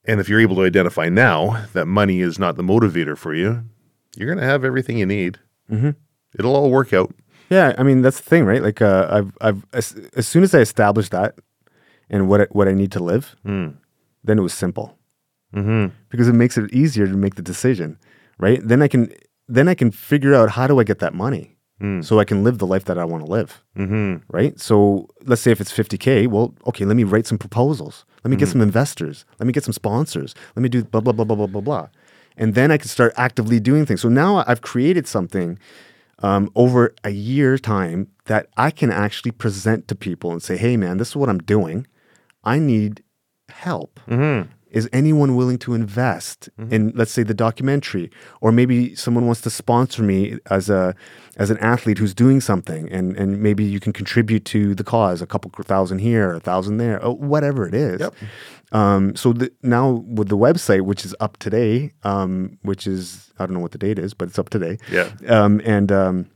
And 0.06 0.20
if 0.20 0.30
you're 0.30 0.40
able 0.40 0.56
to 0.58 0.62
identify 0.64 1.10
now 1.10 1.66
that 1.74 1.88
money 1.88 2.22
is 2.22 2.40
not 2.40 2.56
the 2.56 2.64
motivator 2.64 3.18
for 3.18 3.34
you, 3.34 3.66
you're 4.16 4.28
going 4.28 4.40
to 4.40 4.46
have 4.46 4.64
everything 4.64 4.98
you 4.98 5.06
need. 5.06 5.40
Mm-hmm. 5.70 5.92
It'll 6.38 6.56
all 6.56 6.70
work 6.70 6.94
out. 6.94 7.14
Yeah, 7.50 7.74
I 7.78 7.84
mean 7.84 8.02
that's 8.02 8.20
the 8.20 8.30
thing, 8.30 8.46
right? 8.46 8.62
Like, 8.64 8.82
uh, 8.82 9.08
I've, 9.10 9.38
I've, 9.42 9.66
as, 9.74 9.96
as 10.16 10.28
soon 10.28 10.44
as 10.44 10.54
I 10.56 10.60
established 10.60 11.12
that 11.12 11.36
and 12.10 12.28
what 12.28 12.42
I, 12.42 12.48
what 12.52 12.68
I 12.68 12.74
need 12.74 12.92
to 12.94 13.04
live, 13.04 13.36
then 13.44 14.38
it 14.40 14.42
was 14.42 14.54
simple 14.54 14.98
Mm-hmm. 15.56 15.94
because 16.10 16.28
it 16.28 16.34
makes 16.34 16.58
it 16.58 16.74
easier 16.74 17.08
to 17.08 17.14
make 17.14 17.36
the 17.36 17.42
decision, 17.42 17.98
right? 18.40 18.60
Then 18.62 18.82
I 18.82 18.90
can, 18.90 19.14
then 19.48 19.70
I 19.70 19.74
can 19.76 19.90
figure 19.90 20.34
out 20.36 20.50
how 20.50 20.68
do 20.68 20.80
I 20.82 20.84
get 20.84 21.00
that 21.00 21.14
money 21.14 21.56
so 22.02 22.20
I 22.20 22.26
can 22.26 22.44
live 22.44 22.58
the 22.58 22.66
life 22.66 22.86
that 22.86 22.98
I 22.98 23.06
want 23.06 23.26
to 23.26 23.32
live, 23.32 23.62
Mm-hmm. 23.78 24.16
right? 24.36 24.60
So 24.60 25.08
let's 25.26 25.42
say 25.42 25.52
if 25.52 25.62
it's 25.62 25.72
50k, 25.72 26.28
well, 26.28 26.54
okay, 26.68 26.84
let 26.84 26.96
me 26.98 27.04
write 27.04 27.28
some 27.28 27.38
proposals. 27.38 28.06
Let 28.24 28.32
me 28.32 28.38
get 28.38 28.48
some 28.50 28.62
investors. 28.62 29.24
Let 29.40 29.46
me 29.48 29.54
get 29.54 29.64
some 29.64 29.74
sponsors. 29.74 30.34
Let 30.56 30.64
me 30.64 30.70
do 30.70 30.84
blah 30.84 31.00
blah 31.02 31.14
blah 31.14 31.26
blah 31.26 31.36
blah 31.36 31.48
blah 31.48 31.62
blah, 31.62 31.88
and 32.38 32.56
then 32.56 32.72
I 32.72 32.78
can 32.78 32.88
start 32.88 33.14
actively 33.18 33.60
doing 33.60 33.86
things. 33.86 34.02
So 34.02 34.10
now 34.10 34.44
I've 34.48 34.62
created 34.62 35.06
something 35.08 35.60
um, 36.20 36.50
over 36.56 36.94
a 37.04 37.10
year 37.10 37.58
time 37.58 38.08
that 38.26 38.48
I 38.58 38.72
can 38.72 38.92
actually 38.92 39.32
present 39.32 39.88
to 39.90 39.96
people 39.96 40.32
and 40.32 40.42
say, 40.42 40.58
"Hey, 40.58 40.78
man, 40.78 40.98
this 40.98 41.10
is 41.10 41.16
what 41.16 41.30
I'm 41.30 41.40
doing. 41.40 41.88
I 42.44 42.60
need 42.60 43.04
help. 43.50 44.00
Is 44.76 44.90
anyone 44.92 45.38
willing 45.38 45.58
to 45.60 45.74
invest 45.74 46.50
in, 46.70 46.92
let's 46.96 47.12
say, 47.12 47.24
the 47.24 47.34
documentary, 47.34 48.12
or 48.42 48.52
maybe 48.52 48.94
someone 48.94 49.26
wants 49.26 49.40
to 49.42 49.50
sponsor 49.50 50.04
me 50.04 50.38
as 50.52 50.70
a 50.70 50.94
as 51.38 51.50
an 51.50 51.58
athlete 51.60 51.98
who's 51.98 52.14
doing 52.14 52.42
something, 52.42 52.92
and 52.92 53.16
and 53.16 53.42
maybe 53.42 53.64
you 53.64 53.80
can 53.80 53.94
contribute 53.94 54.44
to 54.46 54.76
the 54.76 54.84
cause, 54.84 55.22
a 55.22 55.26
couple 55.26 55.50
thousand 55.64 56.00
here, 56.00 56.34
a 56.34 56.42
thousand 56.42 56.76
there, 56.76 57.02
or 57.02 57.16
whatever 57.16 57.66
it 57.66 57.74
is. 57.74 58.02
Yep. 58.02 58.16
Um, 58.74 59.16
so 59.16 59.32
the, 59.32 59.50
now 59.64 60.04
with 60.06 60.28
the 60.28 60.38
website, 60.38 60.82
which 60.82 61.06
is 61.06 61.16
up 61.22 61.38
today, 61.38 61.94
um, 62.04 62.58
which 62.62 62.86
is 62.86 63.32
I 63.40 63.46
don't 63.46 63.56
know 63.56 63.62
what 63.62 63.72
the 63.72 63.78
date 63.78 63.98
is, 63.98 64.14
but 64.14 64.28
it's 64.28 64.38
up 64.38 64.50
today. 64.50 64.78
Yeah. 64.92 65.10
Um, 65.28 65.62
and 65.64 65.90
um, 65.92 66.30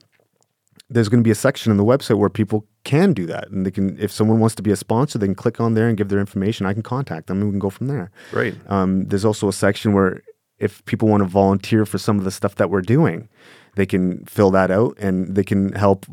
there's 0.90 1.08
going 1.08 1.22
to 1.22 1.28
be 1.28 1.32
a 1.32 1.36
section 1.36 1.72
on 1.72 1.78
the 1.78 1.86
website 1.86 2.18
where 2.18 2.30
people 2.30 2.66
can 2.84 3.14
do 3.14 3.26
that, 3.28 3.50
and 3.50 3.66
they 3.66 3.72
can, 3.72 3.98
if 4.00 4.12
someone 4.12 4.40
wants 4.40 4.56
to 4.56 4.64
be 4.64 4.72
a 4.72 4.76
sponsor, 4.76 5.20
they 5.20 5.28
can 5.28 5.36
click 5.36 5.62
on 5.62 5.76
there 5.76 5.88
and 5.88 5.98
give 5.98 6.10
their 6.10 6.20
information. 6.20 6.66
I 6.66 6.74
can 6.74 6.82
contact 6.82 7.28
them, 7.28 7.38
and 7.38 7.48
we 7.48 7.54
can 7.54 7.60
go 7.60 7.70
from 7.70 7.88
there. 7.88 8.12
Right. 8.32 8.56
Um, 8.68 9.06
there's 9.06 9.26
also 9.26 9.48
a 9.48 9.54
section 9.54 9.94
where 9.94 10.22
if 10.58 10.84
people 10.86 11.08
want 11.08 11.22
to 11.22 11.30
volunteer 11.30 11.86
for 11.86 11.98
some 11.98 12.18
of 12.18 12.24
the 12.24 12.32
stuff 12.32 12.56
that 12.56 12.70
we're 12.70 12.82
doing, 12.82 13.30
they 13.76 13.86
can 13.86 14.26
fill 14.26 14.52
that 14.52 14.72
out, 14.72 14.98
and 15.00 15.36
they 15.36 15.44
can 15.44 15.74
help. 15.74 16.06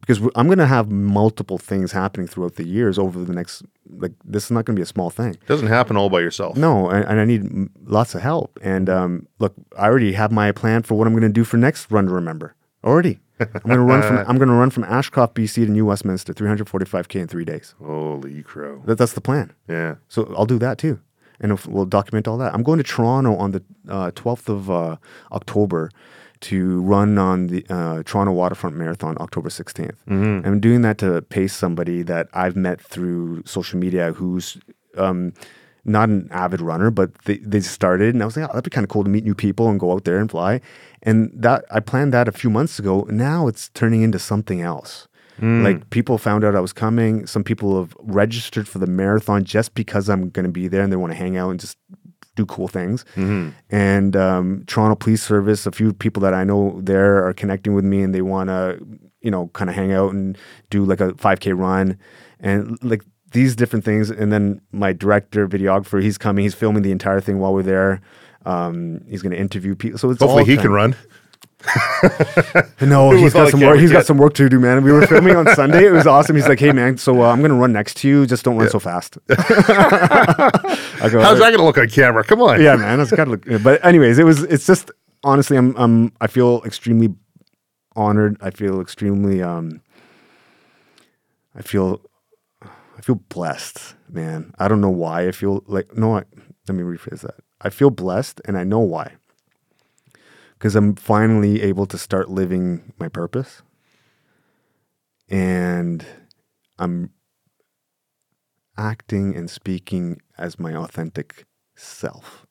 Because 0.00 0.20
I'm 0.36 0.46
going 0.46 0.58
to 0.58 0.66
have 0.66 0.90
multiple 0.90 1.58
things 1.58 1.90
happening 1.90 2.28
throughout 2.28 2.54
the 2.54 2.64
years 2.64 2.96
over 2.96 3.24
the 3.24 3.32
next, 3.32 3.64
like, 3.90 4.12
this 4.24 4.44
is 4.44 4.50
not 4.52 4.64
going 4.64 4.76
to 4.76 4.78
be 4.78 4.82
a 4.84 4.86
small 4.86 5.10
thing. 5.10 5.30
It 5.34 5.46
Doesn't 5.46 5.66
happen 5.66 5.96
all 5.96 6.10
by 6.10 6.20
yourself. 6.20 6.56
No, 6.56 6.90
and, 6.90 7.04
and 7.06 7.20
I 7.20 7.24
need 7.24 7.70
lots 7.84 8.14
of 8.14 8.20
help. 8.20 8.56
And 8.62 8.88
um, 8.88 9.26
look, 9.40 9.54
I 9.76 9.86
already 9.86 10.12
have 10.12 10.30
my 10.30 10.52
plan 10.52 10.84
for 10.84 10.94
what 10.94 11.08
I'm 11.08 11.12
going 11.12 11.22
to 11.22 11.28
do 11.28 11.42
for 11.42 11.56
next 11.56 11.90
Run 11.90 12.06
to 12.06 12.12
Remember. 12.12 12.54
Already, 12.84 13.18
I'm 13.40 13.48
going 13.64 13.76
to 13.76 13.80
run 13.80 14.02
from 14.02 14.18
I'm 14.28 14.38
to 14.38 14.46
run 14.46 14.70
from 14.70 14.84
Ashcroft, 14.84 15.34
BC 15.34 15.66
to 15.66 15.70
New 15.70 15.86
Westminster, 15.86 16.32
345k 16.32 17.20
in 17.20 17.28
three 17.28 17.44
days. 17.44 17.74
Holy 17.82 18.42
crow. 18.42 18.82
That, 18.86 18.96
that's 18.98 19.12
the 19.12 19.20
plan. 19.20 19.52
Yeah. 19.68 19.96
So 20.08 20.32
I'll 20.36 20.46
do 20.46 20.58
that 20.58 20.78
too, 20.78 21.00
and 21.40 21.52
if, 21.52 21.66
we'll 21.66 21.84
document 21.86 22.26
all 22.28 22.38
that. 22.38 22.54
I'm 22.54 22.62
going 22.62 22.78
to 22.78 22.84
Toronto 22.84 23.36
on 23.36 23.52
the 23.52 23.62
uh, 23.88 24.10
12th 24.12 24.48
of 24.48 24.70
uh, 24.70 24.96
October 25.32 25.90
to 26.38 26.82
run 26.82 27.16
on 27.18 27.46
the 27.46 27.64
uh, 27.70 28.02
Toronto 28.04 28.32
Waterfront 28.32 28.76
Marathon 28.76 29.16
October 29.20 29.48
16th. 29.48 29.96
I'm 30.46 30.60
doing 30.60 30.82
that 30.82 30.98
to 30.98 31.22
pace 31.22 31.54
somebody 31.54 32.02
that 32.02 32.28
I've 32.34 32.56
met 32.56 32.78
through 32.80 33.42
social 33.46 33.78
media 33.78 34.12
who's 34.12 34.58
um, 34.98 35.32
not 35.86 36.08
an 36.10 36.28
avid 36.30 36.60
runner, 36.60 36.90
but 36.90 37.14
they, 37.24 37.38
they 37.38 37.60
started, 37.60 38.12
and 38.14 38.22
I 38.22 38.26
was 38.26 38.36
like, 38.36 38.44
oh, 38.50 38.52
that'd 38.52 38.64
be 38.64 38.70
kind 38.70 38.84
of 38.84 38.90
cool 38.90 39.04
to 39.04 39.08
meet 39.10 39.24
new 39.24 39.34
people 39.34 39.68
and 39.70 39.80
go 39.80 39.92
out 39.92 40.04
there 40.04 40.18
and 40.18 40.30
fly. 40.30 40.60
And 41.06 41.30
that 41.32 41.64
I 41.70 41.80
planned 41.80 42.12
that 42.12 42.28
a 42.28 42.32
few 42.32 42.50
months 42.50 42.78
ago. 42.78 43.06
Now 43.08 43.46
it's 43.48 43.70
turning 43.70 44.02
into 44.02 44.18
something 44.18 44.60
else. 44.60 45.08
Like 45.64 45.90
people 45.90 46.18
found 46.18 46.44
out 46.44 46.54
I 46.56 46.60
was 46.60 46.72
coming. 46.72 47.26
Some 47.26 47.44
people 47.44 47.78
have 47.78 47.94
registered 48.00 48.66
for 48.66 48.78
the 48.78 48.86
marathon 48.86 49.44
just 49.44 49.74
because 49.74 50.08
I'm 50.08 50.30
going 50.30 50.46
to 50.46 50.50
be 50.52 50.66
there 50.68 50.82
and 50.82 50.90
they 50.92 50.96
want 50.96 51.12
to 51.12 51.16
hang 51.18 51.36
out 51.36 51.50
and 51.50 51.60
just 51.60 51.76
do 52.36 52.44
cool 52.46 52.68
things. 52.68 53.04
And 53.70 54.16
um, 54.16 54.64
Toronto 54.66 54.94
Police 54.94 55.22
Service, 55.22 55.66
a 55.66 55.72
few 55.72 55.92
people 55.92 56.20
that 56.22 56.34
I 56.34 56.44
know 56.44 56.80
there 56.82 57.26
are 57.26 57.32
connecting 57.34 57.74
with 57.74 57.84
me 57.84 58.02
and 58.02 58.14
they 58.14 58.22
want 58.22 58.48
to, 58.48 58.78
you 59.20 59.30
know, 59.30 59.48
kind 59.48 59.68
of 59.70 59.76
hang 59.76 59.92
out 59.92 60.12
and 60.12 60.36
do 60.70 60.84
like 60.84 61.00
a 61.00 61.12
5K 61.12 61.56
run 61.56 61.98
and 62.40 62.78
like 62.82 63.02
these 63.32 63.54
different 63.56 63.84
things. 63.84 64.10
And 64.10 64.32
then 64.32 64.60
my 64.72 64.92
director, 64.94 65.46
videographer, 65.48 66.02
he's 66.02 66.18
coming. 66.18 66.44
He's 66.44 66.54
filming 66.54 66.82
the 66.82 66.92
entire 66.92 67.20
thing 67.20 67.38
while 67.38 67.52
we're 67.52 67.62
there. 67.62 68.00
Um, 68.46 69.00
he's 69.08 69.22
going 69.22 69.32
to 69.32 69.38
interview 69.38 69.74
people. 69.74 69.98
So 69.98 70.10
it's 70.10 70.20
Hopefully 70.20 70.44
he 70.44 70.56
can 70.56 70.70
run. 70.70 70.94
no, 72.80 73.10
he's 73.16 73.32
got 73.32 73.50
some 73.50 73.60
work. 73.60 73.80
He's 73.80 73.90
got 73.90 74.06
some 74.06 74.18
work 74.18 74.34
to 74.34 74.48
do, 74.48 74.60
man. 74.60 74.84
We 74.84 74.92
were 74.92 75.06
filming 75.06 75.34
on 75.36 75.46
Sunday. 75.54 75.86
It 75.86 75.90
was 75.90 76.06
awesome. 76.06 76.36
He's 76.36 76.46
like, 76.46 76.60
"Hey, 76.60 76.70
man, 76.72 76.96
so 76.96 77.22
uh, 77.22 77.32
I'm 77.32 77.42
gonna 77.42 77.54
run 77.54 77.72
next 77.72 77.96
to 77.98 78.08
you. 78.08 78.24
Just 78.26 78.44
don't 78.44 78.56
run 78.56 78.68
so 78.68 78.78
fast." 78.78 79.18
I 79.28 79.34
go, 81.10 81.20
How's 81.20 81.38
that 81.38 81.50
going 81.50 81.58
to 81.58 81.64
look 81.64 81.78
on 81.78 81.88
camera? 81.88 82.22
Come 82.24 82.40
on. 82.40 82.62
yeah, 82.62 82.76
man. 82.76 83.00
It's 83.00 83.10
gotta 83.10 83.32
look. 83.32 83.44
But 83.62 83.84
anyways, 83.84 84.18
it 84.18 84.24
was. 84.24 84.44
It's 84.44 84.66
just 84.66 84.90
honestly, 85.24 85.56
I'm. 85.56 85.74
I'm. 85.76 86.12
I 86.20 86.28
feel 86.28 86.62
extremely 86.64 87.14
honored. 87.96 88.36
I 88.40 88.50
feel 88.50 88.80
extremely. 88.80 89.42
Um. 89.42 89.80
I 91.54 91.62
feel. 91.62 92.00
I 92.62 93.00
feel 93.00 93.16
blessed, 93.16 93.94
man. 94.08 94.52
I 94.58 94.68
don't 94.68 94.80
know 94.80 94.90
why 94.90 95.26
I 95.26 95.32
feel 95.32 95.64
like. 95.66 95.96
No, 95.96 96.16
I, 96.16 96.24
let 96.68 96.74
me 96.76 96.82
rephrase 96.82 97.22
that. 97.22 97.36
I 97.66 97.70
feel 97.70 97.90
blessed, 97.90 98.40
and 98.44 98.56
I 98.56 98.62
know 98.62 98.78
why. 98.78 99.16
Because 100.52 100.76
I'm 100.76 100.94
finally 100.94 101.62
able 101.62 101.84
to 101.86 101.98
start 101.98 102.30
living 102.30 102.92
my 103.00 103.08
purpose, 103.08 103.62
and 105.28 106.06
I'm 106.78 107.10
acting 108.78 109.34
and 109.34 109.50
speaking 109.50 110.20
as 110.38 110.60
my 110.60 110.76
authentic 110.76 111.44
self. 111.74 112.46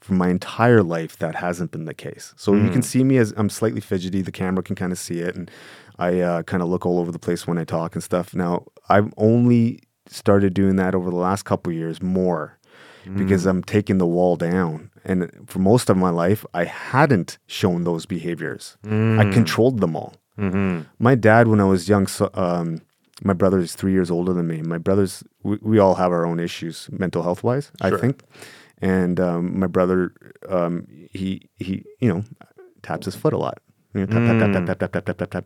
For 0.00 0.14
my 0.14 0.28
entire 0.30 0.82
life, 0.82 1.18
that 1.18 1.34
hasn't 1.34 1.70
been 1.70 1.84
the 1.84 1.94
case. 1.94 2.32
So 2.36 2.54
you 2.54 2.70
can 2.70 2.82
see 2.82 3.04
me 3.04 3.18
as 3.18 3.34
I'm 3.36 3.50
slightly 3.50 3.80
fidgety. 3.82 4.22
The 4.22 4.32
camera 4.32 4.62
can 4.62 4.76
kind 4.76 4.92
of 4.92 4.98
see 4.98 5.20
it, 5.20 5.36
and 5.36 5.50
I 5.98 6.20
uh, 6.20 6.42
kind 6.42 6.62
of 6.62 6.70
look 6.70 6.86
all 6.86 6.98
over 6.98 7.12
the 7.12 7.18
place 7.18 7.46
when 7.46 7.58
I 7.58 7.64
talk 7.64 7.94
and 7.94 8.02
stuff. 8.02 8.34
Now, 8.34 8.64
I've 8.88 9.12
only 9.18 9.80
started 10.06 10.54
doing 10.54 10.76
that 10.76 10.94
over 10.94 11.10
the 11.10 11.16
last 11.16 11.44
couple 11.44 11.70
of 11.70 11.76
years 11.76 12.02
more 12.02 12.58
mm. 13.04 13.16
because 13.16 13.46
I'm 13.46 13.62
taking 13.62 13.98
the 13.98 14.06
wall 14.06 14.36
down. 14.36 14.90
And 15.04 15.30
for 15.46 15.58
most 15.58 15.90
of 15.90 15.96
my 15.96 16.10
life, 16.10 16.44
I 16.54 16.64
hadn't 16.64 17.38
shown 17.46 17.84
those 17.84 18.06
behaviors. 18.06 18.76
Mm. 18.84 19.18
I 19.20 19.30
controlled 19.32 19.80
them 19.80 19.96
all. 19.96 20.14
Mm-hmm. 20.38 20.82
My 20.98 21.14
dad, 21.14 21.48
when 21.48 21.60
I 21.60 21.64
was 21.64 21.88
young, 21.88 22.06
so, 22.06 22.30
um, 22.34 22.80
my 23.22 23.32
brother 23.32 23.58
is 23.58 23.74
three 23.74 23.92
years 23.92 24.10
older 24.10 24.32
than 24.32 24.46
me. 24.46 24.62
My 24.62 24.78
brothers, 24.78 25.22
we, 25.42 25.58
we 25.62 25.78
all 25.78 25.94
have 25.94 26.10
our 26.10 26.26
own 26.26 26.40
issues, 26.40 26.88
mental 26.90 27.22
health 27.22 27.44
wise, 27.44 27.70
sure. 27.80 27.96
I 27.96 28.00
think. 28.00 28.22
And 28.78 29.20
um, 29.20 29.58
my 29.58 29.68
brother, 29.68 30.12
um, 30.48 30.86
he 31.12 31.48
he, 31.56 31.84
you 32.00 32.12
know, 32.12 32.24
taps 32.82 33.06
his 33.06 33.14
foot 33.14 33.32
a 33.32 33.38
lot. 33.38 33.58
You 33.94 34.00
know, 34.00 34.06
tap, 34.06 34.16
mm. 34.16 34.40
tap, 34.40 34.52
tap, 34.52 34.62
mm. 34.62 34.66
tap, 34.66 34.78
tap, 34.78 34.92
tap, 34.92 35.04
tap, 35.04 35.16
tap, 35.18 35.30
tap. 35.30 35.44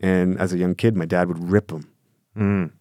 And 0.00 0.38
as 0.40 0.52
a 0.52 0.58
young 0.58 0.74
kid, 0.74 0.96
my 0.96 1.04
dad 1.04 1.28
would 1.28 1.50
rip 1.50 1.70
him. 1.70 1.88
Mm 2.36 2.72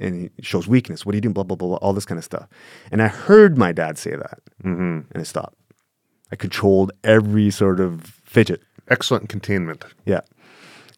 and 0.00 0.30
he 0.36 0.42
shows 0.42 0.66
weakness. 0.68 1.04
What 1.04 1.14
are 1.14 1.16
you 1.16 1.20
doing? 1.22 1.32
Blah, 1.32 1.44
blah, 1.44 1.56
blah, 1.56 1.68
blah, 1.68 1.76
all 1.78 1.92
this 1.92 2.04
kind 2.06 2.18
of 2.18 2.24
stuff. 2.24 2.48
And 2.90 3.02
I 3.02 3.08
heard 3.08 3.56
my 3.58 3.72
dad 3.72 3.98
say 3.98 4.12
that 4.16 4.40
and 4.62 5.06
I 5.14 5.22
stopped. 5.22 5.56
I 6.32 6.36
controlled 6.36 6.92
every 7.02 7.50
sort 7.50 7.80
of 7.80 8.02
fidget. 8.24 8.62
Excellent 8.88 9.28
containment. 9.28 9.84
Yeah. 10.04 10.20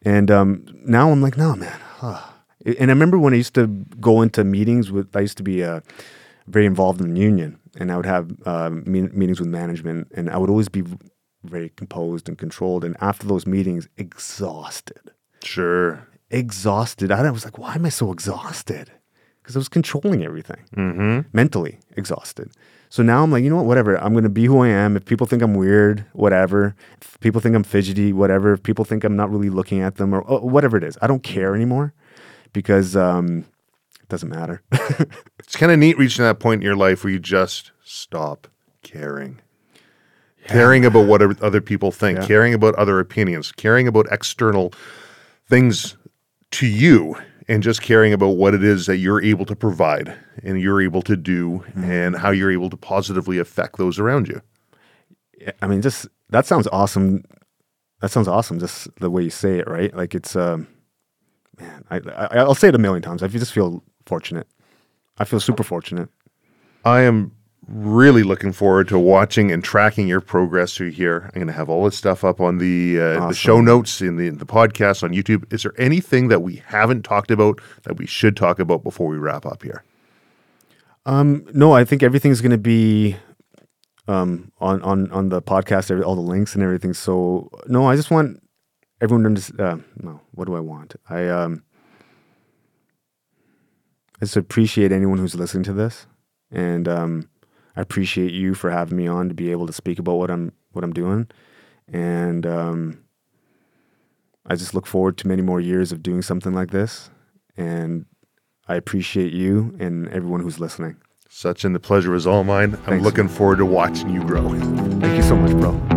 And 0.04 0.30
um, 0.30 0.64
now 0.84 1.10
I'm 1.10 1.20
like, 1.22 1.36
no, 1.36 1.54
man. 1.56 1.78
ah." 2.02 2.32
And 2.64 2.90
I 2.90 2.94
remember 2.94 3.18
when 3.18 3.32
I 3.32 3.36
used 3.36 3.54
to 3.54 3.66
go 4.00 4.22
into 4.22 4.42
meetings 4.42 4.90
with, 4.90 5.14
I 5.14 5.20
used 5.20 5.36
to 5.36 5.42
be 5.44 5.62
uh, 5.62 5.80
very 6.48 6.66
involved 6.66 7.00
in 7.00 7.14
the 7.14 7.20
union 7.20 7.58
and 7.78 7.92
I 7.92 7.96
would 7.96 8.06
have 8.06 8.30
uh, 8.44 8.70
me- 8.70 9.02
meetings 9.12 9.38
with 9.38 9.48
management 9.48 10.08
and 10.16 10.28
I 10.30 10.36
would 10.38 10.50
always 10.50 10.68
be 10.68 10.82
very 11.44 11.68
composed 11.70 12.28
and 12.28 12.36
controlled. 12.36 12.82
And 12.84 12.96
after 13.00 13.26
those 13.26 13.46
meetings, 13.46 13.88
exhausted 13.96 15.12
Sure. 15.44 16.08
Exhausted. 16.30 17.10
I 17.12 17.30
was 17.30 17.44
like, 17.44 17.58
why 17.58 17.74
am 17.74 17.86
I 17.86 17.90
so 17.90 18.12
exhausted? 18.12 18.90
Because 19.42 19.56
I 19.56 19.60
was 19.60 19.68
controlling 19.68 20.24
everything, 20.24 21.24
mentally 21.32 21.78
exhausted. 21.96 22.50
So 22.88 23.02
now 23.02 23.22
I'm 23.22 23.30
like, 23.30 23.44
you 23.44 23.50
know 23.50 23.56
what? 23.56 23.66
Whatever. 23.66 23.96
I'm 23.96 24.12
going 24.12 24.24
to 24.24 24.30
be 24.30 24.46
who 24.46 24.58
I 24.60 24.68
am. 24.68 24.96
If 24.96 25.04
people 25.04 25.26
think 25.26 25.42
I'm 25.42 25.54
weird, 25.54 26.04
whatever. 26.12 26.74
If 27.00 27.18
people 27.20 27.40
think 27.40 27.54
I'm 27.54 27.62
fidgety, 27.64 28.12
whatever. 28.12 28.52
If 28.54 28.62
people 28.62 28.84
think 28.84 29.04
I'm 29.04 29.16
not 29.16 29.30
really 29.30 29.50
looking 29.50 29.80
at 29.80 29.96
them 29.96 30.14
or 30.14 30.28
uh, 30.30 30.38
whatever 30.40 30.76
it 30.76 30.84
is, 30.84 30.96
I 31.02 31.06
don't 31.06 31.22
care 31.22 31.54
anymore 31.54 31.94
because 32.52 32.96
um, 32.96 33.44
it 34.00 34.08
doesn't 34.08 34.28
matter. 34.28 34.62
It's 35.38 35.54
kind 35.54 35.70
of 35.70 35.78
neat 35.78 35.96
reaching 35.96 36.24
that 36.24 36.40
point 36.40 36.60
in 36.60 36.66
your 36.66 36.74
life 36.74 37.04
where 37.04 37.12
you 37.12 37.20
just 37.20 37.70
stop 37.84 38.48
caring. 38.82 39.38
Caring 40.48 40.84
about 40.84 41.06
what 41.06 41.22
other- 41.22 41.36
other 41.40 41.60
people 41.60 41.92
think, 41.92 42.18
Yeah. 42.18 42.26
caring 42.26 42.52
about 42.52 42.74
other 42.74 42.98
opinions, 42.98 43.52
caring 43.52 43.86
about 43.86 44.06
external 44.10 44.72
things 45.48 45.96
to 46.52 46.66
you, 46.66 47.16
and 47.48 47.62
just 47.62 47.82
caring 47.82 48.12
about 48.12 48.36
what 48.36 48.54
it 48.54 48.64
is 48.64 48.86
that 48.86 48.96
you're 48.96 49.22
able 49.22 49.44
to 49.46 49.54
provide 49.54 50.14
and 50.42 50.60
you're 50.60 50.82
able 50.82 51.02
to 51.02 51.16
do 51.16 51.64
and 51.76 52.16
how 52.16 52.30
you're 52.30 52.50
able 52.50 52.70
to 52.70 52.76
positively 52.76 53.38
affect 53.38 53.78
those 53.78 53.98
around 53.98 54.28
you. 54.28 54.40
I 55.62 55.66
mean, 55.66 55.82
just 55.82 56.08
that 56.30 56.46
sounds 56.46 56.66
awesome. 56.72 57.24
That 58.00 58.10
sounds 58.10 58.28
awesome. 58.28 58.58
Just 58.58 58.88
the 58.96 59.10
way 59.10 59.22
you 59.22 59.30
say 59.30 59.58
it, 59.58 59.68
right? 59.68 59.94
Like 59.94 60.14
it's, 60.14 60.34
um, 60.34 60.66
man. 61.58 61.84
I, 61.90 61.98
I 61.98 62.38
I'll 62.38 62.54
say 62.54 62.68
it 62.68 62.74
a 62.74 62.78
million 62.78 63.02
times. 63.02 63.22
I 63.22 63.28
just 63.28 63.52
feel 63.52 63.82
fortunate. 64.06 64.48
I 65.18 65.24
feel 65.24 65.40
super 65.40 65.62
fortunate. 65.62 66.08
I 66.84 67.02
am 67.02 67.32
really 67.68 68.22
looking 68.22 68.52
forward 68.52 68.88
to 68.88 68.98
watching 68.98 69.50
and 69.50 69.62
tracking 69.62 70.06
your 70.06 70.20
progress 70.20 70.76
through 70.76 70.90
here. 70.90 71.30
I'm 71.34 71.40
going 71.40 71.46
to 71.48 71.52
have 71.52 71.68
all 71.68 71.84
this 71.84 71.96
stuff 71.96 72.24
up 72.24 72.40
on 72.40 72.58
the 72.58 73.00
uh, 73.00 73.28
the 73.28 73.34
show 73.34 73.60
notes 73.60 74.00
in 74.00 74.16
the 74.16 74.30
the 74.30 74.46
podcast 74.46 75.02
on 75.02 75.12
YouTube. 75.12 75.52
Is 75.52 75.62
there 75.62 75.74
anything 75.78 76.28
that 76.28 76.42
we 76.42 76.62
haven't 76.66 77.02
talked 77.02 77.30
about 77.30 77.60
that 77.82 77.96
we 77.96 78.06
should 78.06 78.36
talk 78.36 78.58
about 78.58 78.82
before 78.82 79.08
we 79.08 79.16
wrap 79.16 79.44
up 79.46 79.62
here? 79.62 79.82
Um, 81.04 81.46
no, 81.52 81.72
I 81.72 81.84
think 81.84 82.02
everything's 82.02 82.40
going 82.40 82.50
to 82.50 82.58
be 82.58 83.16
um, 84.08 84.52
on 84.60 84.82
on 84.82 85.10
on 85.10 85.28
the 85.28 85.42
podcast, 85.42 85.90
every, 85.90 86.04
all 86.04 86.14
the 86.14 86.20
links 86.20 86.54
and 86.54 86.62
everything. 86.62 86.94
So 86.94 87.50
no, 87.66 87.88
I 87.88 87.96
just 87.96 88.10
want 88.10 88.42
everyone 89.00 89.22
to 89.24 89.28
understand. 89.28 89.60
Uh, 89.60 89.76
no, 89.96 90.20
what 90.32 90.46
do 90.46 90.54
I 90.54 90.60
want? 90.60 90.94
I 91.08 91.28
um, 91.28 91.64
I 94.20 94.24
just 94.24 94.36
appreciate 94.36 94.92
anyone 94.92 95.18
who's 95.18 95.34
listening 95.34 95.64
to 95.64 95.72
this, 95.72 96.06
and 96.50 96.86
um, 96.88 97.28
I 97.76 97.82
appreciate 97.82 98.32
you 98.32 98.54
for 98.54 98.70
having 98.70 98.96
me 98.96 99.06
on 99.06 99.28
to 99.28 99.34
be 99.34 99.50
able 99.50 99.66
to 99.66 99.72
speak 99.72 99.98
about 99.98 100.14
what 100.14 100.30
I'm 100.30 100.52
what 100.72 100.84
I'm 100.84 100.92
doing, 100.92 101.28
and 101.92 102.46
um, 102.46 103.04
I 104.46 104.56
just 104.56 104.74
look 104.74 104.86
forward 104.86 105.18
to 105.18 105.28
many 105.28 105.42
more 105.42 105.60
years 105.60 105.92
of 105.92 106.02
doing 106.02 106.22
something 106.22 106.54
like 106.54 106.70
this, 106.70 107.10
and 107.56 108.06
I 108.68 108.76
appreciate 108.76 109.32
you 109.32 109.76
and 109.78 110.08
everyone 110.08 110.40
who's 110.40 110.58
listening. 110.58 110.96
Sachin 111.30 111.72
the 111.74 111.80
pleasure 111.80 112.14
is 112.14 112.26
all 112.26 112.44
mine. 112.44 112.74
I'm 112.74 112.82
Thanks. 112.84 113.04
looking 113.04 113.28
forward 113.28 113.58
to 113.58 113.66
watching 113.66 114.10
you 114.10 114.22
grow. 114.22 114.48
Thank 115.00 115.16
you 115.16 115.22
so 115.22 115.36
much, 115.36 115.52
bro. 115.52 115.95